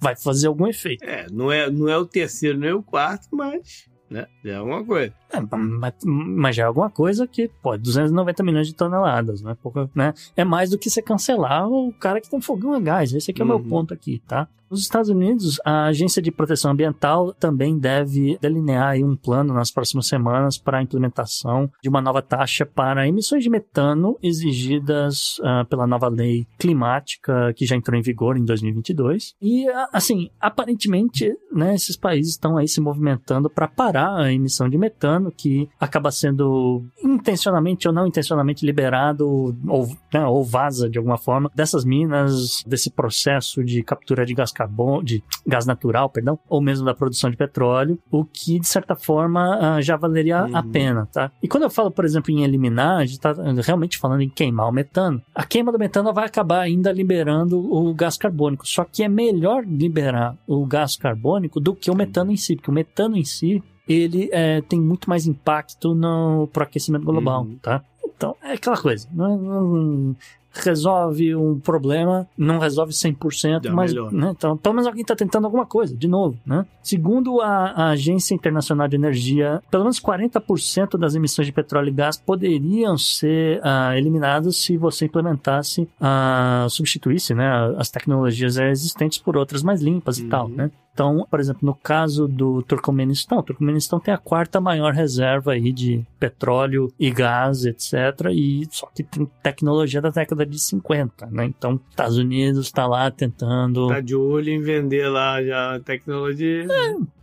vai 0.00 0.14
fazer 0.16 0.46
algum 0.46 0.66
efeito. 0.66 1.04
É, 1.04 1.26
não 1.30 1.50
é, 1.50 1.70
não 1.70 1.88
é 1.88 1.96
o 1.96 2.06
terceiro 2.06 2.58
nem 2.58 2.72
o 2.72 2.82
quarto, 2.82 3.28
mas 3.32 3.88
né, 4.12 4.26
é 4.44 4.60
uma 4.60 4.84
coisa. 4.84 5.12
É, 5.32 5.40
mas, 5.40 5.94
mas 6.04 6.56
já 6.56 6.64
é 6.64 6.66
alguma 6.66 6.90
coisa 6.90 7.26
que, 7.26 7.48
pô, 7.62 7.76
290 7.76 8.42
milhões 8.42 8.66
de 8.66 8.74
toneladas, 8.74 9.40
né? 9.42 9.56
Pouca, 9.62 9.88
né? 9.94 10.12
É 10.36 10.44
mais 10.44 10.70
do 10.70 10.78
que 10.78 10.90
você 10.90 11.00
cancelar 11.00 11.68
o 11.68 11.92
cara 11.94 12.20
que 12.20 12.28
tem 12.30 12.40
fogão 12.40 12.74
a 12.74 12.80
gás. 12.80 13.12
Esse 13.14 13.30
aqui 13.30 13.40
é 13.40 13.44
o 13.44 13.48
meu 13.48 13.56
Uhum. 13.56 13.68
ponto 13.68 13.94
aqui, 13.94 14.20
tá? 14.26 14.46
Nos 14.70 14.80
Estados 14.80 15.10
Unidos, 15.10 15.60
a 15.66 15.84
Agência 15.84 16.22
de 16.22 16.32
Proteção 16.32 16.70
Ambiental 16.70 17.34
também 17.34 17.78
deve 17.78 18.38
delinear 18.40 18.96
um 19.04 19.14
plano 19.14 19.52
nas 19.52 19.70
próximas 19.70 20.06
semanas 20.06 20.56
para 20.56 20.78
a 20.78 20.82
implementação 20.82 21.70
de 21.82 21.90
uma 21.90 22.00
nova 22.00 22.22
taxa 22.22 22.64
para 22.64 23.06
emissões 23.06 23.44
de 23.44 23.50
metano 23.50 24.16
exigidas 24.22 25.36
ah, 25.44 25.66
pela 25.68 25.86
nova 25.86 26.08
lei 26.08 26.46
climática 26.58 27.52
que 27.54 27.66
já 27.66 27.76
entrou 27.76 27.98
em 27.98 28.02
vigor 28.02 28.38
em 28.38 28.44
2022. 28.46 29.34
E, 29.42 29.68
ah, 29.68 29.88
assim, 29.92 30.30
aparentemente, 30.40 31.30
né, 31.52 31.74
esses 31.74 31.94
países 31.94 32.32
estão 32.32 32.56
aí 32.56 32.66
se 32.66 32.80
movimentando 32.80 33.50
para 33.50 33.68
parar 33.68 34.16
a 34.22 34.32
emissão 34.32 34.70
de 34.70 34.78
metano, 34.78 35.21
que 35.30 35.68
acaba 35.78 36.10
sendo, 36.10 36.82
intencionalmente 37.02 37.86
ou 37.86 37.94
não 37.94 38.06
intencionalmente 38.06 38.64
liberado 38.64 39.28
ou, 39.68 39.88
né, 40.12 40.24
ou 40.26 40.42
vaza 40.44 40.88
de 40.88 40.98
alguma 40.98 41.18
forma 41.18 41.50
dessas 41.54 41.84
minas, 41.84 42.62
desse 42.66 42.90
processo 42.90 43.62
de 43.64 43.82
captura 43.82 44.24
de 44.24 44.34
gás 44.34 44.50
carbono, 44.52 45.02
de 45.04 45.22
gás 45.46 45.66
natural, 45.66 46.08
perdão, 46.10 46.38
ou 46.48 46.60
mesmo 46.60 46.84
da 46.84 46.94
produção 46.94 47.30
de 47.30 47.36
petróleo, 47.36 47.98
o 48.10 48.24
que 48.24 48.58
de 48.58 48.66
certa 48.66 48.94
forma 48.96 49.58
ah, 49.76 49.80
já 49.80 49.96
valeria 49.96 50.40
a 50.52 50.62
Uhum. 50.62 50.70
pena, 50.70 51.06
tá? 51.12 51.30
E 51.42 51.48
quando 51.48 51.64
eu 51.64 51.70
falo, 51.70 51.90
por 51.90 52.04
exemplo, 52.04 52.30
em 52.30 52.42
eliminar, 52.44 52.98
a 52.98 53.04
gente 53.04 53.20
tá 53.20 53.34
realmente 53.64 53.98
falando 53.98 54.22
em 54.22 54.28
queimar 54.28 54.68
o 54.68 54.72
metano. 54.72 55.20
A 55.34 55.44
queima 55.44 55.72
do 55.72 55.78
metano 55.78 56.12
vai 56.12 56.24
acabar 56.26 56.60
ainda 56.60 56.90
liberando 56.92 57.58
o 57.58 57.92
gás 57.94 58.16
carbônico, 58.16 58.66
só 58.66 58.84
que 58.84 59.02
é 59.02 59.08
melhor 59.08 59.64
liberar 59.64 60.36
o 60.46 60.64
gás 60.64 60.96
carbônico 60.96 61.60
do 61.60 61.74
que 61.74 61.90
o 61.90 61.94
metano 61.94 62.30
em 62.32 62.36
si, 62.36 62.54
porque 62.56 62.70
o 62.70 62.74
metano 62.74 63.16
em 63.16 63.24
si 63.24 63.62
ele 63.88 64.28
é, 64.32 64.60
tem 64.62 64.80
muito 64.80 65.08
mais 65.08 65.26
impacto 65.26 65.94
no 65.94 66.48
pro 66.52 66.62
aquecimento 66.64 67.04
global, 67.04 67.42
Uhum. 67.42 67.56
tá? 67.60 67.82
Então, 68.16 68.36
é 68.42 68.52
aquela 68.52 68.76
coisa. 68.76 69.08
Não, 69.12 69.36
não 69.38 70.16
resolve 70.54 71.34
um 71.34 71.58
problema, 71.58 72.28
não 72.36 72.58
resolve 72.58 72.92
100%, 72.92 73.60
Dá 73.62 73.72
mas 73.72 73.94
né, 73.94 74.32
então, 74.36 74.54
pelo 74.56 74.74
menos 74.74 74.86
alguém 74.86 75.00
está 75.00 75.16
tentando 75.16 75.46
alguma 75.46 75.64
coisa, 75.64 75.96
de 75.96 76.06
novo. 76.06 76.36
Né? 76.44 76.66
Segundo 76.82 77.40
a, 77.40 77.48
a 77.70 77.88
Agência 77.90 78.34
Internacional 78.34 78.86
de 78.86 78.94
Energia, 78.96 79.62
pelo 79.70 79.84
menos 79.84 79.98
40% 79.98 80.98
das 80.98 81.14
emissões 81.14 81.46
de 81.46 81.52
petróleo 81.52 81.88
e 81.88 81.92
gás 81.92 82.18
poderiam 82.18 82.98
ser 82.98 83.60
ah, 83.64 83.96
eliminadas 83.96 84.56
se 84.58 84.76
você 84.76 85.06
implementasse, 85.06 85.88
ah, 86.00 86.66
substituísse 86.68 87.34
né, 87.34 87.50
as 87.78 87.90
tecnologias 87.90 88.58
existentes 88.58 89.18
por 89.18 89.36
outras 89.38 89.62
mais 89.62 89.80
limpas 89.80 90.18
e 90.18 90.22
Uhum. 90.24 90.28
tal. 90.28 90.48
Né? 90.48 90.70
Então, 90.92 91.26
por 91.30 91.40
exemplo, 91.40 91.60
no 91.64 91.74
caso 91.74 92.28
do 92.28 92.62
Turcomenistão, 92.62 93.38
o 93.38 93.42
Turcomenistão 93.42 93.98
tem 93.98 94.12
a 94.12 94.18
quarta 94.18 94.60
maior 94.60 94.92
reserva 94.92 95.52
aí 95.52 95.72
de 95.72 96.04
petróleo 96.20 96.92
e 97.00 97.10
gás, 97.10 97.64
etc. 97.64 97.94
E 98.30 98.66
só 98.70 98.86
que 98.94 99.02
tem 99.02 99.26
tecnologia 99.42 100.02
da 100.02 100.10
década 100.10 100.44
de 100.44 100.58
50, 100.58 101.26
né? 101.30 101.46
Então, 101.46 101.80
Estados 101.88 102.18
Unidos 102.18 102.66
está 102.66 102.86
lá 102.86 103.10
tentando 103.10 103.88
Tá 103.88 104.00
de 104.00 104.14
olho 104.14 104.50
em 104.50 104.60
vender 104.60 105.08
lá 105.08 105.42
já 105.42 105.76
a 105.76 105.80
tecnologia. 105.80 106.66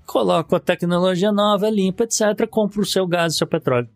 coloca 0.05 0.57
a 0.57 0.59
tecnologia 0.59 1.31
nova, 1.31 1.67
é 1.67 1.71
limpa, 1.71 2.05
etc. 2.05 2.47
Compra 2.49 2.81
o 2.81 2.85
seu 2.85 3.05
gás 3.05 3.33
e 3.33 3.35
o 3.35 3.37
seu 3.37 3.47
petróleo. 3.47 3.87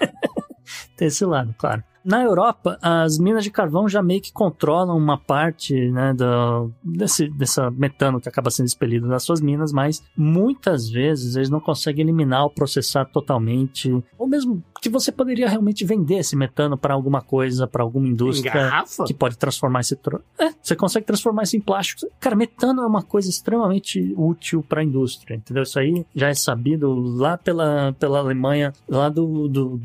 Tem 0.96 1.06
esse 1.08 1.24
lado, 1.24 1.54
claro. 1.56 1.84
Na 2.04 2.22
Europa, 2.22 2.78
as 2.82 3.18
minas 3.18 3.44
de 3.44 3.50
carvão 3.50 3.88
já 3.88 4.02
meio 4.02 4.20
que 4.20 4.32
controlam 4.32 4.96
uma 4.96 5.16
parte 5.16 5.90
né, 5.90 6.12
do, 6.12 6.70
desse 6.82 7.28
dessa 7.28 7.70
metano 7.70 8.20
que 8.20 8.28
acaba 8.28 8.50
sendo 8.50 8.66
expelido 8.66 9.08
das 9.08 9.22
suas 9.22 9.40
minas, 9.40 9.72
mas 9.72 10.02
muitas 10.16 10.88
vezes 10.88 11.36
eles 11.36 11.48
não 11.48 11.60
conseguem 11.60 12.02
eliminar 12.04 12.42
ou 12.44 12.50
processar 12.50 13.04
totalmente, 13.04 13.92
ou 14.18 14.26
mesmo 14.26 14.62
que 14.80 14.88
você 14.88 15.12
poderia 15.12 15.48
realmente 15.48 15.84
vender 15.84 16.16
esse 16.16 16.34
metano 16.34 16.76
para 16.76 16.94
alguma 16.94 17.20
coisa, 17.20 17.68
para 17.68 17.84
alguma 17.84 18.08
indústria 18.08 18.52
garrafa? 18.52 19.04
que 19.04 19.14
pode 19.14 19.38
transformar 19.38 19.80
esse 19.80 19.94
tro... 19.94 20.20
É, 20.38 20.50
você 20.60 20.74
consegue 20.74 21.06
transformar 21.06 21.44
isso 21.44 21.56
em 21.56 21.60
plástico. 21.60 22.10
Cara, 22.18 22.34
metano 22.34 22.82
é 22.82 22.86
uma 22.86 23.02
coisa 23.02 23.30
extremamente 23.30 24.12
útil 24.16 24.64
para 24.68 24.80
a 24.80 24.84
indústria, 24.84 25.36
entendeu? 25.36 25.62
Isso 25.62 25.78
aí 25.78 26.04
já 26.14 26.28
é 26.28 26.34
sabido 26.34 26.92
lá 26.92 27.38
pela, 27.38 27.92
pela 27.92 28.18
Alemanha, 28.18 28.72
lá 28.88 29.08
do, 29.08 29.46
do 29.46 29.80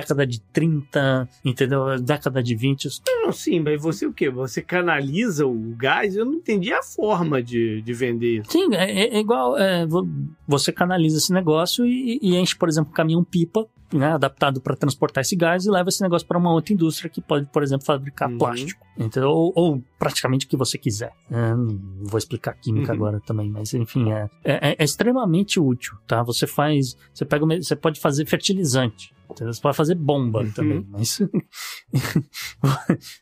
década 0.00 0.26
de 0.26 0.40
30, 0.52 1.28
entendeu? 1.44 1.98
Década 2.00 2.42
de 2.42 2.54
20. 2.54 2.84
isso- 2.86 3.00
Não, 3.06 3.32
sim, 3.32 3.60
mas 3.60 3.80
você 3.80 4.06
o 4.06 4.12
quê? 4.12 4.28
Você 4.28 4.60
canaliza 4.60 5.46
o 5.46 5.74
gás? 5.76 6.14
Eu 6.16 6.24
não 6.24 6.34
entendi 6.34 6.72
a 6.72 6.82
forma 6.82 7.42
de, 7.42 7.80
de 7.82 7.92
vender 7.94 8.40
isso. 8.40 8.50
Sim, 8.50 8.74
é, 8.74 9.06
é- 9.16 9.18
igual 9.18 9.56
é, 9.58 9.86
vo- 9.86 10.06
você 10.46 10.70
canaliza 10.72 11.16
esse 11.18 11.32
negócio 11.32 11.86
e, 11.86 12.18
e 12.20 12.36
enche, 12.36 12.54
por 12.56 12.68
exemplo, 12.68 12.90
um 12.90 12.94
caminhão 12.94 13.24
pipa, 13.24 13.66
né, 13.96 14.12
adaptado 14.12 14.60
para 14.60 14.76
transportar 14.76 15.22
esse 15.22 15.34
gás 15.36 15.64
e 15.66 15.70
leva 15.70 15.88
esse 15.88 16.02
negócio 16.02 16.26
para 16.26 16.38
uma 16.38 16.52
outra 16.52 16.72
indústria 16.74 17.08
que 17.10 17.20
pode, 17.20 17.46
por 17.46 17.62
exemplo, 17.62 17.84
fabricar 17.86 18.30
Uhum. 18.30 18.38
plástico, 18.38 18.86
entendeu? 18.98 19.30
Ou, 19.30 19.52
ou 19.54 19.82
praticamente 19.98 20.46
o 20.46 20.48
que 20.48 20.56
você 20.56 20.76
quiser. 20.78 21.12
É, 21.30 21.54
não 21.54 21.78
vou 22.04 22.18
explicar 22.18 22.52
química 22.54 22.92
Uhum. 22.92 22.96
agora 22.98 23.20
também, 23.20 23.50
mas 23.50 23.72
enfim, 23.74 24.12
é, 24.12 24.28
é, 24.44 24.76
é 24.78 24.84
extremamente 24.84 25.58
útil, 25.60 25.94
tá? 26.06 26.22
Você 26.22 26.46
faz, 26.46 26.96
você 27.12 27.24
pega, 27.24 27.44
você 27.46 27.74
pode 27.76 27.98
fazer 28.00 28.26
fertilizante. 28.26 29.14
Você 29.40 29.60
pode 29.60 29.76
fazer 29.76 29.96
bomba 29.96 30.40
Uhum. 30.42 30.50
também, 30.52 30.86
mas. 30.88 31.18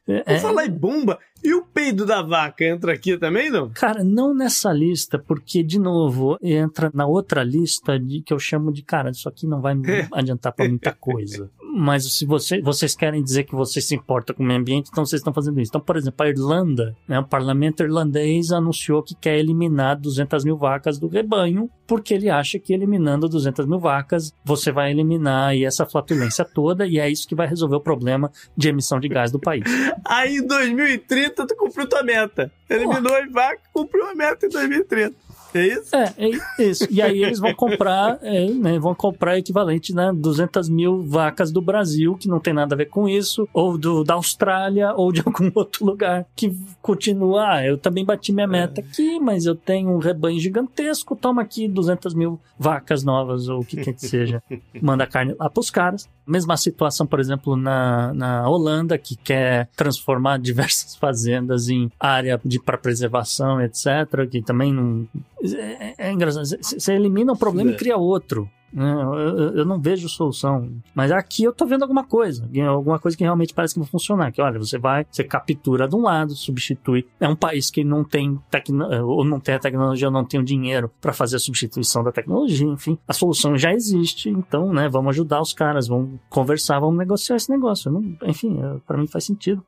Vou 0.06 0.22
é, 0.26 0.38
falar 0.38 0.66
em 0.66 0.70
bomba. 0.70 1.18
E 1.44 1.52
o 1.52 1.62
peido 1.62 2.06
da 2.06 2.22
vaca 2.22 2.64
entra 2.64 2.94
aqui 2.94 3.18
também, 3.18 3.50
não? 3.50 3.68
Cara, 3.68 4.02
não 4.02 4.34
nessa 4.34 4.72
lista, 4.72 5.18
porque, 5.18 5.62
de 5.62 5.78
novo, 5.78 6.38
entra 6.40 6.90
na 6.94 7.06
outra 7.06 7.44
lista 7.44 8.00
de 8.00 8.22
que 8.22 8.32
eu 8.32 8.38
chamo 8.38 8.72
de, 8.72 8.82
cara, 8.82 9.10
isso 9.10 9.28
aqui 9.28 9.46
não 9.46 9.60
vai 9.60 9.74
me 9.74 10.08
adiantar 10.10 10.54
pra 10.54 10.66
muita 10.66 10.92
coisa. 10.92 11.50
Mas 11.76 12.04
se 12.16 12.24
você, 12.24 12.60
vocês 12.60 12.94
querem 12.94 13.22
dizer 13.22 13.44
que 13.44 13.54
vocês 13.54 13.86
se 13.86 13.96
importam 13.96 14.34
com 14.36 14.42
o 14.42 14.46
meio 14.46 14.60
ambiente, 14.60 14.88
então 14.90 15.04
vocês 15.04 15.20
estão 15.20 15.32
fazendo 15.32 15.60
isso. 15.60 15.70
Então, 15.70 15.80
por 15.80 15.96
exemplo, 15.96 16.24
a 16.24 16.28
Irlanda, 16.28 16.96
né, 17.08 17.18
o 17.18 17.24
parlamento 17.24 17.82
irlandês 17.82 18.52
anunciou 18.52 19.02
que 19.02 19.14
quer 19.14 19.38
eliminar 19.38 19.98
200 19.98 20.44
mil 20.44 20.56
vacas 20.56 20.98
do 20.98 21.08
rebanho, 21.08 21.68
porque 21.86 22.14
ele 22.14 22.30
acha 22.30 22.58
que 22.58 22.72
eliminando 22.72 23.28
200 23.28 23.66
mil 23.66 23.80
vacas, 23.80 24.32
você 24.44 24.70
vai 24.70 24.92
eliminar 24.92 25.48
aí 25.48 25.64
essa 25.64 25.84
flatulência 25.84 26.44
toda, 26.44 26.86
e 26.86 26.98
é 26.98 27.10
isso 27.10 27.26
que 27.26 27.34
vai 27.34 27.48
resolver 27.48 27.76
o 27.76 27.80
problema 27.80 28.30
de 28.56 28.68
emissão 28.68 29.00
de 29.00 29.08
gás 29.08 29.32
do 29.32 29.40
país. 29.40 29.64
Aí 30.04 30.36
em 30.36 30.46
2030 30.46 31.46
tu 31.46 31.56
cumpriu 31.56 31.88
tua 31.88 32.02
meta. 32.02 32.52
Eliminou 32.70 33.14
as 33.16 33.30
vacas, 33.32 33.66
cumpriu 33.72 34.06
a 34.06 34.14
meta 34.14 34.46
em 34.46 34.48
2030. 34.48 35.23
É 35.54 35.66
isso? 35.66 35.94
É, 35.94 36.14
é 36.18 36.62
isso. 36.62 36.86
E 36.90 37.00
aí 37.00 37.22
eles 37.22 37.38
vão 37.38 37.54
comprar, 37.54 38.18
é, 38.22 38.46
né, 38.50 38.78
vão 38.78 38.94
comprar 38.94 39.38
equivalente, 39.38 39.94
né, 39.94 40.12
200 40.12 40.68
mil 40.68 41.02
vacas 41.02 41.52
do 41.52 41.62
Brasil, 41.62 42.16
que 42.16 42.28
não 42.28 42.40
tem 42.40 42.52
nada 42.52 42.74
a 42.74 42.78
ver 42.78 42.86
com 42.86 43.08
isso, 43.08 43.48
ou 43.52 43.78
do, 43.78 44.02
da 44.02 44.14
Austrália, 44.14 44.92
ou 44.94 45.12
de 45.12 45.22
algum 45.24 45.50
outro 45.54 45.86
lugar, 45.86 46.26
que 46.34 46.56
continua, 46.82 47.54
ah, 47.54 47.66
eu 47.66 47.78
também 47.78 48.04
bati 48.04 48.32
minha 48.32 48.46
meta 48.46 48.80
aqui, 48.80 49.20
mas 49.20 49.46
eu 49.46 49.54
tenho 49.54 49.90
um 49.90 49.98
rebanho 49.98 50.40
gigantesco, 50.40 51.14
toma 51.14 51.42
aqui 51.42 51.68
200 51.68 52.14
mil 52.14 52.40
vacas 52.58 53.04
novas, 53.04 53.48
ou 53.48 53.60
o 53.60 53.64
que 53.64 53.76
quer 53.76 53.92
que 53.92 54.06
seja, 54.06 54.42
manda 54.82 55.06
carne 55.06 55.34
lá 55.38 55.48
pros 55.48 55.70
caras. 55.70 56.08
Mesma 56.26 56.56
situação, 56.56 57.06
por 57.06 57.20
exemplo, 57.20 57.54
na, 57.54 58.12
na 58.14 58.48
Holanda, 58.48 58.96
que 58.96 59.14
quer 59.14 59.68
transformar 59.76 60.38
diversas 60.40 60.96
fazendas 60.96 61.68
em 61.68 61.90
área 62.00 62.40
de 62.44 62.58
para 62.58 62.78
preservação, 62.78 63.60
etc., 63.60 64.28
que 64.30 64.42
também 64.42 64.72
não, 64.72 65.06
é, 65.52 65.94
é 65.98 66.12
engraçado. 66.12 66.44
Você 66.46 66.92
elimina 66.92 67.32
um 67.32 67.36
problema 67.36 67.70
É. 67.70 67.74
e 67.74 67.76
cria 67.76 67.96
outro. 67.96 68.48
Né? 68.74 68.92
Eu, 68.92 69.14
eu- 69.14 69.56
eu 69.58 69.64
não 69.64 69.80
vejo 69.80 70.08
solução. 70.08 70.70
Mas 70.94 71.10
aqui 71.12 71.44
eu 71.44 71.52
tô 71.52 71.64
vendo 71.66 71.82
alguma 71.82 72.04
coisa. 72.04 72.48
Alguma 72.68 72.98
coisa 72.98 73.16
que 73.16 73.22
realmente 73.24 73.54
parece 73.54 73.74
que 73.74 73.80
vai 73.80 73.88
funcionar. 73.88 74.32
Que 74.32 74.42
olha, 74.42 74.58
você 74.58 74.78
vai, 74.78 75.06
você 75.10 75.22
captura 75.24 75.86
de 75.88 75.94
um 75.94 76.02
lado, 76.02 76.34
substitui. 76.34 77.06
É 77.20 77.28
um 77.28 77.36
país 77.36 77.70
que 77.70 77.84
não 77.84 78.02
tem 78.04 78.38
tecno, 78.50 78.86
ou 79.06 79.24
não 79.24 79.38
tem 79.40 79.54
a 79.54 79.58
tecnologia, 79.58 80.08
ou 80.08 80.12
não 80.12 80.24
tem 80.24 80.40
o 80.40 80.44
dinheiro 80.44 80.90
para 81.00 81.12
fazer 81.12 81.36
a 81.36 81.38
substituição 81.38 82.02
da 82.02 82.10
tecnologia. 82.12 82.66
Enfim, 82.66 82.98
a 83.06 83.12
solução 83.12 83.56
já 83.56 83.72
existe. 83.72 84.28
Então, 84.28 84.72
né, 84.72 84.88
vamos 84.88 85.10
ajudar 85.10 85.40
os 85.40 85.52
caras, 85.52 85.86
vamos 85.88 86.18
conversar, 86.28 86.78
vamos 86.80 86.98
negociar 86.98 87.36
esse 87.36 87.50
negócio. 87.50 87.90
Não- 87.90 88.16
enfim, 88.24 88.58
para 88.86 88.98
mim 88.98 89.06
faz 89.06 89.24
sentido. 89.24 89.62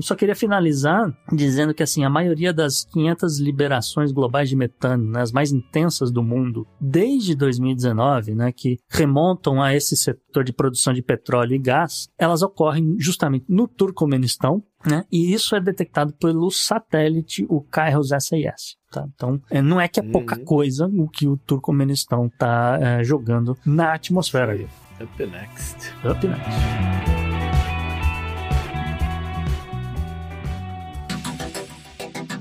Só 0.00 0.14
queria 0.14 0.34
finalizar 0.34 1.12
dizendo 1.32 1.74
que 1.74 1.82
assim, 1.82 2.04
a 2.04 2.10
maioria 2.10 2.52
das 2.52 2.84
500 2.84 3.38
liberações 3.38 4.12
globais 4.12 4.48
de 4.48 4.56
metano, 4.56 5.04
né, 5.12 5.20
as 5.20 5.32
mais 5.32 5.52
intensas 5.52 6.10
do 6.10 6.22
mundo, 6.22 6.66
desde 6.80 7.34
2019, 7.34 8.13
né, 8.34 8.52
que 8.52 8.78
remontam 8.88 9.62
a 9.62 9.74
esse 9.74 9.96
setor 9.96 10.44
de 10.44 10.52
produção 10.52 10.92
de 10.92 11.02
petróleo 11.02 11.54
e 11.54 11.58
gás, 11.58 12.08
elas 12.18 12.42
ocorrem 12.42 12.96
justamente 12.98 13.46
no 13.48 13.66
Turcomenistão, 13.66 14.62
né, 14.86 15.04
e 15.10 15.32
isso 15.32 15.54
é 15.56 15.60
detectado 15.60 16.12
pelo 16.14 16.50
satélite, 16.50 17.46
o 17.48 17.60
Kairos 17.60 18.08
SAS. 18.10 18.76
Tá? 18.90 19.04
Então, 19.14 19.40
é, 19.50 19.60
não 19.60 19.80
é 19.80 19.88
que 19.88 19.98
é 19.98 20.02
pouca 20.02 20.38
Uhum. 20.38 20.44
coisa 20.44 20.86
o 20.86 21.08
que 21.08 21.26
o 21.26 21.36
Turcomenistão 21.36 22.26
está 22.26 23.02
jogando 23.02 23.56
na 23.66 23.94
atmosfera. 23.94 24.52
ali. 24.52 24.68
Up 25.00 25.26
next. 25.26 25.92
Up 26.08 26.26
next. 26.26 26.50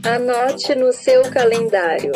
Anote 0.04 0.76
no 0.76 0.92
seu 0.92 1.22
calendário. 1.32 2.12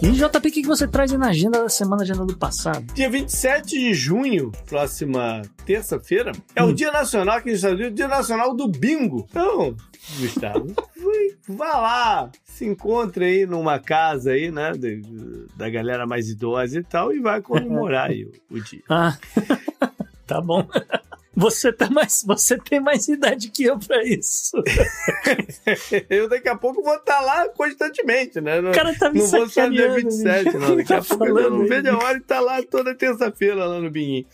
E 0.00 0.12
JP, 0.12 0.48
o 0.48 0.52
que 0.52 0.62
você 0.66 0.86
traz 0.86 1.10
aí 1.12 1.18
na 1.18 1.28
agenda 1.30 1.62
da 1.62 1.68
semana, 1.68 2.02
agenda 2.02 2.24
do 2.24 2.36
passado? 2.36 2.84
Dia 2.94 3.10
27 3.10 3.78
de 3.78 3.94
junho, 3.94 4.52
próxima 4.68 5.42
terça-feira, 5.66 6.30
é 6.54 6.62
Hum. 6.62 6.68
o 6.68 6.72
Dia 6.74 6.92
Nacional 6.92 7.36
aqui 7.38 7.48
nos 7.50 7.58
Estados 7.58 7.78
Unidos, 7.80 7.96
Dia 7.96 8.06
Nacional 8.08 8.54
do 8.54 8.68
Bingo. 8.68 9.26
Então, 9.28 9.74
Gustavo, 10.20 10.72
vá 11.48 11.78
lá, 11.78 12.30
se 12.44 12.64
encontre 12.64 13.24
aí 13.24 13.46
numa 13.46 13.80
casa 13.80 14.30
aí, 14.32 14.50
né, 14.52 14.70
de- 14.72 15.02
da 15.56 15.68
galera 15.68 16.06
mais 16.06 16.28
idosa 16.28 16.78
e 16.78 16.84
tal, 16.84 17.12
e 17.12 17.18
vai 17.20 17.42
comemorar 17.42 18.10
aí 18.10 18.24
o, 18.24 18.32
o 18.56 18.60
dia. 18.60 18.82
Ah, 18.88 19.16
tá 20.26 20.40
bom. 20.40 20.64
Você, 21.38 21.72
tá 21.72 21.88
mais, 21.88 22.24
você 22.26 22.58
tem 22.58 22.80
mais 22.80 23.06
idade 23.06 23.48
que 23.50 23.62
eu 23.62 23.78
pra 23.78 24.02
isso. 24.02 24.50
eu 26.10 26.28
daqui 26.28 26.48
a 26.48 26.56
pouco 26.56 26.82
vou 26.82 26.96
estar 26.96 27.20
lá 27.20 27.48
constantemente, 27.50 28.40
né? 28.40 28.60
Não, 28.60 28.72
O 28.72 28.74
cara 28.74 28.92
tá 28.98 29.08
me 29.08 29.20
não 29.20 29.26
vou 29.26 29.48
só 29.48 29.68
dia 29.68 29.86
sacaneando, 29.88 29.94
27, 29.94 30.44
bicho. 30.44 30.58
não. 30.58 30.76
Daqui 30.76 30.92
a 30.92 31.00
Tá 31.00 31.16
pouco 31.16 31.38
eu 31.38 31.50
não 31.50 31.64
vejo 31.64 31.88
a 31.90 31.96
hora 31.96 32.14
de 32.14 32.22
estar 32.22 32.40
lá 32.40 32.60
toda 32.64 32.92
terça-feira 32.92 33.64
lá 33.64 33.78
no 33.80 33.88
Binhim. 33.88 34.26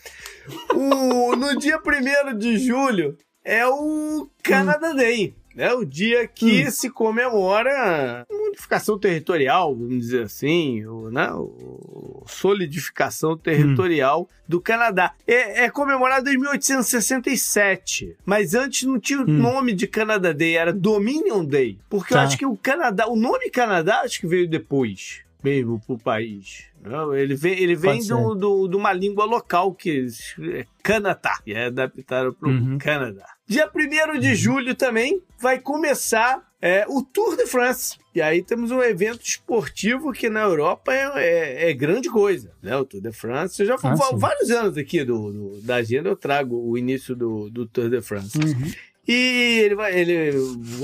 O, 0.74 1.36
no 1.36 1.58
dia 1.58 1.78
1 1.78 2.38
de 2.38 2.56
julho 2.56 3.18
é 3.44 3.66
o 3.66 4.26
Canada 4.42 4.94
Day. 4.94 5.34
É 5.56 5.72
o 5.72 5.84
dia 5.84 6.26
que 6.26 6.68
se 6.70 6.90
comemora 6.90 8.26
a 8.28 8.34
unificação 8.48 8.98
territorial, 8.98 9.74
vamos 9.74 9.98
dizer 10.00 10.22
assim, 10.24 10.84
o, 10.86 11.10
né, 11.10 11.30
o 11.32 12.22
solidificação 12.26 13.36
territorial 13.38 14.28
do 14.48 14.60
Canadá. 14.60 15.14
É, 15.26 15.64
é 15.64 15.70
comemorado 15.70 16.28
em 16.28 16.36
1867, 16.38 18.16
mas 18.24 18.54
antes 18.54 18.82
não 18.84 18.98
tinha 18.98 19.20
o 19.20 19.26
nome 19.26 19.72
de 19.72 19.86
Canada 19.86 20.32
Day, 20.34 20.56
era 20.56 20.72
Dominion 20.72 21.44
Day, 21.44 21.78
porque 21.88 22.12
eu 22.12 22.18
Tá. 22.18 22.24
acho 22.24 22.38
que 22.38 22.46
o 22.46 22.56
Canadá, 22.56 23.06
o 23.08 23.16
nome 23.16 23.50
Canadá 23.50 24.00
acho 24.04 24.20
que 24.20 24.26
veio 24.26 24.48
depois, 24.48 25.20
mesmo 25.42 25.80
pro 25.86 25.98
país. 25.98 26.64
Não, 26.82 27.14
ele 27.14 27.34
vem, 27.34 27.58
ele 27.58 27.74
vem 27.74 28.04
do, 28.06 28.34
do- 28.34 28.68
de 28.68 28.76
uma 28.76 28.92
língua 28.92 29.24
local 29.24 29.72
que 29.72 30.06
é 30.52 30.66
Canadá, 30.82 31.38
e 31.46 31.52
é 31.54 31.66
adaptado 31.66 32.34
para 32.34 32.48
o 32.48 32.52
Uhum. 32.52 32.78
Canadá. 32.78 33.33
Dia 33.46 33.70
1 33.74 34.18
de 34.20 34.34
julho 34.34 34.74
também 34.74 35.22
vai 35.40 35.58
começar 35.60 36.42
é, 36.62 36.86
o 36.88 37.02
Tour 37.02 37.36
de 37.36 37.46
France. 37.46 37.98
E 38.14 38.22
aí 38.22 38.42
temos 38.42 38.70
um 38.70 38.82
evento 38.82 39.20
esportivo 39.22 40.12
que 40.12 40.30
na 40.30 40.40
Europa 40.40 40.94
é, 40.94 41.10
é- 41.16 41.70
é 41.70 41.74
grande 41.74 42.08
coisa, 42.08 42.52
né? 42.62 42.74
O 42.76 42.84
Tour 42.86 43.02
de 43.02 43.12
France. 43.12 43.60
Eu 43.60 43.66
já 43.66 43.76
fui 43.76 43.90
Ah, 43.90 43.94
vários 44.16 44.50
anos 44.50 44.78
aqui 44.78 45.04
do, 45.04 45.30
do- 45.32 45.60
da 45.60 45.76
agenda, 45.76 46.08
eu 46.08 46.16
trago 46.16 46.56
o 46.56 46.78
início 46.78 47.14
do, 47.14 47.50
do 47.50 47.66
Tour 47.66 47.90
de 47.90 48.00
France. 48.00 48.38
Uhum. 48.38 48.72
E 49.06 49.60
ele 49.62 49.74
vai, 49.74 49.94
ele, 50.00 50.30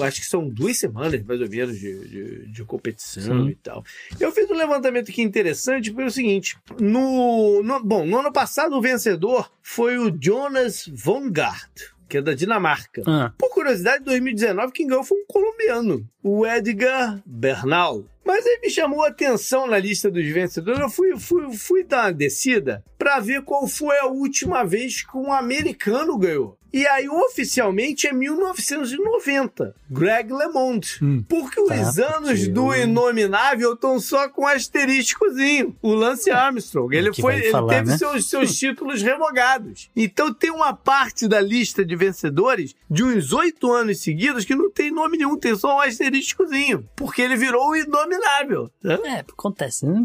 acho 0.03 0.21
que 0.21 0.27
são 0.27 0.47
duas 0.47 0.77
semanas, 0.77 1.23
mais 1.25 1.41
ou 1.41 1.49
menos, 1.49 1.79
de, 1.81 2.09
de, 2.09 2.47
de 2.53 2.65
competição 2.65 3.45
Sim. 3.47 3.49
e 3.49 3.55
tal. 3.55 3.83
Eu 4.21 4.31
fiz 4.33 4.51
um 4.51 4.55
levantamento 4.55 5.11
aqui 5.11 5.23
interessante 5.23 5.91
pelo 5.91 6.11
seguinte: 6.11 6.59
no, 6.79 7.63
no- 7.63 7.83
bom, 7.83 8.05
no 8.05 8.19
ano 8.19 8.31
passado 8.31 8.77
o 8.77 8.83
vencedor 8.83 9.51
foi 9.63 9.97
o 9.97 10.15
Jonas 10.23 10.85
Vongard, 10.93 11.73
que 12.11 12.19
é 12.19 12.23
da 12.23 12.35
Dinamarca. 12.35 13.03
Ah, 13.07 13.33
Por 13.39 13.51
curiosidade, 13.55 14.03
em 14.03 14.05
2019, 14.05 14.73
quem 14.73 14.87
ganhou 14.89 15.05
foi 15.05 15.17
um 15.19 15.25
colombiano, 15.27 16.05
o 16.23 16.45
Edgar 16.45 17.23
Bernal. 17.25 18.05
Mas 18.31 18.47
aí 18.47 18.61
me 18.63 18.71
chamou 18.71 19.05
a 19.05 19.09
atenção 19.09 19.67
na 19.67 19.77
lista 19.77 20.09
dos 20.09 20.25
vencedores. 20.25 20.81
Eu 20.81 20.89
fui, 20.89 21.19
fui, 21.19 21.53
fui 21.53 21.83
dar 21.83 22.05
uma 22.05 22.13
descida 22.13 22.85
para 22.97 23.19
ver 23.19 23.43
qual 23.43 23.67
foi 23.67 23.99
a 23.99 24.07
última 24.07 24.63
vez 24.63 25.03
que 25.03 25.17
um 25.17 25.33
americano 25.33 26.17
ganhou. 26.17 26.57
E 26.73 26.87
aí, 26.87 27.09
oficialmente, 27.09 28.07
é 28.07 28.13
1990. 28.13 29.75
Greg 29.91 30.33
LeMond. 30.33 30.99
Hum. 31.03 31.25
Porque 31.29 31.61
os 31.61 31.69
Tá, 31.69 32.17
anos 32.17 32.47
do 32.47 32.73
Inominável 32.75 33.75
estão 33.75 33.99
só 33.99 34.29
com 34.29 34.47
asterísticozinho. 34.47 35.77
O 35.83 35.93
Lance 35.93 36.31
Armstrong. 36.31 36.95
Ele, 36.95 37.13
foi, 37.13 37.37
ele 37.37 37.51
falar, 37.51 37.75
teve 37.75 37.91
né? 37.91 37.99
seus, 37.99 38.31
seus 38.31 38.57
títulos 38.57 39.03
revogados. 39.03 39.91
Então 39.97 40.33
tem 40.33 40.51
uma 40.51 40.73
parte 40.73 41.27
da 41.27 41.41
lista 41.41 41.85
de 41.85 41.97
vencedores 41.97 42.77
de 42.89 43.03
uns 43.03 43.33
oito 43.33 43.73
anos 43.73 44.01
seguidos 44.01 44.45
que 44.45 44.55
não 44.55 44.71
tem 44.71 44.93
nome 44.93 45.19
nenhum, 45.19 45.37
tem 45.37 45.57
só 45.57 45.77
um 45.77 45.81
asterísticozinho. 45.81 46.89
Porque 46.95 47.21
ele 47.21 47.37
virou 47.37 47.71
o 47.71 47.77
Inominável. 47.77 48.20
Né? 48.21 48.99
é, 49.05 49.21
acontece, 49.21 49.87
né? 49.87 50.05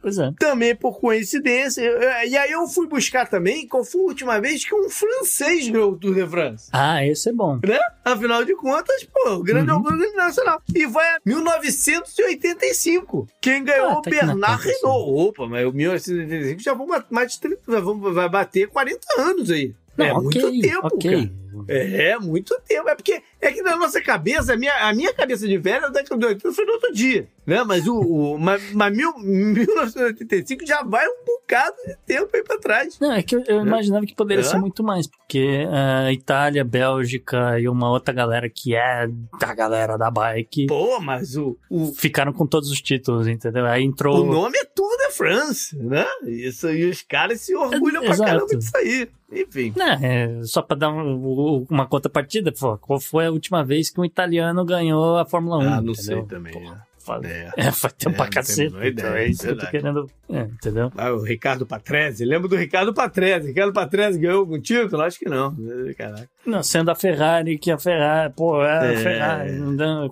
Pois 0.00 0.18
é. 0.18 0.32
Também 0.36 0.74
por 0.74 0.98
coincidência. 0.98 1.80
E 2.26 2.36
aí 2.36 2.50
eu 2.50 2.66
fui 2.66 2.88
buscar 2.88 3.24
também 3.30 3.68
qual 3.68 3.84
foi 3.84 4.00
a 4.00 4.04
última 4.06 4.40
vez 4.40 4.64
que 4.64 4.74
um 4.74 4.90
francês 4.90 5.68
ganhou 5.68 5.92
o 5.92 5.96
Tour 5.96 6.12
de 6.12 6.26
France. 6.26 6.68
Ah, 6.72 7.06
esse 7.06 7.28
é 7.28 7.32
bom. 7.32 7.60
Né? 7.64 7.78
Afinal 8.04 8.44
de 8.44 8.52
contas, 8.56 9.04
pô, 9.04 9.34
o 9.34 9.42
grande 9.44 9.70
Uhum. 9.70 9.76
orgulho 9.76 10.12
nacional. 10.16 10.60
E 10.74 10.86
vai 10.86 11.06
a 11.08 11.18
1985. 11.24 13.28
Quem 13.40 13.62
ganhou 13.64 13.86
Ah, 13.86 13.90
o 13.90 13.92
não 13.94 14.00
é 14.00 14.10
Bernard. 14.10 14.64
Renault. 14.66 15.28
Opa, 15.28 15.46
mas 15.46 15.66
o 15.66 15.72
1985 15.72 16.60
já 16.60 16.74
bat- 16.74 17.06
mais 17.10 17.32
de 17.32 17.40
30, 17.40 17.62
já 17.72 17.78
vão- 17.80 18.00
vai 18.00 18.28
bater 18.28 18.66
40 18.68 19.06
anos 19.20 19.50
aí. 19.52 19.72
Não, 19.96 20.06
é 20.06 20.12
ok, 20.12 20.22
muito 20.42 20.60
tempo, 20.60 20.86
ok. 20.86 21.10
cara. 21.10 21.42
É, 21.68 22.18
muito 22.18 22.58
tempo. 22.66 22.88
É 22.88 22.94
porque 22.94 23.22
é 23.40 23.52
que 23.52 23.60
na 23.60 23.76
nossa 23.76 24.00
cabeça, 24.00 24.54
a 24.54 24.56
minha, 24.56 24.72
a 24.88 24.94
minha 24.94 25.12
cabeça 25.12 25.46
de 25.46 25.58
velho, 25.58 25.82
da 25.82 25.88
década 25.90 26.18
de 26.18 26.26
80 26.26 26.52
foi 26.52 26.64
no 26.64 26.72
outro 26.72 26.92
dia. 26.94 27.28
Né? 27.46 27.62
Mas 27.62 27.86
o, 27.86 27.94
o 27.98 28.38
mas, 28.40 28.72
mas 28.72 28.96
mil, 28.96 29.12
1985 29.18 30.66
já 30.66 30.82
vai 30.82 31.06
um 31.06 31.24
bocado 31.26 31.76
de 31.86 31.96
tempo 32.06 32.30
aí 32.34 32.42
pra 32.42 32.58
trás. 32.58 32.98
Não, 32.98 33.12
é 33.12 33.22
que 33.22 33.36
eu, 33.36 33.44
eu 33.46 33.60
imaginava 33.66 34.06
que 34.06 34.14
poderia 34.14 34.40
É? 34.40 34.44
ser 34.44 34.58
muito 34.58 34.82
mais, 34.82 35.06
porque 35.06 35.66
a 35.70 36.12
Itália, 36.12 36.64
Bélgica 36.64 37.60
e 37.60 37.68
uma 37.68 37.90
outra 37.90 38.14
galera 38.14 38.48
que 38.48 38.74
é 38.74 39.08
da 39.38 39.54
galera 39.54 39.96
da 39.98 40.10
bike 40.10 40.66
Pô, 40.66 41.00
mas 41.00 41.36
o, 41.36 41.56
o, 41.68 41.92
ficaram 41.92 42.32
com 42.32 42.46
todos 42.46 42.70
os 42.70 42.80
títulos, 42.80 43.26
entendeu? 43.28 43.66
Aí 43.66 43.84
entrou. 43.84 44.22
O 44.22 44.32
nome 44.32 44.56
é 44.58 44.64
Tour 44.64 44.90
de 44.96 45.12
France, 45.14 45.76
né? 45.76 46.06
Isso, 46.26 46.70
e 46.70 46.88
os 46.88 47.02
caras 47.02 47.40
se 47.42 47.54
orgulham 47.54 48.02
pra 48.02 48.12
Exato. 48.12 48.30
caramba 48.30 48.56
disso 48.56 48.76
aí. 48.76 49.08
Enfim. 49.32 49.72
Não, 49.76 49.86
é, 49.92 50.40
só 50.44 50.60
pra 50.62 50.76
dar 50.76 50.90
um- 50.90 51.64
uma 51.70 51.86
contrapartida, 51.86 52.52
pô, 52.52 52.76
qual 52.78 53.00
foi 53.00 53.26
a 53.26 53.30
última 53.30 53.64
vez 53.64 53.88
que 53.90 54.00
um 54.00 54.04
italiano 54.04 54.64
ganhou 54.64 55.16
a 55.18 55.24
Fórmula 55.24 55.58
1? 55.58 55.60
Ah, 55.62 55.64
não 55.80 55.92
entendeu? 55.92 55.94
sei 55.94 56.22
também. 56.24 56.54
Né? 56.60 56.76
É. 57.24 57.50
É, 57.56 57.72
faz 57.72 57.92
tempo 57.94 58.10
É, 58.14 58.16
pra 58.16 58.24
não 58.26 58.30
cacete. 58.30 58.72
então 58.80 59.12
é 59.12 59.26
isso 59.26 59.42
que 59.42 59.48
eu 59.48 59.56
tô 59.56 59.62
verdade. 59.62 59.70
querendo. 59.72 60.10
É, 60.30 60.40
entendeu? 60.42 60.92
Ah, 60.96 61.10
o 61.10 61.20
Ricardo 61.20 61.66
Patrese. 61.66 62.24
Lembra 62.24 62.48
do 62.48 62.54
Ricardo 62.54 62.94
Patrese? 62.94 63.48
Ricardo 63.48 63.72
Patrese 63.72 64.20
ganhou 64.20 64.38
algum 64.38 64.60
título? 64.60 65.02
Acho 65.02 65.18
que 65.18 65.28
não. 65.28 65.52
Caraca. 65.98 66.28
Não, 66.46 66.62
sendo 66.62 66.92
a 66.92 66.94
Ferrari, 66.94 67.58
que 67.58 67.72
a 67.72 67.78
Ferrari, 67.78 68.32
pô, 68.36 68.62
é, 68.62 68.78
a 68.78 68.92
É. 68.92 68.96
Ferrari. 68.98 69.52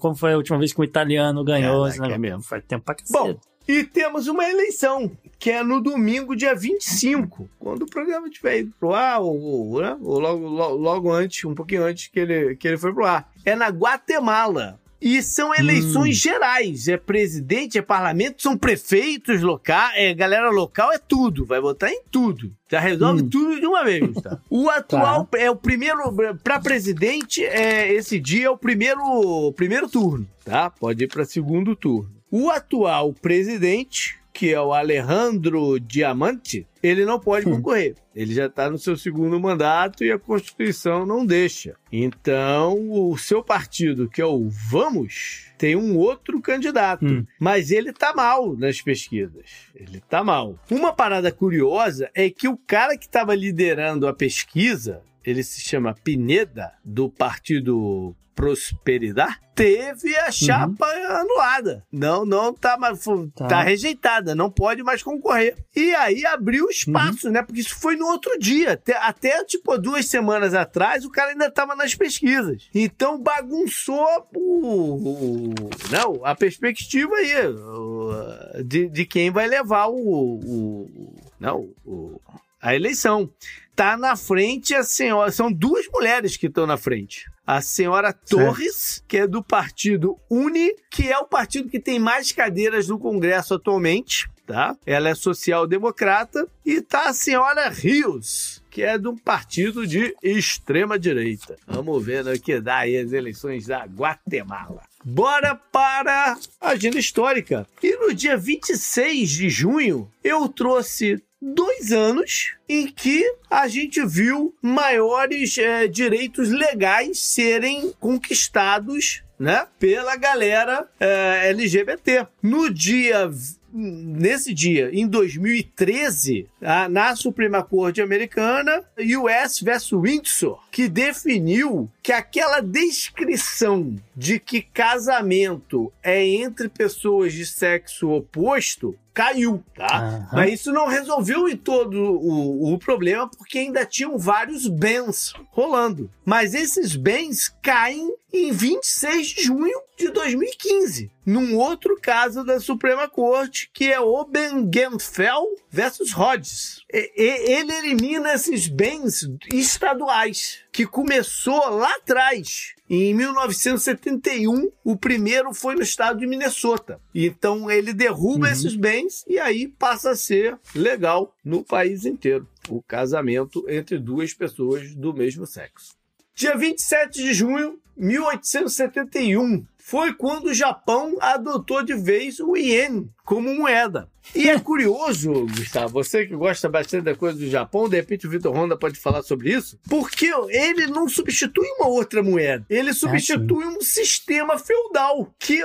Como 0.01 0.17
foi 0.17 0.33
a 0.33 0.37
última 0.37 0.59
vez 0.59 0.73
que 0.73 0.81
um 0.81 0.85
italiano 0.85 1.45
ganhou? 1.45 1.89
Caraca, 1.89 2.13
é 2.13 2.19
mesmo. 2.19 2.43
Faz 2.43 2.65
tempo 2.65 2.85
pra 2.85 2.97
cacete. 2.97 3.13
Bom, 3.17 3.39
e 3.71 3.85
temos 3.85 4.27
uma 4.27 4.49
eleição, 4.49 5.11
que 5.39 5.51
é 5.51 5.63
no 5.63 5.81
domingo, 5.81 6.35
dia 6.35 6.55
25, 6.55 7.49
quando 7.59 7.83
o 7.83 7.87
programa 7.87 8.27
estiver 8.29 8.61
indo 8.61 8.73
pro 8.79 8.93
ar, 8.93 9.21
ou, 9.21 9.41
ou, 9.41 9.81
né? 9.81 9.97
ou 10.03 10.19
logo, 10.19 10.47
logo, 10.49 10.77
logo 10.77 11.13
antes, 11.13 11.45
um 11.45 11.55
pouquinho 11.55 11.85
antes 11.85 12.09
que 12.09 12.19
ele, 12.21 12.57
que 12.57 12.67
ele 12.67 12.77
foi 12.77 12.93
pro 12.93 13.07
ar. 13.07 13.31
É 13.45 13.55
na 13.55 13.69
Guatemala. 13.69 14.79
E 15.03 15.23
são 15.23 15.55
eleições 15.55 16.19
gerais. 16.19 16.87
É 16.87 16.99
presidente, 16.99 17.79
é 17.79 17.83
parlamento, 17.83 18.43
são 18.43 18.55
prefeitos 18.55 19.41
locais, 19.41 19.95
é 19.97 20.13
galera 20.13 20.51
local, 20.51 20.93
é 20.93 20.99
tudo. 20.99 21.47
Vai 21.47 21.59
votar 21.59 21.89
em 21.91 22.03
tudo. 22.11 22.53
Já 22.71 22.81
resolve 22.81 23.23
Hum. 23.23 23.29
tudo 23.31 23.59
de 23.59 23.67
uma 23.67 23.83
vez, 23.83 24.13
tá? 24.21 24.39
O 24.51 24.69
atual 24.69 25.27
é 25.37 25.51
o 25.51 25.57
primeiro. 25.57 26.01
Para 26.45 26.61
presidente, 26.61 27.43
é, 27.43 27.91
esse 27.95 28.21
dia 28.21 28.49
é 28.49 28.51
o 28.51 28.59
primeiro, 28.59 29.51
primeiro 29.57 29.89
turno, 29.89 30.29
tá? 30.45 30.69
Pode 30.69 31.05
ir 31.05 31.07
para 31.09 31.25
segundo 31.25 31.75
turno. 31.75 32.20
O 32.31 32.49
atual 32.51 33.13
presidente, 33.13 34.19
que 34.33 34.53
é 34.55 34.61
o 34.61 34.73
Alejandro 34.73 35.79
Diamante, 35.81 36.67
ele 36.83 37.05
não 37.05 37.19
pode 37.19 37.49
Hum. 37.49 37.57
concorrer. 37.57 37.97
Ele 38.15 38.33
já 38.35 38.47
está 38.47 38.71
no 38.71 38.79
seu 38.79 38.97
segundo 38.97 39.39
mandato 39.41 40.05
e 40.05 40.11
a 40.13 40.19
Constituição 40.19 41.05
não 41.05 41.27
deixa. 41.27 41.75
Então, 41.93 42.79
o 42.91 43.17
seu 43.19 43.43
partido, 43.43 44.09
que 44.09 44.21
é 44.21 44.25
o 44.27 44.49
Vamos, 44.49 45.47
tem 45.59 45.75
um 45.77 45.97
outro 45.97 46.41
candidato. 46.41 47.05
Hum. 47.05 47.27
Mas 47.39 47.71
ele 47.71 47.93
tá 47.93 48.13
mal 48.15 48.57
nas 48.57 48.81
pesquisas. 48.81 49.45
Ele 49.75 50.01
tá 50.09 50.23
mal. 50.25 50.59
Uma 50.71 50.93
parada 50.93 51.31
curiosa 51.33 52.11
é 52.15 52.31
que 52.31 52.49
o 52.49 52.57
cara 52.57 52.97
que 52.97 53.07
estava 53.07 53.35
liderando 53.35 54.07
a 54.07 54.13
pesquisa, 54.15 55.03
ele 55.25 55.43
se 55.43 55.61
chama 55.61 55.95
Pineda, 56.05 56.73
do 56.85 57.09
partido 57.11 58.15
Prosperidade, 58.41 59.37
teve 59.55 60.17
a 60.17 60.31
chapa 60.33 60.87
anulada. 61.11 61.85
Não, 61.93 62.25
não 62.25 62.55
tá 62.55 62.79
mais. 62.79 63.05
Tá. 63.35 63.47
Tá. 63.47 63.63
rejeitada, 63.63 64.35
não 64.35 64.51
pode 64.51 64.83
mais 64.83 65.03
concorrer. 65.03 65.57
E 65.77 65.95
aí 65.95 66.25
abriu 66.25 66.69
espaço, 66.71 67.29
né? 67.31 67.43
Porque 67.43 67.61
isso 67.61 67.79
foi 67.79 67.97
no 67.97 68.07
outro 68.07 68.39
dia. 68.39 68.73
Até, 68.73 68.97
até, 68.97 69.45
tipo, 69.45 69.77
duas 69.77 70.07
semanas 70.07 70.55
atrás, 70.55 71.05
o 71.05 71.11
cara 71.11 71.33
ainda 71.33 71.51
tava 71.51 71.77
nas 71.77 71.95
pesquisas. 71.95 72.69
Então 72.75 73.21
bagunçou 73.23 74.07
o, 74.35 75.51
o- 75.51 75.55
não, 75.91 76.25
a 76.25 76.35
perspectiva 76.35 77.15
aí 77.17 77.47
o- 77.47 78.63
de, 78.65 78.89
de 78.89 79.05
quem 79.05 79.31
vai 79.31 79.47
levar 79.47 79.87
o. 79.89 79.95
o- 79.97 81.15
não, 81.39 81.69
o- 81.85 82.21
a 82.61 82.75
eleição. 82.75 83.31
Tá 83.77 83.97
na 83.97 84.15
frente 84.15 84.75
a 84.75 84.83
senhora. 84.83 85.31
São 85.33 85.51
duas 85.51 85.87
mulheres 85.91 86.37
que 86.37 86.47
estão 86.49 86.67
na 86.67 86.77
frente. 86.77 87.30
A 87.51 87.61
senhora 87.61 88.13
Torres, 88.13 89.03
que 89.09 89.17
é 89.17 89.27
do 89.27 89.43
partido 89.43 90.17
Uni, 90.31 90.73
que 90.89 91.11
é 91.11 91.19
o 91.19 91.27
partido 91.27 91.69
que 91.69 91.81
tem 91.81 91.99
mais 91.99 92.31
cadeiras 92.31 92.87
no 92.87 92.97
Congresso 92.97 93.55
atualmente, 93.55 94.31
tá? 94.47 94.77
Ela 94.87 95.09
é 95.09 95.17
social-democrata. 95.17 96.47
E 96.65 96.81
tá 96.81 97.09
a 97.09 97.13
senhora 97.13 97.69
Rios, 97.69 98.63
que 98.71 98.85
é 98.85 98.97
de 98.97 99.09
um 99.09 99.17
partido 99.17 99.85
de 99.85 100.15
extrema-direita. 100.23 101.57
Vamos 101.67 102.07
ver 102.07 102.23
no 102.23 102.39
que 102.39 102.61
dá 102.61 102.77
aí 102.77 102.97
as 102.97 103.11
eleições 103.11 103.67
da 103.67 103.85
Guatemala. 103.85 104.83
Bora 105.05 105.57
para 105.57 106.39
a 106.61 106.69
agenda 106.69 107.01
histórica. 107.01 107.67
E 107.83 107.97
no 107.97 108.15
dia 108.15 108.37
26 108.37 109.29
de 109.29 109.51
junho, 109.51 110.09
eu 110.23 110.49
trouxe 110.49 111.21
dois 111.41 111.91
anos 111.93 112.55
em 112.69 112.87
que 112.87 113.25
a 113.51 113.67
gente 113.69 114.05
viu 114.07 114.55
maiores 114.61 115.57
eh, 115.59 115.87
direitos 115.89 116.51
legais 116.51 117.19
serem 117.21 117.93
conquistados 117.99 119.23
né, 119.39 119.67
pela 119.79 120.17
galera 120.17 120.87
eh, 121.01 121.49
LGBT. 121.51 122.27
No 122.43 122.69
dia 122.73 123.31
nesse 123.73 124.53
dia, 124.53 124.91
em 124.93 125.07
2013, 125.07 126.49
a- 126.61 126.89
na 126.89 127.15
Suprema 127.15 127.63
Corte 127.63 128.01
Americana, 128.03 128.83
US 128.99 129.61
vs 129.61 129.93
Windsor, 129.93 130.59
que 130.73 130.89
definiu 130.89 131.89
que 132.03 132.11
aquela 132.13 132.61
descrição 132.61 133.95
de 134.17 134.41
que 134.41 134.61
casamento 134.63 135.93
é 136.03 136.25
entre 136.27 136.69
pessoas 136.69 137.33
de 137.33 137.47
sexo 137.47 138.09
oposto 138.11 138.97
caiu, 139.21 139.63
tá? 139.75 139.99
Aham. 139.99 140.29
Mas 140.33 140.55
isso 140.55 140.73
não 140.73 140.89
resolveu 140.89 141.47
em 141.47 141.57
todo 141.57 141.95
o, 141.95 142.73
o 142.73 142.79
problema, 142.79 143.29
porque 143.29 143.59
ainda 143.59 143.85
tinham 143.85 144.17
vários 144.17 144.67
bens 144.67 145.35
rolando. 145.51 146.11
Mas 146.25 146.55
esses 146.55 146.97
bens 146.97 147.55
caem 147.63 148.15
em 148.33 148.51
26 148.51 149.27
de 149.27 149.43
junho 149.43 149.79
de 149.99 150.09
2015, 150.09 151.11
num 151.27 151.57
outro 151.59 151.99
caso 152.01 152.43
da 152.45 152.59
Suprema 152.59 153.09
Corte, 153.09 153.69
que 153.75 153.93
é 153.93 154.01
Obengenfeld 154.01 155.49
versus 155.69 156.13
Rhodes. 156.13 156.83
Ele 156.89 157.73
elimina 157.73 158.33
esses 158.33 158.69
bens 158.69 159.29
estaduais, 159.53 160.61
que 160.73 160.87
começou 160.87 161.69
lá 161.69 161.93
atrás. 161.97 162.75
Em 162.93 163.15
1971, 163.15 164.69
o 164.83 164.97
primeiro 164.97 165.55
foi 165.55 165.77
no 165.77 165.83
estado 165.83 166.19
de 166.19 166.27
Minnesota. 166.27 167.01
Então 167.15 167.71
ele 167.71 167.93
derruba 167.93 168.51
esses 168.51 168.75
bens 168.75 169.25
e 169.29 169.39
aí 169.39 169.69
passa 169.69 170.11
a 170.11 170.17
ser 170.17 170.59
legal 170.75 171.33
no 171.45 171.63
país 171.63 172.05
inteiro 172.05 172.49
o 172.69 172.83
casamento 172.83 173.65
entre 173.69 173.97
duas 173.97 174.35
pessoas 174.35 174.93
do 174.97 175.15
mesmo 175.15 175.47
sexo. 175.47 175.95
Dia 176.35 176.57
27 176.57 177.23
de 177.23 177.33
junho 177.33 177.79
de 177.97 178.07
1871 178.07 179.65
foi 179.91 180.15
quando 180.15 180.47
o 180.47 180.55
Japão 180.55 181.17
adotou 181.21 181.83
de 181.83 181.95
vez 181.95 182.39
o 182.39 182.57
iene 182.57 183.11
como 183.25 183.53
moeda. 183.53 184.09
E 184.33 184.49
é 184.49 184.57
curioso, 184.61 185.49
Gustavo, 185.49 185.89
você 185.89 186.25
que 186.25 186.37
gosta 186.37 186.69
bastante 186.69 187.03
da 187.03 187.17
coisa 187.17 187.37
do 187.37 187.51
Japão, 187.51 187.89
de 187.89 187.97
repente 187.97 188.25
o 188.25 188.31
Vitor 188.31 188.55
Honda 188.55 188.77
pode 188.77 189.01
falar 189.01 189.25
sobre 189.25 189.53
isso, 189.53 189.81
porque 189.89 190.31
ele 190.51 190.87
não 190.87 191.09
substitui 191.09 191.67
uma 191.77 191.89
outra 191.89 192.23
moeda, 192.23 192.65
ele 192.71 192.95
substitui 192.95 193.65
um 193.67 193.81
sistema 193.81 194.57
feudal 194.61 195.35
que, 195.41 195.61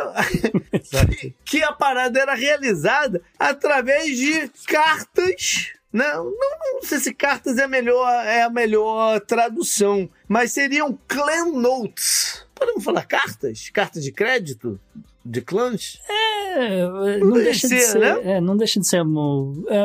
que, 1.19 1.35
que 1.45 1.63
a 1.63 1.71
parada 1.71 2.19
era 2.19 2.33
realizada 2.33 3.21
através 3.37 4.17
de 4.17 4.49
cartas 4.65 5.71
não, 5.93 6.25
não, 6.25 6.73
não 6.73 6.81
sei 6.81 6.99
se 6.99 7.13
cartas 7.13 7.57
é 7.57 7.63
a 7.63 7.67
melhor, 7.69 8.25
é 8.25 8.41
a 8.41 8.49
melhor 8.49 9.21
tradução, 9.21 10.09
mas 10.27 10.51
seriam 10.51 10.99
clan 11.07 11.53
notes. 11.53 12.44
Podemos 12.55 12.83
falar 12.83 13.05
cartas? 13.05 13.69
Cartas 13.69 14.03
de 14.03 14.11
crédito? 14.11 14.79
De 15.23 15.41
clãs? 15.41 15.99
É, 16.07 16.87
não, 17.19 17.31
deve 17.33 17.43
deixa 17.45 17.67
de 17.67 17.79
ser, 17.81 17.91
ser, 17.91 17.99
né? 17.99 18.31
é, 18.37 18.41
não 18.41 18.55
deixa 18.55 18.79
de 18.79 18.87
ser 18.87 19.01
um, 19.03 19.63
é, 19.67 19.75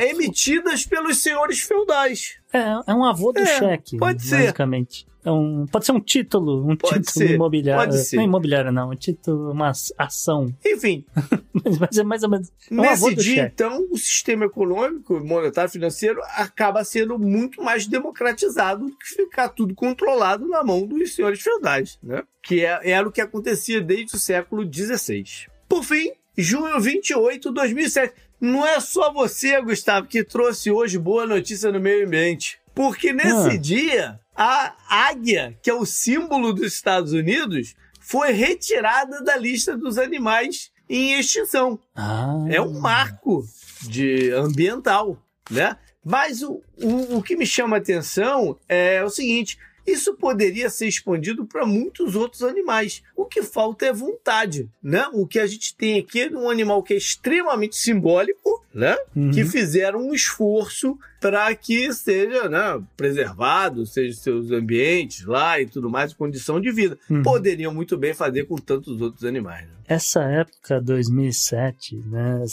é, 0.00 0.06
É, 0.06 0.10
emitidas 0.10 0.86
pelos 0.86 1.18
senhores 1.18 1.60
feudais. 1.60 2.38
é, 2.52 2.60
é 2.86 2.94
um 2.94 3.04
avô 3.04 3.32
do 3.32 3.40
É, 3.40 3.58
cheque, 3.58 3.98
pode 3.98 4.22
ser. 4.24 4.38
basicamente. 4.38 5.06
É 5.28 5.32
um, 5.32 5.66
pode 5.66 5.84
ser 5.84 5.92
um 5.92 6.00
título, 6.00 6.62
um 6.66 6.74
Pode 6.74 7.00
título 7.04 7.26
ser, 7.26 7.34
imobiliário. 7.34 7.84
pode 7.90 8.02
ser. 8.04 8.16
Não 8.16 8.22
é 8.22 8.26
imobiliário, 8.26 8.72
não, 8.72 8.90
um 8.90 8.94
título, 8.96 9.52
uma 9.52 9.72
ação. 9.98 10.54
Enfim, 10.64 11.04
Mas, 11.64 11.78
mas 11.78 11.98
é 11.98 12.02
mais 12.04 12.22
ou 12.22 12.30
menos. 12.30 12.48
É 12.70 12.74
um 12.74 12.80
nesse 12.80 13.14
dia, 13.14 13.50
então, 13.52 13.86
o 13.90 13.96
sistema 13.98 14.44
econômico, 14.46 15.18
monetário, 15.20 15.70
financeiro 15.70 16.20
acaba 16.36 16.82
sendo 16.84 17.18
muito 17.18 17.62
mais 17.62 17.86
democratizado 17.86 18.86
do 18.86 18.96
que 18.96 19.06
ficar 19.06 19.48
tudo 19.50 19.74
controlado 19.74 20.46
na 20.48 20.62
mão 20.64 20.86
dos 20.86 21.14
senhores 21.14 21.40
feudais, 21.42 21.98
né? 22.02 22.22
Que 22.42 22.64
é- 22.64 22.90
era 22.92 23.06
o 23.06 23.12
que 23.12 23.20
acontecia 23.20 23.80
desde 23.80 24.14
o 24.16 24.18
século 24.18 24.62
XVI. 24.72 25.24
Por 25.68 25.82
fim, 25.84 26.12
junho 26.36 26.80
28 26.80 27.48
de 27.48 27.54
2007. 27.54 28.14
Não 28.40 28.64
é 28.66 28.78
só 28.80 29.12
você, 29.12 29.60
Gustavo, 29.60 30.06
que 30.06 30.22
trouxe 30.24 30.70
hoje 30.70 30.96
boa 30.96 31.26
notícia 31.26 31.70
no 31.72 31.80
meio 31.80 32.06
ambiente. 32.06 32.58
Porque 32.74 33.12
nesse 33.12 33.50
Ah. 33.50 33.58
dia, 33.58 34.20
a 34.40 34.72
águia, 34.88 35.58
que 35.60 35.68
é 35.68 35.74
o 35.74 35.84
símbolo 35.84 36.52
dos 36.52 36.72
Estados 36.72 37.12
Unidos, 37.12 37.74
foi 38.00 38.30
retirada 38.30 39.20
da 39.20 39.36
lista 39.36 39.76
dos 39.76 39.98
animais 39.98 40.70
em 40.88 41.18
extinção 41.18 41.78
Ah, 41.94 42.36
é 42.48 42.60
um 42.60 42.78
marco 42.78 43.44
de 43.82 44.30
ambiental, 44.30 45.20
né? 45.50 45.76
Mas 46.04 46.40
o, 46.42 46.62
o, 46.80 47.16
o 47.16 47.22
que 47.22 47.36
me 47.36 47.44
chama 47.44 47.76
a 47.76 47.80
atenção 47.80 48.56
é 48.68 49.02
o 49.02 49.10
seguinte: 49.10 49.58
isso 49.88 50.14
poderia 50.14 50.68
ser 50.68 50.86
expandido 50.86 51.46
para 51.46 51.64
muitos 51.64 52.14
outros 52.14 52.42
animais. 52.42 53.02
O 53.16 53.24
que 53.24 53.42
falta 53.42 53.86
é 53.86 53.92
vontade, 53.92 54.70
né? 54.82 55.06
O 55.14 55.26
que 55.26 55.38
a 55.38 55.46
gente 55.46 55.74
tem 55.74 55.98
aqui 55.98 56.20
é 56.20 56.30
um 56.30 56.50
animal 56.50 56.82
que 56.82 56.92
é 56.92 56.96
extremamente 56.96 57.74
simbólico, 57.74 58.64
né? 58.72 58.96
Uhum. 59.16 59.30
Que 59.30 59.44
fizeram 59.44 60.00
um 60.00 60.14
esforço 60.14 60.98
para 61.20 61.54
que 61.54 61.92
seja 61.92 62.48
né, 62.48 62.82
preservado, 62.96 63.86
seja 63.86 64.16
seus 64.16 64.50
ambientes 64.50 65.24
lá 65.24 65.60
e 65.60 65.66
tudo 65.66 65.90
mais, 65.90 66.14
condição 66.14 66.60
de 66.60 66.70
vida. 66.70 66.98
Uhum. 67.10 67.22
Poderiam 67.22 67.72
muito 67.72 67.96
bem 67.96 68.14
fazer 68.14 68.44
com 68.44 68.56
tantos 68.56 69.00
outros 69.00 69.24
animais. 69.24 69.66
Né? 69.68 69.78
essa 69.88 70.22
época, 70.22 70.80
2007, 70.82 71.96
né? 72.06 72.44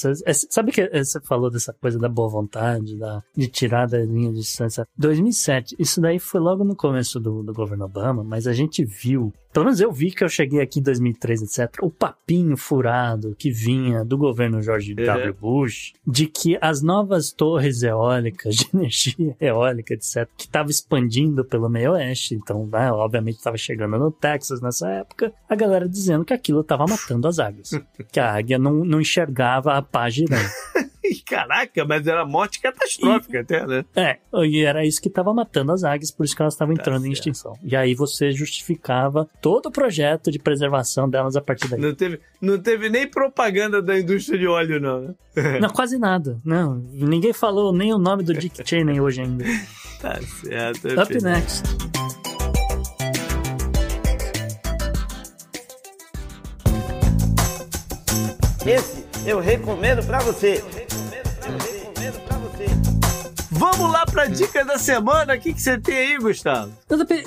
sabe 0.50 0.72
que 0.72 0.90
você 0.90 1.20
falou 1.20 1.52
dessa 1.52 1.74
coisa 1.74 2.00
da 2.00 2.08
boa 2.08 2.30
vontade, 2.30 2.98
da, 2.98 3.22
de 3.36 3.50
tirar 3.50 3.88
da 3.88 4.00
linha 4.00 4.32
de 4.32 4.40
distância? 4.40 4.88
2007, 4.98 5.76
isso 5.78 6.00
daí 6.00 6.18
foi 6.18 6.40
logo 6.40 6.64
no 6.64 6.76
começo 6.76 7.20
do, 7.20 7.44
do 7.44 7.54
governo 7.54 7.86
Obama, 7.86 8.24
mas 8.24 8.48
a 8.48 8.54
gente 8.54 8.86
viu, 8.86 9.34
pelo 9.56 9.68
menos 9.68 9.80
eu 9.80 9.90
vi 9.90 10.12
que 10.12 10.22
eu 10.22 10.28
cheguei 10.28 10.60
aqui 10.60 10.82
em 10.82 10.84
2003, 10.84 11.44
etc., 11.44 11.82
o 11.82 11.90
papinho 11.90 12.58
furado 12.58 13.34
que 13.40 13.50
vinha 13.50 14.04
do 14.04 14.18
governo 14.18 14.62
George 14.62 14.94
W. 14.94 15.34
Bush 15.34 15.94
de 16.06 16.28
que 16.28 16.58
as 16.60 16.82
novas 16.82 17.32
torres 17.32 17.82
eólicas, 17.82 18.54
de 18.54 18.68
energia 18.76 19.34
eólica, 19.40 19.94
etc., 19.94 20.28
que 20.36 20.44
estava 20.44 20.70
expandindo 20.70 21.46
pelo 21.46 21.70
meio 21.70 21.94
oeste, 21.94 22.36
então, 22.36 22.68
né, 22.68 22.92
obviamente 22.92 23.38
estava 23.38 23.56
chegando 23.56 23.98
no 23.98 24.12
Texas 24.12 24.60
nessa 24.60 24.90
época, 24.90 25.34
a 25.48 25.56
galera 25.56 25.88
dizendo 25.88 26.26
que 26.26 26.34
aquilo 26.34 26.60
estava 26.60 26.86
matando 26.86 27.26
as 27.26 27.40
águias. 27.40 27.70
que 28.12 28.20
a 28.20 28.34
águia 28.34 28.60
não, 28.60 28.84
não 28.84 29.00
enxergava 29.00 29.76
a 29.76 29.82
pá 29.82 30.10
girando. 30.10 30.50
Caraca, 31.26 31.84
mas 31.86 32.06
era 32.06 32.24
morte 32.26 32.60
catastrófica 32.60 33.42
até, 33.42 33.66
né? 33.66 33.84
É, 33.96 34.18
e 34.46 34.64
era 34.64 34.86
isso 34.86 35.02
que 35.02 35.08
estava 35.08 35.34
matando 35.34 35.72
as 35.72 35.84
águias, 35.84 36.12
por 36.12 36.24
isso 36.24 36.36
que 36.36 36.42
elas 36.42 36.54
estavam 36.54 36.76
Tá 36.76 36.82
entrando 36.82 37.06
em 37.08 37.12
extinção. 37.12 37.58
E 37.64 37.76
aí 37.76 37.96
você 37.96 38.32
justificava 38.32 39.28
todo 39.42 39.68
o 39.68 39.72
projeto 39.72 40.30
de 40.30 40.38
preservação 40.38 41.10
delas 41.10 41.36
a 41.36 41.42
partir 41.42 41.68
daí. 41.70 41.80
Não 41.80 41.94
teve, 41.96 42.20
não 42.42 42.60
teve 42.60 42.90
nem 42.90 43.08
propaganda 43.08 43.82
da 43.82 43.98
indústria 43.98 44.38
de 44.38 44.46
óleo, 44.46 44.80
não. 44.80 45.02
né? 45.02 45.14
Não, 45.60 45.70
quase 45.70 45.98
nada. 45.98 46.40
Não, 46.46 46.76
ninguém 46.94 47.34
falou 47.34 47.74
nem 47.74 47.94
o 47.94 47.98
nome 47.98 48.24
do 48.24 48.34
Dick 48.34 48.62
Cheney 48.68 49.02
hoje 49.02 49.22
ainda. 49.22 49.44
Tá 50.02 50.20
certo. 50.22 50.88
Up 51.02 51.08
filho. 51.08 51.22
next. 51.24 51.64
Esse 58.66 59.06
eu 59.26 59.40
recomendo 59.40 60.06
pra 60.06 60.20
você. 60.20 60.64
Vamos 63.58 63.90
lá 63.92 64.06
pra 64.06 64.26
dica 64.26 64.64
da 64.66 64.78
semana. 64.78 65.34
O 65.36 65.40
que, 65.40 65.54
que 65.54 65.62
você 65.62 65.78
tem 65.80 65.96
aí, 65.96 66.18
Gustavo? 66.18 66.72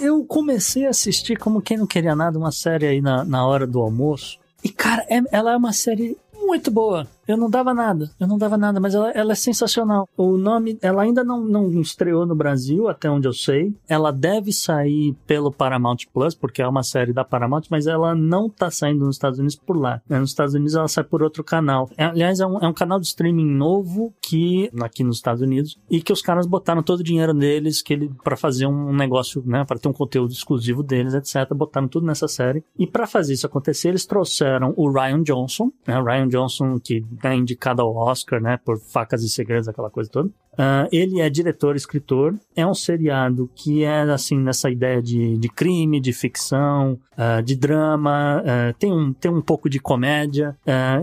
Eu 0.01 0.25
comecei 0.25 0.87
a 0.87 0.91
assistir, 0.91 1.37
como 1.37 1.63
quem 1.63 1.77
não 1.79 1.87
queria 1.87 2.15
nada, 2.15 2.39
uma 2.39 2.53
série 2.53 2.87
aí 2.87 3.01
na, 3.01 3.25
na 3.25 3.47
hora 3.47 3.67
do 3.67 3.81
almoço. 3.81 4.39
E, 4.63 4.69
cara, 4.69 5.07
é- 5.09 5.23
ela 5.31 5.53
é 5.53 5.57
uma 5.57 5.73
série 5.73 6.17
muito 6.35 6.71
boa. 6.71 7.07
Eu 7.29 7.37
não 7.37 7.51
dava 7.51 7.75
nada, 7.75 8.11
eu 8.19 8.27
não 8.27 8.39
dava 8.39 8.57
nada, 8.57 8.81
mas 8.81 8.95
ela, 8.95 9.11
ela 9.11 9.33
é 9.33 9.35
sensacional. 9.35 10.09
O 10.17 10.39
nome, 10.39 10.79
ela 10.81 11.03
ainda 11.03 11.23
não, 11.23 11.45
não 11.45 11.69
estreou 11.79 12.25
no 12.25 12.35
Brasil, 12.35 12.89
até 12.89 13.11
onde 13.11 13.29
eu 13.29 13.35
sei. 13.35 13.75
Ela 13.87 14.11
deve 14.11 14.51
sair 14.51 15.15
pelo 15.27 15.53
Paramount 15.53 15.99
Plus, 16.11 16.35
porque 16.35 16.63
é 16.63 16.67
uma 16.67 16.83
série 16.83 17.13
da 17.13 17.27
Paramount, 17.27 17.65
mas 17.71 17.87
ela 17.87 18.15
não 18.15 18.49
tá 18.49 18.71
saindo 18.71 19.05
nos 19.05 19.17
Estados 19.17 19.39
Unidos 19.39 19.57
por 19.57 19.77
lá. 19.77 20.01
né? 20.09 20.19
Nos 20.19 20.31
Estados 20.31 20.55
Unidos 20.55 20.75
ela 20.75 20.89
sai 20.89 21.05
por 21.05 21.23
outro 21.23 21.45
canal. 21.45 21.91
É, 21.99 22.05
aliás, 22.07 22.41
é 22.41 22.47
um, 22.47 22.59
é 22.61 22.67
um 22.67 22.73
canal 22.73 22.99
de 22.99 23.07
streaming 23.07 23.51
novo 23.51 24.11
que, 24.23 24.71
aqui 24.81 25.05
nos 25.05 25.17
Estados 25.17 25.43
Unidos, 25.43 25.79
e 25.91 26.01
que 26.01 26.13
os 26.13 26.23
caras 26.23 26.47
botaram 26.47 26.83
todo 26.83 27.01
o 27.01 27.05
dinheiro 27.05 27.35
deles 27.35 27.83
que 27.83 27.93
ele, 27.93 28.11
para 28.25 28.39
fazer 28.39 28.67
um 28.67 28.97
negócio, 28.97 29.43
né, 29.45 29.67
para 29.67 29.79
ter 29.79 29.89
um 29.89 29.93
conteúdo 29.93 30.33
exclusivo 30.33 30.83
deles, 30.83 31.13
etc. 31.13 31.53
Botaram 31.55 31.89
tudo 31.89 32.07
nessa 32.07 32.27
série. 32.27 32.65
E 32.79 32.87
para 32.87 33.07
fazer 33.07 33.35
isso 33.35 33.47
acontecer, 33.47 33.89
eles 33.89 34.07
trouxeram 34.07 34.73
o 34.79 34.91
Ryan 34.91 35.23
Johnson, 35.23 35.71
né, 35.87 36.01
Ryan 36.01 36.29
Johnson 36.29 36.79
que 36.79 37.05
né, 37.23 37.37
indicado 37.37 37.83
ao 37.83 37.95
Oscar, 37.95 38.41
né, 38.41 38.59
por 38.65 38.79
Facas 38.79 39.23
e 39.23 39.29
Segredos, 39.29 39.69
aquela 39.69 39.91
coisa 39.91 40.11
toda. 40.11 40.31
Ah, 40.61 40.89
ele 40.91 41.21
é 41.21 41.31
diretor, 41.31 41.77
escritor. 41.77 42.35
É 42.57 42.67
um 42.67 42.75
seriado 42.75 43.49
que 43.55 43.85
é 43.85 44.01
assim 44.01 44.37
nessa 44.37 44.69
ideia 44.69 45.01
de, 45.01 45.39
de 45.39 45.49
crime, 45.49 46.01
de 46.01 46.13
ficção, 46.13 46.99
ah, 47.17 47.41
de 47.41 47.55
drama. 47.55 48.43
ah, 48.45 48.75
tem 48.77 48.93
um 48.93 49.13
tem 49.13 49.31
um 49.31 49.41
pouco 49.41 49.71
de 49.71 49.79
comédia. 49.79 50.57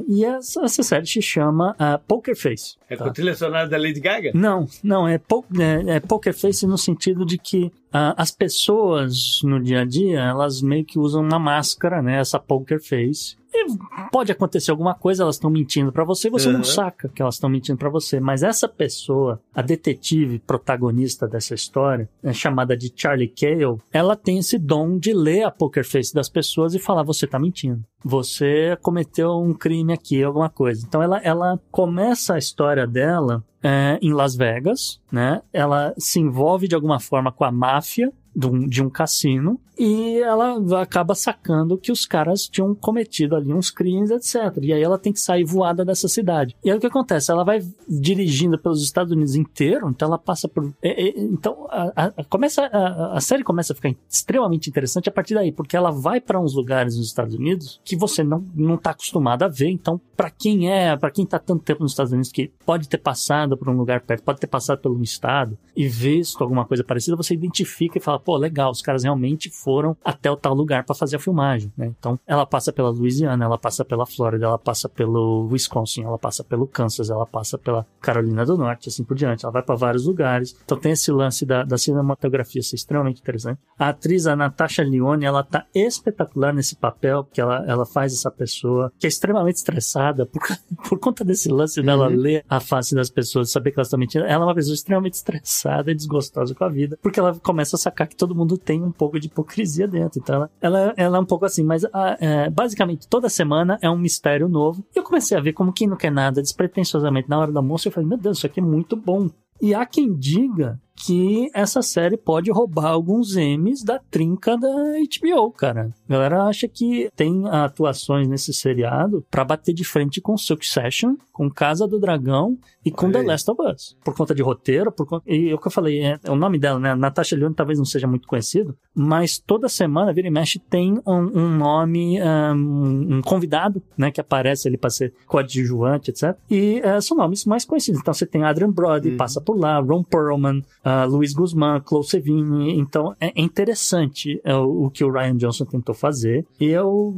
e 0.10 0.26
essa, 0.26 0.66
essa 0.66 0.84
série 0.84 1.06
se 1.06 1.22
chama 1.22 1.74
Poker 2.06 2.36
Face. 2.36 2.76
É 2.90 2.98
tá? 2.98 3.06
com 3.06 3.10
a 3.10 3.14
trilha 3.14 3.34
sonora 3.34 3.68
da 3.68 3.78
Lady 3.78 4.02
Gaga? 4.02 4.32
Não, 4.34 4.68
não, 4.84 5.08
é, 5.08 5.18
po 5.18 5.46
é, 5.58 5.96
é 5.96 6.00
poker 6.02 6.34
face 6.34 6.68
no 6.68 6.78
sentido 6.78 7.26
de 7.26 7.38
que 7.38 7.72
as 7.92 8.30
pessoas 8.30 9.40
no 9.44 9.64
dia 9.64 9.82
a 9.82 9.86
dia, 9.86 10.20
elas 10.20 10.62
meio 10.62 10.84
que 10.84 11.00
usam 11.00 11.24
uma 11.24 11.40
máscara, 11.40 12.02
né? 12.02 12.20
Essa 12.20 12.40
poker 12.40 12.80
face. 12.82 13.38
E 13.58 14.10
pode 14.12 14.32
acontecer 14.32 14.72
alguma 14.72 14.94
coisa, 14.94 15.24
elas 15.24 15.36
estão 15.36 15.50
mentindo 15.50 15.92
pra 15.92 16.04
você, 16.04 16.30
você 16.30 16.50
não 16.50 16.58
Uhum. 16.60 16.64
saca 16.64 17.10
que 17.10 17.22
elas 17.22 17.36
estão 17.36 17.50
mentindo 17.50 17.78
pra 17.78 17.90
você. 17.90 18.20
Mas 18.20 18.44
essa 18.44 18.68
pessoa, 18.68 19.40
a 19.54 19.62
detetive 19.62 20.40
protagonista 20.40 21.28
dessa 21.28 21.54
história, 21.54 22.10
é 22.24 22.34
chamada 22.34 22.76
de 22.76 22.92
Charlie 22.96 23.28
Cale, 23.28 23.78
ela 23.92 24.16
tem 24.16 24.40
esse 24.40 24.58
dom 24.58 24.98
de 24.98 25.14
ler 25.14 25.44
a 25.44 25.52
poker 25.52 25.86
face 25.86 26.14
das 26.14 26.30
pessoas 26.30 26.74
e 26.76 26.80
falar: 26.80 27.04
você 27.04 27.26
tá 27.26 27.40
mentindo. 27.40 27.84
Você 28.04 28.78
cometeu 28.84 29.32
um 29.42 29.54
crime 29.54 29.92
aqui, 29.94 30.24
alguma 30.24 30.50
coisa. 30.50 30.86
Então 30.88 31.02
ela, 31.02 31.18
ela 31.24 31.60
começa 31.72 32.36
a 32.36 32.38
história 32.38 32.86
dela 32.86 33.44
é, 33.64 33.98
em 34.02 34.14
Las 34.14 34.36
Vegas, 34.36 35.00
né? 35.12 35.42
Ela 35.52 35.94
se 35.98 36.20
envolve 36.20 36.68
de 36.68 36.76
alguma 36.76 37.00
forma 37.00 37.32
com 37.32 37.44
a 37.44 37.52
máfia 37.52 38.12
de 38.36 38.48
um, 38.48 38.68
de 38.68 38.84
um 38.84 38.90
cassino 38.90 39.60
e 39.78 40.20
ela 40.20 40.58
acaba 40.82 41.14
sacando 41.14 41.78
que 41.78 41.92
os 41.92 42.06
caras 42.06 42.48
tinham 42.48 42.74
cometido 42.74 43.36
ali 43.36 43.54
uns 43.54 43.70
crimes, 43.70 44.10
etc. 44.10 44.58
E 44.62 44.72
aí 44.72 44.82
ela 44.82 44.98
tem 44.98 45.12
que 45.12 45.20
sair 45.20 45.44
voada 45.44 45.84
dessa 45.84 46.08
cidade. 46.08 46.56
E 46.64 46.72
aí 46.72 46.78
o 46.78 46.80
que 46.80 46.88
acontece? 46.88 47.30
Ela 47.32 47.44
vai 47.44 47.60
dirigindo 47.88 48.58
pelos 48.58 48.82
Estados 48.82 49.12
Unidos 49.12 49.36
inteiro, 49.36 49.90
então 49.90 50.08
ela 50.08 50.18
passa 50.18 50.48
por. 50.48 50.74
é, 50.82 51.10
é, 51.10 51.20
então 51.20 51.68
a, 51.70 52.12
a- 52.18 52.24
começa, 52.30 52.66
a, 52.66 53.18
a 53.18 53.22
série 53.22 53.44
começa 53.44 53.74
a 53.74 53.76
ficar 53.76 53.94
extremamente 54.10 54.70
interessante 54.70 55.10
a 55.10 55.12
partir 55.12 55.34
daí, 55.34 55.52
porque 55.52 55.76
ela 55.76 55.92
vai 55.92 56.22
para 56.22 56.40
uns 56.40 56.54
lugares 56.56 56.96
nos 56.98 57.08
Estados 57.08 57.36
Unidos 57.36 57.82
que 57.84 57.96
você 57.98 58.24
não, 58.24 58.44
não 58.56 58.78
tá 58.78 58.92
acostumado 58.92 59.44
a 59.44 59.48
ver. 59.48 59.70
Então, 59.70 60.00
para 60.16 60.30
quem 60.30 60.72
é, 60.72 60.96
para 60.96 61.12
quem 61.12 61.26
tá 61.26 61.38
tanto 61.38 61.64
tempo 61.64 61.84
nos 61.84 61.92
Estados 61.92 62.14
Unidos 62.14 62.32
que 62.32 62.50
pode 62.66 62.88
ter 62.88 62.98
passado 62.98 63.58
por 63.58 63.68
um 63.70 63.78
lugar 63.78 64.02
perto, 64.02 64.24
pode 64.24 64.40
ter 64.40 64.48
passado 64.48 64.90
um 64.90 65.02
estado 65.02 65.58
e 65.76 65.88
visto 65.88 66.42
alguma 66.42 66.66
coisa 66.66 66.84
parecida, 66.84 67.18
você 67.18 67.34
identifica 67.34 67.98
e 67.98 68.02
fala, 68.02 68.20
pô, 68.26 68.36
legal, 68.36 68.72
os 68.72 68.82
caras 68.82 69.04
realmente 69.04 69.50
foram 69.52 69.96
até 70.04 70.30
o 70.32 70.36
tal 70.36 70.56
lugar 70.56 70.84
para 70.84 70.96
fazer 70.96 71.18
a 71.18 71.20
filmagem, 71.20 71.72
né? 71.78 71.94
Então, 71.98 72.20
ela 72.26 72.46
passa 72.46 72.74
pela 72.74 72.90
Louisiana, 72.90 73.46
ela 73.46 73.58
passa 73.58 73.86
pela 73.86 74.06
Flórida, 74.06 74.46
ela 74.46 74.58
passa 74.58 74.90
pelo 74.90 75.48
Wisconsin, 75.52 76.04
ela 76.04 76.18
passa 76.18 76.44
pelo 76.44 76.68
Kansas, 76.68 77.10
ela 77.10 77.26
passa 77.26 77.58
pela 77.58 77.86
Carolina 78.02 78.44
do 78.46 78.58
Norte, 78.58 78.90
assim 78.90 79.04
por 79.04 79.16
diante. 79.16 79.46
Ela 79.46 79.54
vai 79.54 79.62
para 79.62 79.76
vários 79.76 80.06
lugares. 80.06 80.56
Então, 80.66 80.78
tem 80.78 80.94
esse 80.94 81.12
lance 81.12 81.46
da, 81.46 81.64
da 81.64 81.78
cinematografia 81.78 82.64
ser 82.64 82.76
extremamente 82.76 83.22
interessante. 83.22 83.60
A 83.78 83.90
atriz, 83.90 84.26
a 84.26 84.36
Natasha 84.36 84.84
Lyonne, 84.84 85.26
ela 85.26 85.44
tá 85.44 85.66
espetacular 85.74 86.54
nesse 86.54 86.76
papel, 86.76 87.24
porque 87.24 87.40
ela, 87.40 87.64
ela 87.68 87.86
faz 87.86 88.14
essa 88.14 88.32
pessoa 88.32 88.92
que 88.98 89.06
é 89.06 89.10
extremamente 89.10 89.58
estressada 89.58 90.26
por, 90.26 90.42
por 90.90 91.00
conta 91.00 91.24
desse 91.24 91.50
lance 91.50 91.82
dela 91.82 92.08
ler 92.08 92.44
a 92.50 92.60
face 92.60 92.96
das 92.96 93.10
pessoas, 93.10 93.52
saber 93.52 93.72
que 93.72 93.80
elas 93.80 93.88
estão 93.88 94.00
mentindo. 94.00 94.26
Ela 94.26 94.44
é 94.44 94.48
uma 94.48 94.56
pessoa 94.56 94.74
extremamente 94.74 95.14
estressada 95.14 95.92
e 95.92 95.96
desgostosa 95.96 96.56
com 96.56 96.64
a 96.64 96.70
vida, 96.70 96.98
porque 97.02 97.20
ela 97.20 97.36
começa 97.36 97.76
a 97.76 97.80
sacar 97.80 98.08
que 98.08 98.15
todo 98.16 98.36
mundo 98.36 98.58
tem 98.58 98.82
um 98.84 98.92
pouco 98.92 99.20
de 99.20 99.28
hipocrisia 99.28 99.88
dentro. 99.88 100.20
Então 100.20 100.36
ela, 100.36 100.52
ela, 100.62 100.94
ela 100.98 101.18
é 101.18 101.20
um 101.20 101.26
pouco 101.26 101.46
assim, 101.46 101.64
mas 101.64 101.86
ah, 101.86 102.18
é, 102.20 102.50
basicamente 102.50 103.08
toda 103.08 103.30
semana 103.30 103.78
é 103.82 103.90
um 103.90 103.98
mistério 103.98 104.48
novo. 104.48 104.86
E 104.96 105.00
eu 105.00 105.04
comecei 105.04 105.38
a 105.38 105.42
ver 105.42 105.54
como 105.54 105.74
quem 105.74 105.88
não 105.88 105.98
quer 105.98 106.12
nada 106.12 106.42
despretensiosamente 106.42 107.30
na 107.30 107.40
hora 107.40 107.52
do 107.52 107.58
almoço. 107.58 107.88
Eu 107.88 107.92
falei, 107.92 108.10
meu 108.10 108.18
Deus, 108.18 108.38
isso 108.38 108.46
aqui 108.46 108.60
é 108.60 108.64
muito 108.64 108.96
bom. 108.96 109.30
E 109.62 109.74
há 109.74 109.86
quem 109.86 110.14
diga 110.14 110.80
que 110.96 111.50
essa 111.54 111.82
série 111.82 112.16
pode 112.18 112.50
roubar 112.52 112.88
alguns 112.88 113.36
M's 113.36 113.84
da 113.84 114.00
trinca 114.00 114.58
da 114.58 114.68
HBO, 114.70 115.52
cara. 115.52 115.94
A 116.08 116.12
galera 116.14 116.44
acha 116.44 116.68
que 116.68 117.10
tem 117.16 117.44
atuações 117.50 118.28
nesse 118.28 118.54
seriado 118.54 119.26
pra 119.30 119.44
bater 119.44 119.74
de 119.74 119.84
frente 119.84 120.22
com 120.22 120.38
Succession, 120.38 121.16
com 121.34 121.50
Casa 121.50 121.86
do 121.88 122.00
Dragão 122.00 122.58
e 122.84 122.92
com 122.92 123.12
The. 123.12 123.22
Last 123.24 123.52
of 123.52 123.62
Us. 123.62 123.98
Por 124.04 124.16
conta 124.16 124.34
de 124.34 124.42
roteiro, 124.42 124.92
por 124.92 125.06
conta... 125.06 125.24
E 125.30 125.50
é 125.50 125.54
o 125.54 125.58
que 125.58 125.68
eu 125.68 125.72
falei, 125.72 126.02
é, 126.02 126.20
é 126.24 126.32
o 126.32 126.36
nome 126.36 126.58
dela, 126.58 126.80
né? 126.80 126.96
Natasha 126.96 127.36
Lyonne 127.36 127.56
talvez 127.56 127.78
não 127.78 127.86
seja 127.86 128.08
muito 128.08 128.28
conhecido, 128.28 128.78
mas 128.94 129.38
toda 129.38 129.68
semana, 129.68 130.14
vira 130.14 130.28
e 130.28 130.32
mexe, 130.32 130.60
tem 130.60 131.00
um, 131.06 131.14
um 131.40 131.58
nome, 131.58 132.22
um, 132.22 133.18
um 133.18 133.22
convidado, 133.22 133.82
né? 133.98 134.12
Que 134.12 134.22
aparece 134.22 134.68
ali 134.68 134.78
pra 134.78 134.90
ser 134.90 135.14
coadjuvante, 135.28 136.12
etc. 136.12 136.36
E 136.50 136.80
eh, 136.84 137.02
são 137.02 137.18
nomes 137.18 137.46
mais 137.46 137.66
conhecidos. 137.66 138.00
Então 138.00 138.14
você 138.14 138.26
tem 138.26 138.44
Adrian 138.44 138.72
Brody, 138.72 139.10
Uhum. 139.10 139.18
passa 139.18 139.42
por 139.42 139.58
lá, 139.58 139.80
Ron 139.80 140.04
Perlman, 140.04 140.64
ah, 140.86 141.04
Luiz 141.04 141.34
Guzmán, 141.34 141.82
Chloe 141.84 142.04
Sevigny. 142.04 142.78
Então 142.78 143.16
é, 143.20 143.30
é 143.30 143.42
interessante 143.42 144.40
é, 144.44 144.54
o, 144.54 144.86
o 144.86 144.92
que 144.92 145.04
o 145.04 145.12
Ryan 145.12 145.36
Johnson 145.36 145.66
tentou 145.66 145.96
fazer. 145.96 146.46
E 146.60 146.66
eu 146.66 147.16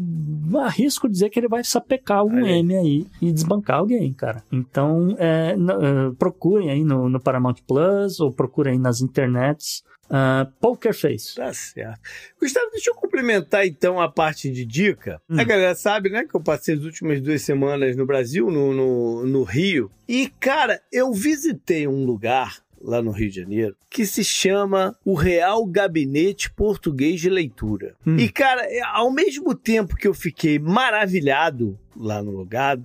arrisco 0.55 1.09
dizer 1.09 1.29
que 1.29 1.37
ele 1.37 1.49
vai 1.49 1.65
sapecar 1.65 2.19
algum 2.19 2.45
aí. 2.45 2.59
M 2.59 2.77
aí 2.77 3.07
e 3.21 3.29
desbancar 3.29 3.79
alguém, 3.79 4.13
cara. 4.13 4.41
Então 4.49 5.13
é, 5.19 5.51
eh, 5.51 6.11
procurem 6.17 6.69
aí 6.69 6.83
no, 6.85 7.09
no 7.09 7.19
Paramount 7.19 7.55
Plus 7.67 8.21
ou 8.21 8.31
procurem 8.31 8.73
aí 8.73 8.79
nas 8.79 9.01
internets. 9.01 9.83
ah, 10.09 10.47
Poker 10.61 10.93
Face. 10.93 11.35
Tá 11.35 11.53
certo. 11.53 11.99
Gustavo, 12.39 12.71
deixa 12.71 12.91
eu 12.91 12.95
complementar 12.95 13.67
então 13.67 13.99
a 13.99 14.09
parte 14.09 14.49
de 14.49 14.65
dica. 14.65 15.21
Hum. 15.29 15.41
A 15.41 15.43
galera 15.43 15.75
sabe, 15.75 16.09
né, 16.09 16.23
que 16.23 16.33
eu 16.33 16.41
passei 16.41 16.75
as 16.75 16.83
últimas 16.85 17.19
duas 17.19 17.41
semanas 17.41 17.97
no 17.97 18.05
Brasil, 18.05 18.49
no, 18.49 18.73
no, 18.73 19.25
no 19.25 19.43
Rio. 19.43 19.91
E, 20.07 20.29
cara, 20.39 20.81
eu 20.89 21.11
visitei 21.11 21.85
um 21.85 22.05
lugar 22.05 22.65
lá 22.81 23.01
no 23.01 23.11
Rio 23.11 23.29
de 23.29 23.35
Janeiro 23.41 23.75
que 23.89 24.05
se 24.05 24.23
chama 24.23 24.95
o 25.03 25.13
Real 25.13 25.65
Gabinete 25.65 26.51
Português 26.51 27.19
de 27.19 27.29
Leitura. 27.29 27.95
Hum. 28.05 28.17
E, 28.17 28.29
cara, 28.29 28.61
é, 28.65 28.81
ao 28.83 29.11
mesmo 29.11 29.55
tempo 29.55 29.95
que 29.95 30.07
eu 30.07 30.13
fiquei 30.13 30.59
maravilhado 30.59 31.77
lá 31.95 32.21
no 32.21 32.31
lugar, 32.31 32.79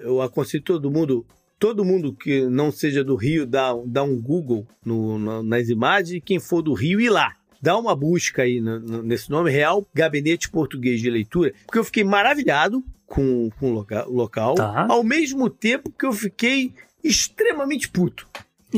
eu 0.00 0.20
aconselho 0.20 0.62
todo 0.62 0.90
mundo 0.90 1.24
todo 1.58 1.84
mundo 1.84 2.12
que 2.12 2.44
não 2.48 2.72
seja 2.72 3.04
do 3.04 3.14
Rio 3.14 3.46
dá, 3.46 3.72
dá 3.86 4.02
um 4.02 4.20
Google 4.20 4.66
no- 4.84 5.16
na- 5.16 5.42
nas 5.44 5.68
imagens 5.68 6.16
e 6.16 6.20
quem 6.20 6.40
for 6.40 6.60
do 6.60 6.72
Rio 6.74 7.00
ir 7.00 7.08
lá. 7.08 7.36
Dá 7.62 7.78
uma 7.78 7.94
busca 7.94 8.42
aí 8.42 8.60
no- 8.60 8.80
no- 8.80 9.02
nesse 9.04 9.30
nome, 9.30 9.48
Real 9.48 9.86
Gabinete 9.94 10.50
Português 10.50 11.00
de 11.00 11.08
Leitura, 11.08 11.54
porque 11.64 11.78
eu 11.78 11.84
fiquei 11.84 12.02
maravilhado 12.02 12.82
com, 13.06 13.48
com 13.60 13.70
o 13.70 13.74
loca- 13.74 14.04
local, 14.06 14.56
Tá. 14.56 14.88
ao 14.90 15.04
mesmo 15.04 15.48
tempo 15.48 15.88
que 15.96 16.04
eu 16.04 16.12
fiquei 16.12 16.72
extremamente 17.04 17.88
puto. 17.88 18.26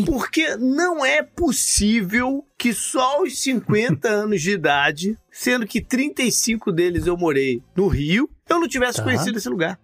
Porque 0.02 0.56
não 0.56 1.04
é 1.04 1.22
possível 1.22 2.44
que 2.58 2.72
só 2.72 3.18
aos 3.18 3.38
50 3.38 4.08
anos 4.08 4.42
de 4.42 4.50
idade, 4.52 5.18
sendo 5.30 5.66
que 5.66 5.80
35 5.80 6.72
deles 6.72 7.06
eu 7.06 7.16
morei 7.16 7.62
no 7.76 7.86
Rio, 7.86 8.28
eu 8.48 8.58
não 8.60 8.68
tivesse 8.68 8.98
Tá. 8.98 9.04
conhecido 9.04 9.38
esse 9.38 9.48
lugar. 9.48 9.78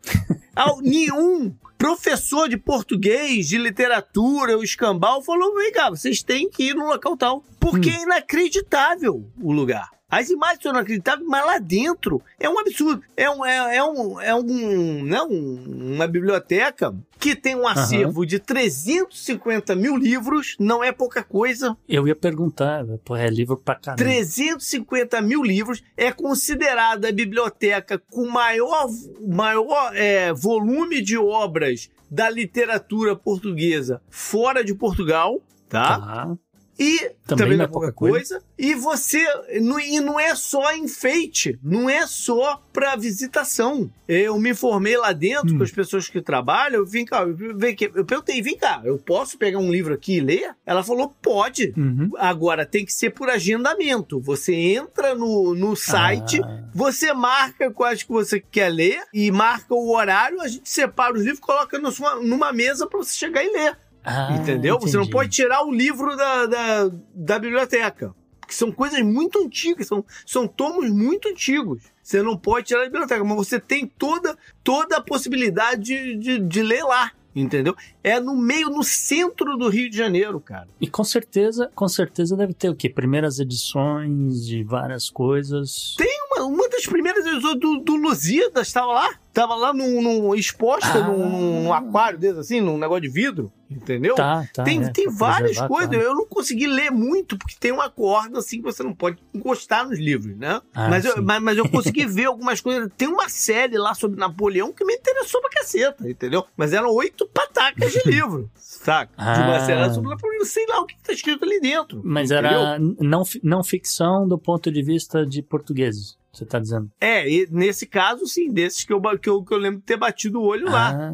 Ao- 0.55 0.81
nenhum 0.83 1.55
professor 1.79 2.49
de 2.49 2.57
português, 2.59 3.49
de 3.49 3.57
literatura, 3.57 4.59
o 4.59 4.63
escambau, 4.65 5.23
falou: 5.23 5.55
vem 5.55 5.73
cá, 5.73 5.89
vocês 5.91 6.23
têm 6.23 6.51
que 6.51 6.65
ir 6.71 6.75
no 6.75 6.87
local 6.89 7.17
tal. 7.17 7.45
Porque 7.59 7.91
é 7.91 8.03
inacreditável 8.03 9.25
o 9.41 9.53
lugar. 9.53 9.89
As 10.11 10.29
imagens 10.29 10.63
são 10.63 10.73
inacreditáveis, 10.73 11.29
mas 11.29 11.47
lá 11.47 11.59
dentro 11.59 12.21
é 12.39 12.49
um 12.49 12.59
absurdo. 12.59 13.03
É, 13.17 13.31
um, 13.31 13.45
é, 13.47 13.77
é 13.77 13.85
um, 13.85 14.21
é 14.21 14.35
um, 14.35 15.05
né, 15.05 15.23
um- 15.23 15.95
uma 15.95 16.07
biblioteca 16.07 16.95
que 17.19 17.37
tem 17.37 17.55
um 17.55 17.67
acervo 17.69 18.25
de 18.27 18.39
350 18.39 19.75
mil 19.77 19.97
livros, 19.97 20.57
não 20.59 20.83
é 20.83 20.91
pouca 20.91 21.23
coisa. 21.23 21.77
Eu 21.89 22.09
ia 22.09 22.17
perguntar, 22.17 22.85
pô, 23.05 23.15
é 23.15 23.29
livro 23.29 23.57
pra 23.57 23.75
caramba. 23.75 24.03
350 24.03 25.21
mil 25.21 25.43
livros, 25.43 25.83
é 25.97 26.11
considerada 26.11 27.09
a 27.09 27.13
biblioteca 27.13 28.01
com 28.11 28.27
maior, 28.29 28.89
maior 29.21 29.93
é, 29.95 30.33
volume 30.33 31.01
de 31.03 31.17
obras 31.19 31.89
da 32.11 32.29
literatura 32.29 33.15
portuguesa 33.15 34.01
fora 34.11 34.65
de 34.65 34.75
Portugal, 34.75 35.41
tá? 35.69 35.99
Tá. 36.01 36.37
E 36.83 36.99
Também 36.99 37.17
também, 37.27 37.57
não 37.59 37.65
é 37.65 37.69
é 37.69 37.71
pouca 37.71 37.93
pouca 37.93 38.13
coisa. 38.13 38.43
E 38.59 38.75
você. 38.75 39.23
não- 39.61 39.79
E 39.79 40.01
não 40.01 40.19
é 40.19 40.35
só 40.35 40.75
enfeite, 40.75 41.59
não 41.63 41.91
é 41.91 42.07
só 42.07 42.63
pra 42.73 42.97
visitação. 42.97 43.91
Eu 44.09 44.39
me 44.41 44.51
informei 44.51 44.97
lá 44.97 45.13
dentro 45.13 45.55
Hum. 45.55 45.59
com 45.59 45.63
as 45.63 45.71
pessoas 45.71 46.09
que 46.09 46.23
trabalham. 46.23 46.85
Vem 46.87 47.05
cá, 47.05 47.23
eu, 47.23 47.37
vem 47.57 47.73
aqui, 47.75 47.91
eu 47.95 48.05
perguntei, 48.05 48.41
vem 48.41 48.57
cá, 48.57 48.81
eu 48.83 48.99
posso 48.99 49.37
pegar 49.37 49.59
um 49.59 49.71
livro 49.71 49.93
aqui 49.93 50.17
e 50.17 50.21
ler? 50.21 50.55
Ela 50.65 50.83
falou, 50.83 51.15
pode. 51.23 51.73
Uhum. 51.77 52.11
Agora 52.17 52.65
tem 52.65 52.85
que 52.85 52.93
ser 52.95 53.11
por 53.11 53.29
agendamento. 53.29 54.19
Você 54.21 54.55
entra 54.55 55.15
no, 55.15 55.55
no 55.55 55.77
site, 55.77 56.41
Ah. 56.43 56.65
você 56.75 57.13
marca 57.13 57.71
quais 57.71 58.03
que 58.03 58.11
você 58.11 58.41
quer 58.41 58.71
ler 58.71 59.03
e 59.13 59.31
marca 59.31 59.75
o 59.75 59.95
horário, 59.95 60.41
a 60.41 60.49
gente 60.49 60.69
separa 60.69 61.13
os 61.15 61.21
livros, 61.21 61.41
coloca 61.41 61.79
sua- 61.93 62.17
numa 62.17 62.53
mesa 62.53 62.87
pra 62.87 62.99
você 62.99 63.15
chegar 63.17 63.45
e 63.45 63.53
ler. 63.53 63.77
Ah, 64.05 64.33
Entendeu? 64.35 64.79
Você 64.81 64.97
não 64.97 65.03
entendi. 65.03 65.13
pode 65.13 65.31
tirar 65.31 65.65
o 65.65 65.71
livro 65.73 66.17
da, 66.17 66.47
da, 66.47 66.91
da 67.15 67.39
biblioteca. 67.39 68.15
porque 68.41 68.55
são 68.55 68.73
coisas 68.73 69.01
muito 69.03 69.39
antigas, 69.39 69.87
são, 69.87 70.05
são 70.27 70.47
tomos 70.49 70.91
muito 70.91 71.29
antigos. 71.29 71.83
Você 72.03 72.23
não 72.23 72.37
pode 72.37 72.67
tirar 72.69 72.81
da 72.81 72.87
biblioteca, 72.87 73.23
mas 73.23 73.37
você 73.37 73.61
tem 73.61 73.87
toda, 73.87 74.37
toda 74.65 74.97
a 74.97 75.01
possibilidade 75.03 75.83
de, 75.83 76.17
de, 76.17 76.39
de 76.39 76.63
ler 76.63 76.83
lá. 76.83 77.13
Entendeu? 77.33 77.77
É 78.03 78.19
no 78.19 78.37
meio, 78.37 78.69
no 78.71 78.83
centro 78.83 79.57
do 79.57 79.69
Rio 79.69 79.89
de 79.89 79.97
Janeiro, 79.97 80.41
cara. 80.41 80.67
E 80.81 80.89
com 80.89 81.05
certeza, 81.05 81.71
com 81.77 81.87
certeza 81.87 82.37
deve 82.37 82.53
ter 82.53 82.69
o 82.69 82.75
quê? 82.75 82.89
Primeiras 82.89 83.39
edições 83.39 84.45
de 84.45 84.65
várias 84.65 85.09
coisas. 85.09 85.95
Tem 85.97 86.11
uma, 86.33 86.45
uma 86.47 86.69
das 86.69 86.85
primeiras 86.87 87.25
edições 87.25 87.61
do, 87.61 87.79
do 87.79 87.95
Lusíadas, 87.95 88.67
estava 88.67 88.89
lá. 88.93 89.15
Tava 89.33 89.55
lá 89.55 89.73
num, 89.73 90.03
num 90.03 90.35
exposta 90.35 90.99
Ah. 90.99 91.07
num, 91.09 91.63
num 91.65 91.73
aquário 91.73 92.19
desse, 92.19 92.39
assim, 92.41 92.61
num 92.61 92.77
negócio 92.79 93.03
de 93.03 93.09
vidro. 93.09 93.53
Entendeu? 93.71 94.17
Tá, 94.17 94.49
tá. 94.53 94.65
tem 94.65 94.83
é, 94.83 94.91
tem 94.91 95.09
várias 95.09 95.61
coisas. 95.61 95.93
Eu 95.93 96.13
não 96.13 96.27
consegui 96.27 96.67
ler 96.67 96.91
muito, 96.91 97.39
porque 97.39 97.55
tem 97.61 97.71
uma 97.71 97.89
corda 97.89 98.41
assim 98.41 98.57
que 98.59 98.65
você 98.65 98.83
não 98.83 98.93
pode 98.93 99.19
encostar 99.33 99.89
nos 99.89 99.97
livros, 99.97 100.37
né? 100.37 100.61
Ah, 100.75 100.89
mas, 100.89 101.05
eu, 101.05 101.23
mas, 101.23 101.41
mas 101.41 101.57
eu 101.57 101.69
consegui 101.69 102.05
ver 102.05 102.25
algumas 102.25 102.61
coisas. 102.61 102.91
Tem 102.97 103.07
uma 103.07 103.29
série 103.29 103.79
lá 103.79 103.95
sobre 103.95 104.19
Napoleão 104.19 104.73
que 104.73 104.85
me 104.85 104.95
interessou 104.95 105.41
pra 105.41 105.51
caceta, 105.51 106.09
entendeu? 106.11 106.45
Mas 106.57 106.73
eram 106.73 106.93
oito 106.93 107.29
patacas 107.29 107.93
de 107.93 108.01
livro, 108.11 108.51
saca? 108.57 109.13
De 109.17 109.41
uma 109.41 109.57
Ah. 109.59 109.61
série 109.65 109.95
sobre 109.95 110.11
Napoleão. 110.11 110.45
Sei 110.45 110.67
lá 110.67 110.81
o 110.81 110.87
que 110.87 110.97
tá 111.01 111.13
escrito 111.13 111.45
ali 111.45 111.61
dentro. 111.61 112.01
Mas 112.05 112.33
entendeu? 112.33 112.51
era 112.51 112.79
não, 112.81 113.23
não 113.41 113.63
ficção 113.63 114.27
do 114.27 114.37
ponto 114.37 114.69
de 114.73 114.83
vista 114.83 115.25
de 115.25 115.43
portugueses, 115.43 116.19
você 116.33 116.45
tá 116.45 116.59
dizendo. 116.59 116.91
É, 117.01 117.29
e 117.29 117.49
nesse 117.51 117.87
caso, 117.87 118.27
sim, 118.27 118.53
desses 118.53 118.85
que 118.85 118.93
eu, 118.93 119.01
que 119.19 119.29
eu, 119.29 119.43
que 119.43 119.53
eu 119.53 119.59
lembro 119.59 119.81
de 119.81 119.87
ter 119.87 119.97
batido 119.97 120.41
o 120.41 120.45
olho 120.45 120.67
lá. 120.67 120.91
Ah, 120.91 121.13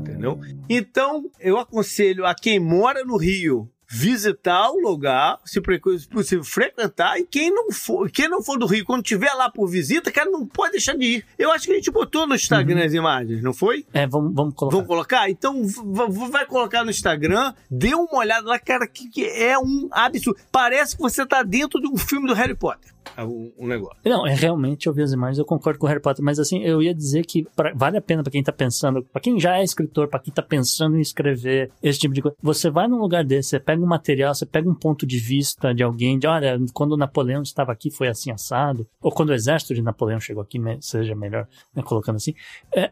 Entendeu? 0.00 0.38
Então, 0.68 1.30
eu 1.38 1.58
aconselho 1.58 2.26
a 2.26 2.34
quem 2.34 2.60
mora 2.60 3.04
no 3.04 3.16
Rio 3.16 3.70
visitar 3.92 4.70
o 4.70 4.78
lugar, 4.78 5.40
se 5.44 5.60
possível 5.60 6.44
frequentar, 6.44 7.18
e 7.18 7.26
quem 7.26 7.52
não 7.52 7.72
for, 7.72 8.08
quem 8.08 8.28
não 8.28 8.40
for 8.40 8.56
do 8.56 8.64
Rio, 8.64 8.84
quando 8.84 9.02
tiver 9.02 9.32
lá 9.32 9.50
por 9.50 9.66
visita, 9.66 10.12
cara, 10.12 10.30
não 10.30 10.46
pode 10.46 10.72
deixar 10.72 10.96
de 10.96 11.04
ir. 11.04 11.26
Eu 11.36 11.50
acho 11.50 11.66
que 11.66 11.72
a 11.72 11.74
gente 11.74 11.90
botou 11.90 12.24
no 12.24 12.36
Instagram 12.36 12.84
as 12.84 12.92
imagens, 12.92 13.42
não 13.42 13.52
foi? 13.52 13.84
É, 13.92 14.06
vamos, 14.06 14.32
vamos 14.32 14.54
colocar. 14.54 14.76
Vamos 14.76 14.86
colocar? 14.86 15.28
Então 15.28 15.66
vai 16.30 16.46
colocar 16.46 16.84
no 16.84 16.90
Instagram, 16.90 17.52
dê 17.68 17.92
uma 17.92 18.18
olhada 18.18 18.46
lá, 18.46 18.60
cara, 18.60 18.86
que, 18.86 19.08
que 19.08 19.24
é 19.24 19.58
um 19.58 19.88
absurdo. 19.90 20.38
Parece 20.52 20.94
que 20.94 21.02
você 21.02 21.26
tá 21.26 21.42
dentro 21.42 21.80
de 21.80 21.88
um 21.88 21.96
filme 21.96 22.28
do 22.28 22.34
Harry 22.34 22.54
Potter. 22.54 22.92
É 23.16 23.24
o, 23.24 23.52
o 23.56 23.66
negócio. 23.66 23.96
Não, 24.04 24.26
é 24.26 24.34
realmente 24.34 24.86
eu 24.86 24.92
vi 24.92 25.02
as 25.02 25.12
imagens, 25.12 25.38
eu 25.38 25.44
concordo 25.44 25.78
com 25.78 25.86
o 25.86 25.88
Harry 25.88 26.00
Potter, 26.00 26.24
mas 26.24 26.38
assim, 26.38 26.62
eu 26.62 26.82
ia 26.82 26.94
dizer 26.94 27.24
que 27.26 27.44
pra- 27.56 27.72
vale 27.74 27.96
a 27.98 28.00
pena 28.02 28.22
pra 28.22 28.30
quem 28.30 28.42
tá 28.42 28.52
pensando, 28.52 29.02
pra 29.02 29.20
quem 29.20 29.38
já 29.38 29.58
é 29.58 29.64
escritor, 29.64 30.08
pra 30.08 30.18
quem 30.20 30.32
tá 30.32 30.42
pensando 30.42 30.96
em 30.96 31.00
escrever 31.00 31.70
esse 31.82 31.98
tipo 31.98 32.14
de 32.14 32.22
coisa. 32.22 32.36
Você 32.42 32.70
vai 32.70 32.86
num 32.88 32.98
lugar 33.00 33.24
desse, 33.24 33.50
você 33.50 33.60
pega 33.60 33.82
um 33.82 33.86
material, 33.86 34.34
você 34.34 34.46
pega 34.46 34.68
um 34.68 34.74
ponto 34.74 35.06
de 35.06 35.18
vista 35.18 35.74
de 35.74 35.82
alguém, 35.82 36.18
de 36.18 36.26
olha, 36.26 36.58
quando 36.72 36.96
Napoleão 36.96 37.42
estava 37.42 37.72
aqui 37.72 37.90
foi 37.90 38.08
assim 38.08 38.30
assado, 38.30 38.86
ou 39.00 39.10
quando 39.10 39.30
o 39.30 39.34
exército 39.34 39.74
de 39.74 39.82
Napoleão 39.82 40.20
chegou 40.20 40.42
aqui, 40.42 40.58
seja 40.80 41.14
melhor, 41.14 41.46
né, 41.74 41.82
colocando 41.82 42.16
assim. 42.16 42.34
É, 42.74 42.90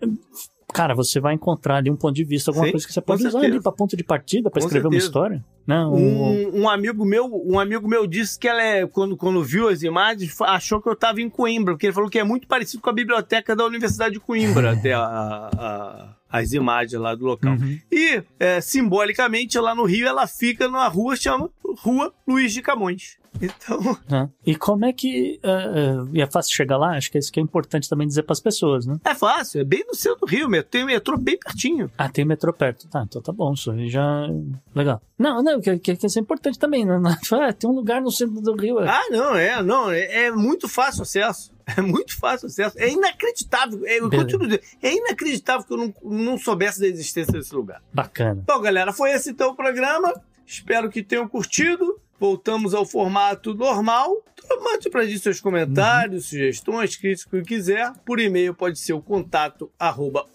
Cara, 0.72 0.94
você 0.94 1.18
vai 1.18 1.34
encontrar 1.34 1.76
ali 1.76 1.90
um 1.90 1.96
ponto 1.96 2.14
de 2.14 2.22
vista, 2.24 2.50
alguma 2.50 2.66
Sim, 2.66 2.72
coisa 2.72 2.86
que 2.86 2.92
você 2.92 3.00
pode 3.00 3.26
usar 3.26 3.40
ali 3.40 3.60
pra 3.60 3.72
ponto 3.72 3.96
de 3.96 4.04
partida, 4.04 4.50
Com 4.50 4.58
escrever 4.58 4.86
uma 4.86 4.92
certeza. 4.92 5.06
história. 5.06 5.44
Não, 5.66 5.94
um- 5.94 6.54
Um, 6.56 6.60
um 6.62 6.68
amigo 6.68 7.04
meu, 7.04 7.24
um 7.46 7.58
amigo 7.58 7.88
meu 7.88 8.06
disse 8.06 8.38
que 8.38 8.46
ela 8.46 8.62
é 8.62 8.86
quando, 8.86 9.16
quando 9.16 9.42
viu 9.42 9.68
as 9.68 9.82
imagens 9.82 10.38
achou 10.42 10.80
que 10.80 10.88
eu 10.88 10.92
estava 10.92 11.20
em 11.20 11.28
Coimbra, 11.28 11.74
porque 11.74 11.86
ele 11.86 11.92
falou 11.92 12.08
que 12.10 12.18
é 12.18 12.24
muito 12.24 12.46
parecido 12.46 12.82
com 12.82 12.90
a 12.90 12.92
biblioteca 12.92 13.56
da 13.56 13.64
Universidade 13.64 14.14
de 14.14 14.20
Coimbra, 14.20 14.72
até 14.78 14.92
a- 14.94 15.50
a- 15.56 16.14
as 16.30 16.52
imagens 16.52 17.00
lá 17.00 17.14
do 17.14 17.24
local. 17.24 17.54
Uhum. 17.54 17.78
E 17.90 18.22
é, 18.38 18.60
simbolicamente 18.60 19.58
lá 19.58 19.74
no 19.74 19.84
Rio 19.84 20.06
ela 20.06 20.26
fica 20.26 20.66
numa 20.68 20.86
rua 20.88 21.16
chama 21.16 21.50
Rua 21.82 22.12
Luiz 22.26 22.52
de 22.52 22.62
Camões. 22.62 23.17
Então, 23.40 23.98
né? 24.08 24.28
E 24.44 24.56
como 24.56 24.84
é 24.84 24.92
que. 24.92 25.38
é, 25.42 25.50
é, 25.50 25.94
e 26.12 26.22
é 26.22 26.26
fácil 26.26 26.54
chegar 26.54 26.76
lá? 26.76 26.96
Acho 26.96 27.10
que 27.10 27.18
é 27.18 27.20
isso 27.20 27.32
que 27.32 27.38
é 27.38 27.42
importante 27.42 27.88
também 27.88 28.06
dizer 28.06 28.22
pras 28.22 28.40
pessoas, 28.40 28.86
né? 28.86 28.98
é 29.04 29.14
fácil, 29.14 29.60
é 29.60 29.64
bem 29.64 29.84
no 29.86 29.94
centro 29.94 30.20
do 30.20 30.26
Rio, 30.26 30.48
tem 30.64 30.84
metrô 30.84 31.16
bem 31.16 31.38
pertinho. 31.38 31.90
Ah, 31.96 32.08
tem 32.08 32.24
metrô 32.24 32.52
perto. 32.52 32.88
Tá, 32.88 33.04
então 33.06 33.20
tá 33.22 33.32
bom, 33.32 33.52
isso 33.52 33.70
aí 33.70 33.88
já. 33.88 34.26
Legal. 34.74 35.00
Não, 35.18 35.42
não, 35.42 35.60
que, 35.60 35.78
que, 35.78 35.96
que 35.96 36.06
isso 36.06 36.18
é 36.18 36.22
importante 36.22 36.58
também, 36.58 36.84
né? 36.84 36.98
Ah, 37.32 37.52
tem 37.52 37.68
um 37.68 37.74
lugar 37.74 38.00
no 38.00 38.10
centro 38.10 38.40
do 38.40 38.54
Rio. 38.54 38.80
é. 38.80 38.88
Ah, 38.88 39.04
não, 39.10 39.34
é, 39.36 39.62
não, 39.62 39.90
é, 39.90 40.26
é 40.26 40.30
muito 40.30 40.68
fácil 40.68 41.02
acesso. 41.02 41.56
É 41.76 41.82
muito 41.82 42.18
fácil 42.18 42.46
acesso. 42.46 42.78
É 42.78 42.88
inacreditável. 42.88 43.84
É, 43.84 43.98
eu 43.98 44.08
Beleza. 44.08 44.24
continuo 44.24 44.48
dizendo, 44.48 44.62
é 44.82 44.94
inacreditável 44.94 45.66
que 45.66 45.72
eu 45.74 45.76
não, 45.76 45.94
não 46.02 46.38
soubesse 46.38 46.80
da 46.80 46.86
existência 46.86 47.30
desse 47.34 47.54
lugar. 47.54 47.82
Bacana. 47.92 48.42
Bom, 48.46 48.58
galera, 48.60 48.90
foi 48.90 49.10
esse 49.10 49.30
então 49.30 49.50
o 49.50 49.54
programa. 49.54 50.14
Espero 50.46 50.88
que 50.88 51.02
tenham 51.02 51.28
curtido. 51.28 52.00
Voltamos 52.18 52.74
ao 52.74 52.84
formato 52.84 53.54
normal. 53.54 54.16
Então, 54.44 54.62
Mande 54.62 54.90
pra 54.90 55.04
gente 55.04 55.20
seus 55.20 55.40
comentários, 55.40 56.26
sugestões, 56.26 56.96
críticas, 56.96 57.26
o 57.26 57.42
que 57.42 57.42
quiser. 57.42 57.92
Por 58.04 58.20
e-mail 58.20 58.54
pode 58.54 58.78
ser 58.78 58.92
o 58.92 59.00
contato 59.00 59.70
arroba 59.78 60.26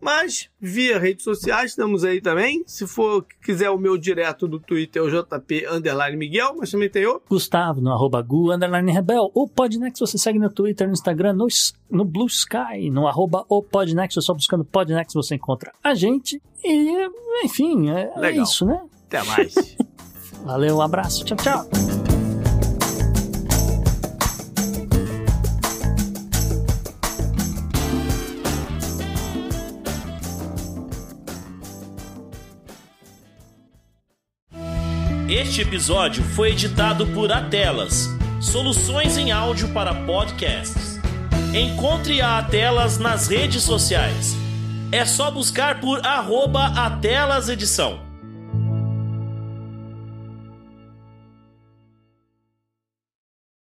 mas 0.00 0.48
via 0.60 0.98
redes 0.98 1.24
sociais 1.24 1.70
estamos 1.72 2.04
aí 2.04 2.20
também. 2.20 2.62
Se 2.66 2.86
for 2.86 3.24
quiser 3.42 3.70
o 3.70 3.78
meu 3.78 3.98
direto 3.98 4.48
do 4.48 4.58
Twitter 4.58 5.02
é 5.02 5.04
o 5.04 5.10
JP 5.10 5.66
underline 5.70 6.16
Miguel, 6.16 6.54
mas 6.56 6.70
também 6.70 6.88
tem 6.88 7.06
o 7.06 7.20
Gustavo, 7.28 7.80
no 7.80 7.92
arroba 7.92 8.22
Gu, 8.22 8.52
underline 8.52 8.90
Rebel. 8.92 9.30
O 9.34 9.48
Podnext 9.48 10.00
você 10.00 10.16
segue 10.16 10.38
no 10.38 10.50
Twitter, 10.50 10.86
no 10.86 10.92
Instagram, 10.92 11.34
no, 11.34 11.46
no 11.90 12.04
Blue 12.04 12.26
Sky, 12.26 12.90
no 12.90 13.06
arroba 13.06 13.44
o 13.48 13.62
Podnext. 13.62 14.20
Só 14.22 14.32
buscando 14.32 14.64
Podnext 14.64 15.14
você 15.14 15.34
encontra 15.34 15.72
a 15.82 15.94
gente. 15.94 16.40
E, 16.64 17.08
enfim, 17.44 17.90
é, 17.90 18.10
é 18.16 18.30
isso, 18.32 18.64
né? 18.64 18.80
Até 19.06 19.22
mais. 19.24 19.54
Valeu, 20.44 20.76
um 20.76 20.82
abraço. 20.82 21.24
Tchau, 21.24 21.36
tchau. 21.36 21.90
Este 35.28 35.60
episódio 35.60 36.24
foi 36.24 36.50
editado 36.50 37.06
por 37.08 37.30
Atelas, 37.30 38.08
soluções 38.40 39.16
em 39.16 39.30
áudio 39.30 39.72
para 39.72 39.94
podcasts. 39.94 40.98
Encontre 41.54 42.20
a 42.20 42.38
Atelas 42.38 42.98
nas 42.98 43.28
redes 43.28 43.62
sociais. 43.62 44.34
É 44.90 45.04
só 45.04 45.30
buscar 45.30 45.80
por 45.80 46.04
arroba 46.04 46.66
Atelas 46.66 47.48
Edição. 47.48 48.09